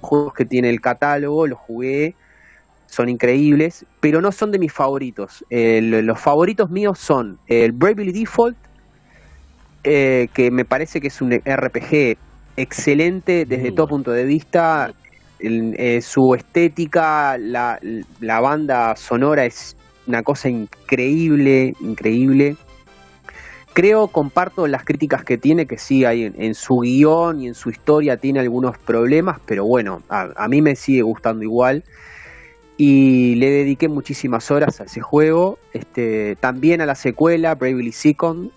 juegos 0.00 0.34
que 0.34 0.44
tiene 0.44 0.70
el 0.70 0.80
catálogo, 0.80 1.46
los 1.46 1.58
jugué, 1.58 2.14
son 2.86 3.08
increíbles, 3.08 3.84
pero 4.00 4.20
no 4.20 4.32
son 4.32 4.50
de 4.50 4.58
mis 4.58 4.72
favoritos. 4.72 5.44
los 5.50 6.20
favoritos 6.20 6.70
míos 6.70 6.98
son 6.98 7.38
el 7.46 7.72
Bravely 7.72 8.12
Default, 8.12 8.56
eh, 9.84 10.28
que 10.32 10.50
me 10.50 10.64
parece 10.64 11.00
que 11.00 11.08
es 11.08 11.20
un 11.20 11.32
RPG 11.32 12.16
excelente 12.56 13.44
desde 13.44 13.72
todo 13.72 13.88
punto 13.88 14.10
de 14.10 14.24
vista. 14.24 14.92
Eh, 15.40 16.00
su 16.02 16.34
estética, 16.34 17.38
la, 17.38 17.78
la 18.18 18.40
banda 18.40 18.96
sonora 18.96 19.44
es 19.44 19.76
una 20.08 20.22
cosa 20.24 20.48
increíble, 20.48 21.74
increíble 21.80 22.56
creo, 23.78 24.08
comparto 24.08 24.66
las 24.66 24.84
críticas 24.84 25.22
que 25.24 25.38
tiene, 25.38 25.66
que 25.66 25.78
sí 25.78 26.04
hay 26.04 26.24
en, 26.24 26.54
su 26.56 26.80
guion 26.80 27.40
y 27.40 27.46
en 27.46 27.54
su 27.54 27.70
historia 27.70 28.16
tiene 28.16 28.40
algunos 28.40 28.76
problemas, 28.76 29.38
pero 29.46 29.64
bueno, 29.64 30.02
a, 30.08 30.48
mí 30.48 30.60
me 30.62 30.74
sigue 30.74 31.02
gustando 31.02 31.44
igual. 31.44 31.84
Y 32.76 33.36
le 33.36 33.50
dediqué 33.50 33.86
muchísimas 33.86 34.50
horas 34.50 34.80
a 34.80 34.84
ese 34.84 35.00
juego, 35.00 35.60
este, 35.72 36.34
también 36.40 36.80
a 36.80 36.86
la 36.86 36.96
secuela, 36.96 37.54
Bravely 37.54 37.92
Second. 37.92 38.50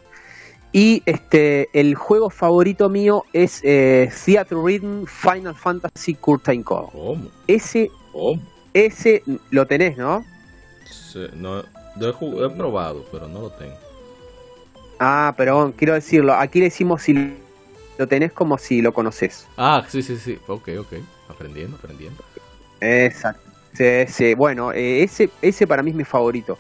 Y 0.72 1.04
este, 1.06 1.70
el 1.80 1.94
juego 1.94 2.32
favorito 2.32 2.90
mío 2.90 3.24
es 3.32 3.62
eh, 3.64 4.10
Theater 4.26 4.58
Rhythm 4.58 5.06
Final 5.06 5.54
Fantasy 5.54 6.16
Curtain. 6.16 6.64
¿Cómo? 6.64 7.16
Ese, 7.46 7.92
ese 8.74 9.22
lo 9.52 9.68
tenés, 9.68 10.00
¿no? 10.00 10.26
no 11.36 11.60
he 11.60 12.50
probado, 12.50 13.06
pero 13.12 13.28
no 13.28 13.42
lo 13.42 13.52
tengo. 13.52 13.91
Ah, 15.04 15.34
pero 15.36 15.74
quiero 15.76 15.96
decirlo, 15.96 16.36
aquí 16.36 16.62
decimos 16.62 17.02
si 17.02 17.34
lo 17.98 18.08
tenés 18.08 18.34
como 18.34 18.60
si 18.60 18.84
lo 18.84 18.94
conoces. 18.94 19.48
Ah, 19.58 19.84
sí, 19.88 20.04
sí, 20.04 20.16
sí, 20.16 20.38
ok, 20.46 20.70
ok, 20.80 20.94
aprendiendo, 21.28 21.76
aprendiendo. 21.76 22.24
Exacto, 22.80 23.42
sí, 23.74 24.36
bueno, 24.36 24.72
eh, 24.72 25.02
ese, 25.02 25.32
ese 25.42 25.66
para 25.66 25.82
mí 25.82 25.90
es 25.90 25.96
mi 25.96 26.04
favorito. 26.04 26.60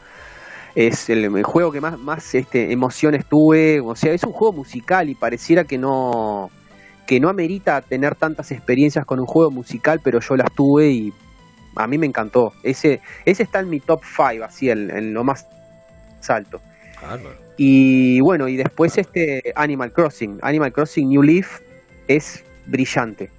Es 0.73 1.07
el, 1.11 1.43
juego 1.43 1.71
que 1.71 1.81
más, 1.81 1.99
más 1.99 2.33
este, 2.33 2.73
emociones 2.73 3.27
tuve, 3.27 3.79
o 3.79 3.95
sea, 3.95 4.11
es 4.11 4.23
un 4.23 4.31
juego 4.31 4.53
musical 4.53 5.07
y 5.07 5.13
pareciera 5.13 5.63
que 5.65 5.77
no 5.77 6.49
que 7.05 7.19
no 7.19 7.29
amerita 7.29 7.79
tener 7.81 8.15
tantas 8.15 8.51
experiencias 8.51 9.05
con 9.05 9.19
un 9.19 9.27
juego 9.27 9.51
musical, 9.51 9.99
pero 10.03 10.19
yo 10.19 10.35
las 10.35 10.51
tuve 10.51 10.89
y 10.89 11.13
a 11.75 11.85
mí 11.85 11.99
me 11.99 12.07
encantó. 12.07 12.53
Ese, 12.63 13.01
ese 13.23 13.43
está 13.43 13.59
en 13.59 13.69
mi 13.69 13.81
top 13.81 14.01
5, 14.03 14.45
así, 14.45 14.71
en, 14.71 14.89
en 14.89 15.13
lo 15.13 15.23
más 15.23 15.45
alto. 16.27 16.59
Y 17.57 18.19
bueno, 18.21 18.47
y 18.47 18.57
después 18.57 18.97
este 18.97 19.53
Animal 19.55 19.91
Crossing, 19.91 20.39
Animal 20.41 20.71
Crossing 20.71 21.09
New 21.09 21.21
Leaf 21.21 21.59
es 22.07 22.43
brillante, 22.65 23.29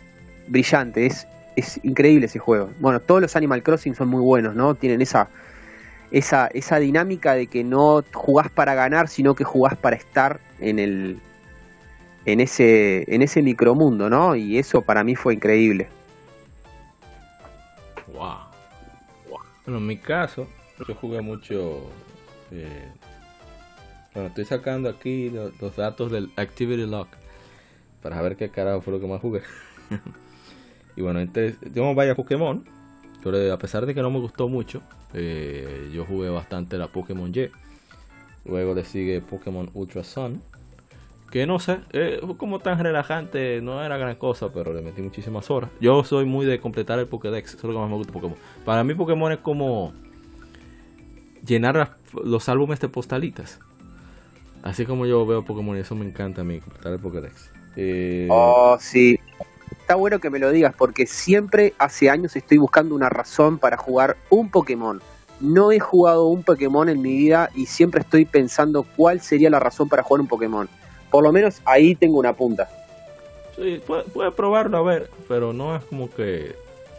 brillante, 0.48 1.06
es, 1.06 1.26
es 1.56 1.80
increíble 1.84 2.26
ese 2.26 2.38
juego. 2.38 2.70
Bueno, 2.78 3.00
todos 3.00 3.20
los 3.20 3.36
Animal 3.36 3.62
Crossing 3.62 3.94
son 3.94 4.08
muy 4.08 4.22
buenos, 4.22 4.54
¿no? 4.54 4.74
Tienen 4.74 5.02
esa, 5.02 5.28
esa, 6.10 6.48
esa 6.48 6.78
dinámica 6.78 7.34
de 7.34 7.46
que 7.46 7.64
no 7.64 8.02
jugás 8.12 8.50
para 8.50 8.74
ganar, 8.74 9.08
sino 9.08 9.34
que 9.34 9.44
jugás 9.44 9.76
para 9.76 9.96
estar 9.96 10.40
en 10.60 10.78
el 10.78 11.18
en 12.24 12.38
ese 12.38 13.04
en 13.12 13.22
ese 13.22 13.42
micromundo, 13.42 14.08
¿no? 14.08 14.36
Y 14.36 14.58
eso 14.58 14.82
para 14.82 15.02
mí 15.02 15.16
fue 15.16 15.34
increíble. 15.34 15.88
Wow. 18.12 18.52
Bueno, 19.64 19.78
en 19.78 19.86
mi 19.86 19.96
caso, 19.96 20.46
yo 20.86 20.94
jugué 20.94 21.20
mucho 21.20 21.90
eh, 22.50 22.88
bueno, 24.14 24.28
estoy 24.28 24.44
sacando 24.44 24.88
aquí 24.88 25.30
los, 25.30 25.76
datos 25.76 26.10
del 26.10 26.30
Activity 26.36 26.86
Lock 26.86 27.08
para 28.02 28.20
ver 28.20 28.36
qué 28.36 28.50
carajo 28.50 28.80
fue 28.80 28.94
lo 28.94 29.00
que 29.00 29.06
más 29.06 29.20
jugué. 29.20 29.42
Y 30.96 31.00
bueno, 31.00 31.20
entonces, 31.20 31.58
tenemos 31.58 31.96
vaya 31.96 32.14
Pokémon. 32.14 32.64
Pero 33.22 33.52
a 33.52 33.58
pesar 33.58 33.86
de 33.86 33.94
que 33.94 34.02
no 34.02 34.10
me 34.10 34.18
gustó 34.18 34.48
mucho, 34.48 34.82
eh, 35.14 35.90
yo 35.92 36.04
jugué 36.04 36.28
bastante 36.28 36.76
la 36.76 36.88
Pokémon 36.88 37.32
Y. 37.34 37.48
Luego 38.44 38.74
le 38.74 38.84
sigue 38.84 39.20
Pokémon 39.20 39.70
Ultra 39.74 40.02
Sun. 40.02 40.42
Que 41.30 41.46
no 41.46 41.58
sé, 41.58 41.78
eh, 41.92 42.20
como 42.36 42.58
tan 42.58 42.78
relajante, 42.78 43.60
no 43.62 43.82
era 43.82 43.96
gran 43.96 44.16
cosa, 44.16 44.52
pero 44.52 44.74
le 44.74 44.82
metí 44.82 45.00
muchísimas 45.00 45.50
horas. 45.50 45.70
Yo 45.80 46.04
soy 46.04 46.26
muy 46.26 46.44
de 46.44 46.60
completar 46.60 46.98
el 46.98 47.06
Pokédex, 47.06 47.54
eso 47.54 47.56
es 47.56 47.64
lo 47.64 47.72
que 47.72 47.78
más 47.78 47.88
me 47.88 47.96
gusta 47.96 48.12
Pokémon. 48.12 48.36
Para 48.66 48.84
mí 48.84 48.94
Pokémon 48.94 49.32
es 49.32 49.38
como 49.38 49.94
llenar 51.46 51.96
los 52.22 52.48
álbumes 52.50 52.80
de 52.80 52.88
postalitas. 52.88 53.60
Así 54.62 54.86
como 54.86 55.06
yo 55.06 55.26
veo 55.26 55.44
Pokémon 55.44 55.76
y 55.76 55.80
eso 55.80 55.94
me 55.94 56.06
encanta 56.06 56.42
a 56.42 56.44
mí, 56.44 56.60
completar 56.60 56.92
el 56.92 57.00
Pokédex. 57.00 57.50
Eh... 57.76 58.28
Oh, 58.30 58.76
sí. 58.80 59.18
Está 59.72 59.96
bueno 59.96 60.20
que 60.20 60.30
me 60.30 60.38
lo 60.38 60.50
digas 60.50 60.74
porque 60.76 61.06
siempre 61.06 61.74
hace 61.78 62.08
años 62.08 62.36
estoy 62.36 62.58
buscando 62.58 62.94
una 62.94 63.08
razón 63.08 63.58
para 63.58 63.76
jugar 63.76 64.16
un 64.30 64.50
Pokémon. 64.50 65.00
No 65.40 65.72
he 65.72 65.80
jugado 65.80 66.26
un 66.28 66.44
Pokémon 66.44 66.88
en 66.88 67.02
mi 67.02 67.16
vida 67.16 67.50
y 67.56 67.66
siempre 67.66 68.02
estoy 68.02 68.24
pensando 68.24 68.86
cuál 68.96 69.20
sería 69.20 69.50
la 69.50 69.58
razón 69.58 69.88
para 69.88 70.04
jugar 70.04 70.20
un 70.20 70.28
Pokémon. 70.28 70.68
Por 71.10 71.24
lo 71.24 71.32
menos 71.32 71.60
ahí 71.64 71.96
tengo 71.96 72.18
una 72.18 72.32
punta. 72.32 72.70
Sí, 73.56 73.82
puede, 73.84 74.30
probarlo 74.30 74.78
a 74.78 74.82
ver, 74.82 75.10
pero 75.28 75.52
no 75.52 75.76
es 75.76 75.84
como 75.84 76.08
que... 76.08 76.54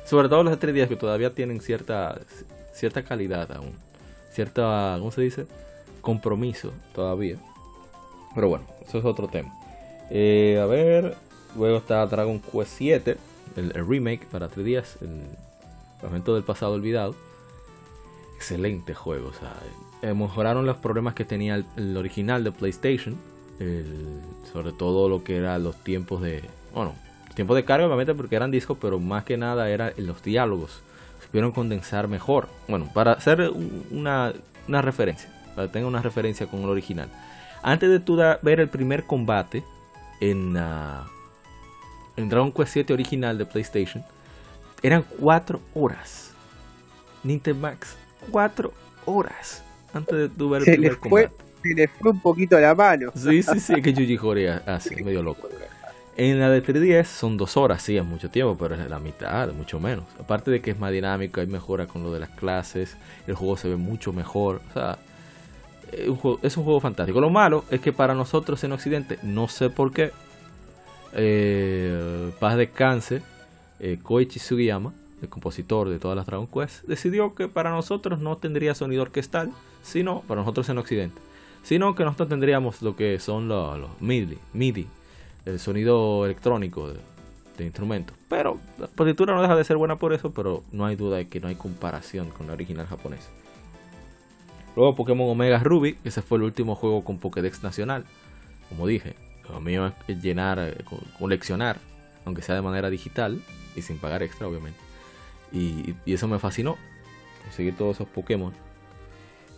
Sobre 0.05 0.27
todo 0.27 0.43
los 0.43 0.59
tres 0.59 0.75
días 0.75 0.89
que 0.89 0.97
todavía 0.97 1.33
tienen 1.33 1.61
cierta, 1.61 2.19
cierta 2.73 3.03
calidad 3.03 3.49
aún. 3.53 3.73
Cierta, 4.31 4.97
¿cómo 4.99 5.11
se 5.11 5.21
dice? 5.21 5.45
Compromiso 6.01 6.73
todavía. 6.93 7.37
Pero 8.33 8.49
bueno, 8.49 8.65
eso 8.87 8.97
es 8.97 9.05
otro 9.05 9.27
tema. 9.27 9.53
Eh, 10.09 10.59
a 10.61 10.65
ver, 10.65 11.15
luego 11.55 11.77
está 11.77 12.05
Dragon 12.05 12.39
Quest 12.39 12.71
7, 12.77 13.17
el, 13.55 13.87
remake 13.87 14.25
para 14.27 14.47
3 14.47 14.65
días, 14.65 14.97
el 15.01 15.21
evento 16.07 16.35
del 16.35 16.43
pasado 16.43 16.73
olvidado. 16.73 17.15
Excelente 18.35 18.93
juego, 18.93 19.29
o 19.29 19.33
sea, 19.33 19.53
eh, 20.01 20.13
mejoraron 20.13 20.65
los 20.65 20.77
problemas 20.77 21.13
que 21.13 21.23
tenía 21.25 21.63
el, 21.77 21.97
original 21.97 22.43
de 22.43 22.51
PlayStation, 22.51 23.15
sobre 24.51 24.73
todo 24.73 25.07
lo 25.07 25.23
que 25.23 25.37
eran 25.37 25.63
los 25.63 25.75
tiempos 25.83 26.21
de, 26.21 26.41
bueno, 26.73 26.93
tiempos 27.33 27.55
de 27.55 27.65
carga 27.65 27.85
obviamente 27.85 28.13
porque 28.13 28.35
eran 28.35 28.51
discos, 28.51 28.77
pero 28.79 28.99
más 28.99 29.23
que 29.23 29.37
nada 29.37 29.69
era 29.69 29.93
en 29.95 30.07
los 30.07 30.21
diálogos, 30.23 30.81
supieron 31.23 31.51
condensar 31.51 32.07
mejor, 32.07 32.47
bueno, 32.67 32.89
para 32.93 33.13
hacer 33.13 33.51
una, 33.91 34.33
una 34.67 34.81
referencia, 34.81 35.29
para 35.55 35.67
que 35.67 35.73
tenga 35.73 35.87
una 35.87 36.01
referencia 36.01 36.47
con 36.47 36.61
el 36.61 36.69
original. 36.69 37.09
Antes 37.63 37.89
de 37.89 37.99
tú 38.01 38.17
ver 38.41 38.59
el 38.59 38.67
primer 38.67 39.05
combate 39.05 39.63
en, 40.19 40.57
uh, 40.57 41.05
en 42.17 42.29
Dragon 42.29 42.51
Quest 42.51 42.73
7 42.73 42.93
original 42.93 43.37
de 43.37 43.45
PlayStation, 43.45 44.03
eran 44.81 45.03
4 45.19 45.61
horas. 45.73 46.31
Nintendo 47.23 47.61
Max, 47.61 47.95
4 48.31 48.73
horas 49.05 49.63
antes 49.93 50.17
de 50.17 50.29
tú 50.29 50.49
ver 50.49 50.67
el 50.67 50.75
primer 50.75 50.97
combate. 50.97 51.31
se 51.61 51.73
le 51.73 51.87
fue 51.87 52.11
un 52.11 52.19
poquito 52.19 52.59
la 52.59 52.75
mano. 52.75 53.11
Sí, 53.15 53.41
sí, 53.41 53.59
sí, 53.61 53.81
que 53.81 53.93
Yuji 53.93 54.17
Horii 54.17 54.47
así, 54.47 55.01
medio 55.01 55.23
loco. 55.23 55.47
En 56.15 56.39
la 56.39 56.49
de 56.49 56.61
3DS 56.61 57.05
son 57.05 57.37
2 57.37 57.57
horas, 57.57 57.81
sí, 57.81 57.97
es 57.97 58.05
mucho 58.05 58.29
tiempo, 58.29 58.55
pero 58.59 58.75
es 58.75 58.89
la 58.89 58.99
mitad, 58.99 59.51
mucho 59.53 59.79
menos. 59.79 60.03
Aparte 60.19 60.51
de 60.51 60.61
que 60.61 60.71
es 60.71 60.79
más 60.79 60.91
dinámico, 60.91 61.39
hay 61.39 61.47
mejora 61.47 61.87
con 61.87 62.03
lo 62.03 62.13
de 62.13 62.19
las 62.19 62.29
clases, 62.29 62.97
el 63.25 63.35
juego 63.35 63.57
se 63.57 63.69
ve 63.69 63.77
mucho 63.77 64.11
mejor. 64.13 64.61
O 64.69 64.73
sea, 64.73 64.97
es 66.41 66.57
un 66.57 66.63
juego 66.63 66.79
fantástico. 66.79 67.21
Lo 67.21 67.29
malo 67.29 67.65
es 67.69 67.81
que 67.81 67.93
para 67.93 68.13
nosotros 68.13 68.63
en 68.63 68.71
Occidente, 68.71 69.19
no 69.23 69.47
sé 69.47 69.69
por 69.69 69.91
qué, 69.91 70.11
eh, 71.13 72.31
paz 72.39 72.57
descanse, 72.57 73.21
eh, 73.79 73.99
Koichi 74.01 74.39
Sugiyama, 74.39 74.93
el 75.21 75.29
compositor 75.29 75.89
de 75.89 75.99
todas 75.99 76.17
las 76.17 76.25
Dragon 76.25 76.47
Quest, 76.47 76.83
decidió 76.85 77.35
que 77.35 77.47
para 77.47 77.71
nosotros 77.71 78.19
no 78.19 78.37
tendría 78.37 78.75
sonido 78.75 79.03
orquestal, 79.03 79.51
sino 79.81 80.21
para 80.21 80.41
nosotros 80.41 80.67
en 80.69 80.77
Occidente, 80.77 81.19
sino 81.63 81.95
que 81.95 82.03
nosotros 82.03 82.29
tendríamos 82.29 82.81
lo 82.81 82.95
que 82.95 83.19
son 83.19 83.47
los, 83.47 83.89
MIDI, 84.01 84.37
MIDI, 84.53 84.87
el 85.45 85.59
sonido 85.59 86.25
electrónico 86.25 86.89
de, 86.89 86.99
de 87.57 87.65
instrumentos. 87.65 88.15
Pero 88.29 88.57
la 88.79 88.87
partitura 88.87 89.35
no 89.35 89.41
deja 89.41 89.55
de 89.55 89.63
ser 89.63 89.77
buena 89.77 89.97
por 89.97 90.13
eso, 90.13 90.31
pero 90.31 90.63
no 90.71 90.85
hay 90.85 90.95
duda 90.95 91.17
de 91.17 91.27
que 91.27 91.39
no 91.39 91.47
hay 91.47 91.55
comparación 91.55 92.29
con 92.29 92.47
la 92.47 92.53
original 92.53 92.87
japonesa. 92.87 93.29
Luego 94.75 94.95
Pokémon 94.95 95.29
Omega 95.29 95.59
Ruby, 95.59 95.97
ese 96.03 96.21
fue 96.21 96.37
el 96.37 96.43
último 96.43 96.75
juego 96.75 97.03
con 97.03 97.19
Pokédex 97.19 97.63
nacional. 97.63 98.05
Como 98.69 98.87
dije, 98.87 99.15
lo 99.49 99.59
mío 99.61 99.93
es 100.07 100.21
llenar, 100.21 100.59
eh, 100.59 100.77
coleccionar, 101.19 101.77
aunque 102.25 102.41
sea 102.41 102.55
de 102.55 102.61
manera 102.61 102.89
digital 102.89 103.41
y 103.75 103.81
sin 103.81 103.99
pagar 103.99 104.23
extra, 104.23 104.47
obviamente. 104.47 104.79
Y, 105.51 105.93
eso 106.11 106.27
me 106.27 106.39
fascinó, 106.39 106.77
conseguir 107.43 107.75
todos 107.75 107.97
esos 107.97 108.07
Pokémon. 108.07 108.53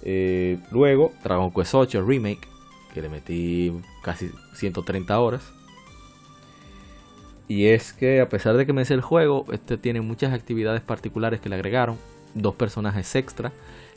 Eh, 0.04 0.60
luego, 0.72 1.14
Dragon 1.24 1.52
Quest 1.52 1.74
8 1.74 2.04
Remake, 2.06 2.48
que 2.94 3.02
le 3.02 3.08
metí 3.08 3.74
casi 4.04 4.32
130 4.56 5.18
horas. 5.18 5.54
Y 7.48 7.68
es 7.68 7.94
que 7.94 8.20
a 8.20 8.28
pesar 8.28 8.58
de 8.58 8.66
que 8.66 8.74
me 8.74 8.84
sé 8.84 8.96
el 8.96 9.02
juego, 9.02 9.46
este 9.52 9.78
tiene 9.78 10.02
muchas 10.02 10.34
actividades 10.34 10.82
particulares 10.82 11.40
que 11.40 11.48
le 11.48 11.56
agregaron, 11.56 11.98
dos 12.34 12.56
personajes 12.56 13.16
extra 13.16 13.54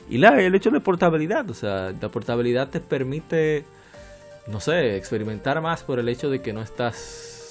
y 0.09 0.17
la, 0.17 0.41
el 0.41 0.55
hecho 0.55 0.71
de 0.71 0.79
portabilidad, 0.79 1.47
o 1.49 1.53
sea, 1.53 1.93
la 1.99 2.09
portabilidad 2.09 2.69
te 2.69 2.79
permite, 2.79 3.63
no 4.47 4.59
sé, 4.59 4.97
experimentar 4.97 5.61
más 5.61 5.83
por 5.83 5.99
el 5.99 6.09
hecho 6.09 6.31
de 6.31 6.41
que 6.41 6.51
no 6.51 6.61
estás, 6.63 6.95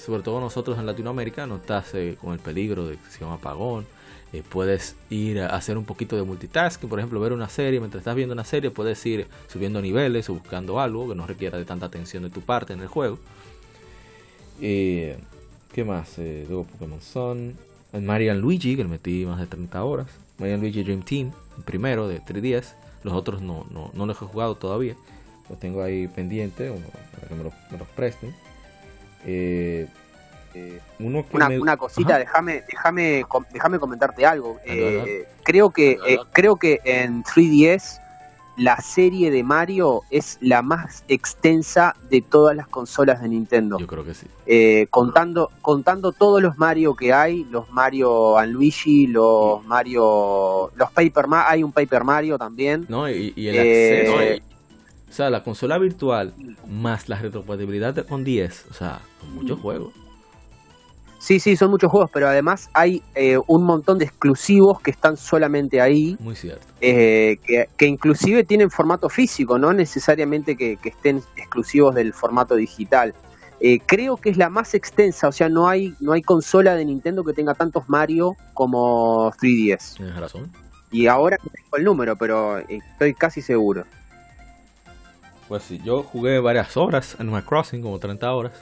sobre 0.05 0.23
todo 0.23 0.41
nosotros 0.41 0.77
en 0.77 0.85
Latinoamérica, 0.85 1.47
no 1.47 1.55
estás 1.55 1.93
eh, 1.95 2.17
con 2.19 2.33
el 2.33 2.39
peligro 2.39 2.85
de 2.85 2.97
que 2.97 3.09
se 3.09 3.21
llama 3.21 3.35
apagón. 3.35 3.85
Eh, 4.33 4.43
puedes 4.47 4.95
ir 5.09 5.39
a 5.39 5.55
hacer 5.55 5.77
un 5.77 5.85
poquito 5.85 6.17
de 6.17 6.23
multitasking, 6.23 6.89
por 6.89 6.99
ejemplo, 6.99 7.19
ver 7.21 7.31
una 7.31 7.47
serie, 7.47 7.79
mientras 7.79 8.01
estás 8.01 8.15
viendo 8.15 8.33
una 8.33 8.43
serie 8.43 8.69
puedes 8.69 9.03
ir 9.05 9.25
subiendo 9.47 9.81
niveles 9.81 10.29
o 10.29 10.33
buscando 10.33 10.79
algo 10.81 11.07
que 11.07 11.15
no 11.15 11.25
requiera 11.25 11.57
de 11.57 11.65
tanta 11.65 11.85
atención 11.85 12.23
de 12.23 12.29
tu 12.29 12.41
parte 12.41 12.73
en 12.73 12.81
el 12.81 12.87
juego. 12.87 13.17
Eh, 14.61 15.17
¿Qué 15.73 15.85
más? 15.85 16.17
luego 16.17 16.65
Pokémon 16.65 17.01
Sun, 17.01 17.55
Mario 17.93 18.35
Luigi, 18.35 18.75
que 18.75 18.83
le 18.83 18.89
metí 18.89 19.25
más 19.25 19.39
de 19.39 19.47
30 19.47 19.83
horas. 19.83 20.07
Mario 20.37 20.57
Luigi 20.57 20.83
Dream 20.83 21.01
Team, 21.01 21.31
primero 21.65 22.07
de 22.07 22.21
3DS. 22.21 22.73
Los 23.03 23.13
otros 23.13 23.41
no, 23.41 23.65
no, 23.71 23.91
no 23.93 24.05
los 24.05 24.21
he 24.21 24.25
jugado 24.25 24.55
todavía. 24.55 24.95
Los 25.49 25.59
tengo 25.59 25.81
ahí 25.81 26.07
pendiente 26.07 26.71
para 27.13 27.27
que 27.27 27.35
me 27.35 27.43
los, 27.43 27.87
presten. 27.95 28.35
Eh, 29.25 29.87
eh, 30.53 30.79
uno 30.99 31.25
una, 31.31 31.47
una, 31.49 31.77
cosita, 31.77 32.17
déjame, 32.17 32.63
déjame, 32.69 33.25
déjame 33.51 33.79
comentarte 33.79 34.25
algo. 34.25 34.59
Eh, 34.65 35.27
creo 35.43 35.69
que 35.71 35.97
creo 36.31 36.55
que 36.55 36.81
en 36.83 37.23
3DS 37.23 37.99
la 38.59 38.81
serie 38.81 39.31
de 39.31 39.41
Mario 39.43 40.01
es 40.09 40.37
la 40.41 40.61
más 40.61 41.05
extensa 41.07 41.95
de 42.09 42.21
todas 42.21 42.55
las 42.55 42.67
consolas 42.67 43.21
de 43.21 43.29
Nintendo. 43.29 43.79
Yo 43.79 43.87
creo 43.87 44.03
que 44.03 44.13
sí. 44.13 44.27
Eh, 44.45 44.87
contando, 44.89 45.49
contando 45.61 46.11
todos 46.11 46.41
los 46.41 46.57
Mario 46.57 46.93
que 46.95 47.13
hay, 47.13 47.45
los 47.45 47.71
Mario 47.71 48.37
and 48.37 48.53
Luigi, 48.53 49.07
los 49.07 49.65
Mario, 49.65 50.71
los 50.75 50.91
Paper 50.91 51.27
Mario, 51.27 51.49
hay 51.49 51.63
un 51.63 51.71
Paper 51.71 52.03
Mario 52.03 52.37
también. 52.37 52.85
No, 52.89 53.09
y, 53.09 53.33
el 53.37 53.59
acceso. 53.59 54.21
Eh, 54.21 54.41
o 55.09 55.13
sea, 55.13 55.29
la 55.29 55.43
consola 55.43 55.77
virtual 55.77 56.33
más 56.67 57.09
la 57.09 57.17
retrocompatibilidad 57.17 57.95
con 58.05 58.23
10, 58.23 58.67
o 58.69 58.73
sea, 58.73 58.99
muchos 59.33 59.59
juegos. 59.59 59.93
Sí, 61.19 61.41
sí, 61.41 61.57
son 61.57 61.69
muchos 61.69 61.91
juegos, 61.91 62.09
pero 62.13 62.29
además 62.29 62.69
hay 62.73 63.03
eh, 63.13 63.37
un 63.47 63.63
montón 63.63 63.97
de 63.99 64.05
exclusivos 64.05 64.79
que 64.79 64.89
están 64.89 65.17
solamente 65.17 65.81
ahí. 65.81 66.15
Muy 66.21 66.33
cierto. 66.33 66.65
Eh, 66.79 67.67
que, 67.77 67.85
inclusive 67.85 68.45
tienen 68.45 68.71
formato 68.71 69.09
físico, 69.09 69.59
no 69.59 69.73
necesariamente 69.73 70.55
que, 70.55 70.77
estén 70.81 71.21
exclusivos 71.35 71.93
del 71.93 72.13
formato 72.13 72.55
digital. 72.55 73.13
Eh, 73.59 73.79
creo 73.85 74.15
que 74.15 74.29
es 74.29 74.37
la 74.37 74.49
más 74.49 74.73
extensa, 74.73 75.27
o 75.27 75.33
sea, 75.33 75.49
no 75.49 75.67
hay, 75.67 75.93
no 75.99 76.13
hay 76.13 76.21
consola 76.21 76.75
de 76.75 76.85
Nintendo 76.85 77.25
que 77.25 77.33
tenga 77.33 77.53
tantos 77.53 77.89
Mario 77.89 78.37
como 78.53 79.29
3DS. 79.33 79.97
Tienes 79.97 80.15
razón. 80.15 80.49
Y 80.89 81.07
ahora 81.07 81.37
no 81.43 81.51
tengo 81.51 81.77
el 81.77 81.83
número, 81.83 82.15
pero 82.15 82.59
estoy 82.59 83.13
casi 83.13 83.41
seguro. 83.41 83.83
Pues 85.49 85.63
sí, 85.63 85.81
yo 85.83 86.03
jugué 86.03 86.39
varias 86.39 86.77
horas 86.77 87.15
en 87.15 87.23
Animal 87.23 87.43
Crossing, 87.43 87.81
como 87.81 87.99
30 87.99 88.33
horas 88.33 88.53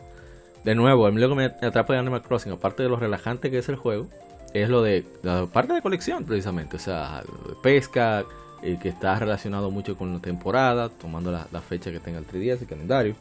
de 0.68 0.76
nuevo, 0.76 1.08
a 1.08 1.12
mí 1.12 1.22
lo 1.22 1.30
que 1.30 1.36
me 1.36 1.46
atrapa 1.46 1.94
de 1.94 2.00
Animal 2.00 2.22
Crossing, 2.22 2.52
aparte 2.52 2.84
de 2.84 2.90
lo 2.90 2.98
relajante 2.98 3.50
que 3.50 3.58
es 3.58 3.70
el 3.70 3.78
juego, 3.78 4.10
es 4.54 4.68
lo 4.68 4.82
de 4.82 5.06
la 5.24 5.46
parte 5.46 5.72
de 5.72 5.82
colección 5.82 6.26
precisamente, 6.26 6.76
o 6.76 6.80
sea, 6.80 7.24
pesca, 7.64 8.26
eh, 8.62 8.78
que 8.82 8.90
está 8.90 9.18
relacionado 9.18 9.72
mucho 9.72 9.98
con 9.98 10.12
la 10.12 10.20
temporada, 10.20 10.90
tomando 10.90 11.32
la, 11.32 11.62
fecha 11.62 11.90
que 11.90 12.02
tenga 12.02 12.20
el 12.20 12.28
3DS, 12.28 12.64
el 12.64 12.68
calendario, 12.68 13.16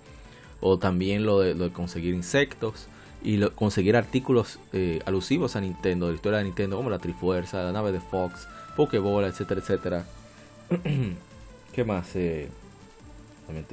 o 0.60 0.76
también 0.76 1.24
lo 1.24 1.38
de, 1.38 1.70
conseguir 1.70 2.14
insectos 2.14 2.88
y 3.22 3.40
conseguir 3.50 3.94
artículos 3.94 4.58
eh, 4.72 4.98
alusivos 5.06 5.54
a 5.54 5.60
Nintendo, 5.60 6.06
de 6.06 6.12
la 6.14 6.16
historia 6.16 6.38
de 6.38 6.44
Nintendo, 6.46 6.76
como 6.76 6.90
la 6.90 6.98
Trifuerza, 6.98 7.62
la 7.62 7.70
nave 7.70 7.92
de 7.92 8.00
Fox, 8.00 8.48
Pokébola, 8.74 9.28
etcétera, 9.28 9.60
etcétera. 9.60 10.04
¿Qué 11.72 11.84
más? 11.84 12.16
Eh, 12.16 12.48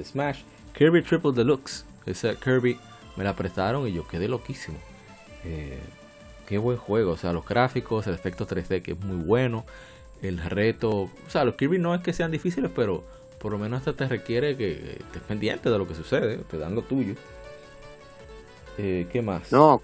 Smash, 0.04 0.42
Kirby 0.78 1.02
Triple 1.02 1.32
Deluxe, 1.32 1.86
ese 2.06 2.36
Kirby 2.36 2.78
me 3.16 3.24
la 3.24 3.36
prestaron 3.36 3.88
y 3.88 3.94
yo 3.94 4.08
quedé 4.08 4.28
loquísimo. 4.28 4.78
Eh, 5.46 5.80
qué 6.48 6.58
buen 6.58 6.78
juego. 6.78 7.12
O 7.12 7.18
sea, 7.18 7.34
los 7.34 7.46
gráficos, 7.48 8.08
el 8.08 8.14
efecto 8.14 8.48
3D 8.48 8.82
que 8.82 8.92
es 8.94 9.00
muy 9.00 9.24
bueno, 9.24 9.66
el 10.22 10.40
reto. 10.40 10.90
O 10.92 11.30
sea, 11.30 11.44
los 11.46 11.56
Kirby 11.56 11.80
no 11.80 11.94
es 11.94 12.02
que 12.02 12.14
sean 12.14 12.32
difíciles, 12.32 12.72
pero 12.76 13.04
por 13.40 13.52
lo 13.52 13.58
menos 13.58 13.80
hasta 13.80 13.94
te 13.94 14.08
requiere 14.08 14.56
que 14.56 14.98
estés 15.00 15.22
pendiente 15.28 15.70
de 15.70 15.78
lo 15.78 15.88
que 15.88 15.96
sucede, 15.96 16.38
te 16.38 16.58
dan 16.58 16.76
lo 16.76 16.82
tuyo. 16.82 17.16
Eh, 18.78 19.06
¿Qué 19.12 19.22
más? 19.22 19.52
No, 19.52 19.82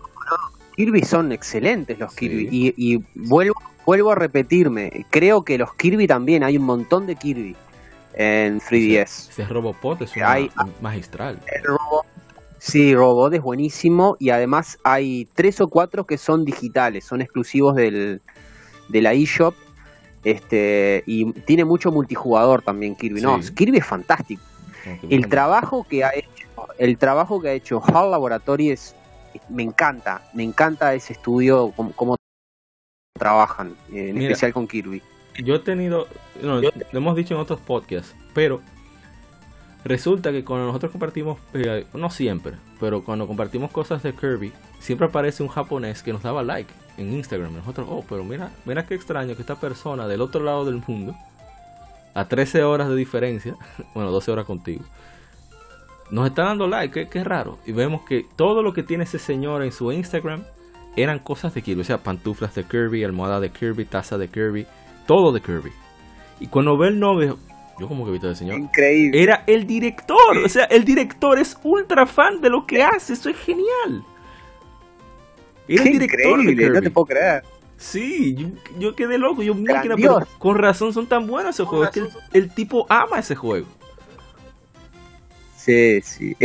Kirby 0.75 1.03
son 1.03 1.31
excelentes 1.31 1.99
los 1.99 2.15
Kirby. 2.15 2.47
Y, 2.51 3.03
vuelvo, 3.13 3.55
vuelvo 3.85 4.11
a 4.11 4.15
repetirme, 4.15 5.05
creo 5.09 5.43
que 5.43 5.57
los 5.57 5.73
Kirby 5.75 6.07
también, 6.07 6.43
hay 6.43 6.57
un 6.57 6.63
montón 6.63 7.05
de 7.05 7.17
Kirby 7.17 7.55
en 8.13 8.61
3DS. 8.61 9.29
Ese, 9.29 9.45
Robopod 9.45 10.01
es 10.01 10.15
hay, 10.17 10.49
magistral. 10.81 11.39
El 11.47 11.63
sí, 12.59 12.93
Robot 12.93 13.33
es 13.33 13.41
buenísimo 13.41 14.15
y 14.19 14.29
además 14.29 14.77
hay 14.83 15.27
tres 15.33 15.59
o 15.61 15.67
cuatro 15.67 16.05
que 16.05 16.17
son 16.17 16.45
digitales, 16.45 17.05
son 17.05 17.21
exclusivos 17.21 17.75
del, 17.75 18.21
de 18.89 19.01
la 19.01 19.13
eShop. 19.13 19.55
Este, 20.23 21.03
y 21.05 21.31
tiene 21.31 21.63
mucho 21.63 21.91
multijugador 21.91 22.61
también 22.61 22.95
Kirby. 22.95 23.21
No, 23.21 23.39
Kirby 23.39 23.77
es 23.77 23.85
fantástico. 23.85 24.41
el 25.09 25.29
trabajo 25.29 25.85
que 25.89 26.03
ha 26.03 26.11
hecho, 26.13 26.29
el 26.77 26.97
trabajo 26.97 27.41
que 27.41 27.49
ha 27.49 27.53
hecho 27.53 27.81
HAL 27.81 28.11
Laboratory 28.11 28.71
es, 28.71 28.95
me 29.47 29.63
encanta, 29.63 30.21
me 30.33 30.43
encanta 30.43 30.93
ese 30.93 31.13
estudio, 31.13 31.73
cómo, 31.75 32.15
trabajan, 33.17 33.75
en 33.91 34.21
especial 34.21 34.53
con 34.53 34.67
Kirby. 34.67 35.01
Yo 35.43 35.55
he 35.55 35.59
tenido, 35.59 36.07
no, 36.41 36.61
lo 36.61 36.71
hemos 36.91 37.15
dicho 37.15 37.33
en 37.35 37.39
otros 37.39 37.59
podcasts, 37.59 38.15
pero 38.33 38.61
resulta 39.83 40.31
que 40.31 40.43
cuando 40.43 40.67
nosotros 40.67 40.91
compartimos, 40.91 41.39
eh, 41.53 41.85
no 41.93 42.09
siempre, 42.09 42.53
pero 42.79 43.03
cuando 43.03 43.27
compartimos 43.27 43.71
cosas 43.71 44.03
de 44.03 44.13
Kirby, 44.13 44.51
siempre 44.79 45.07
aparece 45.07 45.43
un 45.43 45.49
japonés 45.49 46.03
que 46.03 46.13
nos 46.13 46.23
daba 46.23 46.43
like 46.43 46.73
en 46.97 47.13
Instagram. 47.13 47.55
Nosotros, 47.55 47.87
oh, 47.89 48.03
pero 48.07 48.23
mira, 48.23 48.51
mira 48.65 48.85
qué 48.85 48.95
extraño 48.95 49.35
que 49.35 49.41
esta 49.41 49.59
persona 49.59 50.07
del 50.07 50.21
otro 50.21 50.43
lado 50.43 50.65
del 50.65 50.81
mundo, 50.87 51.15
a 52.13 52.25
13 52.27 52.63
horas 52.63 52.89
de 52.89 52.95
diferencia, 52.95 53.55
bueno, 53.93 54.11
12 54.11 54.31
horas 54.31 54.45
contigo, 54.45 54.83
nos 56.11 56.27
está 56.27 56.43
dando 56.43 56.67
like, 56.67 57.07
qué, 57.07 57.23
raro. 57.23 57.59
Y 57.65 57.71
vemos 57.71 58.01
que 58.01 58.25
todo 58.35 58.63
lo 58.63 58.73
que 58.73 58.83
tiene 58.83 59.03
ese 59.03 59.19
señor 59.19 59.63
en 59.63 59.71
su 59.71 59.91
Instagram 59.91 60.43
eran 60.95 61.19
cosas 61.19 61.53
de 61.53 61.61
Kirby, 61.61 61.81
o 61.81 61.85
sea, 61.85 61.99
pantuflas 61.99 62.55
de 62.55 62.63
Kirby, 62.63 63.03
almohada 63.03 63.39
de 63.39 63.51
Kirby, 63.51 63.85
taza 63.85 64.17
de 64.17 64.27
Kirby, 64.27 64.65
todo 65.05 65.31
de 65.31 65.41
Kirby. 65.41 65.71
Y 66.39 66.47
cuando 66.47 66.77
ve 66.77 66.87
el 66.87 66.99
novio, 66.99 67.37
yo 67.79 67.87
como 67.87 68.03
que 68.03 68.09
he 68.09 68.13
visto 68.13 68.33
señor. 68.35 68.59
Increíble. 68.59 69.21
Era 69.21 69.43
el 69.47 69.65
director, 69.65 70.37
o 70.43 70.49
sea, 70.49 70.65
el 70.65 70.83
director 70.83 71.39
es 71.39 71.57
ultra 71.63 72.05
fan 72.05 72.41
de 72.41 72.49
lo 72.49 72.65
que 72.65 72.83
hace, 72.83 73.13
eso 73.13 73.29
es 73.29 73.37
genial. 73.37 74.03
Era 75.67 75.83
el 75.83 75.91
director 75.91 76.39
increíble, 76.39 76.69
no 76.69 76.81
te 76.81 76.91
puedo 76.91 77.05
creer. 77.05 77.43
Sí, 77.77 78.35
yo, 78.77 78.93
quedé 78.93 79.17
loco, 79.17 79.41
yo 79.41 79.55
máquina, 79.55 79.95
pero 79.95 80.27
con 80.37 80.57
razón 80.57 80.93
son 80.93 81.07
tan 81.07 81.25
buenos 81.25 81.55
esos 81.55 81.67
juegos, 81.67 81.87
es 81.87 81.93
que 81.93 82.37
el 82.37 82.53
tipo 82.53 82.85
ama 82.89 83.19
ese 83.19 83.35
juego. 83.35 83.67
Sí, 85.55 86.01
sí. 86.01 86.35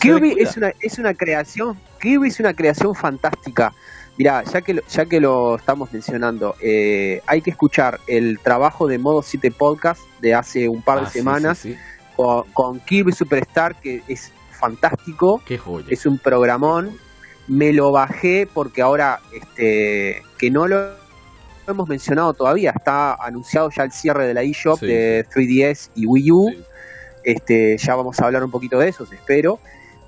Kirby 0.00 0.36
es 0.38 0.56
una, 0.56 0.72
es 0.80 0.98
una 0.98 1.14
creación, 1.14 1.78
Kirby 2.00 2.28
es 2.28 2.40
una 2.40 2.54
creación 2.54 2.94
fantástica. 2.94 3.72
Mira, 4.16 4.44
ya 4.44 4.60
que, 4.60 4.74
lo, 4.74 4.82
ya 4.86 5.06
que 5.06 5.20
lo 5.20 5.56
estamos 5.56 5.92
mencionando, 5.92 6.54
eh, 6.60 7.20
hay 7.26 7.42
que 7.42 7.50
escuchar 7.50 7.98
el 8.06 8.38
trabajo 8.38 8.86
de 8.86 8.98
Modo 8.98 9.22
7 9.22 9.50
Podcast 9.50 10.02
de 10.20 10.34
hace 10.34 10.68
un 10.68 10.82
par 10.82 11.00
de 11.00 11.06
ah, 11.06 11.10
semanas 11.10 11.66
Con, 12.16 12.78
Kirby 12.80 13.10
Superstar, 13.12 13.74
que 13.80 14.02
es 14.06 14.30
fantástico. 14.52 15.42
Qué 15.44 15.58
joya. 15.58 15.86
Es 15.90 16.06
un 16.06 16.18
programón. 16.18 16.96
Me 17.48 17.72
lo 17.72 17.90
bajé 17.90 18.48
porque 18.52 18.82
ahora, 18.82 19.20
este, 19.34 20.22
que 20.38 20.50
no 20.50 20.68
lo 20.68 20.94
hemos 21.66 21.88
mencionado 21.88 22.34
todavía, 22.34 22.72
está 22.74 23.14
anunciado 23.14 23.68
ya 23.76 23.82
el 23.82 23.92
cierre 23.92 24.28
de 24.28 24.34
la 24.34 24.42
eShop 24.42 24.80
de 24.80 25.26
3DS 25.26 25.90
y 25.96 26.06
Wii 26.06 26.30
U. 26.30 26.54
Este, 27.24 27.76
ya 27.78 27.96
vamos 27.96 28.20
a 28.20 28.26
hablar 28.26 28.44
un 28.44 28.50
poquito 28.52 28.78
de 28.78 28.90
eso, 28.90 29.06
espero. 29.10 29.58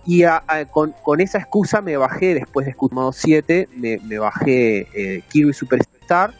Y 0.06 0.22
con, 0.70 1.20
esa 1.20 1.38
excusa 1.38 1.80
me 1.80 1.96
bajé, 1.96 2.34
después 2.34 2.66
de 2.66 2.74
Modo 2.92 3.12
7, 3.12 3.68
me, 3.76 4.18
bajé 4.18 4.86
eh, 4.94 5.22
Kirby 5.28 5.52
Superstar 5.52 6.32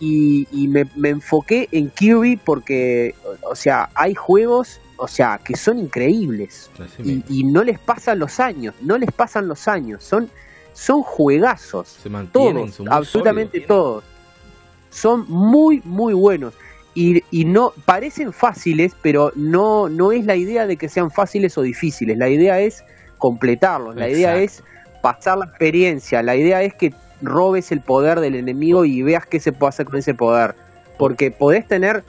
y, 0.00 0.68
me, 0.68 0.86
enfoqué 1.08 1.68
en 1.72 1.90
Kirby 1.90 2.36
porque, 2.36 3.14
o 3.42 3.54
sea, 3.54 3.90
hay 3.94 4.14
juegos, 4.14 4.80
o 4.96 5.06
sea, 5.06 5.38
que 5.44 5.56
son 5.56 5.78
increíbles. 5.78 6.70
Y, 7.04 7.44
no 7.44 7.62
les 7.62 7.78
pasan 7.78 8.18
los 8.18 8.40
años, 8.40 8.74
no 8.80 8.96
les 8.96 9.12
pasan 9.12 9.48
los 9.48 9.68
años, 9.68 10.02
son, 10.02 10.30
son 10.72 11.02
juegazos, 11.02 11.98
Se 12.02 12.08
todos, 12.32 12.80
absolutamente 12.88 13.60
todos, 13.60 14.02
son 14.90 15.26
muy, 15.28 15.82
muy 15.84 16.14
buenos 16.14 16.54
y, 16.94 17.44
no 17.44 17.72
parecen 17.84 18.32
fáciles, 18.32 18.94
pero 19.02 19.32
no, 19.36 19.88
no 19.88 20.12
es 20.12 20.24
la 20.24 20.36
idea 20.36 20.66
de 20.66 20.76
que 20.76 20.88
sean 20.88 21.10
fáciles 21.10 21.56
o 21.56 21.62
difíciles. 21.62 22.18
La 22.18 22.28
idea 22.28 22.60
es 22.60 22.84
completarlos, 23.18 23.94
la 23.96 24.08
idea 24.08 24.36
es 24.36 24.64
pasar 25.02 25.38
la 25.38 25.46
experiencia, 25.46 26.22
la 26.22 26.34
idea 26.34 26.62
es 26.62 26.74
que 26.74 26.92
robes 27.22 27.72
el 27.72 27.80
poder 27.80 28.20
del 28.20 28.34
enemigo 28.34 28.84
y 28.84 29.02
veas 29.02 29.26
qué 29.26 29.40
se 29.40 29.52
puede 29.52 29.68
hacer 29.70 29.86
con 29.86 29.96
ese 29.96 30.14
poder. 30.14 30.54
Porque 30.98 31.30
podés 31.30 31.66
tener 31.68 32.02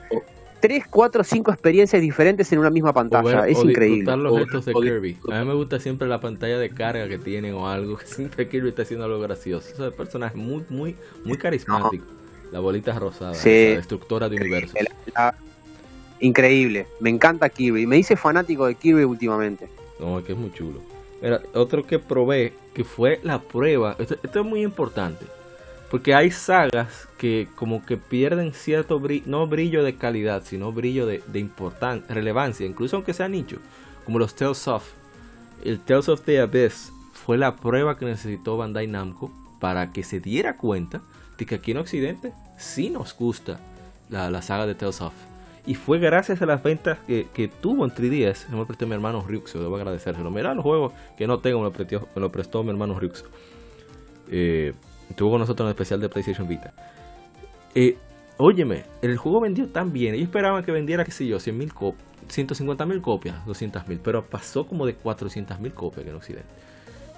tres, 0.60 0.84
cuatro, 0.88 1.24
cinco 1.24 1.52
experiencias 1.52 2.00
diferentes 2.02 2.52
en 2.52 2.58
una 2.58 2.70
misma 2.70 2.92
pantalla. 2.92 3.46
es 3.46 3.62
increíble. 3.62 4.16
los 4.16 4.64
de 4.64 4.72
Kirby. 4.72 5.18
A 5.30 5.40
mí 5.40 5.46
me 5.46 5.54
gusta 5.54 5.78
siempre 5.78 6.06
la 6.08 6.20
pantalla 6.20 6.58
de 6.58 6.70
carga 6.70 7.08
que 7.08 7.18
tienen 7.18 7.54
o 7.54 7.68
algo. 7.68 7.98
Siempre 8.04 8.48
Kirby 8.48 8.70
está 8.70 8.82
haciendo 8.82 9.06
algo 9.06 9.20
gracioso. 9.20 9.68
Ese 9.72 9.90
personaje 9.92 10.36
muy, 10.36 10.64
muy, 10.68 10.96
muy 11.24 11.38
carismático. 11.38 12.04
La 12.52 12.60
bolita 12.60 12.98
rosada, 12.98 13.32
la 13.32 13.40
destructora 13.42 14.28
de 14.28 14.36
universos. 14.36 14.76
Increíble, 16.20 16.86
me 17.00 17.08
encanta 17.08 17.48
Kirby. 17.48 17.86
Me 17.86 17.98
hice 17.98 18.16
fanático 18.16 18.66
de 18.66 18.74
Kirby 18.74 19.04
últimamente. 19.04 19.68
No, 19.98 20.18
es 20.18 20.24
que 20.24 20.32
es 20.32 20.38
muy 20.38 20.52
chulo. 20.52 20.80
Mira, 21.22 21.40
otro 21.54 21.86
que 21.86 21.98
probé, 21.98 22.52
que 22.74 22.84
fue 22.84 23.20
la 23.22 23.40
prueba. 23.40 23.96
Esto, 23.98 24.16
es 24.22 24.46
muy 24.46 24.62
importante. 24.62 25.24
Porque 25.90 26.14
hay 26.14 26.30
sagas 26.30 27.08
que 27.18 27.48
como 27.56 27.84
que 27.84 27.96
pierden 27.96 28.52
cierto 28.52 29.00
brillo, 29.00 29.24
no 29.26 29.46
brillo 29.46 29.82
de 29.82 29.96
calidad, 29.96 30.44
sino 30.44 30.72
brillo 30.72 31.06
de, 31.06 31.22
de 31.26 32.02
relevancia, 32.08 32.64
incluso 32.64 32.96
aunque 32.96 33.12
sea 33.12 33.28
nicho, 33.28 33.56
como 34.04 34.18
los 34.18 34.34
Tales 34.34 34.68
of. 34.68 34.84
El 35.64 35.80
Tales 35.80 36.08
of 36.08 36.22
the 36.22 36.40
Abyss 36.40 36.92
fue 37.12 37.38
la 37.38 37.56
prueba 37.56 37.98
que 37.98 38.04
necesitó 38.04 38.56
Bandai 38.56 38.86
Namco 38.86 39.32
para 39.58 39.92
que 39.92 40.04
se 40.04 40.20
diera 40.20 40.56
cuenta 40.56 41.02
que 41.46 41.56
aquí 41.56 41.70
en 41.72 41.78
Occidente 41.78 42.32
sí 42.56 42.90
nos 42.90 43.16
gusta 43.16 43.58
la, 44.08 44.42
saga 44.42 44.66
de 44.66 44.74
Tales 44.74 45.00
of. 45.00 45.14
Y 45.66 45.74
fue 45.74 45.98
gracias 45.98 46.40
a 46.42 46.46
las 46.46 46.62
ventas 46.62 46.98
que, 47.06 47.50
tuvo 47.60 47.84
en 47.84 47.90
3DS. 47.90 48.48
Me 48.48 48.56
lo 48.56 48.66
prestó 48.66 48.86
mi 48.86 48.94
hermano 48.94 49.24
Ryuxo, 49.26 49.60
debo 49.60 49.76
agradecérselo. 49.76 50.30
Mira 50.30 50.54
los 50.54 50.62
juegos 50.62 50.92
que 51.16 51.26
no 51.26 51.38
tengo, 51.38 51.58
me 51.58 51.66
lo 51.66 51.72
prestó, 51.72 52.08
me 52.14 52.20
lo 52.20 52.32
prestó 52.32 52.62
mi 52.62 52.70
hermano 52.70 52.98
Ryuxo. 52.98 53.26
Eh, 54.30 54.72
estuvo 55.08 55.30
con 55.30 55.40
nosotros 55.40 55.64
en 55.64 55.68
el 55.68 55.72
especial 55.72 56.00
de 56.00 56.08
PlayStation 56.08 56.48
Vita. 56.48 56.72
Eh, 57.74 57.98
óyeme, 58.36 58.84
el 59.02 59.16
juego 59.16 59.40
vendió 59.40 59.68
tan 59.68 59.92
bien. 59.92 60.14
Ellos 60.14 60.26
esperaban 60.26 60.64
que 60.64 60.72
vendiera, 60.72 61.04
qué 61.04 61.12
sé 61.12 61.26
yo, 61.26 61.38
100 61.38 61.56
mil 61.56 61.72
copias, 61.72 62.04
150 62.28 62.86
mil 62.86 63.00
copias, 63.00 63.44
200 63.46 63.86
mil. 63.86 64.00
Pero 64.02 64.24
pasó 64.24 64.66
como 64.66 64.86
de 64.86 64.94
400 64.94 65.60
mil 65.60 65.72
copias 65.72 66.06
en 66.06 66.14
Occidente. 66.14 66.48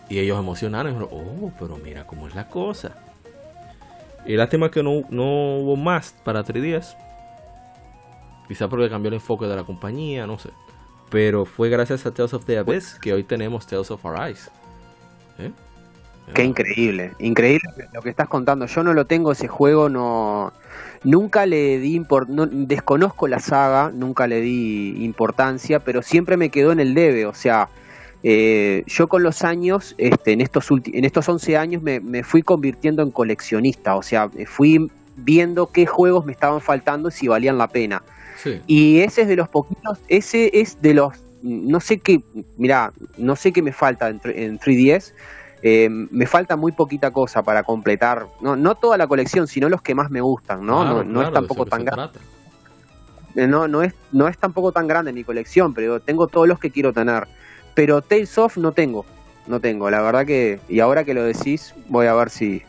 Y 0.09 0.19
ellos 0.19 0.39
emocionaron 0.39 0.93
y 0.93 0.95
dijeron, 0.95 1.09
oh, 1.13 1.53
pero 1.59 1.79
mira 1.79 2.07
cómo 2.07 2.29
es 2.29 2.35
la 2.35 2.49
cosa. 2.49 2.97
Y 4.27 4.37
lástima 4.37 4.71
que 4.71 4.83
no, 4.83 5.03
no 5.11 5.59
hubo 5.59 5.77
más 5.77 6.15
para 6.25 6.45
3DS. 6.45 6.97
Quizá 8.49 8.69
porque 8.69 8.89
cambió 8.89 9.09
el 9.09 9.15
enfoque 9.15 9.47
de 9.47 9.57
la 9.57 9.65
compañía, 9.65 10.27
no 10.27 10.39
sé. 10.39 10.51
Pero 11.11 11.45
fue 11.45 11.69
gracias 11.69 12.07
a 12.07 12.13
Tales 12.13 12.35
of 12.35 12.45
the 12.45 12.59
Abyss 12.59 12.99
que 13.01 13.13
hoy 13.13 13.25
tenemos 13.25 13.67
Tales 13.67 13.91
of 13.91 14.05
Arise. 14.07 14.51
¿Eh? 15.39 15.51
Qué 16.35 16.45
increíble, 16.45 17.13
increíble 17.19 17.69
lo 17.93 18.01
que 18.01 18.11
estás 18.11 18.29
contando. 18.29 18.67
Yo 18.67 18.83
no 18.83 18.95
lo 18.95 19.07
tengo 19.07 19.33
ese 19.33 19.49
juego, 19.49 19.89
no 19.89 20.53
nunca 21.05 21.47
le 21.47 21.79
di 21.79 21.95
import, 21.95 22.29
desconozco 22.29 23.27
la 23.29 23.41
saga, 23.41 23.91
nunca 23.93 24.27
le 24.27 24.41
di 24.41 25.05
importancia, 25.05 25.81
pero 25.81 26.03
siempre 26.03 26.37
me 26.37 26.51
quedó 26.51 26.73
en 26.73 26.81
el 26.81 26.95
debe, 26.95 27.27
o 27.27 27.35
sea, 27.35 27.69
eh, 28.23 28.85
yo 28.87 29.09
con 29.09 29.23
los 29.23 29.43
años, 29.43 29.95
este, 29.99 30.33
en, 30.33 30.41
estos 30.41 30.69
en 30.71 31.05
estos 31.05 31.29
11 31.29 31.57
años, 31.57 31.83
me, 31.83 32.23
fui 32.23 32.43
convirtiendo 32.43 33.03
en 33.03 33.11
coleccionista, 33.11 33.97
o 33.97 34.03
sea, 34.03 34.31
fui 34.47 34.91
viendo 35.17 35.67
qué 35.67 35.87
juegos 35.87 36.25
me 36.25 36.33
estaban 36.33 36.61
faltando 36.61 37.09
y 37.09 37.13
si 37.13 37.29
valían 37.29 37.59
la 37.59 37.69
pena. 37.69 38.03
Y 38.67 39.01
ese 39.01 39.23
es 39.23 39.29
de 39.29 39.37
los 39.37 39.49
poquitos, 39.49 40.01
ese 40.09 40.51
es 40.61 40.83
de 40.83 40.95
los, 40.95 41.13
no 41.43 41.79
sé 41.79 41.99
qué, 41.99 42.23
mira, 42.57 42.93
no 43.17 43.37
sé 43.37 43.53
qué 43.53 43.63
me 43.63 43.73
falta 43.73 44.09
en, 44.09 44.21
3DS, 44.21 45.13
eh, 45.63 45.89
me 45.89 46.27
falta 46.27 46.57
muy 46.57 46.73
poquita 46.73 47.13
cosa 47.13 47.45
para 47.45 47.63
completar, 47.63 48.27
no, 48.41 48.57
no 48.57 48.75
toda 48.75 48.97
la 48.99 49.07
colección, 49.07 49.47
sino 49.47 49.69
los 49.69 49.81
que 49.81 49.95
más 49.95 50.11
me 50.11 50.21
gustan, 50.21 50.67
¿no? 50.67 51.05
no, 51.05 51.23
es 51.23 51.33
tampoco 51.33 51.67
tan 51.67 51.85
grande. 51.85 52.19
Eh, 53.37 53.47
no, 53.47 53.69
no, 53.69 53.83
es, 53.83 53.95
no 54.11 54.29
es 54.29 54.37
tampoco 54.37 54.73
tan 54.73 54.87
grande 54.87 55.13
mi 55.13 55.25
colección, 55.25 55.73
pero 55.73 56.01
tengo 56.01 56.27
todos 56.27 56.49
los 56.49 56.59
que 56.59 56.71
quiero 56.71 56.93
tener. 56.93 57.29
Pero 57.75 58.03
Tales 58.03 58.37
of 58.39 58.57
no 58.57 58.73
tengo, 58.73 59.07
no 59.47 59.61
tengo, 59.61 59.91
la 59.91 60.03
verdad 60.03 60.27
que, 60.27 60.61
y 60.69 60.81
ahora 60.81 61.05
que 61.05 61.15
lo 61.15 61.25
decís, 61.25 61.75
voy 61.89 62.07
a 62.07 62.15
ver 62.15 62.31
si, 62.31 62.63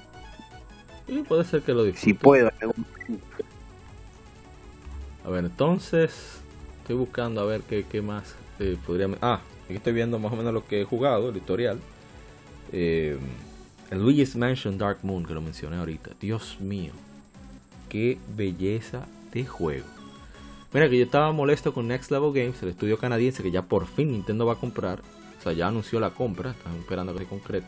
Y 1.08 1.20
puede 1.20 1.44
ser 1.44 1.62
que 1.62 1.74
lo 1.74 1.84
disfrute. 1.84 2.06
Si 2.06 2.14
puedo. 2.14 2.52
A 5.26 5.30
ver, 5.30 5.46
entonces 5.46 6.42
estoy 6.82 6.96
buscando 6.96 7.42
a 7.42 7.46
ver 7.46 7.62
qué, 7.62 7.86
qué 7.90 8.02
más 8.02 8.36
eh, 8.60 8.78
podría... 8.86 9.10
Ah, 9.22 9.40
aquí 9.66 9.76
estoy 9.76 9.94
viendo 9.94 10.20
más 10.20 10.34
o 10.34 10.36
menos 10.36 10.54
lo 10.54 10.66
que 10.66 10.82
he 10.82 10.86
jugado, 10.86 11.30
el 11.30 11.36
tutorial. 11.36 11.80
Eh, 12.72 13.18
el 13.90 14.00
Luigi's 14.00 14.36
Mansion 14.36 14.78
Dark 14.78 15.00
Moon, 15.04 15.26
que 15.26 15.34
lo 15.34 15.42
mencioné 15.42 15.78
ahorita. 15.78 16.12
Dios 16.20 16.58
mío, 16.60 16.94
qué 17.90 18.18
belleza 18.36 19.06
de 19.32 19.46
juego. 19.46 19.93
Mira 20.74 20.90
que 20.90 20.98
yo 20.98 21.04
estaba 21.04 21.32
molesto 21.32 21.72
con 21.74 21.88
Next 21.88 22.10
Level 22.10 22.34
Games, 22.34 22.62
el 22.64 22.70
estudio 22.70 22.98
canadiense 22.98 23.44
que 23.44 23.52
ya 23.52 23.62
por 23.62 23.86
fin 23.86 24.12
Nintendo 24.12 24.46
va 24.46 24.54
a 24.54 24.56
comprar. 24.56 25.02
O 25.40 25.42
sea, 25.44 25.54
ya 25.54 25.68
anunció 25.68 26.00
la 26.00 26.10
compra, 26.10 26.52
están 26.52 26.76
esperando 26.78 27.14
que 27.14 27.20
se 27.20 27.26
concrete. 27.26 27.68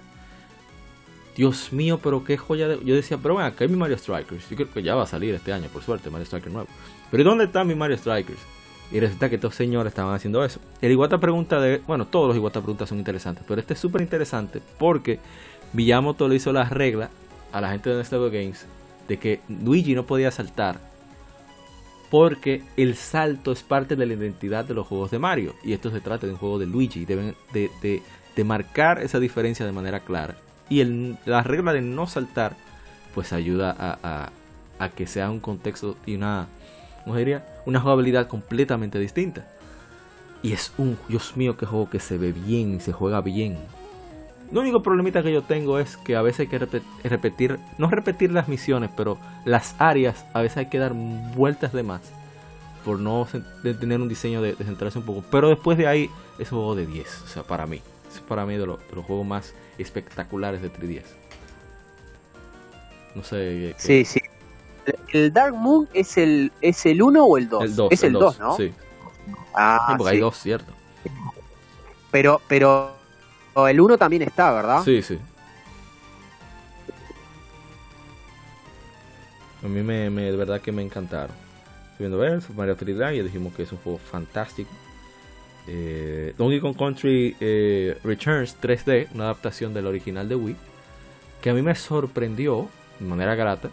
Dios 1.36 1.72
mío, 1.72 1.99
pero 2.02 2.23
qué 2.23 2.38
joya 2.38 2.68
de... 2.68 2.84
Yo 2.84 2.95
decía, 2.95 3.18
pero 3.22 3.36
bueno, 3.36 3.48
acá 3.48 3.65
hay 3.65 3.69
mi 3.69 3.76
Mario 3.76 3.98
Strikers. 3.98 4.49
Yo 4.49 4.56
creo 4.56 4.72
que 4.72 4.82
ya 4.82 4.95
va 4.95 5.03
a 5.03 5.07
salir 5.07 5.36
este 5.36 5.53
año, 5.53 5.68
por 5.68 5.84
suerte, 5.84 6.10
Mario 6.10 6.26
Strikers 6.26 6.53
nuevo. 6.53 6.69
Pero 7.11 7.23
¿dónde 7.23 7.44
está 7.44 7.64
mi 7.64 7.76
Mario 7.76 7.98
Strikers? 7.98 8.40
Y 8.91 8.99
resulta 8.99 9.30
que 9.30 9.36
estos 9.36 9.53
señores 9.53 9.91
estaban 9.91 10.15
haciendo 10.15 10.44
eso. 10.44 10.60
El 10.82 10.91
Iguata 10.91 11.19
pregunta 11.19 11.60
de... 11.60 11.80
Bueno, 11.86 12.07
todos 12.07 12.30
los 12.30 12.38
Iguata 12.38 12.61
preguntas 12.61 12.90
son 12.90 12.98
interesantes, 12.98 13.44
pero 13.48 13.60
este 13.60 13.73
es 13.73 13.80
súper 13.80 14.02
interesante 14.02 14.61
porque 14.80 15.19
Villamoto 15.73 16.27
le 16.27 16.36
hizo 16.36 16.53
la 16.53 16.69
regla 16.69 17.10
a 17.52 17.61
la 17.61 17.69
gente 17.69 17.90
de 17.90 17.98
Next 17.98 18.14
Level 18.14 18.32
Games 18.32 18.65
de 19.07 19.18
que 19.18 19.41
Luigi 19.49 19.94
no 19.94 20.06
podía 20.06 20.32
saltar 20.32 20.94
porque 22.15 22.63
el 22.77 22.95
salto 22.95 23.51
es 23.51 23.61
parte 23.61 23.97
de 23.97 24.05
la 24.05 24.13
identidad 24.13 24.63
de 24.63 24.73
los 24.73 24.87
juegos 24.87 25.11
de 25.11 25.19
Mario. 25.19 25.53
Y 25.65 25.73
esto 25.73 25.91
se 25.91 25.99
trata 25.99 26.25
de 26.25 26.31
un 26.31 26.39
juego 26.39 26.57
de 26.57 26.65
Luigi. 26.65 27.03
Deben 27.03 27.35
de, 27.51 28.01
marcar 28.45 29.03
esa 29.03 29.19
diferencia 29.19 29.65
de 29.65 29.73
manera 29.73 29.99
clara. 29.99 30.37
Y 30.69 30.81
la 31.25 31.43
regla 31.43 31.73
de 31.73 31.81
no 31.81 32.07
saltar 32.07 32.55
pues 33.13 33.33
ayuda 33.33 33.75
a, 34.01 34.89
que 34.95 35.07
sea 35.07 35.29
un 35.29 35.41
contexto 35.41 35.97
y 36.05 36.15
una 36.15 36.47
¿cómo 37.03 37.17
diría? 37.17 37.45
una 37.65 37.81
jugabilidad 37.81 38.29
completamente 38.29 38.97
distinta. 38.97 39.45
Y 40.41 40.53
es 40.53 40.71
un 40.77 40.97
Dios 41.09 41.35
mío 41.35 41.57
que 41.57 41.65
juego 41.65 41.89
que 41.89 41.99
se 41.99 42.17
ve 42.17 42.31
bien 42.31 42.75
y 42.75 42.79
se 42.79 42.93
juega 42.93 43.19
bien 43.19 43.57
lo 44.51 44.61
único 44.61 44.84
problemita 44.84 45.23
que 45.23 45.31
yo 45.31 45.41
tengo 45.41 45.80
es 45.80 45.97
que 45.97 46.15
a 46.15 46.22
veces 46.22 46.41
hay 46.41 46.47
que 46.47 46.59
repetir, 47.03 47.59
no 47.77 47.89
repetir 47.89 48.31
las 48.31 48.47
misiones, 48.47 48.89
pero 48.95 49.17
las 49.43 49.76
áreas 49.80 50.26
a 50.34 50.41
veces 50.41 50.57
hay 50.59 50.65
que 50.67 50.80
dar 50.80 50.93
vueltas 50.93 51.73
de 51.73 51.84
más 51.84 52.01
por 52.84 52.99
no 52.99 53.27
tener 53.63 53.99
un 53.99 54.07
diseño 54.07 54.41
de, 54.41 54.55
centrarse 54.55 54.99
un 54.99 55.05
poco. 55.05 55.23
Pero 55.31 55.49
después 55.49 55.77
de 55.77 55.88
ahí 55.88 56.09
es 56.38 56.51
un 56.51 56.59
juego 56.59 56.76
de 56.76 56.85
10, 56.85 57.22
o 57.23 57.27
sea, 57.27 57.43
para 57.43 57.65
mí. 57.65 57.81
Es 58.13 58.19
para 58.22 58.45
mí 58.45 58.55
de, 58.55 58.65
los 58.65 58.80
juegos 59.07 59.26
más 59.26 59.53
espectaculares 59.77 60.61
de 60.61 60.72
3DS. 60.72 61.03
No 63.15 63.23
sé. 63.23 63.69
Eh, 63.69 63.76
sí, 63.77 64.05
sí. 64.05 64.22
¿El 65.11 65.34
Dark 65.34 65.55
Moon 65.55 65.89
es 65.93 66.17
el, 66.17 66.51
es 66.61 66.85
el 66.85 67.01
1 67.01 67.26
o 67.26 67.38
el 67.38 67.49
2? 67.49 67.63
El 67.63 67.76
2. 67.76 67.91
Es 67.91 68.03
el 68.03 68.13
2, 68.13 68.39
¿no? 68.39 68.55
Sí. 68.55 68.72
Ah, 69.55 69.95
porque 69.97 70.13
hay 70.13 70.19
dos, 70.19 70.38
cierto. 70.38 70.72
Pero, 72.11 72.41
pero 72.47 72.94
el 73.56 73.80
1 73.80 73.98
también 73.98 74.22
está, 74.22 74.52
¿verdad? 74.52 74.84
Sí, 74.84 75.02
sí. 75.02 75.18
A 79.64 79.68
mí 79.68 79.82
me, 79.82 80.10
de 80.10 80.36
verdad 80.36 80.61
que 80.61 80.72
me 80.72 80.84
encantaron. 80.84 81.36
Estoy 81.91 82.07
viendo 82.07 82.18
ver, 82.18 82.41
Mario 82.56 82.77
3D, 82.77 83.15
y 83.15 83.22
dijimos 83.23 83.53
que 83.53 83.64
es 83.64 83.72
un 83.72 83.80
juego 83.80 83.98
fantástico. 83.98 84.69
Eh, 85.68 86.36
Donkey 86.38 86.60
Kong 86.60 86.77
Country 86.77 87.36
eh, 87.40 87.98
Returns 88.03 88.57
3D, 88.61 89.07
una 89.15 89.23
adaptación 89.23 89.73
del 89.73 89.88
original 89.88 90.30
de 90.30 90.36
Wii, 90.36 90.56
que 91.41 91.49
a 91.49 91.53
mí 91.53 91.61
me 91.61 91.73
sorprendió 91.73 92.68
de 92.99 93.06
manera 93.07 93.34
grata, 93.34 93.69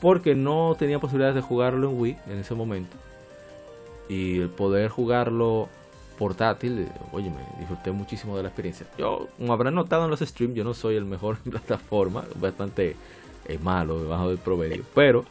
porque 0.00 0.34
no 0.34 0.74
tenía 0.76 0.98
posibilidades 0.98 1.36
de 1.36 1.42
jugarlo 1.42 1.90
en 1.90 2.00
Wii 2.00 2.16
en 2.28 2.38
ese 2.38 2.54
momento. 2.54 2.96
Y 4.08 4.40
el 4.40 4.48
poder 4.48 4.88
jugarlo 4.88 5.68
portátil, 6.22 6.88
oye, 7.10 7.30
me 7.30 7.42
disfruté 7.58 7.90
muchísimo 7.90 8.36
de 8.36 8.44
la 8.44 8.48
experiencia. 8.50 8.86
Yo, 8.96 9.26
como 9.36 9.52
habrán 9.52 9.74
notado 9.74 10.04
en 10.04 10.10
los 10.10 10.20
streams, 10.20 10.54
yo 10.54 10.62
no 10.62 10.72
soy 10.72 10.94
el 10.94 11.04
mejor 11.04 11.38
en 11.44 11.50
plataforma, 11.50 12.24
bastante 12.36 12.94
eh, 13.48 13.58
malo, 13.60 14.00
debajo 14.00 14.28
del 14.28 14.38
promedio, 14.38 14.84
pero... 14.94 15.24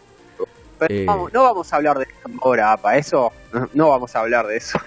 Eh, 0.90 1.06
no 1.06 1.44
vamos 1.44 1.72
a 1.72 1.78
hablar 1.78 1.98
de 1.98 2.04
eso 2.04 2.30
ahora, 2.42 2.76
para 2.76 2.98
eso 2.98 3.32
no 3.74 3.88
vamos 3.88 4.14
a 4.18 4.20
hablar 4.20 4.48
de 4.48 4.58
eso. 4.58 4.80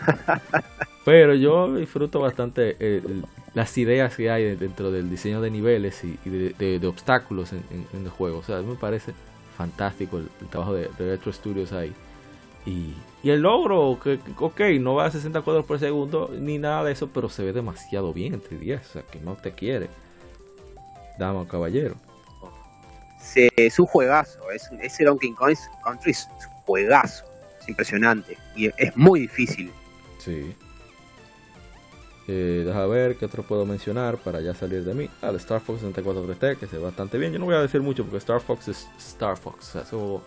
pero 1.07 1.35
yo 1.35 1.75
disfruto 1.75 2.21
bastante 2.21 2.77
eh, 2.81 3.01
las 3.55 3.79
ideas 3.79 4.15
que 4.15 4.31
hay 4.31 4.57
dentro 4.57 4.91
del 4.91 5.09
diseño 5.09 5.41
de 5.41 5.51
niveles 5.51 6.05
y, 6.05 6.19
de, 6.29 6.87
obstáculos 6.87 7.55
en, 7.55 7.87
el 7.95 8.11
juego. 8.11 8.41
O 8.41 8.43
sea, 8.43 8.61
me 8.61 8.75
parece 8.75 9.15
fantástico 9.57 10.19
el, 10.19 10.29
trabajo 10.51 10.75
de, 10.75 10.91
Retro 10.99 11.33
Studios 11.33 11.73
ahí. 11.73 11.95
Y, 12.67 12.93
el 13.31 13.41
logro, 13.41 13.99
que, 14.03 14.19
ok, 14.39 14.61
no 14.81 14.95
va 14.95 15.07
a 15.07 15.11
60 15.11 15.41
cuadros 15.43 15.65
por 15.65 15.79
segundo 15.79 16.31
ni 16.39 16.59
nada 16.59 16.85
de 16.85 16.93
eso, 16.93 17.09
pero 17.09 17.29
se 17.29 17.43
ve 17.43 17.53
demasiado 17.53 18.13
bien 18.13 18.35
entre 18.35 18.59
10. 18.59 18.81
O 18.81 18.93
sea, 18.93 19.03
que 19.03 19.19
no 19.21 19.35
te 19.35 19.53
quiere. 19.53 19.89
Dama 21.19 21.41
o 21.41 21.49
caballero. 21.49 21.95
Sí, 23.19 23.49
es 23.57 23.79
un 23.79 23.87
juegazo. 23.87 24.51
Es, 24.51 24.71
ese 24.81 25.05
Donkey 25.05 25.33
Kong 25.33 25.57
Country 25.83 26.11
es 26.11 26.29
un 26.29 26.63
juegazo. 26.67 27.25
Es 27.61 27.69
impresionante. 27.69 28.37
Y 28.55 28.67
es 28.67 28.97
muy 28.97 29.21
difícil. 29.21 29.71
Sí. 30.19 30.55
Eh, 32.27 32.63
deja 32.65 32.87
ver 32.87 33.17
qué 33.17 33.27
otro 33.27 33.43
puedo 33.43 33.67
mencionar 33.67 34.17
para 34.19 34.41
ya 34.41 34.55
salir 34.55 34.85
de 34.85 34.95
mí. 34.95 35.11
Ah, 35.21 35.29
el 35.29 35.37
Star 35.37 35.61
Fox 35.61 35.81
64 35.81 36.27
3T, 36.27 36.59
que 36.59 36.67
se 36.67 36.77
ve 36.77 36.83
bastante 36.83 37.19
bien. 37.19 37.33
Yo 37.33 37.39
no 37.39 37.47
voy 37.47 37.55
a 37.55 37.61
decir 37.61 37.81
mucho 37.81 38.03
porque 38.05 38.19
Star 38.19 38.41
Fox 38.41 38.69
es 38.69 38.89
Star 38.99 39.37
Fox. 39.37 39.69
O 39.69 39.73
sea, 39.73 39.83
eso 39.83 40.23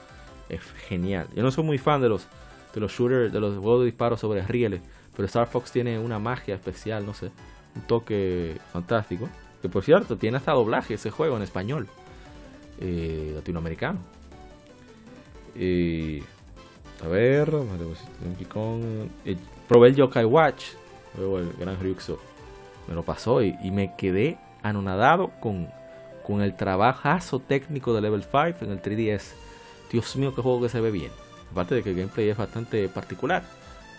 es 0.50 0.62
genial. 0.88 1.28
Yo 1.36 1.44
no 1.44 1.52
soy 1.52 1.64
muy 1.64 1.78
fan 1.78 2.02
de 2.02 2.10
los, 2.10 2.28
de 2.74 2.80
los 2.80 2.92
shooters, 2.92 3.32
de 3.32 3.40
los 3.40 3.58
juegos 3.58 3.82
de 3.82 3.86
disparos 3.86 4.20
sobre 4.20 4.42
rieles, 4.42 4.82
pero 5.16 5.26
Star 5.26 5.48
Fox 5.48 5.72
tiene 5.72 6.00
una 6.00 6.20
magia 6.20 6.56
especial, 6.56 7.06
no 7.06 7.14
sé, 7.14 7.32
un 7.76 7.82
toque 7.84 8.58
fantástico. 8.72 9.30
Que 9.62 9.70
por 9.70 9.84
cierto, 9.84 10.18
tiene 10.18 10.38
hasta 10.38 10.52
doblaje 10.52 10.94
ese 10.94 11.10
juego 11.10 11.36
en 11.38 11.44
español, 11.44 11.88
eh, 12.80 13.32
latinoamericano. 13.36 14.00
Y 15.56 16.22
a 17.04 17.08
ver, 17.08 17.52
eh, 19.26 19.38
probé 19.68 19.88
el 19.88 19.96
Yokai 19.96 20.26
Watch, 20.26 20.66
luego 21.18 21.40
el 21.40 21.52
Gran 21.54 21.80
Ryuxo 21.80 22.20
me 22.88 22.94
lo 22.94 23.04
pasó 23.04 23.42
y, 23.42 23.54
me 23.72 23.96
quedé 23.98 24.38
anonadado 24.62 25.32
con, 25.42 25.68
con 26.26 26.42
el 26.42 26.56
trabajazo 26.56 27.40
técnico 27.40 27.94
de 27.94 28.02
Level 28.02 28.24
5 28.24 28.60
en 28.62 28.72
el 28.72 28.82
3DS 28.82 29.34
Dios 29.92 30.16
mío, 30.18 30.36
qué 30.36 30.42
juego 30.42 30.62
que 30.62 30.70
se 30.70 30.82
ve 30.82 30.92
bien. 30.92 31.12
Aparte 31.52 31.76
de 31.76 31.84
que 31.84 31.92
el 31.92 31.96
gameplay 31.96 32.30
es 32.30 32.38
bastante 32.38 32.88
particular, 32.90 33.44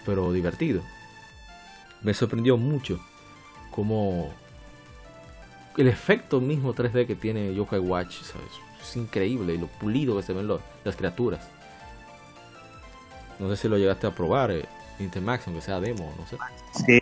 pero 0.05 0.33
divertido. 0.33 0.83
Me 2.03 2.15
sorprendió 2.15 2.57
mucho 2.57 3.01
como 3.71 4.33
el 5.77 5.89
efecto 5.89 6.41
mismo 6.41 6.75
3D 6.75 7.07
que 7.07 7.15
tiene 7.15 7.55
Yokai 7.55 7.79
Watch 7.81 8.21
es 8.81 8.97
increíble 8.97 9.55
y 9.55 9.59
lo 9.59 9.67
pulido 9.67 10.17
que 10.17 10.23
se 10.23 10.33
ven 10.33 10.49
las 10.49 10.97
criaturas. 10.97 11.49
No 13.39 13.49
sé 13.51 13.57
si 13.57 13.69
lo 13.69 13.79
llegaste 13.79 14.07
a 14.07 14.15
probar, 14.15 14.51
eh, 14.51 14.65
Intermax, 14.99 15.47
aunque 15.47 15.63
sea 15.63 15.81
demo, 15.81 16.13
no 16.19 16.27
sé. 16.27 16.37
Sí, 16.85 17.01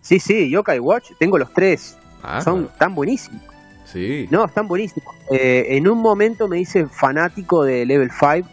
sí, 0.00 0.18
sí 0.18 0.50
Yokai 0.50 0.80
Watch, 0.80 1.12
tengo 1.18 1.38
los 1.38 1.52
tres. 1.52 1.96
Ah, 2.22 2.40
Son 2.40 2.68
tan 2.78 2.94
buenísimos. 2.94 3.42
Sí. 3.84 4.26
No, 4.30 4.46
están 4.46 4.66
buenísimos. 4.66 5.14
Eh, 5.30 5.66
en 5.76 5.86
un 5.86 5.98
momento 5.98 6.48
me 6.48 6.58
hice 6.58 6.86
fanático 6.86 7.62
de 7.62 7.86
Level 7.86 8.10
5 8.10 8.48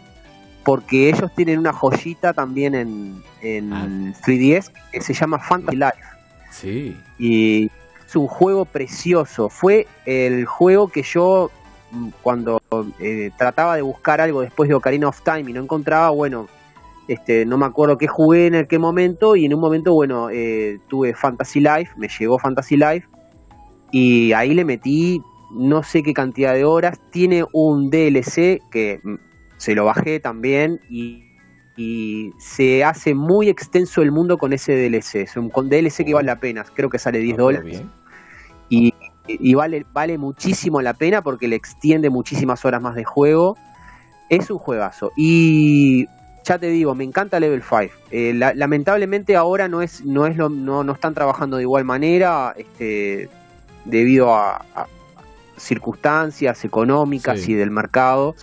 porque 0.64 1.08
ellos 1.08 1.30
tienen 1.34 1.58
una 1.58 1.72
joyita 1.72 2.32
también 2.32 2.74
en, 2.74 3.22
en 3.40 4.14
3DS 4.14 4.70
ah. 4.74 4.80
que 4.92 5.00
se 5.00 5.14
llama 5.14 5.38
Fantasy 5.38 5.76
Life. 5.76 6.02
Sí. 6.50 6.96
Y 7.18 7.70
es 8.06 8.16
un 8.16 8.26
juego 8.26 8.64
precioso. 8.64 9.48
Fue 9.48 9.86
el 10.06 10.44
juego 10.44 10.88
que 10.88 11.02
yo 11.02 11.50
mm, 11.90 12.08
cuando 12.22 12.62
eh, 13.00 13.30
trataba 13.36 13.76
de 13.76 13.82
buscar 13.82 14.20
algo 14.20 14.42
después 14.42 14.68
de 14.68 14.74
Ocarina 14.74 15.08
of 15.08 15.22
Time 15.22 15.50
y 15.50 15.52
no 15.52 15.62
encontraba, 15.62 16.10
bueno, 16.10 16.46
este, 17.08 17.44
no 17.44 17.58
me 17.58 17.66
acuerdo 17.66 17.98
qué 17.98 18.06
jugué 18.06 18.46
en 18.46 18.66
qué 18.66 18.78
momento 18.78 19.34
y 19.34 19.46
en 19.46 19.54
un 19.54 19.60
momento, 19.60 19.92
bueno, 19.94 20.30
eh, 20.30 20.78
tuve 20.88 21.14
Fantasy 21.14 21.60
Life, 21.60 21.92
me 21.96 22.08
llegó 22.08 22.38
Fantasy 22.38 22.76
Life 22.76 23.08
y 23.90 24.32
ahí 24.32 24.54
le 24.54 24.64
metí 24.64 25.20
no 25.54 25.82
sé 25.82 26.02
qué 26.02 26.14
cantidad 26.14 26.54
de 26.54 26.64
horas. 26.64 27.00
Tiene 27.10 27.44
un 27.52 27.90
DLC 27.90 28.60
que 28.70 29.00
mm, 29.02 29.14
se 29.62 29.76
lo 29.76 29.84
bajé 29.84 30.18
también 30.18 30.80
y, 30.90 31.28
se 32.38 32.84
hace 32.84 33.14
muy 33.14 33.48
extenso 33.48 34.02
el 34.02 34.12
mundo 34.12 34.36
con 34.36 34.52
ese 34.52 34.72
DLC. 34.74 35.22
Es 35.22 35.36
un 35.36 35.50
DLC 35.50 36.04
que 36.04 36.14
vale 36.14 36.26
la 36.26 36.38
pena, 36.38 36.64
creo 36.74 36.88
que 36.88 36.98
sale 36.98 37.18
10 37.18 37.36
dólares. 37.36 37.82
Y, 38.68 39.54
vale, 39.54 39.86
vale 39.92 40.18
muchísimo 40.18 40.80
la 40.80 40.94
pena 40.94 41.22
porque 41.22 41.48
le 41.48 41.56
extiende 41.56 42.10
muchísimas 42.10 42.64
horas 42.64 42.82
más 42.82 42.94
de 42.94 43.04
juego. 43.04 43.56
Es 44.28 44.50
un 44.50 44.58
juegazo. 44.58 45.12
Y 45.16 46.06
ya 46.44 46.58
te 46.58 46.68
digo, 46.68 46.94
me 46.94 47.04
encanta 47.04 47.40
Level 47.40 47.62
5. 47.62 47.94
Eh, 48.10 48.34
lamentablemente 48.34 49.34
ahora 49.34 49.68
no 49.68 49.80
es, 49.82 50.04
no 50.04 50.26
es 50.26 50.36
lo, 50.36 50.48
no, 50.48 50.84
no 50.84 50.92
están 50.92 51.14
trabajando 51.14 51.56
de 51.56 51.62
igual 51.62 51.84
manera, 51.84 52.54
este, 52.56 53.28
debido 53.84 54.34
a, 54.34 54.64
circunstancias 55.56 56.64
económicas 56.64 57.48
y 57.48 57.54
del 57.54 57.70
mercado. 57.70 58.34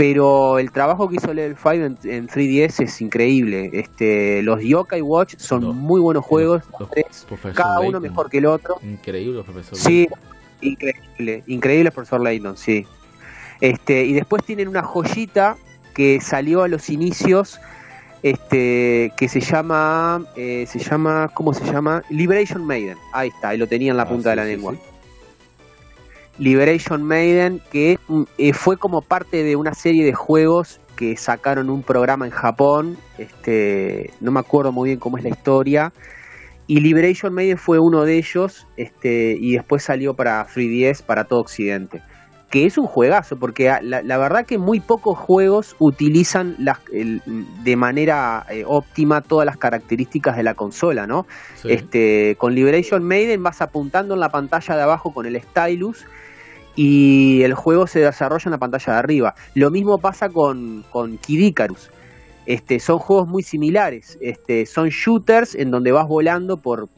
Pero 0.00 0.58
el 0.58 0.72
trabajo 0.72 1.10
que 1.10 1.16
hizo 1.16 1.34
Level 1.34 1.56
5 1.58 1.72
en, 2.08 2.26
3DS 2.26 2.84
es 2.84 3.02
increíble. 3.02 3.68
Este, 3.74 4.42
los 4.42 4.62
Yokai 4.62 5.02
Watch 5.02 5.34
son 5.36 5.76
muy 5.76 6.00
buenos 6.00 6.24
juegos, 6.24 6.62
cada 7.54 7.80
uno 7.80 8.00
mejor 8.00 8.30
que 8.30 8.38
el 8.38 8.46
otro. 8.46 8.78
Increíble, 8.82 9.42
profesor. 9.42 9.76
Sí, 9.76 10.08
increíble, 10.62 11.44
increíble, 11.46 11.90
profesor 11.90 12.22
Layton, 12.22 12.56
sí. 12.56 12.86
Este, 13.60 14.06
y 14.06 14.14
después 14.14 14.42
tienen 14.42 14.68
una 14.68 14.82
joyita 14.82 15.58
que 15.92 16.18
salió 16.22 16.62
a 16.62 16.68
los 16.68 16.88
inicios 16.88 17.60
este 18.22 19.12
que 19.18 19.28
se 19.28 19.40
llama 19.40 20.24
eh, 20.34 20.64
se 20.66 20.78
llama 20.78 21.30
cómo 21.34 21.52
se 21.52 21.64
llama 21.64 22.02
Liberation 22.10 22.66
Maiden 22.66 22.98
ahí 23.14 23.28
está 23.28 23.48
ahí 23.50 23.58
lo 23.58 23.66
tenía 23.66 23.90
en 23.92 23.96
la 23.96 24.02
ah, 24.02 24.08
punta 24.08 24.28
de 24.30 24.36
la 24.36 24.44
lengua 24.44 24.74
Liberation 26.40 27.02
Maiden 27.02 27.60
que 27.70 27.98
eh, 28.38 28.52
fue 28.54 28.78
como 28.78 29.02
parte 29.02 29.44
de 29.44 29.56
una 29.56 29.74
serie 29.74 30.06
de 30.06 30.14
juegos 30.14 30.80
que 30.96 31.14
sacaron 31.18 31.68
un 31.68 31.82
programa 31.82 32.24
en 32.24 32.32
Japón 32.32 32.96
este 33.18 34.10
no 34.20 34.32
me 34.32 34.40
acuerdo 34.40 34.72
muy 34.72 34.88
bien 34.88 34.98
cómo 34.98 35.18
es 35.18 35.22
la 35.22 35.30
historia. 35.30 35.92
Y 36.66 36.80
Liberation 36.80 37.34
Maiden 37.34 37.58
fue 37.58 37.78
uno 37.78 38.04
de 38.04 38.16
ellos 38.16 38.66
este 38.76 39.36
y 39.38 39.52
después 39.52 39.82
salió 39.82 40.14
para 40.14 40.46
3DS 40.46 41.02
para 41.02 41.24
todo 41.24 41.40
Occidente. 41.40 42.00
Que 42.48 42.64
es 42.64 42.78
un 42.78 42.86
juegazo, 42.86 43.36
porque 43.36 43.72
la, 43.82 44.18
verdad 44.18 44.44
que 44.44 44.58
muy 44.58 44.80
pocos 44.80 45.16
juegos 45.16 45.76
utilizan 45.78 46.56
de 46.58 47.76
manera 47.76 48.44
eh, 48.50 48.64
óptima 48.66 49.20
todas 49.20 49.46
las 49.46 49.56
características 49.56 50.36
de 50.36 50.42
la 50.42 50.54
consola, 50.54 51.06
¿no? 51.06 51.26
Este, 51.62 52.34
con 52.38 52.56
Liberation 52.56 53.04
Maiden 53.04 53.42
vas 53.44 53.62
apuntando 53.62 54.14
en 54.14 54.20
la 54.20 54.30
pantalla 54.30 54.74
de 54.74 54.82
abajo 54.82 55.12
con 55.12 55.26
el 55.26 55.40
stylus 55.40 56.06
y 56.76 57.42
el 57.42 57.54
juego 57.54 57.86
se 57.86 58.00
desarrolla 58.00 58.44
en 58.46 58.52
la 58.52 58.58
pantalla 58.58 58.92
de 58.94 58.98
arriba. 58.98 59.34
Lo 59.54 59.70
mismo 59.70 59.98
pasa 59.98 60.28
con, 60.28 60.84
con 60.90 61.18
Kid 61.18 61.40
Icarus. 61.40 61.90
Este, 62.46 62.80
son 62.80 62.98
juegos 62.98 63.28
muy 63.28 63.42
similares, 63.42 64.18
este, 64.20 64.66
son 64.66 64.88
shooters 64.88 65.54
en 65.54 65.70
donde 65.70 65.92
vas 65.92 66.08
volando 66.08 66.56
por, 66.56 66.88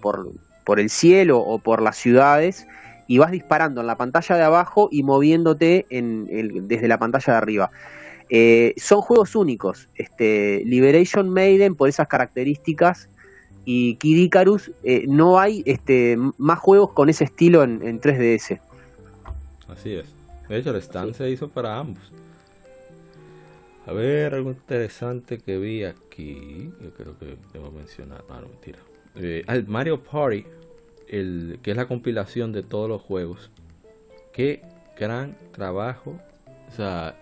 el 0.78 0.88
cielo 0.88 1.40
o 1.40 1.58
por 1.58 1.82
las 1.82 1.96
ciudades 1.96 2.66
y 3.06 3.18
vas 3.18 3.32
disparando 3.32 3.80
en 3.80 3.88
la 3.88 3.96
pantalla 3.96 4.36
de 4.36 4.42
abajo 4.42 4.88
y 4.90 5.02
moviéndote 5.02 5.84
en 5.90 6.68
desde 6.68 6.88
la 6.88 6.98
pantalla 6.98 7.32
de 7.34 7.36
arriba. 7.36 7.70
Eh, 8.34 8.72
son 8.78 9.02
juegos 9.02 9.36
únicos. 9.36 9.88
Este, 9.94 10.62
Liberation 10.64 11.28
Maiden, 11.28 11.74
por 11.74 11.90
esas 11.90 12.08
características, 12.08 13.10
y 13.66 13.96
Kid 13.96 14.16
Icarus, 14.16 14.72
eh, 14.84 15.04
no 15.06 15.38
hay 15.38 15.62
este, 15.66 16.16
más 16.38 16.58
juegos 16.58 16.92
con 16.92 17.10
ese 17.10 17.24
estilo 17.24 17.62
en, 17.62 18.00
3DS. 18.00 18.58
Así 19.72 19.94
es. 19.94 20.06
De 20.48 20.58
hecho, 20.58 20.70
el 20.70 20.76
stand 20.76 21.14
se 21.14 21.30
hizo 21.30 21.48
para 21.48 21.78
ambos. 21.78 22.12
A 23.86 23.92
ver, 23.92 24.34
algo 24.34 24.50
interesante 24.50 25.38
que 25.38 25.58
vi 25.58 25.84
aquí. 25.84 26.70
Yo 26.80 26.90
creo 26.90 27.18
que 27.18 27.36
debo 27.52 27.70
mencionar. 27.70 28.24
Ah, 28.28 28.40
no, 28.40 28.48
mentira. 28.48 28.78
Eh, 29.16 29.44
Mario 29.66 30.02
Party 30.02 30.44
el, 31.08 31.58
que 31.62 31.72
es 31.72 31.76
la 31.76 31.86
compilación 31.86 32.52
de 32.52 32.62
todos 32.62 32.88
los 32.88 33.02
juegos. 33.02 33.50
Qué 34.32 34.62
gran 34.98 35.36
trabajo. 35.52 36.18
O 36.68 36.72
sea, 36.72 37.16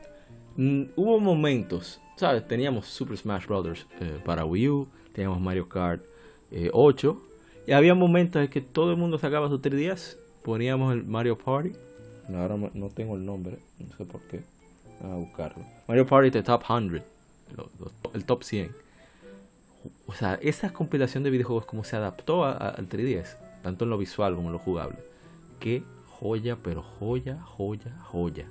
hubo 0.97 1.19
momentos, 1.19 2.01
¿sabes? 2.17 2.47
Teníamos 2.47 2.87
Super 2.87 3.17
Smash 3.17 3.47
Bros. 3.47 3.87
Eh, 4.01 4.21
para 4.25 4.45
Wii 4.45 4.69
U, 4.69 4.89
teníamos 5.13 5.41
Mario 5.41 5.69
Kart 5.69 6.03
8. 6.73 7.11
Eh, 7.11 7.63
y 7.67 7.73
había 7.73 7.95
momentos 7.95 8.43
en 8.43 8.49
que 8.49 8.61
todo 8.61 8.91
el 8.91 8.97
mundo 8.97 9.19
sacaba 9.19 9.49
sus 9.49 9.61
3DS. 9.61 10.17
Poníamos 10.43 10.93
el 10.93 11.05
Mario 11.05 11.37
Party. 11.37 11.73
Ahora 12.35 12.57
no 12.57 12.89
tengo 12.89 13.17
el 13.17 13.25
nombre, 13.25 13.59
no 13.79 13.97
sé 13.97 14.05
por 14.05 14.21
qué. 14.23 14.43
a 15.03 15.15
buscarlo. 15.15 15.65
Mario 15.89 16.07
Party 16.07 16.31
The 16.31 16.43
Top 16.43 16.65
100. 16.67 17.03
el 18.15 18.25
top 18.25 18.43
100. 18.45 18.71
O 20.07 20.13
sea, 20.13 20.35
esa 20.43 20.73
compilación 20.73 21.23
de 21.23 21.31
videojuegos 21.31 21.65
como 21.65 21.85
se 21.85 21.97
adaptó 21.97 22.45
al 22.45 22.89
3DS 22.89 23.37
tanto 23.63 23.85
en 23.85 23.91
lo 23.91 23.99
visual 23.99 24.35
como 24.35 24.49
en 24.49 24.53
lo 24.53 24.59
jugable. 24.59 24.99
Qué 25.59 25.83
joya, 26.09 26.57
pero 26.63 26.83
joya, 26.83 27.41
joya, 27.43 27.97
joya. 28.05 28.47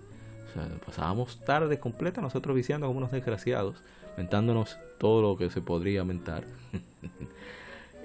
O 0.50 0.54
sea, 0.54 0.68
pasábamos 0.86 1.40
tarde 1.46 1.80
completa 1.80 2.22
nosotros 2.22 2.56
viciando 2.56 2.88
como 2.88 2.98
unos 2.98 3.12
desgraciados, 3.12 3.76
mentándonos 4.18 4.78
todo 4.98 5.22
lo 5.22 5.38
que 5.38 5.50
se 5.50 5.62
podría 5.62 6.04
mentar. 6.04 6.44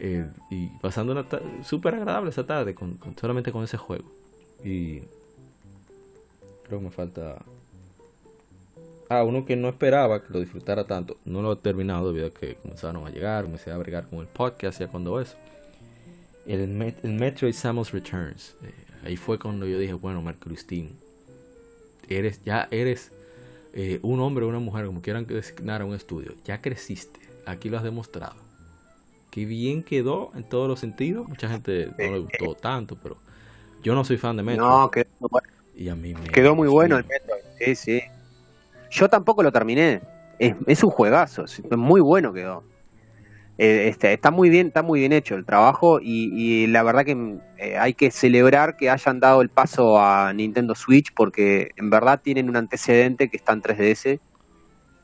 Eh, 0.01 0.29
y 0.51 0.67
pasando 0.83 1.13
una 1.13 1.25
súper 1.63 1.95
agradable 1.95 2.31
esa 2.31 2.45
tarde 2.45 2.75
con, 2.75 2.99
solamente 3.19 3.53
con 3.53 3.63
ese 3.63 3.77
juego. 3.77 4.11
Y 4.65 5.03
creo 6.67 6.79
que 6.79 6.85
me 6.87 6.91
falta... 6.91 7.39
Ah, 9.09 9.23
uno 9.23 9.45
que 9.45 9.55
no 9.55 9.69
esperaba 9.69 10.23
que 10.23 10.33
lo 10.33 10.41
disfrutara 10.41 10.85
tanto. 10.85 11.19
No 11.25 11.43
lo 11.43 11.53
he 11.53 11.57
terminado 11.57 12.09
debido 12.09 12.29
a 12.29 12.31
que 12.31 12.57
comenzaron 12.57 13.07
a 13.07 13.11
llegar, 13.11 13.45
comencé 13.45 13.71
a 13.71 13.77
bregar 13.77 14.09
con 14.09 14.21
el 14.21 14.27
podcast 14.27 14.81
y 14.81 14.87
cuando 14.87 15.21
eso 15.21 15.37
el, 16.47 16.95
el 17.03 17.13
Metroid 17.13 17.55
Samus 17.55 17.93
Returns. 17.93 18.55
Eh, 18.63 18.73
ahí 19.05 19.17
fue 19.17 19.39
cuando 19.39 19.67
yo 19.67 19.79
dije, 19.79 19.95
bueno, 19.95 20.23
Mark 20.23 20.39
Christine, 20.41 20.91
eres, 22.09 22.43
ya 22.45 22.69
eres 22.71 23.13
eh, 23.73 23.99
un 24.03 24.21
hombre 24.21 24.45
o 24.45 24.49
una 24.49 24.59
mujer, 24.59 24.87
como 24.87 25.03
quieran 25.03 25.27
designar 25.27 25.83
a 25.83 25.85
un 25.85 25.95
estudio. 25.95 26.35
Ya 26.45 26.61
creciste, 26.61 27.21
aquí 27.47 27.69
lo 27.69 27.79
has 27.79 27.85
demostrado. 27.85 28.37
Que 29.31 29.47
bien 29.47 29.83
quedó 29.83 30.31
en 30.37 30.45
todos 30.45 30.69
los 30.69 30.79
sentidos. 30.79 31.29
Mucha 31.29 31.49
gente 31.49 31.91
no 31.99 32.13
le 32.13 32.19
gustó 32.21 32.55
tanto, 32.55 32.97
pero 33.03 33.17
yo 33.83 33.95
no 33.95 34.05
soy 34.05 34.17
fan 34.17 34.37
de 34.37 34.45
Metroid. 34.45 34.69
No, 34.69 34.91
bueno. 35.29 35.49
Y 35.77 35.89
a 35.89 35.95
mí 35.95 36.15
me 36.15 36.29
quedó 36.29 36.55
muy 36.55 36.69
bueno 36.69 36.97
el 36.99 37.05
Metroid. 37.05 37.43
Sí, 37.59 37.75
sí. 37.75 38.03
Yo 38.91 39.09
tampoco 39.09 39.43
lo 39.43 39.51
terminé. 39.51 40.01
Es, 40.39 40.55
es 40.67 40.83
un 40.83 40.91
juegazo, 40.91 41.45
muy 41.77 42.01
bueno 42.01 42.33
quedó. 42.33 42.65
Eh, 43.57 43.89
este, 43.89 44.13
está 44.13 44.33
muy 44.33 44.51
bien, 44.51 44.69
está 44.69 44.83
muy 44.83 44.99
bien 44.99 45.13
hecho 45.13 45.37
el 45.37 45.45
trabajo 45.45 46.01
y, 46.03 46.67
la 46.67 46.83
verdad 46.83 47.05
que 47.05 47.39
eh, 47.59 47.79
hay 47.79 47.95
que 47.95 48.11
celebrar 48.11 48.77
que 48.77 48.91
hayan 48.91 49.21
dado 49.21 49.43
el 49.43 49.49
paso 49.49 50.01
a 50.01 50.33
Nintendo 50.33 50.75
Switch 50.75 51.15
porque 51.15 51.71
en 51.77 51.89
verdad 51.89 52.21
tienen 52.21 52.49
un 52.49 52.57
antecedente 52.57 53.29
que 53.29 53.37
está 53.37 53.53
en 53.53 53.63
3DS, 53.63 54.19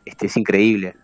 este 0.05 0.27
es 0.27 0.37
increíble. 0.37 0.97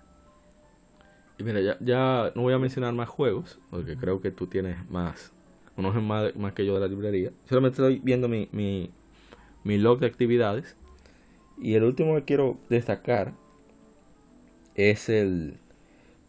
Y 1.38 1.44
mira, 1.44 1.60
ya, 1.60 1.76
ya 1.80 2.32
no 2.34 2.42
voy 2.42 2.54
a 2.54 2.58
mencionar 2.58 2.92
más 2.94 3.08
juegos 3.08 3.60
porque 3.70 3.96
creo 3.96 4.20
que 4.20 4.32
tú 4.32 4.48
tienes 4.48 4.76
más, 4.90 5.32
conoces 5.76 6.02
más, 6.02 6.34
más 6.34 6.52
que 6.52 6.66
yo 6.66 6.74
de 6.74 6.80
la 6.80 6.88
librería. 6.88 7.30
Solamente 7.44 7.80
estoy 7.80 8.00
viendo 8.02 8.28
mi, 8.28 8.48
mi, 8.50 8.90
mi 9.66 9.78
log 9.78 9.98
de 9.98 10.06
actividades 10.06 10.76
y 11.58 11.74
el 11.74 11.82
último 11.82 12.14
que 12.14 12.22
quiero 12.22 12.56
destacar 12.68 13.34
es 14.76 15.08
el 15.08 15.58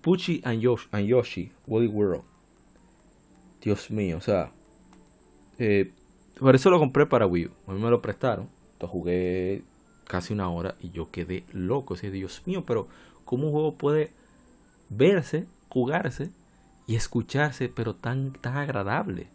Pucci 0.02 0.42
and 0.44 0.60
Yoshi, 0.60 0.88
and 0.92 1.06
Yoshi 1.06 1.52
Woolly 1.68 1.88
World. 1.88 2.24
Dios 3.62 3.92
mío, 3.92 4.18
o 4.18 4.22
sea. 4.22 4.52
Eh, 5.60 5.92
por 6.40 6.56
eso 6.56 6.72
lo 6.72 6.80
compré 6.80 7.06
para 7.06 7.28
Wii 7.28 7.46
U. 7.46 7.52
A 7.68 7.74
mí 7.74 7.80
me 7.80 7.92
lo 7.92 8.02
prestaron. 8.02 8.50
Lo 8.80 8.88
jugué 8.88 9.62
casi 10.06 10.34
una 10.34 10.50
hora 10.50 10.76
y 10.80 10.90
yo 10.90 11.12
quedé 11.12 11.44
loco. 11.52 11.94
O 11.94 11.98
Dios 11.98 12.42
mío, 12.48 12.64
pero 12.66 12.88
¿cómo 13.24 13.48
un 13.48 13.52
juego 13.52 13.76
puede 13.76 14.14
verse, 14.90 15.46
jugarse 15.70 16.32
y 16.88 16.96
escucharse, 16.96 17.70
pero 17.70 17.94
tan, 17.94 18.34
tan 18.34 18.58
agradable? 18.58 19.28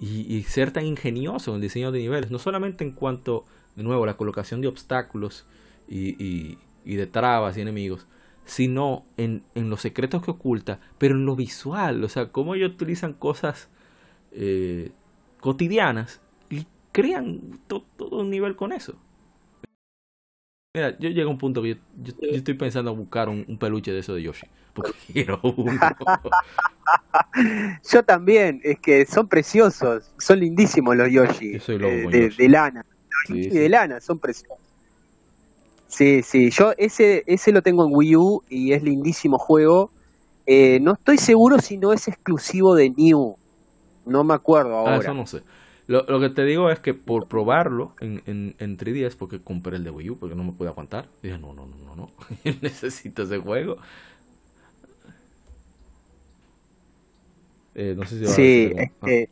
Y, 0.00 0.42
ser 0.44 0.70
tan 0.70 0.86
ingenioso 0.86 1.50
en 1.50 1.56
el 1.56 1.60
diseño 1.60 1.92
de 1.92 1.98
niveles. 1.98 2.30
No 2.30 2.38
solamente 2.38 2.84
en 2.84 2.92
cuanto, 2.92 3.44
de 3.76 3.82
nuevo, 3.82 4.06
la 4.06 4.16
colocación 4.16 4.62
de 4.62 4.68
obstáculos 4.68 5.44
y 5.86 6.56
de 6.84 7.06
trabas 7.06 7.58
y 7.58 7.60
enemigos, 7.60 8.06
sino 8.50 9.04
en, 9.16 9.44
en 9.54 9.70
los 9.70 9.80
secretos 9.80 10.24
que 10.24 10.32
oculta, 10.32 10.80
pero 10.98 11.14
en 11.14 11.24
lo 11.24 11.36
visual, 11.36 12.02
o 12.02 12.08
sea, 12.08 12.32
cómo 12.32 12.54
ellos 12.54 12.72
utilizan 12.72 13.12
cosas 13.12 13.68
eh, 14.32 14.90
cotidianas 15.40 16.20
y 16.50 16.66
crean 16.90 17.60
todo 17.68 18.18
un 18.18 18.30
nivel 18.30 18.56
con 18.56 18.72
eso. 18.72 18.94
Mira, 20.72 20.96
yo 21.00 21.08
llego 21.08 21.30
a 21.30 21.32
un 21.32 21.38
punto 21.38 21.62
que 21.62 21.78
yo, 22.00 22.12
estoy 22.20 22.54
pensando 22.54 22.92
en 22.92 22.96
buscar 22.96 23.28
un, 23.28 23.58
peluche 23.58 23.90
de 23.90 23.98
eso 23.98 24.14
de 24.14 24.22
Yoshi, 24.22 24.46
porque 24.72 24.92
quiero 25.12 25.40
uno. 25.42 25.72
yo 27.90 28.04
también, 28.04 28.60
es 28.62 28.78
que 28.78 29.04
son 29.04 29.26
preciosos, 29.26 30.12
son 30.16 30.38
lindísimos 30.38 30.94
los 30.94 31.10
Yoshi, 31.10 31.56
eh, 31.56 32.30
de, 32.38 32.48
lana. 32.48 32.86
de 33.28 33.68
lana, 33.68 34.00
son 34.00 34.20
preciosos. 34.20 34.58
Sí, 35.88 36.22
sí, 36.22 36.50
yo 36.50 36.72
ese, 36.78 37.24
ese 37.26 37.50
lo 37.50 37.62
tengo 37.62 37.84
en 37.84 37.92
Wii 37.92 38.14
U 38.14 38.44
y 38.48 38.72
es 38.72 38.84
lindísimo 38.84 39.38
juego. 39.38 39.90
Eh, 40.46 40.78
no 40.80 40.92
estoy 40.92 41.18
seguro 41.18 41.58
si 41.58 41.78
no 41.78 41.92
es 41.92 42.06
exclusivo 42.06 42.76
de 42.76 42.90
New. 42.90 43.36
No 44.06 44.22
me 44.22 44.34
acuerdo 44.34 44.76
ah, 44.76 44.80
ahora. 44.82 44.94
Ah, 44.94 45.00
eso 45.00 45.14
no 45.14 45.26
sé. 45.26 45.42
Lo, 45.90 46.04
lo, 46.06 46.20
que 46.20 46.28
te 46.28 46.44
digo 46.44 46.70
es 46.70 46.78
que 46.78 46.94
por 46.94 47.26
probarlo 47.26 47.96
en, 47.98 48.22
en, 48.24 48.54
en 48.60 48.78
3DS, 48.78 49.16
porque 49.16 49.40
compré 49.40 49.74
el 49.74 49.82
de 49.82 49.90
Wii 49.90 50.10
U, 50.10 50.18
porque 50.18 50.36
no 50.36 50.44
me 50.44 50.52
pude 50.52 50.68
aguantar. 50.68 51.08
Dije, 51.20 51.36
no, 51.36 51.52
no, 51.52 51.66
no, 51.66 51.76
no, 51.84 51.96
no. 51.96 52.10
necesito 52.62 53.24
ese 53.24 53.38
juego. 53.38 53.76
Eh, 57.74 57.94
no 57.96 58.06
sé 58.06 58.20
si 58.20 58.26
sí, 58.28 58.72
este, 58.76 59.30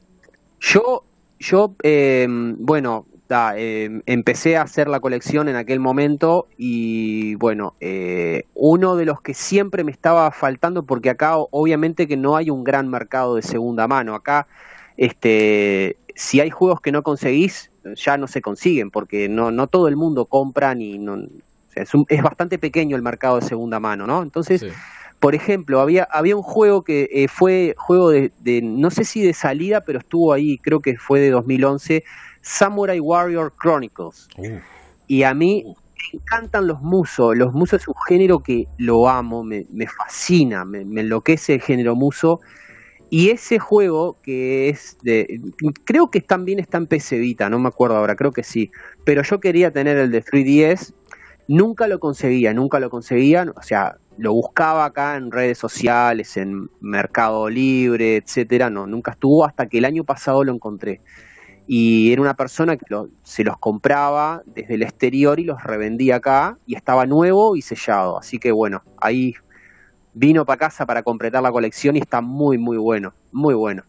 yo, 0.58 1.04
yo 1.38 1.76
eh, 1.84 2.26
bueno, 2.28 3.06
em, 3.54 4.02
empecé 4.06 4.56
a 4.56 4.62
hacer 4.62 4.88
la 4.88 4.98
colección 4.98 5.48
en 5.48 5.54
aquel 5.54 5.78
momento 5.78 6.48
y 6.56 7.36
bueno, 7.36 7.76
eh, 7.78 8.46
uno 8.54 8.96
de 8.96 9.04
los 9.04 9.20
que 9.20 9.32
siempre 9.32 9.84
me 9.84 9.92
estaba 9.92 10.32
faltando, 10.32 10.82
porque 10.82 11.10
acá 11.10 11.36
obviamente 11.36 12.08
que 12.08 12.16
no 12.16 12.34
hay 12.34 12.50
un 12.50 12.64
gran 12.64 12.88
mercado 12.88 13.36
de 13.36 13.42
segunda 13.42 13.86
mano, 13.86 14.16
acá 14.16 14.48
este, 14.96 15.97
si 16.18 16.40
hay 16.40 16.50
juegos 16.50 16.80
que 16.80 16.90
no 16.90 17.02
conseguís, 17.02 17.70
ya 17.94 18.16
no 18.18 18.26
se 18.26 18.42
consiguen, 18.42 18.90
porque 18.90 19.28
no, 19.28 19.52
no 19.52 19.68
todo 19.68 19.86
el 19.86 19.96
mundo 19.96 20.26
compra 20.26 20.74
ni... 20.74 20.98
No, 20.98 21.16
es, 21.76 21.90
es, 22.08 22.22
bastante 22.22 22.58
pequeño 22.58 22.96
el 22.96 23.02
mercado 23.02 23.38
de 23.38 23.46
segunda 23.46 23.80
mano, 23.80 24.06
¿no? 24.06 24.22
Entonces... 24.22 24.66
Por 25.20 25.34
ejemplo, 25.34 25.80
había, 25.80 26.06
había 26.12 26.36
un 26.36 26.44
juego 26.44 26.82
que 26.82 27.08
eh, 27.10 27.26
fue 27.26 27.74
juego 27.76 28.10
de, 28.10 28.30
no 28.62 28.88
sé 28.88 29.02
si 29.02 29.20
de 29.20 29.34
salida, 29.34 29.80
pero 29.80 29.98
estuvo 29.98 30.32
ahí, 30.32 30.58
creo 30.58 30.78
que 30.78 30.96
fue 30.96 31.18
de 31.18 31.30
2011, 31.30 32.04
Samurai 32.40 33.00
Warrior 33.00 33.52
Chronicles. 33.60 34.28
Y 35.08 35.24
a 35.24 35.34
mí 35.34 35.64
me 35.64 36.20
encantan 36.20 36.68
los 36.68 36.80
musos, 36.82 37.36
los 37.36 37.52
musos 37.52 37.82
es 37.82 37.88
un 37.88 37.94
género 38.06 38.38
que 38.38 38.66
lo 38.78 39.08
amo, 39.08 39.42
me, 39.42 39.64
fascina, 39.88 40.64
me, 40.64 40.82
enloquece 40.82 41.54
el 41.54 41.62
género 41.62 41.96
muso. 41.96 42.38
Y 43.10 43.30
ese 43.30 43.58
juego 43.58 44.18
que 44.22 44.68
es 44.68 44.98
de, 45.02 45.40
creo 45.84 46.10
que 46.10 46.20
también 46.20 46.58
está 46.58 46.76
en 46.76 46.86
PC 46.86 47.18
Vita, 47.18 47.48
no 47.48 47.58
me 47.58 47.68
acuerdo 47.68 47.96
ahora, 47.96 48.16
creo 48.16 48.32
que 48.32 48.42
sí, 48.42 48.70
pero 49.04 49.22
yo 49.22 49.40
quería 49.40 49.70
tener 49.70 49.96
el 49.96 50.10
de 50.10 50.22
3DS, 50.22 50.92
nunca 51.48 51.88
lo 51.88 52.00
conseguía, 52.00 52.52
nunca 52.52 52.78
lo 52.80 52.90
conseguía, 52.90 53.46
o 53.56 53.62
sea, 53.62 53.96
lo 54.18 54.32
buscaba 54.32 54.84
acá 54.84 55.16
en 55.16 55.30
redes 55.30 55.56
sociales, 55.56 56.36
en 56.36 56.68
Mercado 56.80 57.48
Libre, 57.48 58.16
etcétera, 58.16 58.68
no, 58.68 58.86
nunca 58.86 59.12
estuvo 59.12 59.44
hasta 59.44 59.68
que 59.68 59.78
el 59.78 59.84
año 59.86 60.04
pasado 60.04 60.44
lo 60.44 60.52
encontré. 60.52 61.00
Y 61.70 62.12
era 62.12 62.22
una 62.22 62.34
persona 62.34 62.76
que 62.76 62.86
se 63.22 63.44
los 63.44 63.58
compraba 63.58 64.42
desde 64.46 64.74
el 64.74 64.82
exterior 64.82 65.38
y 65.38 65.44
los 65.44 65.62
revendía 65.62 66.16
acá 66.16 66.58
y 66.66 66.74
estaba 66.74 67.04
nuevo 67.04 67.56
y 67.56 67.62
sellado. 67.62 68.18
Así 68.18 68.38
que 68.38 68.52
bueno, 68.52 68.82
ahí 68.96 69.34
vino 70.18 70.44
para 70.44 70.58
casa 70.58 70.84
para 70.84 71.02
completar 71.02 71.42
la 71.42 71.52
colección 71.52 71.96
y 71.96 72.00
está 72.00 72.20
muy, 72.20 72.58
muy 72.58 72.76
bueno, 72.76 73.14
muy 73.30 73.54
bueno. 73.54 73.84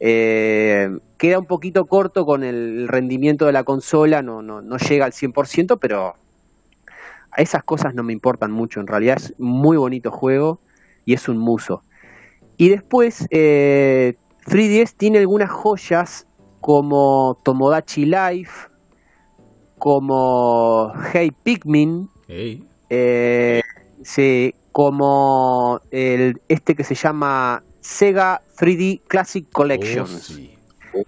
Eh, 0.00 0.88
queda 1.18 1.38
un 1.38 1.44
poquito 1.44 1.84
corto 1.84 2.24
con 2.24 2.42
el 2.42 2.88
rendimiento 2.88 3.44
de 3.44 3.52
la 3.52 3.62
consola, 3.62 4.22
no, 4.22 4.40
no, 4.40 4.62
no 4.62 4.78
llega 4.78 5.04
al 5.04 5.12
100%, 5.12 5.78
pero 5.78 6.14
esas 7.36 7.62
cosas 7.62 7.94
no 7.94 8.02
me 8.02 8.14
importan 8.14 8.50
mucho, 8.50 8.80
en 8.80 8.86
realidad 8.86 9.18
es 9.18 9.34
muy 9.38 9.76
bonito 9.76 10.10
juego 10.10 10.60
y 11.04 11.12
es 11.12 11.28
un 11.28 11.36
muso. 11.36 11.82
Y 12.56 12.70
después, 12.70 13.26
eh, 13.30 14.14
3DS 14.46 14.94
tiene 14.96 15.18
algunas 15.18 15.50
joyas 15.50 16.26
como 16.60 17.38
Tomodachi 17.44 18.06
Life, 18.06 18.68
como 19.78 20.92
Hey 21.12 21.32
Pikmin, 21.42 22.08
eh, 22.28 23.62
como 24.72 25.80
el, 25.90 26.40
este 26.48 26.74
que 26.74 26.84
se 26.84 26.94
llama 26.94 27.62
Sega 27.80 28.42
3D 28.58 29.02
Classic 29.06 29.48
Collections. 29.50 30.38
Oh, 30.94 31.02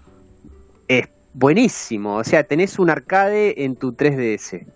es 0.89 1.09
buenísimo, 1.35 2.17
o 2.17 2.25
sea, 2.25 2.45
tenés 2.45 2.79
un 2.79 2.91
arcade 2.91 3.65
en 3.65 3.77
tu 3.77 3.93
3DS. 3.93 4.67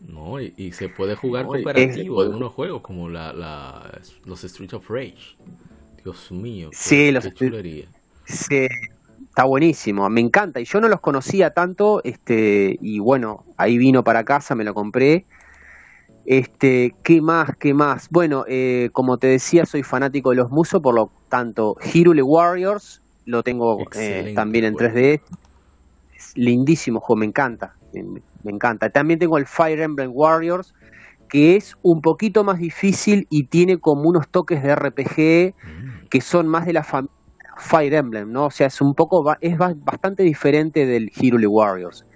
No, 0.00 0.40
y, 0.40 0.72
se 0.72 0.88
puede 0.88 1.16
jugar 1.16 1.46
cooperativo 1.46 2.24
en 2.24 2.34
unos 2.34 2.52
juegos 2.52 2.82
como 2.82 3.08
la, 3.08 3.32
la, 3.32 4.00
los 4.24 4.40
Streets 4.42 4.74
of 4.74 4.88
Rage. 4.88 5.36
Dios 6.02 6.30
mío. 6.30 6.70
sí, 6.72 7.10
los 7.10 7.28
Sí, 8.24 8.68
está 9.28 9.44
buenísimo, 9.44 10.08
me 10.08 10.20
encanta. 10.20 10.60
Y 10.60 10.64
yo 10.64 10.80
no 10.80 10.88
los 10.88 11.00
conocía 11.00 11.50
tanto, 11.50 12.02
este, 12.04 12.76
y 12.80 12.98
bueno, 13.00 13.44
ahí 13.56 13.78
vino 13.78 14.04
para 14.04 14.24
casa, 14.24 14.54
me 14.54 14.64
lo 14.64 14.74
compré. 14.74 15.26
Este, 16.30 16.94
¿qué 17.02 17.22
más? 17.22 17.56
¿Qué 17.58 17.72
más? 17.72 18.08
Bueno, 18.10 18.44
eh, 18.46 18.90
como 18.92 19.16
te 19.16 19.28
decía, 19.28 19.64
soy 19.64 19.82
fanático 19.82 20.30
de 20.30 20.36
los 20.36 20.50
musos, 20.50 20.82
por 20.82 20.94
lo 20.94 21.10
tanto, 21.30 21.76
Hirule 21.94 22.22
Warriors 22.22 23.00
lo 23.24 23.42
tengo 23.42 23.78
eh, 23.94 24.32
también 24.34 24.66
en 24.66 24.74
3D. 24.74 25.22
Es 26.14 26.32
lindísimo 26.36 27.00
juego, 27.00 27.20
me 27.20 27.26
encanta 27.26 27.74
me 28.42 28.52
encanta. 28.52 28.90
También 28.90 29.18
tengo 29.18 29.38
el 29.38 29.46
Fire 29.46 29.80
Emblem 29.80 30.10
Warriors, 30.12 30.74
que 31.28 31.56
es 31.56 31.76
un 31.82 32.00
poquito 32.00 32.44
más 32.44 32.58
difícil 32.58 33.26
y 33.30 33.44
tiene 33.44 33.78
como 33.78 34.02
unos 34.02 34.28
toques 34.28 34.62
de 34.62 34.74
RPG 34.74 35.54
mm. 35.54 36.08
que 36.08 36.20
son 36.20 36.48
más 36.48 36.66
de 36.66 36.72
la 36.72 36.84
familia 36.84 37.14
Fire 37.60 37.94
Emblem, 37.94 38.30
¿no? 38.30 38.46
O 38.46 38.50
sea, 38.50 38.68
es 38.68 38.80
un 38.80 38.94
poco, 38.94 39.24
es 39.40 39.58
bastante 39.58 40.22
diferente 40.22 40.86
del 40.86 41.10
Hyrule 41.10 41.48
Warriors. 41.48 42.06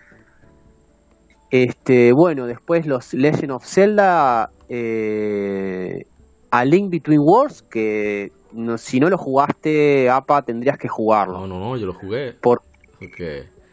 Este, 1.52 2.14
bueno, 2.14 2.46
después 2.46 2.86
los 2.86 3.12
Legend 3.12 3.52
of 3.52 3.66
Zelda, 3.66 4.50
eh, 4.70 6.06
A 6.50 6.64
Link 6.64 6.90
Between 6.90 7.20
Worlds, 7.20 7.60
que 7.60 8.32
si 8.78 8.98
no 8.98 9.10
lo 9.10 9.18
jugaste, 9.18 10.08
APA, 10.08 10.40
tendrías 10.42 10.78
que 10.78 10.88
jugarlo. 10.88 11.40
No, 11.40 11.46
no, 11.46 11.58
no, 11.58 11.76
yo 11.76 11.84
lo 11.84 11.92
jugué. 11.92 12.32
Por, 12.32 12.62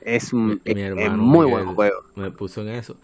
es 0.01 0.33
un 0.33 0.61
muy 1.17 1.45
buen 1.49 1.73
juego. 1.73 2.01
Me 2.15 2.31
puso 2.31 2.61
en 2.63 2.69
eso. 2.69 2.97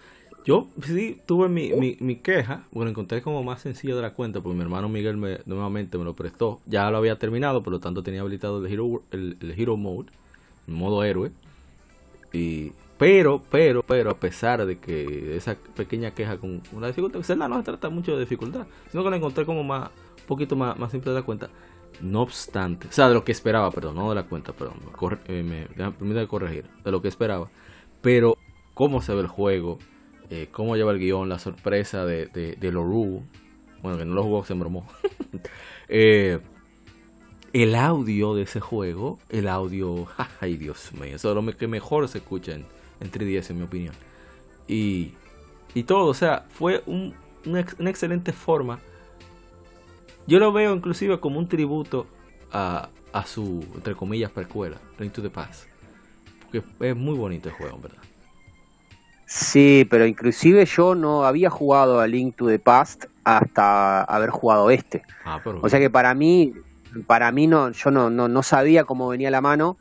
Yo 0.46 0.68
sí 0.84 1.22
tuve 1.26 1.48
mi, 1.48 1.72
mi, 2.02 2.18
queja, 2.18 2.66
bueno, 2.72 2.92
encontré 2.92 3.22
como 3.22 3.44
más 3.44 3.62
sencillo 3.62 3.96
de 3.96 4.02
la 4.02 4.14
cuenta, 4.14 4.42
porque 4.42 4.58
mi 4.58 4.62
hermano 4.62 4.90
Miguel 4.90 5.16
me, 5.16 5.40
nuevamente 5.46 5.98
me 5.98 6.04
lo 6.04 6.16
prestó. 6.16 6.60
Ya 6.66 6.92
lo 6.92 6.98
había 6.98 7.16
terminado, 7.16 7.64
por 7.64 7.72
lo 7.72 7.80
tanto 7.80 8.04
tenía 8.04 8.20
habilitado 8.20 8.64
el 8.64 8.72
Hero, 8.72 9.02
el, 9.12 9.38
Hero 9.58 9.78
Mode, 9.78 10.12
el 10.68 10.74
modo 10.74 11.02
héroe. 11.06 11.32
Y, 12.34 12.74
pero, 12.98 13.42
pero, 13.52 13.84
pero, 13.84 14.12
a 14.12 14.18
pesar 14.18 14.66
de 14.66 14.78
que 14.78 15.36
esa 15.36 15.56
pequeña 15.76 16.12
queja 16.12 16.38
con 16.38 16.62
una 16.72 16.88
dificultad, 16.88 17.22
Zelda 17.24 17.48
no 17.48 17.58
se 17.58 17.64
trata 17.64 17.90
mucho 17.90 18.14
de 18.14 18.22
dificultad, 18.22 18.68
sino 18.90 19.04
que 19.04 19.10
lo 19.10 19.16
encontré 19.16 19.46
como 19.46 19.64
más, 19.64 19.90
un 20.22 20.26
poquito 20.28 20.56
más, 20.56 20.78
más 20.78 20.92
simple 20.92 21.12
de 21.12 21.20
la 21.20 21.26
cuenta. 21.26 21.50
No 22.02 22.22
obstante, 22.22 22.88
o 22.88 22.92
sea, 22.92 23.08
de 23.08 23.14
lo 23.14 23.24
que 23.24 23.32
esperaba, 23.32 23.72
perdón, 23.72 23.96
no 23.96 24.10
de 24.10 24.16
la 24.16 24.24
cuenta, 24.24 24.54
perdón, 24.54 24.78
eh, 25.28 25.44
me, 25.44 25.92
permite 25.92 26.28
corregir, 26.28 26.66
de 26.84 26.92
lo 26.92 27.02
que 27.02 27.08
esperaba. 27.08 27.50
Pero, 28.02 28.38
cómo 28.74 29.02
se 29.02 29.14
ve 29.14 29.22
el 29.22 29.28
juego, 29.28 29.80
eh, 30.30 30.48
cómo 30.52 30.76
lleva 30.76 30.92
el 30.92 31.00
guion, 31.00 31.30
la 31.30 31.40
sorpresa 31.40 32.06
de, 32.06 32.28
de, 32.28 32.56
de 32.56 32.72
Loru, 32.72 33.24
bueno, 33.82 33.98
que 33.98 34.06
no 34.06 34.16
lo 34.16 34.24
jugó, 34.24 34.44
se 34.44 34.54
bromó. 34.54 34.88
eh, 35.90 36.40
el 37.54 37.76
audio 37.76 38.36
de 38.36 38.42
ese 38.42 38.60
juego, 38.60 39.20
el 39.30 39.48
audio, 39.48 40.08
ay 40.42 40.58
Dios 40.58 40.92
mío, 40.94 41.16
eso 41.16 41.30
es 41.30 41.46
lo 41.46 41.58
que 41.58 41.68
mejor 41.68 42.08
se 42.10 42.18
escucha 42.18 42.58
en 43.00 43.12
3DS, 43.12 43.52
en 43.52 43.58
mi 43.58 43.64
opinión. 43.64 43.96
Y, 44.68 45.14
y 45.74 45.84
todo, 45.84 46.08
o 46.08 46.14
sea, 46.14 46.46
fue 46.50 46.84
un, 46.86 47.14
una, 47.46 47.66
una 47.80 47.90
excelente 47.90 48.34
forma 48.34 48.80
yo 50.28 50.40
lo 50.40 50.52
veo 50.52 50.74
inclusive 50.74 51.20
como 51.20 51.40
un 51.40 51.48
tributo 51.48 52.08
a, 52.52 52.90
a 53.14 53.26
su, 53.26 53.64
entre 53.76 53.96
comillas, 53.96 54.32
precuela, 54.32 54.78
Link 54.98 55.14
to 55.14 55.22
the 55.22 55.30
Past. 55.30 55.66
Porque 56.42 56.64
es 56.80 56.96
muy 56.96 57.16
bonito 57.16 57.50
el 57.50 57.56
juego, 57.56 57.78
¿verdad? 57.80 58.02
Sí, 59.28 59.88
pero 59.90 60.06
inclusive 60.06 60.66
yo 60.66 60.96
no 60.96 61.26
había 61.26 61.50
jugado 61.50 62.00
a 62.00 62.08
Link 62.08 62.36
to 62.36 62.48
the 62.48 62.60
Past 62.60 63.06
hasta 63.24 64.04
haber 64.04 64.30
jugado 64.30 64.70
este. 64.70 65.04
Ah, 65.26 65.42
o 65.62 65.70
sea 65.70 65.80
que 65.80 65.90
para 65.90 66.14
mí, 66.14 66.54
para 67.06 67.32
mí 67.32 67.48
no, 67.48 67.72
yo 67.72 67.92
no, 67.92 68.10
no, 68.10 68.28
no 68.28 68.44
sabía 68.44 68.84
cómo 68.84 69.08
venía 69.10 69.30
la 69.32 69.42
mano 69.42 69.78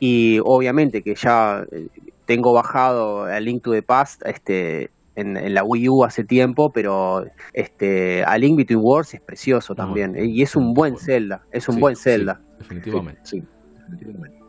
y 0.00 0.38
obviamente 0.44 1.02
que 1.02 1.14
ya 1.14 1.64
eh, 1.72 1.88
tengo 2.28 2.52
bajado 2.52 3.24
a 3.24 3.40
Link 3.40 3.62
to 3.62 3.72
the 3.72 3.82
Past, 3.82 4.20
este, 4.26 4.90
en, 5.16 5.54
la 5.54 5.64
Wii 5.64 5.88
U 5.88 6.04
hace 6.04 6.24
tiempo, 6.24 6.70
pero 6.70 7.24
este 7.54 8.22
A 8.22 8.36
Link 8.36 8.58
Between 8.58 8.80
Worlds 8.82 9.14
es 9.14 9.22
precioso 9.22 9.74
también. 9.74 10.14
Y 10.14 10.42
es 10.42 10.54
un 10.54 10.74
buen 10.74 10.98
Zelda, 10.98 11.42
es 11.52 11.70
un 11.70 11.80
buen 11.80 11.96
Zelda. 11.96 12.38
definitivamente. 12.58 13.22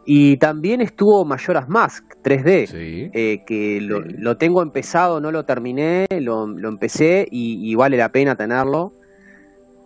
Y 0.05 0.35
también 0.37 0.81
estuvo 0.81 1.23
Majora's 1.23 1.69
Mask 1.69 2.03
3D, 2.21 3.11
eh, 3.13 3.43
que 3.47 3.79
lo, 3.79 4.35
tengo 4.35 4.61
empezado, 4.61 5.21
no 5.21 5.31
lo 5.31 5.45
terminé, 5.45 6.05
lo, 6.19 6.47
empecé 6.67 7.27
y, 7.31 7.73
vale 7.75 7.95
la 7.95 8.09
pena 8.09 8.35
tenerlo. 8.35 8.91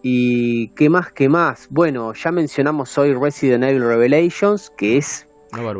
¿Y 0.02 0.70
qué 0.70 0.90
más? 0.90 1.11
¿Qué 1.11 1.30
más? 1.30 1.68
Bueno, 1.70 2.11
ya 2.14 2.32
mencionamos 2.32 2.98
hoy 2.98 3.14
Resident 3.14 3.64
Evil 3.64 3.84
Revelations, 3.84 4.72
que 4.76 4.98
es 4.98 5.28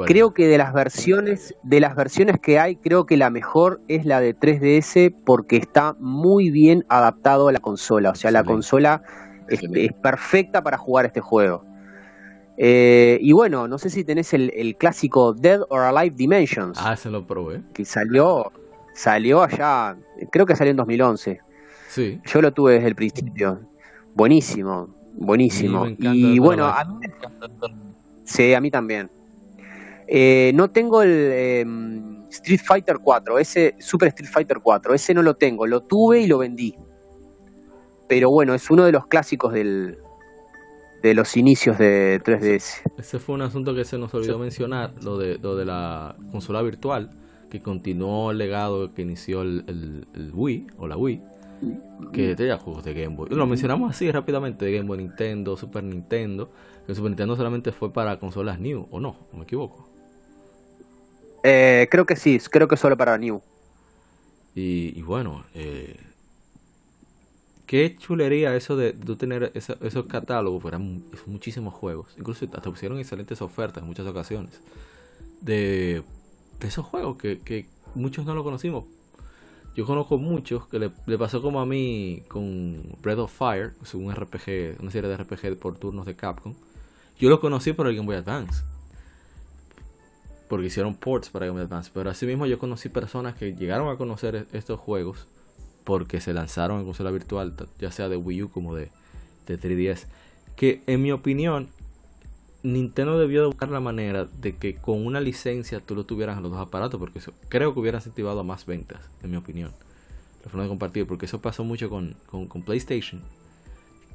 Creo 0.06 0.34
que 0.34 0.48
de 0.48 0.58
las 0.58 0.74
versiones, 0.74 1.56
de 1.64 1.80
las 1.80 1.96
versiones 1.96 2.38
que 2.42 2.60
hay, 2.60 2.76
creo 2.76 3.06
que 3.06 3.18
la 3.18 3.30
mejor 3.30 3.82
es 3.88 4.06
la 4.06 4.20
de 4.20 4.36
3DS 4.36 5.16
porque 5.26 5.58
está 5.58 5.96
muy 6.00 6.52
bien 6.52 6.84
adaptado 6.90 7.48
a 7.48 7.52
la 7.52 7.60
consola. 7.60 8.12
O 8.12 8.16
sea, 8.16 8.32
la 8.32 8.44
consola 8.44 9.02
es, 9.48 9.62
perfecta 10.02 10.62
para 10.62 10.78
jugar 10.78 11.06
este 11.06 11.22
juego. 11.22 11.66
Eh, 12.58 13.18
y 13.22 13.34
bueno, 13.34 13.68
no 13.68 13.78
sé 13.78 13.90
si 13.90 14.04
tenés 14.04 14.34
el, 14.34 14.76
clásico 14.78 15.34
Dead 15.34 15.60
or 15.70 15.82
Alive 15.82 16.16
Dimensions. 16.16 16.78
Ah, 16.80 16.96
se 16.96 17.10
lo 17.10 17.26
probé. 17.26 17.64
Que 17.74 17.84
salió, 17.84 18.52
salió 18.94 19.42
allá, 19.42 19.96
creo 20.32 20.46
que 20.46 20.56
salió 20.56 20.72
en 20.72 20.78
2011. 20.78 21.40
Sí. 21.90 22.20
Yo 22.26 22.42
lo 22.42 22.52
tuve 22.52 22.74
desde 22.74 22.90
el 22.90 22.96
principio. 22.96 23.60
Buenísimo, 24.16 24.88
buenísimo. 25.14 25.88
Y 25.88 26.38
bueno, 26.40 26.66
a 26.68 26.86
sí, 28.24 28.54
a 28.54 28.62
mí 28.62 28.70
también. 28.70 29.10
Eh, 30.16 30.52
no 30.54 30.70
tengo 30.70 31.02
el. 31.02 31.32
Em, 31.32 32.24
Street 32.30 32.62
Fighter 32.64 33.00
4, 33.00 33.40
ese 33.40 33.76
Super 33.80 34.10
Street 34.10 34.30
Fighter 34.30 34.60
4, 34.62 34.94
ese 34.94 35.14
no 35.14 35.24
lo 35.24 35.36
tengo, 35.36 35.66
lo 35.66 35.82
tuve 35.82 36.22
y 36.22 36.28
lo 36.28 36.38
vendí. 36.38 36.76
Pero 38.08 38.30
bueno, 38.30 38.54
es 38.54 38.70
uno 38.70 38.86
de 38.86 38.92
los 38.92 39.08
clásicos 39.08 39.54
del, 39.54 39.98
de 41.02 41.14
los 41.16 41.36
inicios 41.36 41.80
de 41.80 42.22
3DS. 42.24 42.82
Ese 42.98 43.18
fue 43.18 43.34
un 43.36 43.42
asunto 43.42 43.74
que 43.74 43.86
se 43.86 43.98
nos 43.98 44.14
olvidó 44.14 44.38
mencionar, 44.38 44.94
lo 45.02 45.18
de, 45.18 45.40
lo 45.40 45.56
de 45.56 45.66
la 45.66 46.16
consola 46.32 46.62
virtual, 46.62 47.12
que 47.50 47.62
continuó 47.62 48.30
el 48.30 48.38
legado 48.38 48.94
que 48.94 49.02
inició 49.02 49.42
el, 49.42 50.06
Wii 50.32 50.68
o 50.78 50.88
la 50.88 50.96
Wii, 50.98 51.22
que 52.12 52.36
tenía 52.36 52.58
juegos 52.58 52.84
de 52.84 52.94
Game 52.94 53.16
Boy. 53.16 53.30
Lo 53.32 53.48
mencionamos 53.48 53.90
así 53.90 54.12
rápidamente, 54.12 54.66
de 54.66 54.74
Game 54.74 54.88
Boy, 54.88 55.00
Nintendo, 55.00 55.58
Super 55.58 55.84
Nintendo. 55.84 56.52
El 56.88 56.96
Super 56.96 57.10
Nintendo 57.10 57.36
solamente 57.36 57.72
fue 57.72 57.92
para 57.92 58.20
consolas 58.20 58.60
New, 58.60 58.88
¿o 58.92 59.00
no? 59.00 59.16
¿O 59.32 59.38
me 59.38 59.44
equivoco? 59.44 59.93
Eh, 61.44 61.88
creo 61.92 62.06
que 62.06 62.16
sí, 62.16 62.40
creo 62.50 62.68
que 62.68 62.78
solo 62.78 62.98
para 62.98 63.18
New. 63.18 63.42
Y, 64.56 65.02
bueno, 65.02 65.44
eh, 65.54 66.00
qué 67.66 67.96
chulería 67.98 68.56
eso 68.56 68.78
de, 68.78 68.94
tener 68.94 69.52
esos 69.54 70.06
catálogos, 70.06 70.64
eran 70.66 71.04
muchísimos 71.26 71.74
juegos. 71.74 72.08
Incluso 72.18 72.46
hasta 72.46 72.62
pusieron 72.62 73.00
excelentes 73.00 73.42
ofertas 73.42 73.82
en 73.82 73.88
muchas 73.88 74.08
ocasiones. 74.08 74.62
De, 75.42 76.04
esos 76.62 76.86
juegos 76.86 77.18
que, 77.18 77.66
muchos 77.94 78.26
no 78.26 78.36
lo 78.36 78.44
conocimos. 78.44 78.86
Yo 79.76 79.88
conozco 79.88 80.20
muchos 80.20 80.68
que 80.68 80.80
le, 80.80 81.18
pasó 81.18 81.42
como 81.42 81.60
a 81.60 81.66
mí 81.66 82.24
con 82.28 82.96
Breath 83.02 83.20
of 83.20 83.34
Fire, 83.36 83.74
es 83.82 83.94
un 83.96 84.14
RPG, 84.14 84.80
una 84.80 84.92
serie 84.92 85.10
de 85.10 85.18
RPG 85.18 85.58
por 85.58 85.78
turnos 85.78 86.06
de 86.06 86.16
Capcom. 86.16 86.54
Yo 87.18 87.30
lo 87.30 87.42
conocí 87.42 87.74
por 87.74 87.88
el 87.88 87.96
Game 87.96 88.06
Boy 88.06 88.18
Advance. 88.18 88.64
Porque 90.48 90.68
hicieron 90.68 90.96
ports 90.96 91.30
para 91.30 91.46
Game 91.48 91.60
Advance. 91.60 91.92
Pero 91.94 92.10
así 92.10 92.26
mismo 92.26 92.46
yo 92.46 92.60
conocí 92.60 92.90
personas 92.90 93.36
que 93.36 93.54
llegaron 93.56 93.90
a 93.90 93.98
conocer 93.98 94.36
e-, 94.36 94.58
estos 94.58 94.80
juegos 94.80 95.28
porque 95.84 96.22
se 96.22 96.34
lanzaron 96.34 96.80
en 96.80 96.86
consola 96.86 97.12
virtual, 97.12 97.54
ya 97.80 97.92
sea 97.92 98.10
de 98.10 98.16
Wii 98.16 98.44
U 98.44 98.50
como 98.50 98.76
de, 98.76 98.90
de 99.48 99.60
3DS. 99.60 100.06
Que 100.56 100.82
en 100.88 101.02
mi 101.02 101.12
opinión, 101.12 101.70
Nintendo 102.64 103.20
debió 103.20 103.42
de 103.42 103.48
buscar 103.48 103.70
la 103.70 103.82
manera 103.82 104.26
de 104.26 104.56
que 104.56 104.76
con 104.76 105.06
una 105.06 105.20
licencia 105.20 105.82
tú 105.82 105.96
lo 105.96 106.06
tuvieras 106.06 106.38
en 106.38 106.44
los 106.44 106.52
dos 106.52 106.62
aparatos, 106.62 107.00
porque 107.00 107.20
creo 107.50 107.74
que 107.74 107.80
hubiera 107.80 107.98
incentivado 107.98 108.40
a 108.40 108.44
más 108.44 108.66
ventas, 108.66 109.02
en 109.22 109.32
mi 109.32 109.38
opinión. 109.38 109.72
La 110.44 110.50
forma 110.50 110.64
de 110.64 110.70
compartir, 110.70 111.06
porque 111.08 111.26
eso 111.26 111.42
pasó 111.42 111.64
mucho 111.64 111.90
con, 111.90 112.16
PlayStation. 112.66 113.22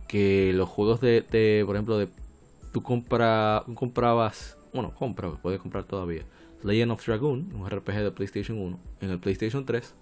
Que 0.06 0.52
los 0.54 0.68
juegos 0.68 1.00
de, 1.00 1.62
por 1.66 1.76
ejemplo, 1.76 1.98
de 1.98 2.08
tú 2.72 2.82
compra, 2.82 3.64
comprabas, 3.74 4.56
bueno, 4.72 4.94
compra, 4.94 5.30
puedes 5.42 5.60
comprar 5.60 5.84
todavía. 5.84 6.24
Legend 6.62 6.92
of 6.92 7.06
Dragoon, 7.06 7.52
un 7.54 7.68
RPG 7.68 8.02
de 8.02 8.10
PlayStation 8.10 8.58
1, 8.58 8.80
en 9.00 9.10
el 9.10 9.20
PlayStation 9.20 9.64
3 9.64 9.94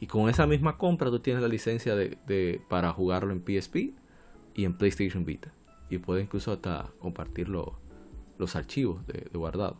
y 0.00 0.06
con 0.06 0.28
esa 0.28 0.46
misma 0.46 0.78
compra 0.78 1.10
tú 1.10 1.18
tienes 1.20 1.42
la 1.42 1.48
licencia 1.48 1.96
de, 1.96 2.60
para 2.68 2.92
jugarlo 2.92 3.32
en 3.32 3.40
PSP 3.40 3.94
y 4.54 4.64
en 4.64 4.76
PlayStation 4.76 5.24
Vita. 5.24 5.52
Y 5.90 5.98
puedes 5.98 6.24
incluso 6.24 6.52
hasta 6.52 6.90
compartir 7.00 7.48
los 7.48 8.56
archivos 8.56 9.06
de, 9.06 9.28
guardado. 9.32 9.76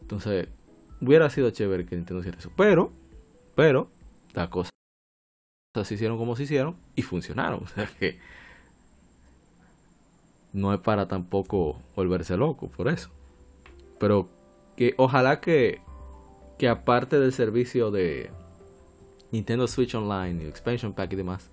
Entonces, 0.00 0.48
hubiera 1.00 1.28
sido 1.28 1.50
chévere 1.50 1.84
que 1.84 1.96
Nintendo 1.96 2.20
hiciera 2.20 2.38
eso. 2.38 2.50
Pero, 2.56 2.92
pero, 3.54 3.90
las 4.32 4.48
cosas 4.48 4.70
se 5.84 5.94
hicieron 5.94 6.16
como 6.16 6.34
se 6.34 6.44
hicieron 6.44 6.76
y 6.94 7.02
funcionaron. 7.02 7.62
O 7.64 7.66
sea 7.66 7.86
que 7.86 8.18
no 10.52 10.72
es 10.72 10.80
para 10.80 11.06
tampoco 11.06 11.80
volverse 11.94 12.36
loco 12.36 12.68
por 12.68 12.88
eso. 12.88 13.10
Pero 14.00 14.28
que 14.76 14.94
ojalá 14.96 15.40
que, 15.40 15.80
que 16.58 16.68
aparte 16.68 17.20
del 17.20 17.32
servicio 17.32 17.92
de, 17.92 18.30
Nintendo 19.30 19.68
Switch 19.68 19.94
Online, 19.94 20.48
Expansion 20.48 20.92
Pack 20.92 21.12
y 21.12 21.16
demás. 21.16 21.50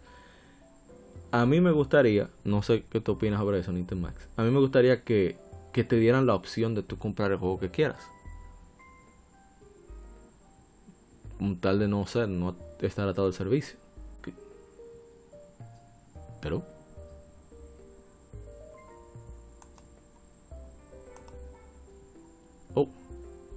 A 1.32 1.46
mí 1.46 1.62
me 1.62 1.72
gustaría, 1.72 2.30
no 2.44 2.64
sé 2.64 2.84
qué 2.90 3.02
opinas 3.06 3.40
sobre 3.40 3.60
eso, 3.60 3.72
Nintendo 3.72 4.08
Max. 4.08 4.28
A 4.38 4.44
mí 4.44 4.52
me 4.52 4.60
gustaría 4.60 5.04
que, 5.04 5.38
que 5.74 5.84
te 5.84 5.98
dieran 5.98 6.26
la 6.26 6.36
opción 6.36 6.74
de 6.74 6.84
tú 6.84 6.98
comprar 6.98 7.32
el 7.32 7.38
juego 7.38 7.60
que 7.60 7.70
quieras. 7.70 8.02
Un 11.40 11.60
tal 11.60 11.80
de 11.80 11.88
no 11.88 12.06
ser, 12.08 12.30
no 12.30 12.56
estar 12.82 13.08
atado 13.08 13.28
al 13.28 13.34
servicio. 13.34 13.78
Pero. 16.42 16.77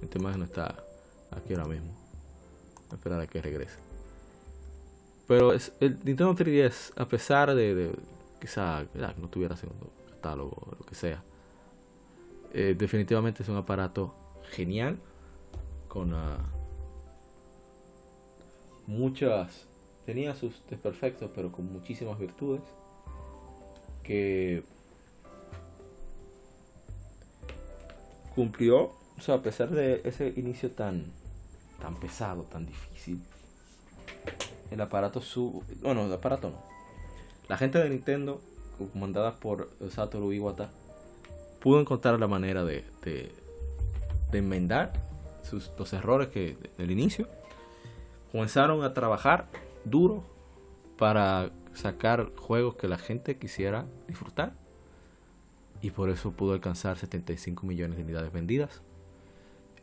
Nintendo 0.01 0.27
Max 0.27 0.37
no 0.37 0.45
está 0.45 0.83
aquí 1.31 1.53
ahora 1.53 1.67
mismo. 1.67 1.91
esperar 2.91 3.21
a 3.21 3.27
que 3.27 3.41
regrese. 3.41 3.77
Pero 5.27 5.53
el 5.53 5.97
Nintendo 6.03 6.35
3DS, 6.35 6.91
a 6.97 7.05
pesar 7.05 7.55
de, 7.55 7.73
de 7.73 7.91
quizá 8.39 8.85
no 9.17 9.29
tuviera 9.29 9.55
segundo 9.55 9.89
catálogo 10.09 10.57
o 10.59 10.75
lo 10.77 10.85
que 10.85 10.95
sea, 10.95 11.23
eh, 12.53 12.75
definitivamente 12.77 13.43
es 13.43 13.49
un 13.49 13.55
aparato 13.55 14.13
genial 14.51 14.97
con 15.87 16.13
uh, 16.13 16.37
muchas 18.87 19.67
tenía 20.05 20.35
sus 20.35 20.61
desperfectos 20.69 21.31
pero 21.33 21.51
con 21.51 21.71
muchísimas 21.71 22.19
virtudes 22.19 22.61
que 24.03 24.63
cumplió 28.35 28.91
o 29.27 29.31
a 29.31 29.41
pesar 29.41 29.69
de 29.69 30.01
ese 30.03 30.33
inicio 30.35 30.71
tan 30.71 31.05
tan 31.79 31.95
pesado 31.95 32.43
tan 32.43 32.65
difícil 32.65 33.21
el 34.71 34.79
aparato 34.81 35.21
su... 35.21 35.63
Bueno, 35.81 36.05
el 36.05 36.13
aparato 36.13 36.49
no. 36.49 36.57
La 37.47 37.57
gente 37.57 37.77
de 37.79 37.89
Nintendo, 37.89 38.41
comandada 38.93 39.35
por 39.35 39.69
Satoru 39.89 40.31
Iwata, 40.31 40.69
pudo 41.59 41.81
encontrar 41.81 42.19
la 42.19 42.27
manera 42.27 42.63
de, 42.63 42.85
de, 43.03 43.31
enmendar 44.31 44.93
sus, 45.43 45.69
los 45.77 45.91
errores 45.91 46.29
que 46.29 46.57
del 46.77 46.91
inicio. 46.91 47.27
Comenzaron 48.31 48.83
a 48.83 48.93
trabajar 48.93 49.47
duro 49.83 50.23
para 50.97 51.51
sacar 51.73 52.31
juegos 52.37 52.75
que 52.75 52.87
la 52.87 52.97
gente 52.97 53.37
quisiera 53.37 53.85
disfrutar. 54.07 54.53
Y 55.81 55.91
por 55.91 56.09
eso 56.09 56.31
pudo 56.31 56.53
alcanzar 56.53 56.97
75 56.97 57.65
millones 57.65 57.97
de 57.97 58.03
unidades 58.03 58.31
vendidas. 58.31 58.81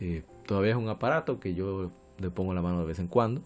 Eh, 0.00 0.22
todavía 0.46 0.72
es 0.72 0.76
un 0.76 0.88
aparato 0.88 1.40
que 1.40 1.54
yo 1.54 1.90
le 2.18 2.30
pongo 2.30 2.54
la 2.54 2.62
mano 2.62 2.80
de 2.80 2.86
vez 2.86 2.98
en 2.98 3.08
cuando 3.08 3.42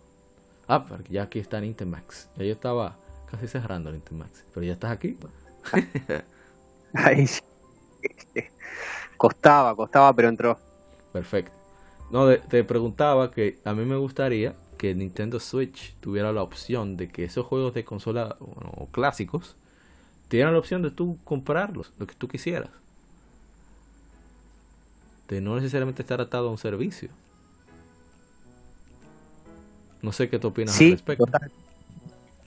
Ah, 0.68 0.84
porque 0.86 1.12
ya 1.12 1.24
aquí 1.24 1.38
está 1.38 1.60
Nintemax. 1.60 2.30
Ya 2.36 2.44
yo 2.44 2.52
estaba 2.52 2.96
casi 3.30 3.48
cerrando 3.48 3.90
Nintemax. 3.92 4.44
Pero 4.54 4.64
ya 4.66 4.72
estás 4.74 4.92
aquí. 4.92 5.16
Ay, 6.94 7.26
Costaba, 9.16 9.74
costaba, 9.76 10.12
pero 10.14 10.28
entró. 10.28 10.58
Perfecto. 11.12 11.52
No, 12.10 12.28
te 12.38 12.64
preguntaba 12.64 13.30
que 13.30 13.58
a 13.64 13.74
mí 13.74 13.84
me 13.84 13.96
gustaría 13.96 14.54
que 14.78 14.94
Nintendo 14.94 15.40
Switch 15.40 15.94
tuviera 16.00 16.32
la 16.32 16.42
opción 16.42 16.96
de 16.96 17.08
que 17.08 17.24
esos 17.24 17.46
juegos 17.46 17.74
de 17.74 17.84
consola 17.84 18.36
o 18.40 18.88
clásicos 18.90 19.56
tuvieran 20.28 20.54
la 20.54 20.58
opción 20.58 20.82
de 20.82 20.90
tú 20.90 21.18
comprarlos, 21.24 21.92
lo 21.98 22.06
que 22.06 22.14
tú 22.14 22.28
quisieras. 22.28 22.70
De 25.32 25.40
no 25.40 25.56
necesariamente 25.56 26.02
estar 26.02 26.20
atado 26.20 26.48
a 26.48 26.50
un 26.50 26.58
servicio. 26.58 27.08
No 30.02 30.12
sé 30.12 30.28
qué 30.28 30.38
tú 30.38 30.48
opinas 30.48 30.78
al 30.78 30.90
respecto. 30.90 31.24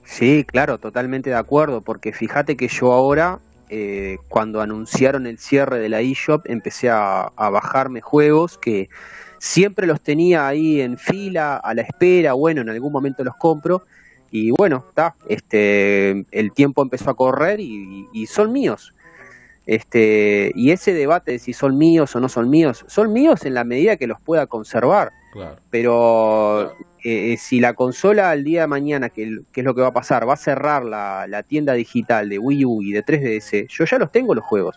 Sí, 0.04 0.44
claro, 0.44 0.78
totalmente 0.78 1.30
de 1.30 1.36
acuerdo, 1.36 1.80
porque 1.80 2.12
fíjate 2.12 2.56
que 2.56 2.68
yo 2.68 2.92
ahora, 2.92 3.40
eh, 3.70 4.18
cuando 4.28 4.60
anunciaron 4.60 5.26
el 5.26 5.38
cierre 5.38 5.80
de 5.80 5.88
la 5.88 6.00
eShop, 6.00 6.48
empecé 6.48 6.88
a, 6.88 7.32
bajarme 7.36 8.02
juegos 8.02 8.56
que 8.56 8.88
siempre 9.40 9.88
los 9.88 10.00
tenía 10.00 10.46
ahí 10.46 10.80
en 10.80 10.96
fila, 10.96 11.56
a 11.56 11.74
la 11.74 11.82
espera, 11.82 12.34
bueno, 12.34 12.60
en 12.60 12.68
algún 12.68 12.92
momento 12.92 13.24
los 13.24 13.34
compro, 13.34 13.82
y 14.30 14.52
bueno, 14.52 14.84
está, 14.90 15.16
este, 15.28 16.24
el 16.30 16.52
tiempo 16.52 16.82
empezó 16.82 17.10
a 17.10 17.16
correr 17.16 17.58
y, 17.58 18.06
y, 18.12 18.26
son 18.26 18.52
míos. 18.52 18.94
Este, 19.66 20.52
y 20.54 20.70
ese 20.70 20.94
debate 20.94 21.32
de 21.32 21.38
si 21.40 21.52
son 21.52 21.76
míos 21.76 22.14
o 22.14 22.20
no 22.20 22.28
son 22.28 22.48
míos, 22.48 22.84
son 22.86 23.12
míos 23.12 23.44
en 23.44 23.54
la 23.54 23.64
medida 23.64 23.96
que 23.96 24.06
los 24.06 24.20
pueda 24.20 24.46
conservar. 24.46 25.10
Claro. 25.32 25.56
Pero 25.70 26.72
eh, 27.06 27.32
eh, 27.32 27.36
si 27.36 27.60
la 27.60 27.74
consola 27.74 28.30
al 28.30 28.42
día 28.42 28.62
de 28.62 28.66
mañana, 28.66 29.10
que, 29.10 29.22
es 29.54 29.64
lo 29.64 29.74
que 29.76 29.80
va 29.80 29.88
a 29.88 29.92
pasar, 29.92 30.28
va 30.28 30.34
a 30.34 30.36
cerrar 30.36 30.84
la, 30.84 31.42
tienda 31.46 31.74
digital 31.74 32.28
de 32.28 32.38
Wii 32.38 32.64
U 32.64 32.82
y 32.82 32.90
de 32.90 33.04
3DS, 33.04 33.68
yo 33.68 33.84
ya 33.84 33.98
los 33.98 34.10
tengo 34.10 34.34
los 34.34 34.44
juegos. 34.44 34.76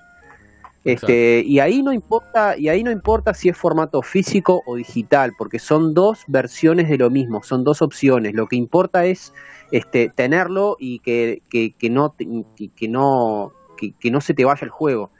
Este, 0.85 1.43
y 1.45 1.59
ahí 1.59 1.81
no 1.81 1.91
importa, 1.91 2.55
y 2.55 2.69
ahí 2.69 2.83
no 2.83 2.91
importa 2.91 3.33
si 3.33 3.49
es 3.49 3.57
formato 3.57 4.03
físico 4.03 4.61
o 4.67 4.75
digital, 4.75 5.33
porque 5.37 5.57
son 5.57 5.95
dos 5.95 6.23
versiones 6.27 6.87
de 6.87 6.97
lo 6.97 7.09
mismo, 7.09 7.41
son 7.41 7.63
dos 7.63 7.81
opciones. 7.81 8.35
Lo 8.35 8.45
que 8.45 8.55
importa 8.55 9.05
es 9.05 9.33
este, 9.71 10.09
tenerlo 10.09 10.77
y 10.79 10.99
que, 10.99 11.41
que, 11.49 11.89
no 11.89 12.15
que, 12.15 12.87
no 12.87 13.53
que, 13.99 14.11
no 14.11 14.21
se 14.21 14.33
te 14.33 14.45
vaya 14.45 14.63
el 14.63 14.69
juego. 14.69 15.11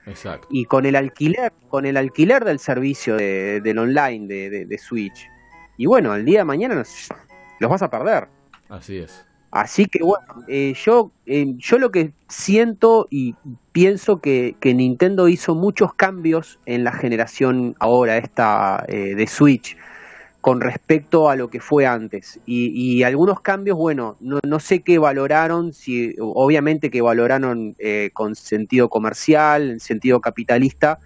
Y 0.50 0.66
con 0.66 0.86
el 0.86 0.96
alquiler, 0.96 1.54
con 1.70 1.86
el 1.86 1.98
alquiler 1.98 2.44
del 2.44 2.60
servicio 2.60 3.16
de, 3.16 3.62
del 3.62 3.80
online 3.80 4.28
de, 4.28 4.66
de 4.66 4.78
Switch, 4.78 5.28
y 5.78 5.86
bueno, 5.86 6.14
el 6.14 6.26
día 6.26 6.40
de 6.40 6.46
mañana 6.46 6.76
los, 6.76 7.08
los 7.60 7.72
vas 7.72 7.82
a 7.82 7.90
perder. 7.90 8.28
Así 8.68 8.98
es. 8.98 9.26
Así 9.52 9.86
que 9.86 10.04
bueno, 10.04 10.44
eh, 10.48 10.74
yo, 10.76 11.12
eh, 11.26 11.54
yo 11.58 11.80
lo 11.80 11.90
que 11.90 12.12
siento 12.28 13.08
y 13.10 13.34
pienso 13.72 14.20
que, 14.20 14.56
que, 14.60 14.74
Nintendo 14.76 15.28
hizo 15.28 15.56
muchos 15.56 15.94
cambios 15.96 16.60
en 16.68 16.84
la 16.84 16.92
generación 16.92 17.76
ahora 17.80 18.18
esta 18.18 18.86
eh, 18.88 19.16
de 19.16 19.26
Switch 19.26 19.76
con 20.42 20.62
respecto 20.62 21.30
a 21.30 21.36
lo 21.36 21.50
que 21.50 21.60
fue 21.60 21.86
antes. 21.86 22.40
Y, 22.46 22.70
y 22.70 23.04
algunos 23.04 23.42
cambios, 23.42 23.78
bueno, 23.78 24.16
no, 24.20 24.40
no, 24.44 24.60
sé 24.60 24.82
qué 24.82 24.98
valoraron, 24.98 25.74
si 25.74 26.16
obviamente 26.20 26.90
que 26.90 27.02
valoraron 27.02 27.76
eh, 27.80 28.10
con 28.14 28.36
sentido 28.36 28.90
comercial, 28.90 29.70
en 29.70 29.80
sentido 29.80 30.22
capitalista, 30.22 31.00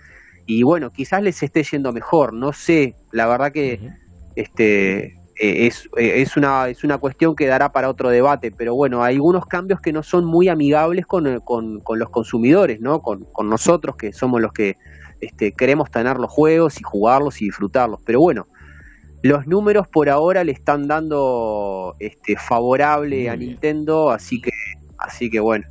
y 0.46 0.64
bueno, 0.64 0.92
quizás 0.92 1.24
les 1.24 1.42
esté 1.42 1.64
yendo 1.64 1.92
mejor, 1.94 2.34
no 2.34 2.54
sé, 2.54 2.96
la 3.12 3.28
verdad 3.28 3.52
que 3.52 3.80
uh 3.82 3.86
-huh. 3.86 3.98
este 4.36 5.24
es, 5.36 5.90
es, 5.98 6.38
una, 6.38 6.70
es 6.70 6.84
una 6.84 6.98
cuestión 6.98 7.36
que 7.36 7.48
dará 7.48 7.72
para 7.72 7.90
otro 7.90 8.10
debate, 8.10 8.52
pero 8.52 8.76
bueno, 8.76 9.04
hay 9.04 9.16
algunos 9.16 9.46
cambios 9.46 9.82
que 9.82 9.92
no 9.92 10.04
son 10.04 10.26
muy 10.26 10.48
amigables 10.48 11.06
con, 11.06 11.40
con, 11.40 11.80
con 11.80 12.00
los 12.00 12.10
consumidores, 12.10 12.80
¿no? 12.80 13.02
Con, 13.02 13.26
con, 13.32 13.50
nosotros 13.50 13.96
que 13.96 14.14
somos 14.14 14.42
los 14.42 14.54
que 14.54 14.78
este, 15.22 15.54
queremos 15.54 15.90
tener 15.90 16.18
los 16.18 16.32
juegos 16.32 16.80
y 16.80 16.84
jugarlos 16.84 17.42
y 17.42 17.46
disfrutarlos. 17.46 18.00
Pero 18.06 18.20
bueno, 18.20 18.48
los 19.24 19.48
números 19.48 19.88
por 19.88 20.10
ahora 20.10 20.44
le 20.44 20.52
están 20.52 20.88
dando 20.88 21.96
este, 22.00 22.36
favorable 22.36 23.18
muy 23.18 23.28
a 23.28 23.36
bien. 23.36 23.52
Nintendo, 23.52 24.12
así 24.12 24.42
que, 24.42 24.52
así 24.98 25.30
que 25.30 25.40
bueno, 25.40 25.66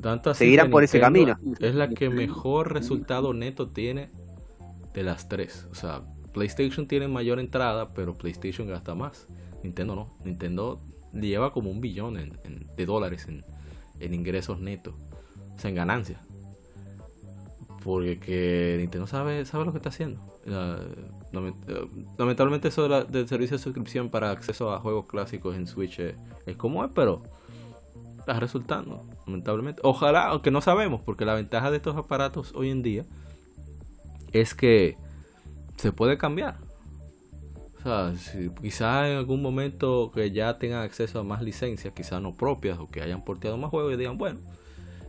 Tanto 0.00 0.30
así 0.30 0.40
seguirán 0.44 0.70
por 0.70 0.84
ese 0.84 1.00
camino. 1.00 1.36
Es 1.58 1.74
la 1.74 1.88
que 1.88 2.10
mejor 2.10 2.72
resultado 2.72 3.32
neto 3.34 3.70
tiene 3.70 4.10
de 4.94 5.02
las 5.02 5.28
tres. 5.28 5.66
O 5.70 5.74
sea, 5.74 6.02
PlayStation 6.32 6.86
tiene 6.86 7.08
mayor 7.08 7.40
entrada, 7.40 7.92
pero 7.94 8.14
PlayStation 8.14 8.68
gasta 8.68 8.94
más. 8.94 9.26
Nintendo 9.62 9.96
no. 9.96 10.16
Nintendo 10.24 10.80
lleva 11.12 11.52
como 11.52 11.70
un 11.70 11.80
billón 11.80 12.18
en, 12.18 12.38
en, 12.44 12.66
de 12.76 12.86
dólares 12.86 13.26
en, 13.28 13.42
en, 14.00 14.14
ingresos 14.14 14.60
netos. 14.60 14.94
O 15.56 15.58
sea, 15.58 15.70
en 15.70 15.76
ganancias. 15.76 16.20
Porque 17.82 18.20
que 18.20 18.76
Nintendo 18.78 19.06
sabe, 19.06 19.44
sabe 19.46 19.64
lo 19.64 19.72
que 19.72 19.78
está 19.78 19.88
haciendo. 19.88 20.20
Lamentablemente 21.32 22.68
eso 22.68 22.88
de 22.88 23.04
del 23.04 23.28
servicio 23.28 23.56
de 23.56 23.62
suscripción 23.62 24.08
para 24.08 24.30
acceso 24.30 24.72
a 24.72 24.80
juegos 24.80 25.06
clásicos 25.06 25.56
en 25.56 25.66
Switch 25.66 26.00
es, 26.00 26.56
como 26.56 26.84
es, 26.84 26.90
pero 26.94 27.22
está 28.18 28.38
resultando. 28.40 29.04
Lamentablemente. 29.26 29.80
Ojalá, 29.84 30.28
aunque 30.28 30.50
no 30.50 30.60
sabemos, 30.60 31.00
porque 31.02 31.24
la 31.24 31.34
ventaja 31.34 31.70
de 31.70 31.76
estos 31.76 31.96
aparatos 31.96 32.52
hoy 32.54 32.70
en 32.70 32.82
día 32.82 33.04
es 34.32 34.54
que 34.54 34.96
se 35.76 35.92
puede 35.92 36.18
cambiar. 36.18 36.56
O 37.78 37.82
sea, 37.82 38.16
si, 38.16 38.50
quizás 38.60 39.06
en 39.08 39.18
algún 39.18 39.40
momento 39.40 40.10
que 40.12 40.30
ya 40.30 40.58
tengan 40.58 40.82
acceso 40.82 41.20
a 41.20 41.22
más 41.22 41.42
licencias, 41.42 41.94
quizás 41.94 42.20
no 42.20 42.34
propias, 42.34 42.78
o 42.78 42.88
que 42.88 43.02
hayan 43.02 43.24
porteado 43.24 43.56
más 43.56 43.70
juegos 43.70 43.94
y 43.94 43.96
digan, 43.96 44.18
bueno, 44.18 44.40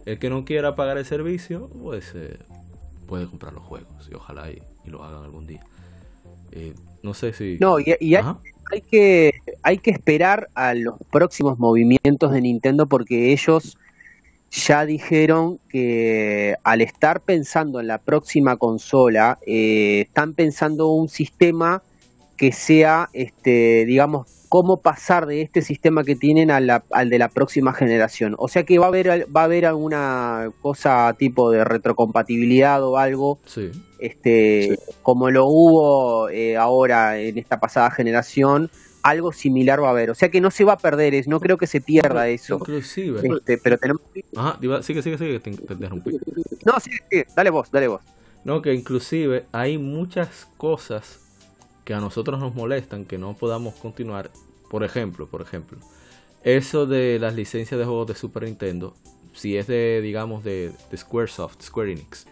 el 0.06 0.20
que 0.20 0.30
no 0.30 0.46
quiera 0.46 0.76
pagar 0.76 0.98
el 0.98 1.06
servicio, 1.06 1.70
pues 1.82 2.12
eh, 2.14 2.38
puede 3.08 3.26
comprar 3.26 3.54
los 3.54 3.64
juegos. 3.64 4.10
Y 4.12 4.16
ojalá 4.16 4.52
y 4.52 4.62
lo 4.86 5.04
hagan 5.04 5.24
algún 5.24 5.48
día. 5.48 5.64
Eh, 6.52 6.74
no 7.04 7.14
sé 7.14 7.34
si... 7.34 7.58
No, 7.60 7.80
y, 7.80 7.96
y 8.00 8.16
hay, 8.16 8.24
hay, 8.72 8.82
que, 8.82 9.34
hay 9.64 9.78
que 9.78 9.92
esperar 9.92 10.50
a 10.54 10.74
los 10.74 10.96
próximos 11.12 11.60
movimientos 11.60 12.32
de 12.32 12.42
Nintendo 12.42 12.88
porque 12.88 13.32
ellos 13.32 13.78
ya 14.52 14.86
dijeron 14.86 15.60
que 15.70 16.56
al 16.64 16.82
estar 16.82 17.22
pensando 17.22 17.80
en 17.80 17.88
la 17.88 18.00
próxima 18.00 18.58
consola, 18.58 19.38
eh, 19.46 20.02
están 20.08 20.34
pensando 20.34 20.90
un 20.90 21.10
sistema 21.10 21.84
que 22.38 22.52
sea, 22.52 23.10
este, 23.14 23.86
digamos, 23.86 24.28
cómo 24.50 24.82
pasar 24.82 25.28
de 25.28 25.42
este 25.42 25.62
sistema 25.62 26.04
que 26.04 26.16
tienen 26.16 26.50
a 26.50 26.60
la, 26.60 26.84
al 26.92 27.10
de 27.10 27.20
la 27.20 27.30
próxima 27.30 27.74
generación. 27.74 28.36
O 28.40 28.48
sea 28.48 28.64
que 28.64 28.80
va 28.80 28.86
a 28.86 28.90
haber, 28.90 29.28
va 29.36 29.42
a 29.42 29.44
haber 29.44 29.66
alguna 29.66 30.50
cosa 30.62 31.16
tipo 31.18 31.52
de 31.52 31.64
retrocompatibilidad 31.64 32.84
o 32.84 32.98
algo, 32.98 33.38
sí. 33.46 33.72
Este, 34.00 34.76
sí. 34.76 34.94
como 35.02 35.30
lo 35.30 35.46
hubo 35.46 36.30
eh, 36.30 36.58
ahora 36.58 37.20
en 37.20 37.38
esta 37.38 37.60
pasada 37.60 37.92
generación, 37.92 38.70
algo 39.04 39.32
similar 39.32 39.82
va 39.82 39.88
a 39.88 39.92
haber. 39.92 40.10
O 40.10 40.16
sea 40.16 40.30
que 40.30 40.42
no 40.42 40.52
se 40.52 40.64
va 40.64 40.74
a 40.74 40.78
perder, 40.78 41.14
es, 41.14 41.28
no 41.28 41.40
creo 41.40 41.58
que 41.58 41.68
se 41.68 41.82
pierda 41.82 42.28
eso. 42.28 42.56
Inclusive. 42.56 43.22
Este, 43.24 43.58
pero 43.58 43.78
tenemos... 43.78 44.02
Ajá, 44.36 44.58
sigue, 44.82 45.02
sigue, 45.02 45.18
sigue, 45.18 45.40
te, 45.40 45.52
te 45.52 45.74
interrumpí. 45.74 46.20
No, 46.66 46.80
sigue, 46.80 46.98
sigue, 47.10 47.28
dale 47.36 47.50
vos, 47.50 47.72
dale 47.72 47.88
vos. 47.88 48.02
No, 48.44 48.62
que 48.62 48.74
inclusive 48.74 49.46
hay 49.52 49.78
muchas 49.78 50.48
cosas 50.58 51.20
que 51.84 51.94
a 51.94 52.00
nosotros 52.00 52.40
nos 52.40 52.56
molestan 52.56 53.06
que 53.06 53.18
no 53.18 53.34
podamos 53.36 53.76
continuar. 53.76 54.32
Por 54.70 54.84
ejemplo, 54.84 55.28
por 55.28 55.42
ejemplo, 55.42 55.80
eso 56.44 56.86
de 56.86 57.18
las 57.20 57.36
licencias 57.36 57.80
de 57.80 57.86
juegos 57.86 58.08
de 58.08 58.16
Super 58.16 58.44
Nintendo, 58.44 58.94
si 59.34 59.58
es 59.58 59.68
de, 59.68 60.00
digamos, 60.02 60.44
de, 60.44 60.72
de 60.92 60.98
Squaresoft, 60.98 61.64
Square 61.64 61.92
Enix, 61.92 62.28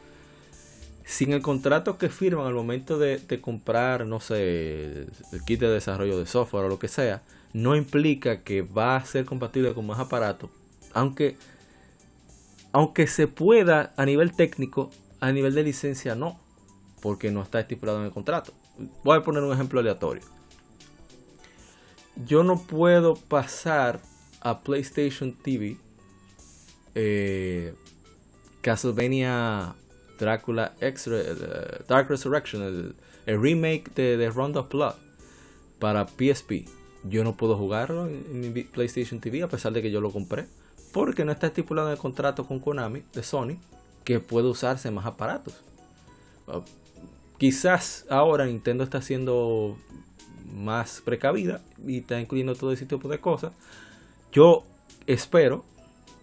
sin 1.07 1.31
el 1.31 1.41
contrato 1.41 1.97
que 1.97 2.09
firman 2.09 2.47
al 2.47 2.53
momento 2.53 2.99
de, 2.99 3.39
comprar, 3.39 4.05
no 4.05 4.19
sé, 4.19 5.07
el 5.31 5.43
kit 5.45 5.61
de 5.61 5.69
desarrollo 5.69 6.19
de 6.19 6.25
software 6.25 6.65
o 6.65 6.67
lo 6.67 6.79
que 6.79 6.89
sea, 6.89 7.23
no 7.53 7.77
implica 7.77 8.43
que 8.43 8.61
va 8.61 8.97
a 8.97 9.05
ser 9.05 9.23
compatible 9.23 9.73
con 9.73 9.87
más 9.87 9.99
aparatos, 9.99 10.49
aunque, 10.93 11.37
aunque 12.73 13.07
se 13.07 13.27
pueda 13.27 13.93
a 13.95 14.05
nivel 14.05 14.35
técnico, 14.35 14.91
a 15.21 15.31
nivel 15.31 15.55
de 15.55 15.63
licencia 15.63 16.13
no, 16.13 16.37
porque 17.01 17.31
no 17.31 17.41
está 17.41 17.61
estipulado 17.61 17.99
en 17.99 18.05
el 18.07 18.11
contrato. 18.11 18.51
Voy 19.05 19.17
a 19.17 19.23
poner 19.23 19.43
un 19.43 19.53
ejemplo 19.53 19.79
aleatorio. 19.79 20.23
Yo 22.25 22.43
no 22.43 22.61
puedo 22.61 23.15
pasar 23.15 24.01
a 24.41 24.59
PlayStation 24.59 25.31
TV 25.31 25.77
eh, 26.95 27.73
Castlevania 28.61 29.73
Drácula 30.17 30.73
X, 30.79 31.07
uh, 31.07 31.83
Dark 31.87 32.09
Resurrection, 32.09 32.95
el, 33.25 33.39
remake 33.39 33.93
de, 33.95 34.29
Round 34.29 34.57
of 34.57 34.69
Blood 34.69 34.95
para 35.79 36.07
PSP. 36.07 36.65
Yo 37.03 37.23
no 37.23 37.35
puedo 37.35 37.57
jugarlo 37.57 38.07
en, 38.07 38.53
mi 38.53 38.63
PlayStation 38.63 39.19
TV 39.19 39.43
a 39.43 39.47
pesar 39.47 39.73
de 39.73 39.81
que 39.81 39.91
yo 39.91 40.01
lo 40.01 40.11
compré. 40.11 40.45
Porque 40.91 41.25
no 41.25 41.31
está 41.31 41.47
estipulado 41.47 41.89
en 41.89 41.93
el 41.93 41.99
contrato 41.99 42.45
con 42.45 42.59
Konami 42.59 43.03
de 43.13 43.21
Sony 43.21 43.57
que 44.03 44.19
puede 44.19 44.47
usarse 44.47 44.89
más 44.89 45.05
aparatos. 45.05 45.55
Uh, 46.47 46.61
quizás 47.37 48.05
ahora 48.09 48.45
Nintendo 48.45 48.83
está 48.83 49.01
siendo 49.01 49.77
más 50.53 51.01
precavida 51.03 51.61
y 51.85 51.99
está 51.99 52.19
incluyendo 52.19 52.55
todo 52.55 52.71
ese 52.71 52.85
tipo 52.85 53.09
de 53.09 53.19
cosas. 53.19 53.51
Yo 54.31 54.63
espero, 55.05 55.65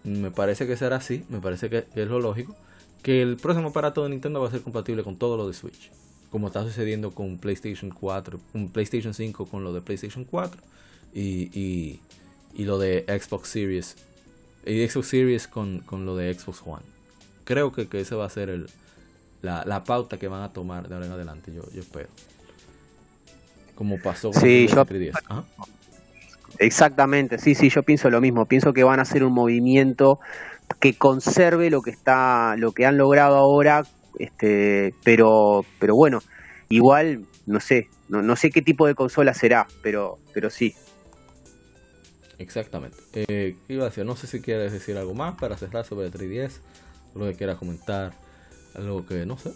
me 0.03 0.31
parece 0.31 0.67
que 0.67 0.75
será 0.75 0.97
así, 0.97 1.23
me 1.29 1.39
parece 1.39 1.69
que 1.69 1.85
es 1.95 2.07
lo 2.07 2.19
lógico 2.19 2.55
que 3.05 3.21
el 3.21 3.37
próximo 3.37 3.67
aparato 3.67 4.01
de 4.01 4.09
Nintendo 4.09 4.41
va 4.41 4.47
a 4.47 4.51
ser 4.51 4.63
compatible 4.63 5.03
con 5.03 5.15
todo 5.15 5.37
lo 5.37 5.47
de 5.47 5.53
Switch. 5.53 5.91
Como 6.31 6.47
está 6.47 6.63
sucediendo 6.63 7.11
con 7.11 7.37
PlayStation 7.37 7.91
4, 7.91 8.39
con 8.51 8.67
PlayStation 8.69 9.13
5 9.13 9.45
con 9.45 9.63
lo 9.63 9.73
de 9.73 9.81
PlayStation 9.81 10.25
4 10.25 10.59
y, 11.13 11.51
y, 11.53 11.99
y 12.55 12.65
lo 12.65 12.79
de 12.79 13.05
Xbox 13.07 13.49
Series. 13.49 13.95
Y 14.65 14.87
Xbox 14.87 15.07
Series 15.09 15.47
con, 15.47 15.81
con 15.81 16.07
lo 16.07 16.15
de 16.15 16.33
Xbox 16.33 16.63
One. 16.65 16.81
Creo 17.43 17.71
que, 17.71 17.87
que 17.87 17.99
ese 17.99 18.15
va 18.15 18.25
a 18.25 18.29
ser 18.31 18.49
el, 18.49 18.65
la, 19.43 19.63
la, 19.65 19.83
pauta 19.83 20.17
que 20.17 20.27
van 20.27 20.41
a 20.41 20.51
tomar 20.51 20.87
de 20.87 20.95
ahora 20.95 21.05
en 21.05 21.11
adelante, 21.11 21.53
yo, 21.53 21.61
yo 21.75 21.81
espero. 21.81 22.09
Como 23.75 23.99
pasó 23.99 24.31
con 24.31 24.41
sí, 24.41 24.63
el 24.63 24.69
yo... 24.69 24.83
3DS. 24.83 25.21
¿Ah? 25.29 25.43
Exactamente, 26.57 27.37
sí, 27.37 27.53
sí, 27.53 27.69
yo 27.69 27.83
pienso 27.83 28.09
lo 28.09 28.19
mismo. 28.19 28.47
Pienso 28.47 28.73
que 28.73 28.83
van 28.83 28.97
a 28.97 29.03
hacer 29.03 29.23
un 29.23 29.33
movimiento 29.33 30.19
que 30.79 30.97
conserve 30.97 31.69
lo 31.69 31.81
que 31.81 31.91
está 31.91 32.55
lo 32.57 32.71
que 32.71 32.85
han 32.85 32.97
logrado 32.97 33.35
ahora 33.35 33.83
este 34.19 34.93
pero 35.03 35.65
pero 35.79 35.95
bueno 35.95 36.21
igual 36.69 37.25
no 37.45 37.59
sé 37.59 37.89
no, 38.09 38.21
no 38.21 38.35
sé 38.35 38.49
qué 38.49 38.61
tipo 38.61 38.87
de 38.87 38.95
consola 38.95 39.33
será 39.33 39.67
pero 39.81 40.19
pero 40.33 40.49
sí. 40.49 40.75
Exactamente. 42.37 42.97
Eh, 43.13 43.55
iba 43.69 43.83
a 43.83 43.89
decir 43.89 44.05
no 44.05 44.15
sé 44.15 44.27
si 44.27 44.41
quieres 44.41 44.73
decir 44.73 44.97
algo 44.97 45.13
más 45.13 45.35
para 45.39 45.57
cerrar 45.57 45.85
sobre 45.85 46.07
el 46.07 46.13
3DS 46.13 46.59
o 47.13 47.19
lo 47.19 47.25
que 47.27 47.35
quieras 47.35 47.57
comentar 47.57 48.13
algo 48.75 49.05
que 49.05 49.25
no 49.25 49.37
sé 49.37 49.51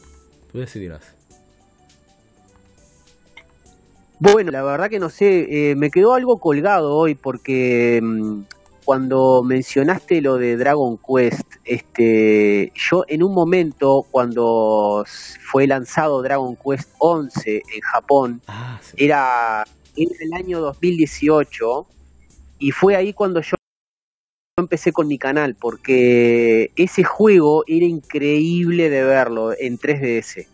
tú 0.52 0.60
decidirás. 0.60 1.16
Bueno 4.20 4.52
la 4.52 4.64
verdad 4.64 4.90
que 4.90 5.00
no 5.00 5.10
sé 5.10 5.72
eh, 5.72 5.76
me 5.76 5.92
quedó 5.92 6.14
algo 6.14 6.40
colgado 6.40 6.96
hoy 6.96 7.16
porque 7.16 8.00
mmm, 8.02 8.44
cuando 8.90 9.44
mencionaste 9.44 10.20
lo 10.20 10.40
de 10.40 10.58
Dragon 10.58 10.98
Quest, 10.98 11.46
este, 11.64 12.72
yo 12.74 13.06
en 13.08 13.22
un 13.22 13.36
momento 13.36 14.04
cuando 14.10 15.06
fue 15.42 15.68
lanzado 15.68 16.24
Dragon 16.24 16.56
Quest 16.56 16.90
11 16.98 17.62
en 17.72 17.82
Japón, 17.82 18.42
ah, 18.48 18.80
sí. 18.82 18.96
era 18.98 19.64
en 19.96 20.10
el 20.20 20.34
año 20.34 20.60
2018 20.62 21.86
y 22.58 22.72
fue 22.72 22.96
ahí 22.96 23.14
cuando 23.14 23.42
yo 23.42 23.58
empecé 24.58 24.92
con 24.92 25.08
mi 25.08 25.20
canal 25.20 25.54
porque 25.54 26.72
ese 26.76 27.04
juego 27.04 27.66
era 27.68 27.86
increíble 27.86 28.90
de 28.90 29.04
verlo 29.04 29.54
en 29.56 29.78
3DS. 29.78 30.48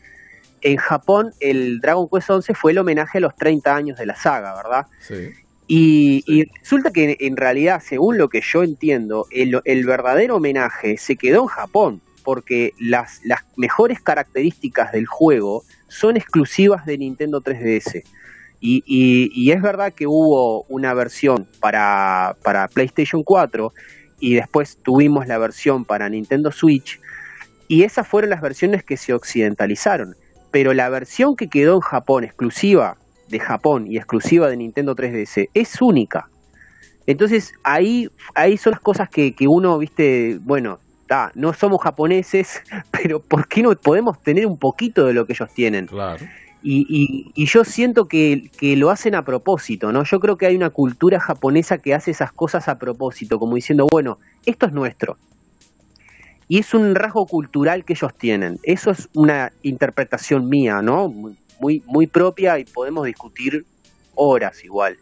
en 0.59 0.75
Japón 0.75 1.31
el 1.39 1.79
Dragon 1.79 2.09
Quest 2.09 2.29
11 2.29 2.53
fue 2.53 2.73
el 2.73 2.79
homenaje 2.79 3.19
a 3.19 3.21
los 3.21 3.35
30 3.37 3.73
años 3.73 3.97
de 3.97 4.05
la 4.07 4.15
saga, 4.17 4.53
¿verdad? 4.57 4.87
Sí. 4.99 5.44
Y, 5.67 6.45
resulta 6.59 6.91
que 6.91 7.17
en 7.19 7.37
realidad, 7.37 7.81
según 7.83 8.17
lo 8.17 8.29
que 8.29 8.41
yo 8.41 8.63
entiendo, 8.63 9.25
el, 9.31 9.59
el 9.65 9.85
verdadero 9.85 10.35
homenaje 10.35 10.97
se 10.97 11.15
quedó 11.15 11.43
en 11.43 11.47
Japón, 11.47 12.01
porque 12.23 12.73
las, 12.79 13.21
las 13.23 13.41
mejores 13.55 13.99
características 14.01 14.91
del 14.91 15.05
juego 15.05 15.63
son 15.87 16.17
exclusivas 16.17 16.85
de 16.85 16.97
Nintendo 16.97 17.41
3DS. 17.41 18.03
Y, 18.59 18.83
y, 18.87 19.51
es 19.51 19.61
verdad 19.61 19.93
que 19.93 20.07
hubo 20.07 20.63
una 20.63 20.93
versión 20.93 21.47
para, 21.59 22.35
para 22.41 22.67
PlayStation 22.67 23.21
4 23.23 23.73
y 24.19 24.33
después 24.33 24.79
tuvimos 24.81 25.27
la 25.27 25.37
versión 25.37 25.85
para 25.85 26.09
Nintendo 26.09 26.51
Switch, 26.51 26.99
y 27.67 27.83
esas 27.83 28.07
fueron 28.07 28.29
las 28.29 28.41
versiones 28.41 28.83
que 28.83 28.97
se 28.97 29.13
occidentalizaron. 29.13 30.15
Pero 30.51 30.73
la 30.73 30.89
versión 30.89 31.35
que 31.35 31.47
quedó 31.47 31.75
en 31.75 31.81
Japón, 31.81 32.23
exclusiva 32.23 32.97
de 33.29 33.39
Japón 33.39 33.87
y 33.87 33.97
exclusiva 33.97 34.49
de 34.49 34.57
Nintendo 34.57 34.95
3DS, 34.95 35.49
es 35.53 35.81
única. 35.81 36.29
Entonces 37.07 37.53
ahí, 37.63 38.09
ahí 38.33 38.57
son 38.57 38.71
las 38.71 38.79
cosas 38.79 39.09
que, 39.09 39.33
que 39.33 39.47
uno, 39.47 39.77
viste, 39.77 40.39
bueno, 40.41 40.79
no 41.35 41.53
somos 41.53 41.81
japoneses, 41.81 42.61
pero 42.91 43.19
¿por 43.19 43.47
qué 43.47 43.61
no 43.61 43.71
podemos 43.75 44.21
tener 44.21 44.45
un 44.47 44.57
poquito 44.57 45.05
de 45.05 45.13
lo 45.13 45.25
que 45.25 45.33
ellos 45.33 45.49
tienen? 45.53 45.87
Claro. 45.87 46.25
Y, 46.67 47.31
y, 47.35 47.45
yo 47.45 47.63
siento 47.63 48.05
que, 48.05 48.49
que, 48.57 48.75
lo 48.75 48.89
hacen 48.89 49.13
a 49.13 49.23
propósito, 49.23 49.91
¿no? 49.91 50.03
Yo 50.03 50.19
creo 50.19 50.35
que 50.35 50.47
hay 50.47 50.55
una 50.55 50.71
cultura 50.71 51.19
japonesa 51.19 51.77
que 51.77 51.93
hace 51.93 52.09
esas 52.09 52.31
cosas 52.31 52.67
a 52.67 52.79
propósito, 52.79 53.37
como 53.37 53.53
diciendo, 53.53 53.85
bueno, 53.91 54.17
esto 54.47 54.65
es 54.65 54.73
nuestro. 54.73 55.15
Y 56.47 56.57
es 56.57 56.73
un 56.73 56.95
rasgo 56.95 57.27
cultural 57.27 57.85
que 57.85 57.93
ellos 57.93 58.15
tienen. 58.17 58.57
Eso 58.63 58.89
es 58.89 59.09
una 59.13 59.51
interpretación 59.61 60.49
mía, 60.49 60.81
¿no? 60.81 61.13
Muy, 61.59 61.81
muy 61.85 62.07
propia 62.07 62.59
y 62.59 62.65
podemos 62.65 63.05
discutir 63.05 63.65
horas 64.15 64.63
igual. 64.63 64.97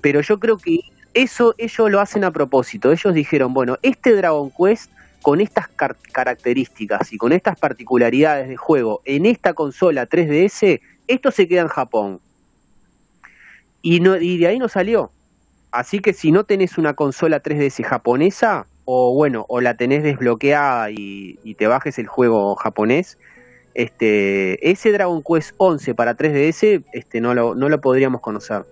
Pero 0.00 0.20
yo 0.20 0.38
creo 0.38 0.58
que 0.58 0.80
eso 1.14 1.54
ellos 1.58 1.90
lo 1.90 2.00
hacen 2.00 2.24
a 2.24 2.30
propósito. 2.32 2.92
Ellos 2.92 3.14
dijeron, 3.14 3.54
bueno, 3.54 3.78
este 3.82 4.14
Dragon 4.14 4.50
Quest 4.50 4.90
con 5.22 5.40
estas 5.40 5.68
características 6.12 7.12
y 7.12 7.16
con 7.16 7.32
estas 7.32 7.58
particularidades 7.58 8.46
de 8.46 8.56
juego 8.56 9.00
en 9.06 9.24
esta 9.24 9.54
consola 9.54 10.06
3DS, 10.06 10.80
esto 11.08 11.30
se 11.30 11.48
queda 11.48 11.62
en 11.62 11.68
Japón. 11.68 12.20
Y, 13.80 14.00
no, 14.00 14.16
y 14.16 14.36
de 14.38 14.48
ahí 14.48 14.58
no 14.58 14.68
salió. 14.68 15.10
Así 15.70 16.00
que 16.00 16.12
si 16.12 16.30
no 16.30 16.44
tenés 16.44 16.76
una 16.76 16.94
consola 16.94 17.42
3DS 17.42 17.84
japonesa, 17.84 18.66
o 18.84 19.14
bueno, 19.14 19.46
o 19.48 19.60
la 19.60 19.76
tenés 19.76 20.02
desbloqueada 20.02 20.90
y, 20.90 21.54
te 21.56 21.66
bajes 21.66 21.98
el 21.98 22.06
juego 22.06 22.54
japonés, 22.56 23.18
este, 23.74 24.70
ese 24.70 24.92
Dragon 24.92 25.22
Quest 25.22 25.54
11 25.58 25.94
para 25.94 26.16
3DS 26.16 26.84
este, 26.92 27.20
no, 27.20 27.34
lo, 27.34 27.54
no 27.54 27.68
lo 27.68 27.80
podríamos 27.80 28.20
conocer. 28.20 28.64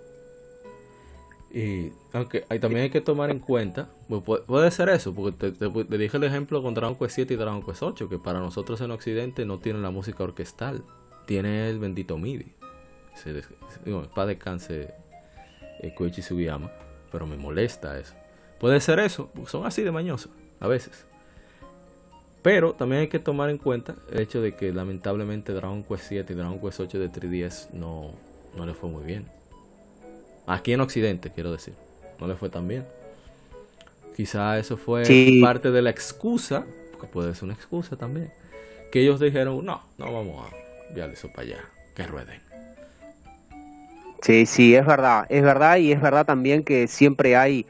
Y 1.52 1.92
aunque 2.14 2.44
hay, 2.48 2.58
también 2.58 2.84
hay 2.84 2.90
que 2.90 3.02
tomar 3.02 3.30
en 3.30 3.38
cuenta, 3.38 3.90
pues, 4.08 4.42
puede, 4.46 4.70
ser 4.70 4.88
eso, 4.88 5.14
porque 5.14 5.52
te, 5.52 5.98
dije 5.98 6.16
el 6.16 6.24
ejemplo 6.24 6.62
con 6.62 6.72
Dragon 6.72 6.96
Quest 6.96 7.14
7 7.14 7.34
y 7.34 7.36
Dragon 7.36 7.62
Quest 7.62 7.82
8, 7.82 8.08
que 8.08 8.18
para 8.18 8.38
nosotros 8.38 8.80
en 8.80 8.90
Occidente 8.90 9.44
no 9.44 9.58
tienen 9.58 9.82
la 9.82 9.90
música 9.90 10.24
orquestal, 10.24 10.82
tiene 11.26 11.68
el 11.68 11.78
bendito 11.78 12.16
MIDI. 12.16 12.54
Se, 13.14 13.34
digo, 13.84 14.08
para 14.14 14.28
descanse 14.28 14.94
eh, 15.80 15.94
Koichi 15.94 16.22
Sugiyama, 16.22 16.72
pero 17.10 17.26
me 17.26 17.36
molesta 17.36 17.98
eso. 17.98 18.14
Puede 18.58 18.80
ser 18.80 19.00
eso, 19.00 19.30
son 19.46 19.66
así 19.66 19.82
de 19.82 19.90
mañosos 19.90 20.32
a 20.60 20.68
veces. 20.68 21.06
Pero 22.42 22.72
también 22.72 23.02
hay 23.02 23.08
que 23.08 23.20
tomar 23.20 23.50
en 23.50 23.58
cuenta 23.58 23.94
el 24.10 24.20
hecho 24.20 24.42
de 24.42 24.56
que 24.56 24.72
lamentablemente 24.72 25.52
Dragon 25.52 25.84
Quest 25.84 26.04
7 26.08 26.32
y 26.32 26.36
Dragon 26.36 26.60
Quest 26.60 26.80
8 26.80 26.98
de 26.98 27.10
3DS 27.10 27.70
no, 27.72 28.10
no 28.56 28.66
le 28.66 28.74
fue 28.74 28.90
muy 28.90 29.04
bien. 29.04 29.26
Aquí 30.46 30.72
en 30.72 30.80
Occidente, 30.80 31.30
quiero 31.32 31.52
decir 31.52 31.74
no 32.22 32.28
le 32.28 32.36
fue 32.36 32.48
tan 32.48 32.68
bien. 32.68 32.86
Quizá 34.16 34.58
eso 34.58 34.76
fue 34.76 35.02
parte 35.42 35.72
de 35.72 35.82
la 35.82 35.90
excusa, 35.90 36.64
porque 36.92 37.08
puede 37.08 37.34
ser 37.34 37.44
una 37.44 37.54
excusa 37.54 37.96
también, 37.96 38.30
que 38.92 39.00
ellos 39.00 39.18
dijeron, 39.18 39.64
no, 39.64 39.82
no 39.98 40.12
vamos 40.12 40.46
a 40.46 40.88
enviar 40.88 41.10
eso 41.10 41.28
para 41.28 41.42
allá, 41.42 41.58
que 41.96 42.06
rueden. 42.06 42.40
Sí, 44.20 44.46
sí, 44.46 44.76
es 44.76 44.86
verdad, 44.86 45.26
es 45.30 45.42
verdad 45.42 45.78
y 45.78 45.90
es 45.90 46.00
verdad 46.00 46.24
también 46.24 46.62
que 46.62 46.86
siempre 46.86 47.34
hay 47.34 47.66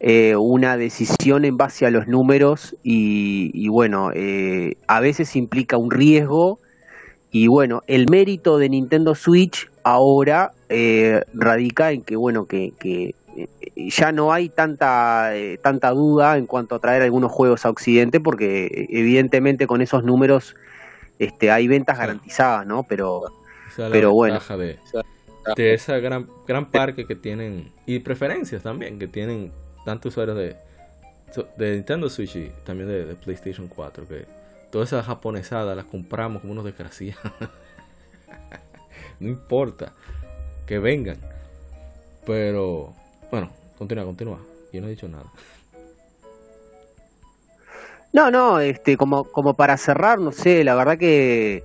eh, 0.00 0.34
una 0.34 0.78
decisión 0.78 1.44
en 1.44 1.56
base 1.56 1.86
a 1.86 1.90
los 1.90 2.08
números 2.08 2.74
y, 2.82 3.68
bueno, 3.68 4.10
eh, 4.14 4.76
a 4.88 5.00
veces 5.00 5.36
implica 5.36 5.76
un 5.76 5.90
riesgo 5.90 6.58
y 7.30 7.46
bueno, 7.46 7.82
el 7.86 8.06
mérito 8.10 8.58
de 8.58 8.70
Nintendo 8.70 9.14
Switch 9.14 9.70
ahora 9.84 10.52
eh, 10.68 11.20
radica 11.34 11.92
en 11.92 12.02
que 12.02 12.16
bueno, 12.16 12.46
que, 12.46 12.72
que 12.80 13.14
ya 13.76 14.10
no 14.10 14.32
hay 14.32 14.48
tanta, 14.48 15.36
eh, 15.36 15.58
tanta 15.62 15.90
duda 15.90 16.36
en 16.36 16.46
cuanto 16.46 16.74
a 16.74 16.78
traer 16.78 17.02
algunos 17.02 17.30
juegos 17.30 17.64
a 17.66 17.70
Occidente, 17.70 18.20
porque 18.20 18.86
evidentemente 18.88 19.66
con 19.66 19.82
esos 19.82 20.02
números 20.02 20.54
este, 21.18 21.50
hay 21.50 21.68
ventas 21.68 21.98
garantizadas, 21.98 22.66
¿no? 22.66 22.84
Pero, 22.88 23.22
pero 23.76 24.12
bueno. 24.12 24.38
De, 24.56 24.78
de 25.56 25.74
esa 25.74 25.98
gran, 25.98 26.26
gran 26.46 26.70
parque 26.70 27.04
que 27.04 27.14
tienen, 27.14 27.70
y 27.86 28.00
preferencias 28.00 28.62
también, 28.62 28.98
que 28.98 29.06
tienen 29.06 29.52
tantos 29.84 30.12
usuarios 30.12 30.36
de, 30.36 30.56
de 31.56 31.74
Nintendo 31.74 32.08
Switch 32.08 32.36
y 32.36 32.50
también 32.64 32.88
de, 32.88 33.14
PlayStation 33.14 33.68
4, 33.68 34.06
que 34.06 34.26
todas 34.70 34.88
esas 34.88 35.06
japonesadas 35.06 35.76
las 35.76 35.86
compramos 35.86 36.42
como 36.42 36.52
unos 36.52 36.64
desgraciados. 36.64 37.22
no 39.20 39.28
importa, 39.28 39.92
que 40.66 40.78
vengan. 40.78 41.18
Pero 42.26 42.94
bueno, 43.30 43.50
continúa, 43.78 44.04
continúa. 44.04 44.38
Yo 44.72 44.80
no 44.80 44.86
he 44.86 44.90
dicho 44.90 45.08
nada. 45.08 45.24
No, 48.12 48.30
no, 48.30 48.58
este, 48.58 48.96
como, 48.96 49.24
como 49.24 49.54
para 49.54 49.76
cerrar, 49.76 50.18
no 50.18 50.32
sé, 50.32 50.64
la 50.64 50.74
verdad 50.74 50.98
que 50.98 51.62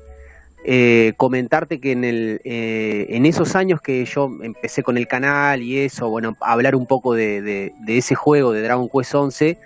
eh, 0.67 1.13
comentarte 1.15 1.79
que 1.79 1.91
en, 1.91 2.03
el, 2.03 2.41
eh, 2.43 3.05
en 3.09 3.27
esos 3.27 3.55
años 3.55 3.81
que 3.81 4.03
yo 4.03 4.31
empecé 4.41 4.81
con 4.81 4.97
el 4.97 5.07
canal 5.07 5.61
y 5.61 5.77
eso, 5.77 6.09
bueno, 6.09 6.35
hablar 6.41 6.75
un 6.75 6.87
poco 6.87 7.13
de, 7.13 7.71
ese 7.87 8.15
juego 8.15 8.51
de 8.51 8.63
Dragon 8.63 8.89
Quest 8.89 9.13
11, 9.13 9.59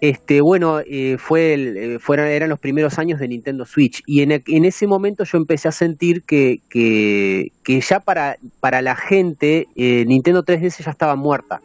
este, 0.00 0.40
bueno, 0.40 0.80
eh, 0.80 1.18
fue 1.18 1.52
el, 1.52 2.00
fueron, 2.00 2.28
eran 2.28 2.48
los 2.48 2.58
primeros 2.58 2.98
años 2.98 3.20
de 3.20 3.28
Nintendo 3.28 3.66
Switch 3.66 4.02
y 4.06 4.22
en, 4.22 4.32
en 4.32 4.64
ese 4.64 4.86
momento 4.86 5.24
yo 5.24 5.36
empecé 5.36 5.68
a 5.68 5.72
sentir 5.72 6.22
que, 6.22 6.60
que, 6.70 7.52
que 7.62 7.82
ya 7.82 8.00
para, 8.00 8.38
para 8.60 8.80
la 8.80 8.96
gente 8.96 9.68
Nintendo 9.76 10.42
3DS 10.42 10.84
ya 10.84 10.90
estaba 10.90 11.16
muerta. 11.16 11.60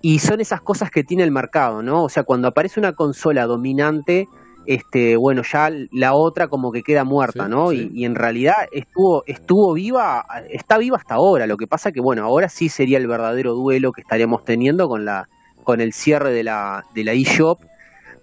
Y 0.00 0.20
son 0.20 0.40
esas 0.40 0.62
cosas 0.62 0.90
que 0.90 1.04
tiene 1.04 1.24
el 1.24 1.32
mercado, 1.32 1.82
¿no? 1.82 2.04
O 2.04 2.08
sea, 2.08 2.22
cuando 2.22 2.48
aparece 2.48 2.80
una 2.80 2.94
consola 2.94 3.44
dominante, 3.44 4.26
este, 4.68 5.16
bueno, 5.16 5.40
ya 5.50 5.70
la 5.92 6.12
otra 6.12 6.48
como 6.48 6.70
que 6.72 6.82
queda 6.82 7.02
muerta, 7.02 7.48
¿no? 7.48 7.72
Y, 7.72 8.04
en 8.04 8.14
realidad 8.14 8.68
estuvo, 8.70 9.24
estuvo 9.26 9.72
viva, 9.72 10.26
está 10.50 10.76
viva 10.76 10.98
hasta 10.98 11.14
ahora. 11.14 11.46
Lo 11.46 11.56
que 11.56 11.66
pasa 11.66 11.90
que, 11.90 12.02
bueno, 12.02 12.22
ahora 12.22 12.50
sí 12.50 12.68
sería 12.68 12.98
el 12.98 13.06
verdadero 13.06 13.54
duelo 13.54 13.92
que 13.92 14.02
estaríamos 14.02 14.44
teniendo 14.44 14.86
con 14.86 15.06
la, 15.06 15.26
con 15.64 15.80
el 15.80 15.94
cierre 15.94 16.32
de 16.32 16.44
la, 16.44 16.84
de 16.94 17.02
la 17.02 17.14
eShop 17.14 17.58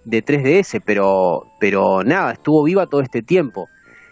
de 0.04 0.24
3DS, 0.24 0.80
pero, 0.86 1.42
pero 1.58 2.04
nada, 2.04 2.34
estuvo 2.34 2.62
viva 2.62 2.86
todo 2.86 3.00
este 3.00 3.22
tiempo. 3.22 3.66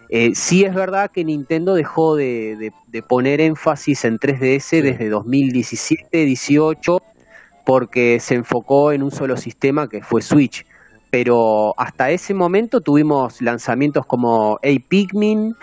Eh, 0.08 0.32
sí 0.34 0.64
es 0.64 0.74
verdad 0.74 1.12
que 1.12 1.24
Nintendo 1.24 1.74
dejó 1.74 2.16
de, 2.16 2.72
poner 3.08 3.40
énfasis 3.42 4.04
en 4.04 4.18
3DS 4.18 4.82
desde 4.82 5.08
2017, 5.08 6.24
18, 6.24 6.98
porque 7.64 8.18
se 8.18 8.34
enfocó 8.34 8.90
en 8.90 9.04
un 9.04 9.12
solo 9.12 9.36
sistema 9.36 9.88
que 9.88 10.02
fue 10.02 10.20
Switch. 10.20 10.66
Pero 11.14 11.74
hasta 11.76 12.10
ese 12.10 12.34
momento 12.34 12.80
tuvimos 12.80 13.40
lanzamientos 13.40 14.04
como 14.04 14.56
A 14.56 14.88
Pikmin, 14.88 15.54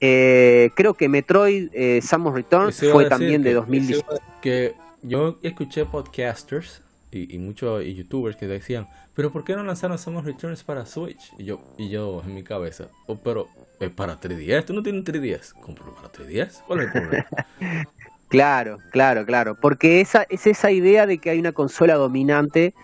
eh, 0.00 0.70
creo 0.76 0.94
que 0.94 1.08
Metroid 1.08 1.68
eh, 1.72 1.98
Samus 2.00 2.32
Returns 2.32 2.84
fue 2.92 3.08
también 3.08 3.42
de 3.42 3.54
2017. 3.54 4.22
Que 4.40 4.76
yo 5.02 5.40
escuché 5.42 5.84
podcasters 5.84 6.80
y, 7.10 7.36
muchos 7.38 7.84
youtubers 7.84 8.36
que 8.36 8.46
decían, 8.46 8.86
pero 9.14 9.32
¿por 9.32 9.42
qué 9.42 9.56
no 9.56 9.64
lanzaron 9.64 9.98
Samus 9.98 10.24
Returns 10.24 10.62
para 10.62 10.86
Switch? 10.86 11.32
Y 11.38 11.46
yo, 11.46 11.60
y 11.76 11.88
yo 11.88 12.22
en 12.24 12.36
mi 12.36 12.44
cabeza, 12.44 12.86
oh, 13.08 13.16
pero 13.16 13.48
es 13.80 13.90
para 13.90 14.20
3DS, 14.20 14.64
tú 14.64 14.74
no 14.74 14.84
tienes 14.84 15.00
un 15.00 15.12
3DS, 15.12 15.54
compro 15.54 15.92
para 15.92 16.12
3DS, 16.12 16.62
¿cuál 16.68 16.82
es 16.82 16.86
el 16.86 16.92
problema? 16.92 17.26
claro, 18.28 18.78
claro, 18.92 19.26
claro, 19.26 19.56
porque 19.60 20.00
esa 20.00 20.24
es 20.28 20.46
esa 20.46 20.70
idea 20.70 21.04
de 21.04 21.18
que 21.18 21.30
hay 21.30 21.40
una 21.40 21.50
consola 21.50 21.96
dominante 21.96 22.74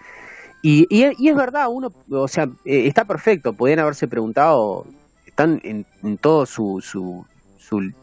y, 0.66 0.86
y, 0.88 1.28
es 1.28 1.36
verdad, 1.36 1.66
uno, 1.70 1.92
o 2.10 2.26
sea, 2.26 2.44
eh, 2.64 2.86
está 2.86 3.04
perfecto, 3.04 3.52
podrían 3.52 3.80
haberse 3.80 4.08
preguntado, 4.08 4.86
están 5.26 5.60
en, 5.62 5.84
en 6.02 6.16
todo 6.16 6.46
su, 6.46 6.80
su, 6.80 7.26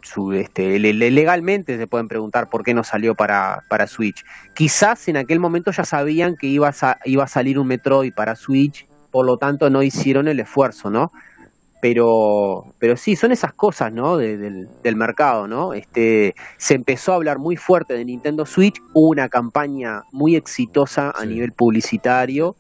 su, 0.04 0.32
este, 0.34 0.78
legalmente 0.78 1.76
se 1.76 1.88
pueden 1.88 2.08
preguntar 2.08 2.52
por 2.52 2.64
qué 2.64 2.76
no 2.76 2.84
salió 2.84 3.16
para, 3.16 3.64
para 3.68 3.88
Switch. 3.88 4.24
Quizás 4.54 5.08
en 5.08 5.18
aquel 5.18 5.40
momento 5.40 5.72
ya 5.72 5.86
sabían 5.86 6.36
que 6.36 6.46
iba 6.46 6.70
a, 6.70 6.98
iba 7.06 7.24
a 7.24 7.28
salir 7.28 7.58
un 7.58 7.66
Metroid 7.66 8.14
para 8.14 8.36
Switch, 8.36 8.86
por 9.10 9.26
lo 9.26 9.38
tanto 9.38 9.72
no 9.72 9.82
hicieron 9.82 10.28
el 10.28 10.40
esfuerzo, 10.40 10.92
¿no? 10.92 11.12
Pero 11.82 12.74
pero 12.80 12.96
sí 12.96 13.16
son 13.16 13.32
esas 13.32 13.54
cosas 13.54 13.92
no 13.92 14.16
del, 14.16 14.70
del, 14.84 14.96
mercado 14.96 15.48
no 15.48 15.74
este 15.74 16.36
se 16.58 16.76
empezó 16.76 17.12
a 17.12 17.16
hablar 17.16 17.40
muy 17.40 17.58
fuerte 17.58 17.96
de 17.96 18.06
Nintendo 18.06 18.46
Switch 18.46 18.80
hubo 18.94 19.10
una 19.10 19.28
campaña 19.28 20.04
muy 20.12 20.36
exitosa 20.36 21.12
a 21.16 21.26
nivel 21.26 21.52
publicitario 21.52 22.56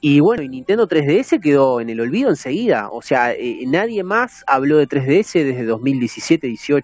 y 0.00 0.20
bueno 0.20 0.42
y 0.42 0.48
Nintendo 0.48 0.88
3DS 0.88 1.40
quedó 1.40 1.80
en 1.80 1.90
el 1.90 2.00
olvido 2.00 2.30
enseguida 2.30 2.88
o 2.90 3.02
sea 3.02 3.32
eh, 3.32 3.64
nadie 3.66 4.02
más 4.02 4.42
habló 4.46 4.78
de 4.78 4.88
3DS 4.88 5.44
desde 5.44 5.68
2017-18 5.68 6.82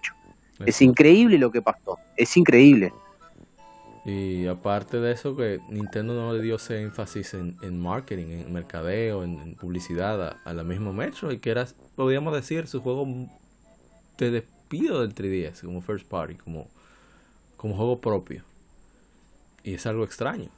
es 0.67 0.81
increíble 0.83 1.39
lo 1.39 1.51
que 1.51 1.63
pasó 1.63 1.97
es 2.15 2.37
increíble 2.37 2.93
y 4.03 4.47
aparte 4.47 4.99
de 4.99 5.11
eso, 5.11 5.35
que 5.35 5.59
Nintendo 5.69 6.15
no 6.15 6.33
le 6.33 6.41
dio 6.41 6.55
ese 6.55 6.81
énfasis 6.81 7.35
en, 7.35 7.79
marketing, 7.79 8.27
en 8.31 8.53
mercadeo, 8.53 9.23
en, 9.23 9.55
publicidad 9.55 10.39
a, 10.43 10.53
la 10.53 10.63
misma 10.63 10.91
Metro, 10.91 11.31
y 11.31 11.37
que 11.37 11.51
era, 11.51 11.67
podríamos 11.95 12.33
decir, 12.33 12.67
su 12.67 12.81
juego 12.81 13.05
de 14.17 14.31
despido 14.31 15.01
del 15.01 15.13
3DS, 15.13 15.61
como 15.61 15.81
first 15.81 16.07
party, 16.07 16.35
como, 16.35 16.67
como 17.57 17.75
juego 17.75 18.01
propio. 18.01 18.43
Y 19.63 19.75
es 19.75 19.85
algo 19.85 20.03
extraño. 20.03 20.49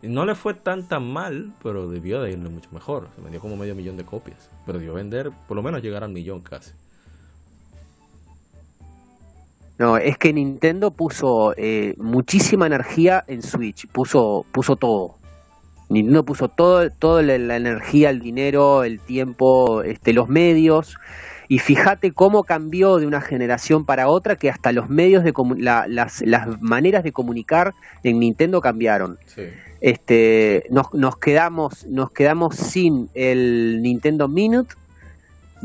No 0.00 0.24
le 0.24 0.34
fue 0.34 0.54
tan 0.54 0.88
tan 0.88 1.10
mal, 1.10 1.52
pero 1.62 1.88
debió 1.88 2.22
de 2.22 2.32
irle 2.32 2.48
mucho 2.48 2.70
mejor. 2.70 3.08
Se 3.16 3.22
vendió 3.22 3.40
como 3.40 3.56
medio 3.56 3.74
millón 3.74 3.96
de 3.96 4.04
copias. 4.04 4.50
Pero 4.64 4.78
debió 4.78 4.94
vender, 4.94 5.32
por 5.48 5.56
lo 5.56 5.62
menos 5.62 5.82
llegar 5.82 6.04
al 6.04 6.10
millón 6.10 6.40
casi. 6.40 6.72
No, 9.78 9.98
es 9.98 10.16
que 10.16 10.32
Nintendo 10.32 10.90
puso 10.90 11.52
eh, 11.56 11.94
muchísima 11.98 12.66
energía 12.66 13.24
en 13.26 13.42
Switch, 13.42 13.86
puso, 13.88 14.46
puso 14.52 14.76
todo. 14.76 15.16
Nintendo 15.88 16.24
puso 16.24 16.48
todo, 16.48 16.90
toda 16.90 17.22
la, 17.22 17.56
energía, 17.56 18.10
el 18.10 18.20
dinero, 18.20 18.84
el 18.84 19.00
tiempo, 19.00 19.82
este, 19.82 20.12
los 20.12 20.28
medios. 20.28 20.96
Y 21.48 21.58
fíjate 21.58 22.12
cómo 22.12 22.42
cambió 22.42 22.96
de 22.96 23.06
una 23.06 23.20
generación 23.20 23.84
para 23.84 24.08
otra 24.08 24.34
que 24.36 24.50
hasta 24.50 24.72
los 24.72 24.88
medios 24.88 25.22
de 25.22 25.32
las, 25.58 26.22
las 26.22 26.60
maneras 26.60 27.04
de 27.04 27.12
comunicar 27.12 27.72
en 28.02 28.18
Nintendo 28.18 28.60
cambiaron. 28.60 29.18
Este, 29.80 30.64
nos, 30.70 30.92
nos 30.92 31.18
quedamos, 31.18 31.86
nos 31.86 32.10
quedamos 32.10 32.56
sin 32.56 33.08
el 33.14 33.80
Nintendo 33.82 34.26
Minute 34.26 34.74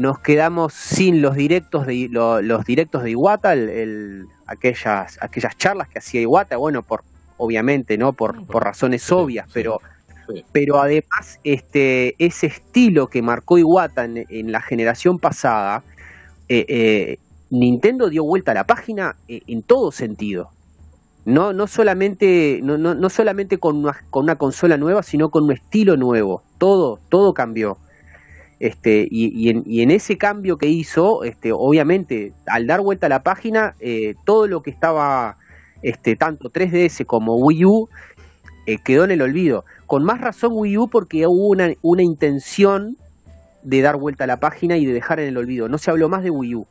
nos 0.01 0.17
quedamos 0.17 0.73
sin 0.73 1.21
los 1.21 1.35
directos 1.35 1.85
de 1.85 2.09
los 2.09 2.65
directos 2.65 3.03
de 3.03 3.11
Iwata, 3.11 3.53
el, 3.53 4.25
aquellas 4.47 5.19
aquellas 5.21 5.55
charlas 5.57 5.89
que 5.89 5.99
hacía 5.99 6.21
Iwata, 6.21 6.57
bueno, 6.57 6.81
por 6.81 7.03
obviamente, 7.37 7.99
¿no? 7.99 8.11
Por, 8.11 8.47
por 8.47 8.63
razones 8.63 9.11
obvias, 9.11 9.47
pero 9.53 9.79
pero 10.51 10.81
además 10.81 11.39
este 11.43 12.15
ese 12.17 12.47
estilo 12.47 13.07
que 13.07 13.21
marcó 13.21 13.59
Iwata 13.59 14.05
en, 14.05 14.51
la 14.51 14.61
generación 14.61 15.19
pasada 15.19 15.83
eh, 16.49 16.65
eh, 16.67 17.17
Nintendo 17.51 18.09
dio 18.09 18.23
vuelta 18.23 18.53
a 18.53 18.55
la 18.55 18.63
página 18.63 19.15
eh, 19.27 19.41
en 19.45 19.61
todo 19.61 19.91
sentido. 19.91 20.49
No, 21.25 21.53
no 21.53 21.67
solamente, 21.67 22.59
no, 22.63 22.79
no, 22.79 22.95
no 22.95 23.09
solamente 23.11 23.59
con 23.59 23.77
una, 23.77 23.95
con 24.09 24.23
una 24.23 24.37
consola 24.37 24.77
nueva, 24.77 25.03
sino 25.03 25.29
con 25.29 25.43
un 25.43 25.51
estilo 25.51 25.95
nuevo. 25.95 26.41
Todo, 26.57 26.97
todo 27.09 27.35
cambió. 27.35 27.77
Este, 28.61 29.07
y, 29.09 29.49
en, 29.49 29.89
ese 29.89 30.19
cambio 30.19 30.55
que 30.55 30.67
hizo, 30.67 31.23
este, 31.23 31.51
obviamente, 31.51 32.31
al 32.45 32.67
dar 32.67 32.81
vuelta 32.81 33.07
a 33.07 33.09
la 33.09 33.23
página, 33.23 33.73
eh, 33.79 34.13
todo 34.23 34.45
lo 34.45 34.61
que 34.61 34.69
estaba, 34.69 35.37
este, 35.81 36.15
tanto 36.15 36.51
3DS 36.51 37.07
como 37.07 37.37
Wii 37.37 37.65
U, 37.65 37.89
eh, 38.67 38.77
quedó 38.85 39.03
en 39.03 39.09
el 39.09 39.23
olvido. 39.23 39.65
Con 39.87 40.03
más 40.03 40.21
razón 40.21 40.51
Wii 40.53 40.77
U 40.77 40.87
porque 40.89 41.25
hubo 41.25 41.47
una, 41.47 41.73
una, 41.81 42.03
intención 42.03 42.97
de 43.63 43.81
dar 43.81 43.95
vuelta 43.97 44.25
a 44.25 44.27
la 44.27 44.37
página 44.37 44.77
y 44.77 44.85
de 44.85 44.93
dejar 44.93 45.19
en 45.19 45.29
el 45.29 45.37
olvido. 45.37 45.67
No 45.67 45.79
se 45.79 45.89
habló 45.89 46.07
más 46.07 46.21
de 46.21 46.29
Wii 46.29 46.53
U. 46.53 46.67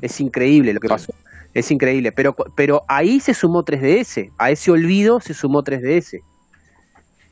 Es 0.00 0.20
increíble 0.20 0.72
lo 0.72 0.78
que 0.78 0.86
pasó. 0.86 1.12
Es 1.54 1.72
increíble. 1.72 2.12
Pero, 2.12 2.36
pero 2.54 2.82
ahí 2.86 3.18
se 3.18 3.34
sumó 3.34 3.64
3DS. 3.64 4.30
A 4.38 4.52
ese 4.52 4.70
olvido 4.70 5.18
se 5.18 5.34
sumó 5.34 5.64
3DS. 5.64 6.20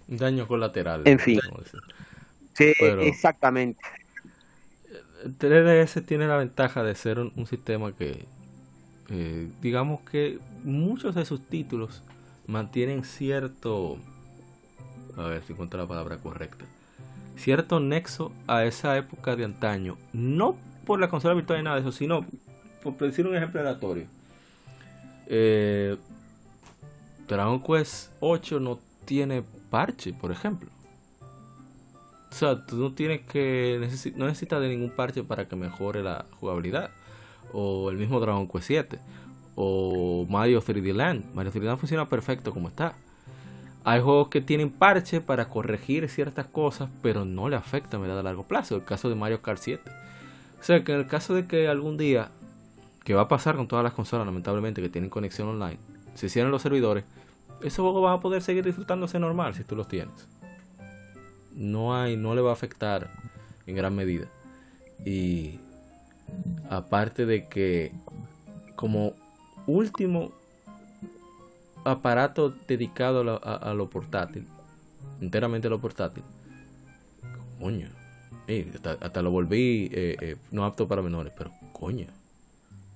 Daño 0.09 0.49
colateral. 0.49 1.03
En 1.05 1.20
fin. 1.20 1.39
Sí, 2.55 2.74
exactamente. 3.03 3.81
3DS 5.25 6.05
tiene 6.05 6.27
la 6.27 6.37
ventaja 6.37 6.83
de 6.83 6.95
ser 6.95 7.19
un, 7.19 7.47
sistema 7.47 7.93
que, 7.93 8.27
eh, 9.09 9.49
digamos 9.61 10.01
que 10.01 10.39
muchos 10.65 11.15
de 11.15 11.25
sus 11.25 11.47
títulos 11.47 12.03
mantienen 12.47 13.05
cierto, 13.05 13.99
a 15.17 15.23
ver 15.25 15.43
si 15.43 15.53
encuentro 15.53 15.81
la 15.81 15.87
palabra 15.87 16.17
correcta, 16.19 16.65
cierto 17.37 17.81
nexo 17.81 18.33
a 18.47 18.65
esa 18.65 18.97
época 18.97 19.37
de 19.37 19.45
antaño. 19.45 19.97
No 20.13 20.57
por 20.85 21.01
la 21.01 21.09
consola 21.09 21.35
virtual 21.35 21.61
ni 21.61 21.65
nada 21.65 21.77
de 21.77 21.83
eso, 21.83 21.93
sino 21.93 22.25
por 22.83 22.97
decir 22.99 23.27
un 23.27 23.37
ejemplo 23.37 23.61
aleatorio. 23.61 24.07
Eh, 25.27 25.97
Dragon 27.29 27.63
Quest 27.63 28.11
8 28.21 28.59
no 28.59 28.81
tiene 29.05 29.45
parche, 29.71 30.13
por 30.13 30.33
ejemplo. 30.33 30.69
O 32.31 32.35
sea, 32.35 32.65
tú 32.65 32.77
no 32.77 32.93
tienes 32.93 33.23
que. 33.23 33.89
no 34.16 34.27
necesitas 34.27 34.61
de 34.61 34.69
ningún 34.69 34.90
parche 34.90 35.24
para 35.24 35.48
que 35.48 35.57
mejore 35.57 36.02
la 36.02 36.27
jugabilidad. 36.39 36.90
O 37.52 37.90
el 37.90 37.97
mismo 37.97 38.20
Dragon 38.20 38.47
Quest 38.47 38.66
7. 38.66 38.98
O 39.57 40.27
Mario 40.28 40.62
3D 40.62 40.94
Land. 40.94 41.35
Mario 41.35 41.52
3D 41.52 41.65
Land 41.65 41.81
funciona 41.81 42.09
perfecto 42.09 42.52
como 42.52 42.69
está. 42.69 42.94
Hay 43.82 44.01
juegos 44.01 44.28
que 44.28 44.40
tienen 44.40 44.70
parche 44.70 45.20
para 45.20 45.48
corregir 45.48 46.09
ciertas 46.09 46.47
cosas, 46.47 46.89
pero 47.02 47.24
no 47.24 47.48
le 47.48 47.57
afecta 47.57 47.97
a 47.97 48.23
largo 48.23 48.44
plazo. 48.44 48.77
El 48.77 48.85
caso 48.85 49.09
de 49.09 49.16
Mario 49.16 49.43
Kart 49.43 49.61
7. 49.61 49.90
O 50.61 50.62
sea, 50.62 50.85
que 50.85 50.93
en 50.93 50.98
el 51.01 51.07
caso 51.07 51.35
de 51.35 51.47
que 51.47 51.66
algún 51.66 51.97
día, 51.97 52.31
que 53.05 53.15
va 53.15 53.23
a 53.23 53.28
pasar 53.28 53.57
con 53.57 53.66
todas 53.66 53.82
las 53.82 53.94
consolas, 53.94 54.27
lamentablemente, 54.27 54.82
que 54.82 54.90
tienen 54.90 55.11
conexión 55.11 55.48
online, 55.48 55.78
se 56.15 56.28
cierren 56.28 56.52
los 56.52 56.62
servidores, 56.62 57.05
esos 57.62 57.82
juegos 57.82 58.02
van 58.02 58.19
a 58.19 58.20
poder 58.20 58.43
seguir 58.43 58.65
disfrutándose 58.65 59.19
normal 59.19 59.55
si 59.55 59.65
tú 59.65 59.74
los 59.74 59.89
tienes 59.89 60.28
no 61.61 61.95
hay, 61.95 62.16
no 62.16 62.35
le 62.35 62.41
va 62.41 62.51
a 62.51 62.55
afectar 62.55 63.11
en 63.66 63.77
gran 63.77 63.95
medida. 63.95 64.27
Y 65.05 65.61
aparte 66.70 67.27
de 67.27 67.47
que 67.49 67.93
como 68.77 69.12
último 69.66 70.32
aparato 71.85 72.55
dedicado 72.66 73.41
a, 73.45 73.74
lo 73.74 73.91
portátil, 73.91 74.47
enteramente 75.20 75.66
a 75.66 75.70
lo 75.70 75.81
portátil, 75.81 76.24
coño, 77.61 77.91
hasta, 79.01 79.23
lo 79.23 79.31
volví 79.31 79.91
eh, 79.93 80.16
eh, 80.20 80.37
no 80.51 80.65
apto 80.65 80.89
para 80.89 81.03
menores, 81.03 81.32
pero 81.37 81.53
coño, 81.73 82.07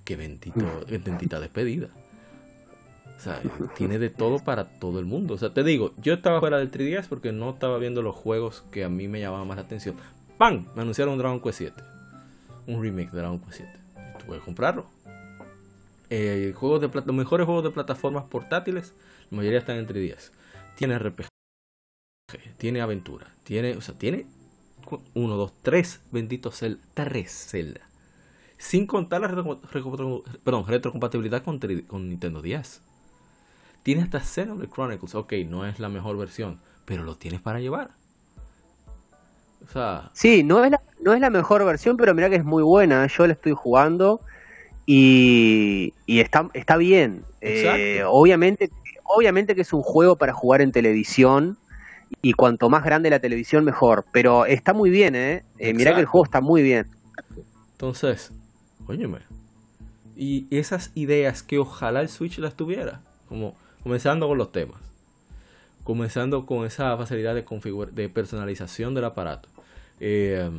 qué 0.03 0.15
bendito, 0.15 0.65
qué 0.87 0.97
bendita 0.97 1.39
despedida. 1.39 1.87
O 3.17 3.19
sea, 3.19 3.41
tiene 3.75 3.97
de 3.97 4.09
todo 4.09 4.39
para 4.39 4.65
todo 4.65 4.99
el 4.99 5.05
mundo. 5.05 5.35
O 5.35 5.37
sea, 5.37 5.53
te 5.53 5.63
digo, 5.63 5.93
yo 5.97 6.13
estaba 6.13 6.39
fuera 6.39 6.57
del 6.57 6.71
3DS 6.71 7.07
porque 7.07 7.31
no 7.31 7.51
estaba 7.51 7.77
viendo 7.77 8.01
los 8.01 8.15
juegos 8.15 8.63
que 8.71 8.83
a 8.83 8.89
mí 8.89 9.07
me 9.07 9.19
llamaban 9.19 9.47
más 9.47 9.57
la 9.57 9.63
atención. 9.63 9.95
¡Pam! 10.37 10.65
Me 10.75 10.81
anunciaron 10.81 11.17
Dragon 11.17 11.39
Quest 11.39 11.59
7. 11.59 11.83
Un 12.67 12.81
remake 12.81 13.11
de 13.11 13.19
Dragon 13.19 13.39
Quest 13.39 13.57
7. 13.57 13.71
Tuve 14.25 14.37
que 14.37 14.43
comprarlo. 14.43 14.85
Eh, 16.09 16.53
juegos 16.55 16.81
de 16.81 16.89
los 16.93 17.15
mejores 17.15 17.45
juegos 17.45 17.63
de 17.63 17.71
plataformas 17.71 18.25
portátiles, 18.25 18.93
la 19.31 19.37
mayoría 19.37 19.59
están 19.59 19.77
en 19.77 19.87
3DS. 19.87 20.31
Tiene 20.75 20.99
RPG, 20.99 21.29
tiene 22.57 22.81
aventura, 22.81 23.33
tiene, 23.43 23.75
o 23.75 23.81
sea, 23.81 23.97
tiene 23.97 24.27
1, 25.13 25.35
2, 25.35 25.53
3 25.61 26.01
benditos 26.11 26.59
Zelda, 26.59 26.83
3 26.93 27.31
Zelda. 27.31 27.81
Sin 28.57 28.87
contar 28.87 29.21
la 29.21 29.27
retrocompatibilidad 29.27 31.43
con, 31.43 31.59
con 31.87 32.09
Nintendo 32.09 32.41
10. 32.41 32.81
Tiene 33.85 34.01
hasta 34.01 34.19
Xenoblade 34.19 34.67
Chronicles. 34.67 35.13
Ok, 35.13 35.33
no 35.47 35.63
es 35.63 35.79
la 35.79 35.89
mejor 35.89 36.17
versión, 36.17 36.59
pero 36.85 37.03
lo 37.03 37.17
tienes 37.17 37.39
para 37.39 37.59
llevar. 37.59 37.91
O 39.63 39.71
sea... 39.71 40.09
Sí, 40.11 40.43
no 40.43 40.65
es, 40.65 40.71
la, 40.71 40.81
no 41.01 41.13
es 41.13 41.19
la 41.19 41.29
mejor 41.29 41.63
versión, 41.63 41.95
pero 41.95 42.15
mira 42.15 42.27
que 42.31 42.37
es 42.37 42.43
muy 42.43 42.63
buena. 42.63 43.05
Yo 43.05 43.27
la 43.27 43.33
estoy 43.33 43.53
jugando 43.53 44.21
y, 44.87 45.93
y 46.07 46.19
está, 46.19 46.49
está 46.55 46.77
bien. 46.77 47.25
Eh, 47.41 48.01
obviamente, 48.07 48.71
obviamente 49.03 49.53
que 49.53 49.61
es 49.61 49.71
un 49.71 49.83
juego 49.83 50.15
para 50.15 50.33
jugar 50.33 50.61
en 50.61 50.71
televisión 50.71 51.59
y 52.23 52.33
cuanto 52.33 52.71
más 52.71 52.83
grande 52.83 53.11
la 53.11 53.19
televisión 53.19 53.63
mejor. 53.63 54.03
Pero 54.11 54.47
está 54.47 54.73
muy 54.73 54.89
bien, 54.89 55.13
¿eh? 55.13 55.43
eh 55.59 55.75
mira 55.75 55.93
que 55.93 55.99
el 55.99 56.07
juego 56.07 56.25
está 56.25 56.41
muy 56.41 56.63
bien. 56.63 56.87
Entonces, 57.73 58.31
óyeme. 58.87 59.19
Y 60.15 60.47
esas 60.49 60.89
ideas 60.95 61.43
que 61.43 61.59
ojalá 61.59 62.01
el 62.01 62.09
Switch 62.09 62.39
las 62.39 62.55
tuviera. 62.55 63.03
Como 63.29 63.53
Comenzando 63.85 64.27
con 64.27 64.39
los 64.39 64.51
temas. 64.51 64.81
Comenzando 65.83 66.47
con 66.47 66.65
esa 66.65 66.97
facilidad 66.97 67.35
de, 67.35 67.45
de 67.91 68.09
personalización 68.09 68.95
del 68.95 69.05
aparato. 69.05 69.47
Eh, 69.99 70.49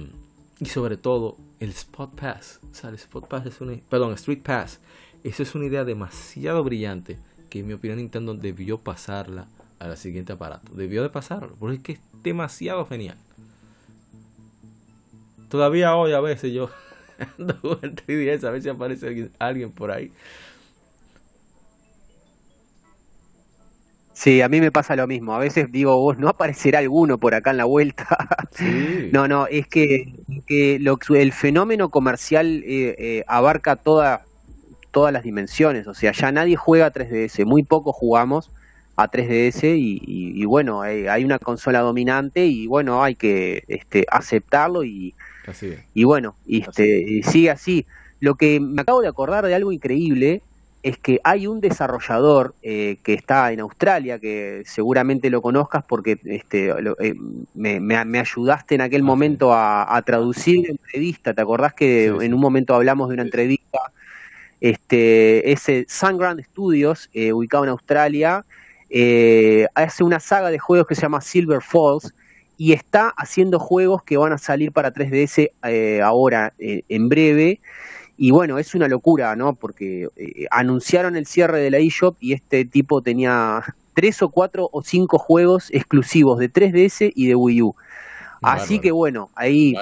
y 0.60 0.66
sobre 0.66 0.96
todo 0.96 1.36
el 1.58 1.70
Spot 1.70 2.14
Pass. 2.14 2.60
O 2.70 2.72
sea, 2.72 2.90
el 2.90 2.94
Spot 2.94 3.26
Pass 3.26 3.46
es 3.46 3.60
una... 3.60 3.76
Perdón, 3.90 4.12
Street 4.12 4.42
Pass. 4.44 4.78
Esa 5.24 5.42
es 5.42 5.56
una 5.56 5.64
idea 5.64 5.84
demasiado 5.84 6.62
brillante 6.62 7.18
que 7.50 7.58
en 7.58 7.66
mi 7.66 7.72
opinión 7.72 7.98
Nintendo 7.98 8.32
debió 8.32 8.78
pasarla 8.78 9.48
al 9.80 9.96
siguiente 9.96 10.32
aparato. 10.32 10.72
Debió 10.72 11.02
de 11.02 11.10
pasarlo. 11.10 11.56
Porque 11.58 11.78
es 11.78 11.82
que 11.82 11.92
es 11.94 12.00
demasiado 12.22 12.86
genial. 12.86 13.18
todavía 15.48 15.96
hoy 15.96 16.12
a 16.12 16.20
veces 16.20 16.52
yo 16.52 16.70
ando 17.38 17.60
con 17.60 17.80
el 17.82 17.96
3DS 17.96 18.44
a 18.44 18.52
ver 18.52 18.62
si 18.62 18.68
aparece 18.68 19.32
alguien 19.40 19.72
por 19.72 19.90
ahí. 19.90 20.12
Sí, 24.16 24.40
a 24.40 24.48
mí 24.48 24.62
me 24.62 24.72
pasa 24.72 24.96
lo 24.96 25.06
mismo. 25.06 25.34
A 25.34 25.38
veces 25.38 25.70
digo, 25.70 25.94
vos 26.00 26.16
no 26.16 26.30
aparecerá 26.30 26.78
alguno 26.78 27.18
por 27.18 27.34
acá 27.34 27.50
en 27.50 27.58
la 27.58 27.66
vuelta. 27.66 28.06
Sí. 28.52 29.10
No, 29.12 29.28
no, 29.28 29.46
es 29.48 29.66
que, 29.66 30.14
que 30.46 30.78
lo, 30.80 30.98
el 31.10 31.32
fenómeno 31.34 31.90
comercial 31.90 32.62
eh, 32.64 32.94
eh, 32.98 33.24
abarca 33.26 33.76
toda, 33.76 34.24
todas 34.92 35.12
las 35.12 35.24
dimensiones. 35.24 35.86
O 35.86 35.92
sea, 35.92 36.12
ya 36.12 36.32
nadie 36.32 36.56
juega 36.56 36.86
a 36.86 36.92
3DS, 36.92 37.44
muy 37.44 37.62
poco 37.62 37.92
jugamos 37.92 38.50
a 38.96 39.10
3DS 39.10 39.76
y, 39.76 40.00
y, 40.06 40.40
y 40.40 40.44
bueno, 40.46 40.80
hay, 40.80 41.06
hay, 41.06 41.22
una 41.22 41.38
consola 41.38 41.80
dominante 41.80 42.46
y 42.46 42.66
bueno, 42.66 43.04
hay 43.04 43.14
que 43.14 43.64
este, 43.68 44.06
aceptarlo 44.10 44.84
y, 44.84 45.14
así 45.46 45.74
y 45.92 46.04
bueno, 46.04 46.34
este, 46.48 47.20
así. 47.20 47.22
sigue 47.24 47.50
así. 47.50 47.86
Lo 48.20 48.36
que 48.36 48.58
me 48.58 48.80
acabo 48.80 49.02
de 49.02 49.08
acordar 49.08 49.44
de 49.44 49.54
algo 49.54 49.70
increíble 49.70 50.40
es 50.88 50.98
que 50.98 51.20
hay 51.24 51.48
un 51.48 51.60
desarrollador 51.60 52.54
eh, 52.62 52.98
que 53.02 53.14
está 53.14 53.50
en 53.50 53.60
Australia, 53.60 54.20
que 54.20 54.62
seguramente 54.66 55.30
lo 55.30 55.42
conozcas 55.42 55.84
porque 55.84 56.18
este, 56.24 56.80
lo, 56.80 56.96
eh, 57.00 57.14
me, 57.54 57.80
me, 57.80 58.04
me, 58.04 58.20
ayudaste 58.20 58.76
en 58.76 58.82
aquel 58.82 59.00
ah, 59.00 59.04
momento 59.04 59.52
a, 59.52 59.96
a, 59.96 60.02
traducir 60.02 60.62
la 60.62 60.70
entrevista. 60.70 61.34
¿Te 61.34 61.42
acordás 61.42 61.74
que 61.74 62.08
sí, 62.08 62.16
sí. 62.20 62.26
en 62.26 62.34
un 62.34 62.40
momento 62.40 62.72
hablamos 62.72 63.08
de 63.08 63.14
una 63.14 63.24
entrevista? 63.24 63.80
Este, 64.60 65.52
ese 65.52 65.86
Sunground 65.88 66.42
Studios, 66.44 67.10
eh, 67.12 67.32
ubicado 67.32 67.64
en 67.64 67.70
Australia, 67.70 68.44
eh, 68.88 69.66
hace 69.74 70.04
una 70.04 70.20
saga 70.20 70.50
de 70.50 70.58
juegos 70.58 70.86
que 70.86 70.94
se 70.94 71.02
llama 71.02 71.20
Silver 71.20 71.62
Falls 71.62 72.14
y 72.56 72.72
está 72.72 73.12
haciendo 73.16 73.58
juegos 73.58 74.02
que 74.02 74.16
van 74.16 74.32
a 74.32 74.38
salir 74.38 74.72
para 74.72 74.92
3DS 74.92 75.50
eh, 75.64 76.00
ahora, 76.00 76.54
en 76.58 77.08
breve. 77.08 77.60
Y 78.16 78.30
bueno, 78.30 78.58
es 78.58 78.74
una 78.74 78.88
locura, 78.88 79.36
¿no? 79.36 79.54
Porque 79.54 80.08
eh, 80.16 80.46
anunciaron 80.50 81.16
el 81.16 81.26
cierre 81.26 81.60
de 81.60 81.70
la 81.70 81.78
eShop 81.78 82.16
y 82.20 82.32
este 82.32 82.64
tipo 82.64 83.02
tenía 83.02 83.62
tres 83.94 84.22
o 84.22 84.30
cuatro 84.30 84.68
o 84.72 84.82
cinco 84.82 85.18
juegos 85.18 85.70
exclusivos 85.72 86.38
de 86.38 86.50
3DS 86.50 87.12
y 87.14 87.26
de 87.26 87.34
Wii 87.34 87.62
U. 87.62 87.74
Así 88.42 88.78
que 88.78 88.92
bueno, 88.92 89.30
ahí 89.34 89.74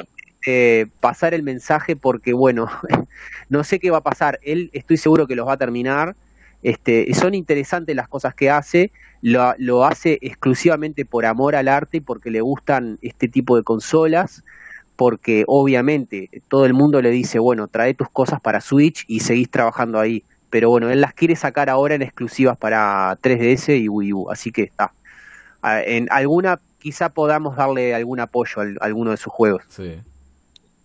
eh, 0.46 0.86
pasar 1.00 1.34
el 1.34 1.42
mensaje 1.42 1.96
porque 1.96 2.32
bueno, 2.32 2.68
no 3.48 3.64
sé 3.64 3.78
qué 3.78 3.90
va 3.90 3.98
a 3.98 4.02
pasar. 4.02 4.38
Él 4.42 4.70
estoy 4.72 4.96
seguro 4.96 5.26
que 5.26 5.36
los 5.36 5.46
va 5.46 5.54
a 5.54 5.58
terminar. 5.58 6.16
Este, 6.62 7.12
son 7.14 7.34
interesantes 7.34 7.94
las 7.94 8.08
cosas 8.08 8.34
que 8.34 8.48
hace, 8.48 8.90
lo, 9.20 9.54
lo 9.58 9.84
hace 9.84 10.18
exclusivamente 10.22 11.04
por 11.04 11.26
amor 11.26 11.56
al 11.56 11.68
arte 11.68 11.98
y 11.98 12.00
porque 12.00 12.30
le 12.30 12.40
gustan 12.40 12.98
este 13.02 13.28
tipo 13.28 13.56
de 13.56 13.62
consolas 13.62 14.42
porque 14.96 15.44
obviamente 15.46 16.30
todo 16.48 16.66
el 16.66 16.74
mundo 16.74 17.02
le 17.02 17.10
dice, 17.10 17.38
bueno, 17.38 17.68
trae 17.68 17.94
tus 17.94 18.08
cosas 18.08 18.40
para 18.40 18.60
Switch 18.60 19.04
y 19.08 19.20
seguís 19.20 19.50
trabajando 19.50 19.98
ahí. 19.98 20.24
Pero 20.50 20.70
bueno, 20.70 20.90
él 20.90 21.00
las 21.00 21.14
quiere 21.14 21.34
sacar 21.34 21.68
ahora 21.68 21.96
en 21.96 22.02
exclusivas 22.02 22.56
para 22.56 23.18
3DS 23.20 23.80
y 23.80 23.88
Wii 23.88 24.12
U, 24.12 24.30
así 24.30 24.52
que 24.52 24.62
está. 24.62 24.92
En 25.62 26.06
alguna, 26.10 26.60
quizá 26.78 27.08
podamos 27.08 27.56
darle 27.56 27.94
algún 27.94 28.20
apoyo 28.20 28.60
a 28.60 28.84
alguno 28.84 29.10
de 29.10 29.16
sus 29.16 29.32
juegos. 29.32 29.62
Sí. 29.68 29.96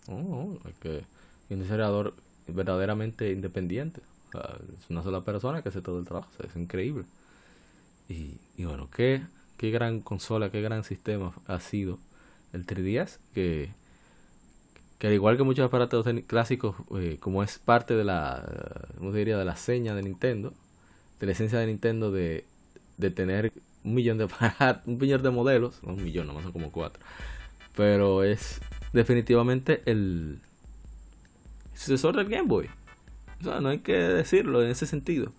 Oh, 0.08 0.58
es 0.68 0.74
que 0.80 1.04
un 1.50 1.62
diseñador 1.62 2.14
verdaderamente 2.48 3.30
independiente. 3.30 4.00
O 4.28 4.32
sea, 4.32 4.56
es 4.78 4.90
una 4.90 5.02
sola 5.02 5.20
persona 5.20 5.62
que 5.62 5.68
hace 5.68 5.82
todo 5.82 6.00
el 6.00 6.04
trabajo. 6.04 6.30
Es 6.42 6.56
increíble. 6.56 7.04
Y, 8.08 8.38
y 8.56 8.64
bueno, 8.64 8.88
qué, 8.94 9.22
qué 9.56 9.70
gran 9.70 10.00
consola, 10.00 10.50
qué 10.50 10.62
gran 10.62 10.82
sistema 10.82 11.32
ha 11.46 11.60
sido 11.60 11.98
el 12.52 12.66
3DS 12.66 13.18
que 13.34 13.70
que 15.00 15.06
al 15.06 15.14
igual 15.14 15.38
que 15.38 15.44
muchos 15.44 15.64
aparatos 15.64 16.06
clásicos, 16.26 16.76
eh, 16.98 17.16
como 17.20 17.42
es 17.42 17.58
parte 17.58 17.96
de 17.96 18.04
la, 18.04 18.46
¿cómo 18.98 19.12
diría? 19.12 19.38
de 19.38 19.46
la 19.46 19.56
seña 19.56 19.94
de 19.94 20.02
Nintendo, 20.02 20.52
de 21.18 21.26
la 21.26 21.32
esencia 21.32 21.58
de 21.58 21.66
Nintendo 21.66 22.12
de, 22.12 22.44
de 22.98 23.10
tener 23.10 23.50
un 23.82 23.94
millón 23.94 24.18
de 24.18 24.28
un 24.84 24.98
millón 24.98 25.22
de 25.22 25.30
modelos, 25.30 25.82
no 25.82 25.94
un 25.94 26.04
millón, 26.04 26.26
no 26.26 26.42
son 26.42 26.52
como 26.52 26.70
cuatro, 26.70 27.02
pero 27.74 28.24
es 28.24 28.60
definitivamente 28.92 29.80
el 29.86 30.38
sucesor 31.74 32.14
del 32.16 32.28
Game 32.28 32.46
Boy. 32.46 32.68
O 33.40 33.44
sea, 33.44 33.62
no 33.62 33.70
hay 33.70 33.78
que 33.78 33.94
decirlo 33.94 34.62
en 34.62 34.68
ese 34.68 34.86
sentido. 34.86 35.32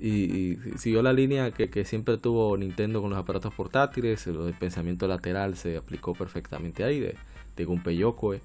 Y, 0.00 0.08
y 0.08 0.58
siguió 0.78 1.02
la 1.02 1.12
línea 1.12 1.52
que, 1.52 1.70
que, 1.70 1.84
siempre 1.84 2.18
tuvo 2.18 2.56
Nintendo 2.56 3.00
con 3.00 3.10
los 3.10 3.18
aparatos 3.20 3.54
portátiles, 3.54 4.26
el 4.26 4.52
pensamiento 4.58 5.06
lateral 5.06 5.56
se 5.56 5.76
aplicó 5.76 6.14
perfectamente 6.14 6.82
ahí, 6.82 6.98
de, 6.98 7.16
de 7.58 7.64
Gunpei 7.64 7.96
Yokoi. 7.96 8.40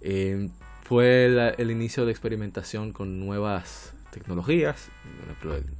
Eh, 0.00 0.48
fue 0.82 1.28
la, 1.28 1.50
el 1.50 1.70
inicio 1.70 2.04
de 2.04 2.10
experimentación 2.10 2.92
con 2.92 3.20
nuevas 3.20 3.92
tecnologías, 4.10 4.88
por 5.38 5.52
ejemplo, 5.52 5.72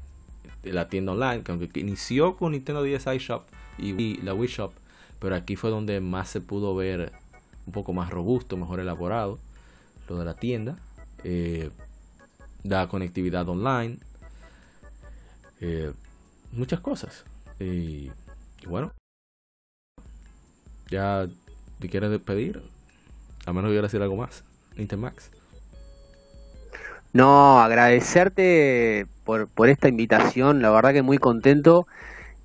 la 0.62 0.89
tienda 0.89 1.12
online, 1.12 1.43
que 1.43 1.51
aunque 1.51 1.81
inició 1.81 2.37
con 2.37 2.53
Nintendo 2.53 2.85
DS 2.85 3.07
Shop 3.19 3.43
y 3.78 4.20
la 4.23 4.35
Wii 4.35 4.49
Shop, 4.49 4.73
pero 5.19 5.35
aquí 5.35 5.57
fue 5.57 5.70
donde 5.70 6.01
más 6.01 6.28
se 6.28 6.41
pudo 6.41 6.77
ver 6.77 7.12
un 7.66 7.73
poco 7.73 7.93
más 7.93 8.11
robusto, 8.11 8.57
mejor 8.57 8.78
elaborado, 8.78 9.39
lo 10.09 10.19
de 10.19 10.24
la 10.24 10.35
tienda, 10.35 10.77
eh, 11.24 11.70
la 12.62 12.89
conectividad 12.89 13.49
online, 13.49 13.99
eh, 15.61 15.93
muchas 16.53 16.81
cosas. 16.81 17.24
Y 17.59 18.11
bueno, 18.66 18.93
ya 20.91 21.28
te 21.81 21.89
quieres 21.89 22.11
despedir, 22.11 22.62
a 23.47 23.52
menos 23.52 23.70
que 23.70 23.74
quieras 23.74 23.90
decir 23.90 24.02
algo 24.02 24.16
más, 24.16 24.44
Intermax. 24.77 25.31
No, 27.12 27.61
agradecerte 27.61 29.07
por, 29.24 29.48
por 29.48 29.69
esta 29.69 29.89
invitación, 29.89 30.62
la 30.62 30.70
verdad 30.70 30.93
que 30.93 31.02
muy 31.02 31.19
contento. 31.19 31.86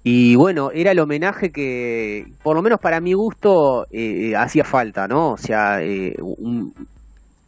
Y 0.04 0.36
bueno, 0.36 0.72
era 0.72 0.92
el 0.92 1.00
homenaje 1.00 1.52
que, 1.52 2.28
por 2.44 2.56
lo 2.56 2.62
menos 2.62 2.80
para 2.80 3.02
mi 3.02 3.14
gusto, 3.14 3.88
eh, 3.92 4.36
hacía 4.36 4.64
falta, 4.64 5.08
¿no? 5.08 5.32
O 5.32 5.38
sea, 5.38 5.84
eh, 5.84 6.16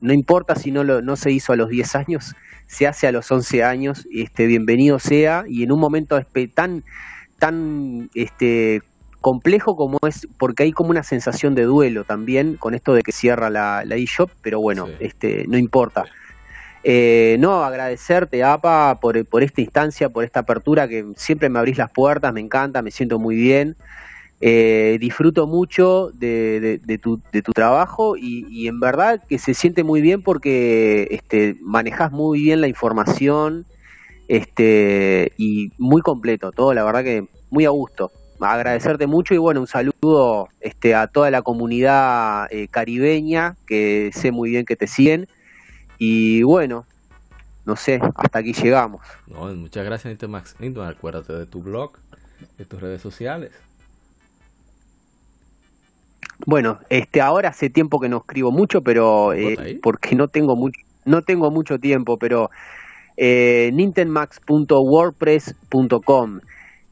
no 0.02 0.14
importa 0.14 0.56
si 0.56 0.72
no, 0.72 0.84
lo, 0.84 1.02
no 1.02 1.16
se 1.16 1.32
hizo 1.32 1.54
a 1.54 1.56
los 1.56 1.70
10 1.70 1.96
años, 1.96 2.36
se 2.68 2.88
hace 2.88 3.08
a 3.08 3.12
los 3.12 3.32
11 3.32 3.64
años, 3.64 4.08
este, 4.12 4.48
bienvenido 4.48 5.00
sea, 5.00 5.44
y 5.48 5.64
en 5.64 5.72
un 5.72 5.80
momento 5.80 6.20
tan, 6.54 6.84
tan 7.40 8.10
este, 8.14 8.82
complejo 9.22 9.76
como 9.76 9.98
es, 10.08 10.28
porque 10.38 10.64
hay 10.64 10.72
como 10.72 10.92
una 10.92 11.04
sensación 11.04 11.56
de 11.56 11.64
duelo 11.64 12.04
también 12.04 12.56
con 12.56 12.74
esto 12.74 12.94
de 12.94 13.04
que 13.04 13.12
cierra 13.12 13.50
la, 13.50 13.84
la 13.86 13.96
eShop, 13.96 14.30
pero 14.42 14.60
bueno, 14.60 14.88
sí. 14.88 14.94
este, 15.00 15.46
no 15.48 15.58
importa. 15.58 16.06
Eh, 16.84 17.36
no, 17.40 17.64
agradecerte, 17.64 18.44
APA, 18.44 19.00
por, 19.02 19.26
por 19.26 19.44
esta 19.44 19.62
instancia, 19.62 20.10
por 20.10 20.24
esta 20.24 20.42
apertura, 20.42 20.88
que 20.88 21.06
siempre 21.16 21.50
me 21.50 21.60
abrís 21.60 21.78
las 21.78 21.92
puertas, 21.92 22.32
me 22.34 22.40
encanta, 22.40 22.82
me 22.82 22.92
siento 22.92 23.20
muy 23.20 23.36
bien. 23.36 23.76
Eh, 24.40 24.98
disfruto 25.00 25.48
mucho 25.48 26.12
de, 26.14 26.60
de, 26.60 26.78
de, 26.78 26.98
tu, 27.00 27.20
de 27.32 27.42
tu 27.42 27.54
trabajo 27.54 28.16
y, 28.16 28.46
y, 28.52 28.68
en 28.68 28.80
verdad 28.80 29.24
que 29.28 29.40
se 29.40 29.56
siente 29.56 29.84
muy 29.84 30.00
bien 30.00 30.22
porque 30.22 31.08
este, 31.10 31.58
manejas 31.60 32.12
muy 32.12 32.44
bien 32.44 32.62
la 32.62 32.68
información 32.68 33.66
este, 34.28 35.34
y 35.38 35.72
muy 35.80 36.04
completo, 36.04 36.52
todo, 36.52 36.76
la 36.76 36.84
verdad 36.84 37.04
que 37.04 37.28
muy 37.50 37.66
a 37.66 37.72
gusto 37.72 38.12
agradecerte 38.40 39.08
mucho 39.08 39.34
y 39.34 39.38
bueno, 39.38 39.62
un 39.62 39.68
saludo 39.68 40.50
este, 40.60 40.96
a 40.96 41.08
toda 41.08 41.32
la 41.32 41.42
comunidad 41.42 42.48
eh, 42.52 42.68
caribeña 42.68 43.56
que 43.66 44.12
sé 44.14 44.32
muy 44.32 44.50
bien 44.50 44.66
que 44.66 44.76
te 44.76 44.88
siguen 44.88 45.28
y 45.98 46.44
bueno, 46.44 46.86
no 47.66 47.76
sé, 47.76 48.00
hasta 48.16 48.40
aquí 48.40 48.54
llegamos. 48.54 49.02
No, 49.28 49.46
muchas 49.56 49.86
gracias 49.86 50.12
Nintemax. 50.12 50.60
Nintemax, 50.60 50.98
acuérdate 50.98 51.34
de 51.34 51.46
tu 51.46 51.62
blog, 51.62 51.94
de 52.58 52.66
tus 52.66 52.80
redes 52.80 53.02
sociales. 53.02 53.52
Bueno, 56.46 56.80
este 56.90 57.20
ahora 57.20 57.50
hace 57.50 57.70
tiempo 57.70 58.00
que 58.00 58.10
no 58.10 58.18
escribo 58.18 58.52
mucho, 58.52 58.82
pero 58.82 59.34
eh, 59.34 59.80
porque 59.82 60.16
no 60.16 60.28
tengo 60.28 60.56
mucho 60.56 60.80
no 61.08 61.24
tengo 61.24 61.50
mucho 61.50 61.80
tiempo, 61.80 62.18
pero 62.18 62.52
eh, 63.16 63.72
nintenmax.wordpress.com 63.74 66.42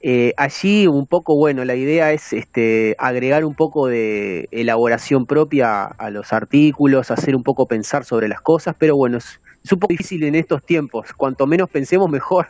eh, 0.08 0.36
allí 0.38 0.86
un 0.86 1.08
poco, 1.08 1.36
bueno, 1.36 1.66
la 1.66 1.74
idea 1.74 2.14
es 2.14 2.32
este, 2.32 2.96
agregar 3.00 3.44
un 3.44 3.56
poco 3.56 3.88
de 3.88 4.48
elaboración 4.52 5.26
propia 5.26 5.86
a 5.86 6.12
los 6.12 6.32
artículos, 6.32 7.10
hacer 7.10 7.36
un 7.36 7.42
poco 7.42 7.66
pensar 7.66 8.06
sobre 8.06 8.28
las 8.28 8.40
cosas, 8.40 8.76
pero 8.78 8.96
bueno, 8.96 9.18
es, 9.18 9.42
es 9.64 9.72
un 9.72 9.80
poco 9.80 9.94
difícil 9.94 10.24
en 10.26 10.36
estos 10.36 10.64
tiempos. 10.64 11.12
Cuanto 11.14 11.48
menos 11.48 11.72
pensemos, 11.72 12.08
mejor. 12.08 12.46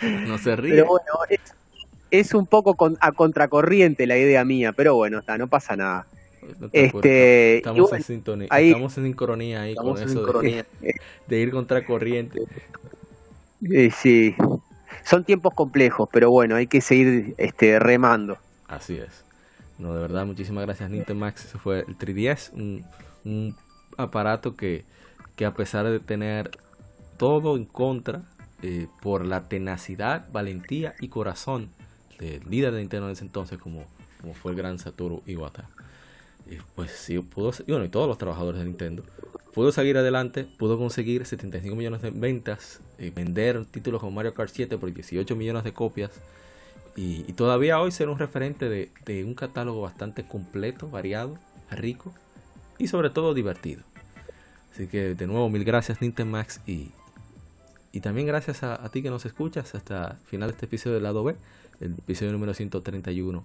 no 0.26 0.38
se 0.38 0.56
ríe. 0.56 0.76
Pero 0.76 0.86
bueno, 0.86 1.12
es, 1.28 1.40
es 2.10 2.32
un 2.32 2.46
poco 2.46 2.72
con, 2.72 2.96
a 3.02 3.12
contracorriente 3.12 4.06
la 4.06 4.16
idea 4.16 4.42
mía, 4.46 4.72
pero 4.72 4.94
bueno, 4.94 5.18
está, 5.18 5.36
no 5.36 5.46
pasa 5.46 5.76
nada. 5.76 6.06
No 6.58 6.70
este, 6.72 7.58
estamos, 7.58 7.80
bueno, 7.82 7.96
en 7.96 8.02
sintonía, 8.02 8.48
ahí, 8.50 8.68
estamos 8.68 8.96
en 8.96 9.04
sincronía 9.04 9.60
ahí 9.60 9.74
con 9.74 10.02
eso 10.02 10.40
de, 10.40 10.64
de, 11.26 11.38
ir 11.38 11.50
contracorriente. 11.50 12.44
Eh, 13.70 13.90
sí, 13.90 14.34
son 15.04 15.24
tiempos 15.24 15.54
complejos, 15.54 16.08
pero 16.12 16.30
bueno, 16.30 16.56
hay 16.56 16.66
que 16.66 16.80
seguir 16.80 17.34
este, 17.38 17.78
remando. 17.78 18.38
Así 18.66 18.96
es. 18.96 19.24
No, 19.78 19.94
de 19.94 20.00
verdad, 20.00 20.26
muchísimas 20.26 20.64
gracias 20.64 20.90
Nintemax. 20.90 21.44
Ese 21.44 21.58
fue 21.58 21.80
el 21.80 21.96
3DS, 21.96 22.52
un, 22.52 22.84
un 23.24 23.56
aparato 23.96 24.56
que, 24.56 24.84
que 25.36 25.44
a 25.44 25.54
pesar 25.54 25.86
de 25.86 26.00
tener 26.00 26.50
todo 27.16 27.56
en 27.56 27.64
contra, 27.64 28.22
eh, 28.60 28.88
por 29.00 29.24
la 29.24 29.48
tenacidad, 29.48 30.26
valentía 30.32 30.94
y 30.98 31.08
corazón 31.08 31.70
del 32.18 32.42
líder 32.50 32.72
de 32.72 32.80
Nintendo 32.80 33.06
en 33.06 33.12
ese 33.12 33.24
entonces, 33.24 33.56
como, 33.56 33.84
como 34.20 34.34
fue 34.34 34.50
el 34.50 34.58
gran 34.58 34.80
Satoru 34.80 35.22
Iwata. 35.26 35.68
Pues 36.74 36.90
sí, 36.92 37.18
pudo, 37.18 37.52
y 37.66 37.70
bueno, 37.70 37.84
y 37.84 37.88
todos 37.88 38.08
los 38.08 38.18
trabajadores 38.18 38.60
de 38.60 38.66
Nintendo, 38.66 39.02
pudo 39.54 39.72
seguir 39.72 39.98
adelante, 39.98 40.44
pudo 40.44 40.78
conseguir 40.78 41.26
75 41.26 41.74
millones 41.76 42.02
de 42.02 42.10
ventas, 42.10 42.80
y 42.98 43.10
vender 43.10 43.64
títulos 43.66 44.00
como 44.00 44.12
Mario 44.12 44.34
Kart 44.34 44.50
7 44.52 44.78
por 44.78 44.92
18 44.92 45.36
millones 45.36 45.64
de 45.64 45.72
copias, 45.72 46.10
y, 46.96 47.32
todavía 47.34 47.80
hoy 47.80 47.92
ser 47.92 48.08
un 48.08 48.18
referente 48.18 48.68
de, 48.68 48.90
de, 49.04 49.22
un 49.24 49.34
catálogo 49.34 49.82
bastante 49.82 50.24
completo, 50.26 50.88
variado, 50.88 51.38
rico 51.70 52.12
y 52.78 52.88
sobre 52.88 53.10
todo 53.10 53.34
divertido. 53.34 53.82
Así 54.72 54.86
que 54.86 55.14
de 55.14 55.26
nuevo 55.26 55.48
mil 55.48 55.64
gracias 55.64 56.00
Nintendo 56.00 56.32
Max 56.32 56.60
y, 56.66 56.90
y 57.92 58.00
también 58.00 58.26
gracias 58.26 58.62
a, 58.62 58.88
ti 58.90 59.02
que 59.02 59.10
nos 59.10 59.26
escuchas 59.26 59.74
hasta 59.74 60.12
el 60.20 60.26
final 60.26 60.48
de 60.48 60.52
este 60.54 60.66
episodio 60.66 60.94
del 60.94 61.04
lado 61.04 61.24
B, 61.24 61.36
el 61.80 61.92
episodio 61.92 62.32
número 62.32 62.54
131, 62.54 63.44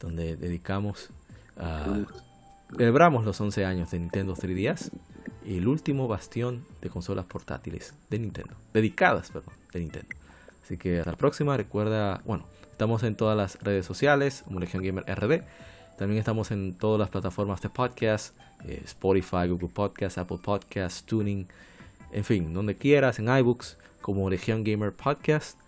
donde 0.00 0.36
dedicamos 0.36 1.10
a... 1.56 2.04
Celebramos 2.70 3.24
los 3.24 3.40
11 3.40 3.64
años 3.64 3.90
de 3.90 3.98
Nintendo 4.00 4.34
3DS 4.34 4.90
y 5.44 5.58
el 5.58 5.68
último 5.68 6.08
bastión 6.08 6.64
de 6.80 6.90
consolas 6.90 7.26
portátiles 7.26 7.94
de 8.10 8.18
Nintendo. 8.18 8.54
Dedicadas, 8.72 9.30
perdón, 9.30 9.54
de 9.72 9.80
Nintendo. 9.80 10.08
Así 10.64 10.76
que 10.76 10.98
hasta 10.98 11.12
la 11.12 11.16
próxima. 11.16 11.56
Recuerda, 11.56 12.22
bueno, 12.24 12.44
estamos 12.70 13.02
en 13.02 13.14
todas 13.14 13.36
las 13.36 13.62
redes 13.62 13.84
sociales, 13.84 14.42
como 14.44 14.60
Legion 14.60 14.82
Gamer 14.82 15.04
RD. 15.04 15.42
También 15.98 16.18
estamos 16.18 16.50
en 16.50 16.74
todas 16.74 16.98
las 16.98 17.10
plataformas 17.10 17.60
de 17.60 17.68
podcast, 17.68 18.34
eh, 18.64 18.80
Spotify, 18.84 19.46
Google 19.48 19.68
Podcast, 19.68 20.18
Apple 20.18 20.38
Podcast, 20.42 21.06
Tuning, 21.06 21.46
en 22.12 22.24
fin, 22.24 22.52
donde 22.52 22.76
quieras, 22.76 23.18
en 23.18 23.28
iBooks, 23.28 23.76
como 24.00 24.28
Legion 24.28 24.64
Gamer 24.64 24.92
Podcast. 24.92 25.58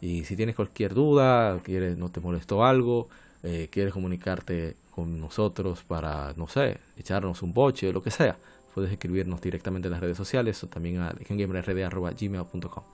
Y 0.00 0.24
si 0.24 0.36
tienes 0.36 0.54
cualquier 0.54 0.94
duda, 0.94 1.58
quieres, 1.64 1.96
no 1.96 2.10
te 2.10 2.20
molestó 2.20 2.64
algo, 2.64 3.08
eh, 3.42 3.68
quieres 3.70 3.92
comunicarte 3.92 4.76
con 4.94 5.20
nosotros 5.20 5.82
para, 5.82 6.32
no 6.36 6.46
sé, 6.46 6.78
echarnos 6.96 7.42
un 7.42 7.52
boche, 7.52 7.92
lo 7.92 8.02
que 8.02 8.10
sea, 8.10 8.36
puedes 8.74 8.92
escribirnos 8.92 9.40
directamente 9.40 9.88
en 9.88 9.92
las 9.92 10.00
redes 10.00 10.16
sociales 10.16 10.62
o 10.62 10.68
también 10.68 10.98
a 11.00 11.12
legiongamerrd.gmail.com. 11.12 12.84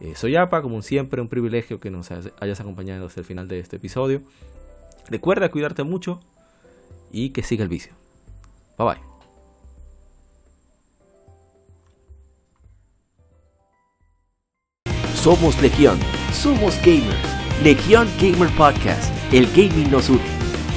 Eh, 0.00 0.14
soy 0.16 0.36
APA, 0.36 0.62
como 0.62 0.80
siempre, 0.82 1.20
un 1.20 1.28
privilegio 1.28 1.78
que 1.78 1.90
nos 1.90 2.10
hayas 2.10 2.60
acompañado 2.60 3.06
hasta 3.06 3.20
el 3.20 3.26
final 3.26 3.48
de 3.48 3.60
este 3.60 3.76
episodio. 3.76 4.22
Recuerda 5.08 5.50
cuidarte 5.50 5.82
mucho 5.82 6.20
y 7.10 7.30
que 7.30 7.42
siga 7.42 7.62
el 7.62 7.68
vicio. 7.68 7.92
Bye 8.78 8.86
bye. 8.86 9.12
Somos 15.14 15.60
Legión, 15.60 16.00
somos 16.32 16.76
gamers. 16.78 17.62
Legión 17.62 18.08
Gamer 18.18 18.48
Podcast, 18.56 19.12
el 19.32 19.46
gaming 19.52 19.88
nos 19.88 20.08
une. 20.08 20.41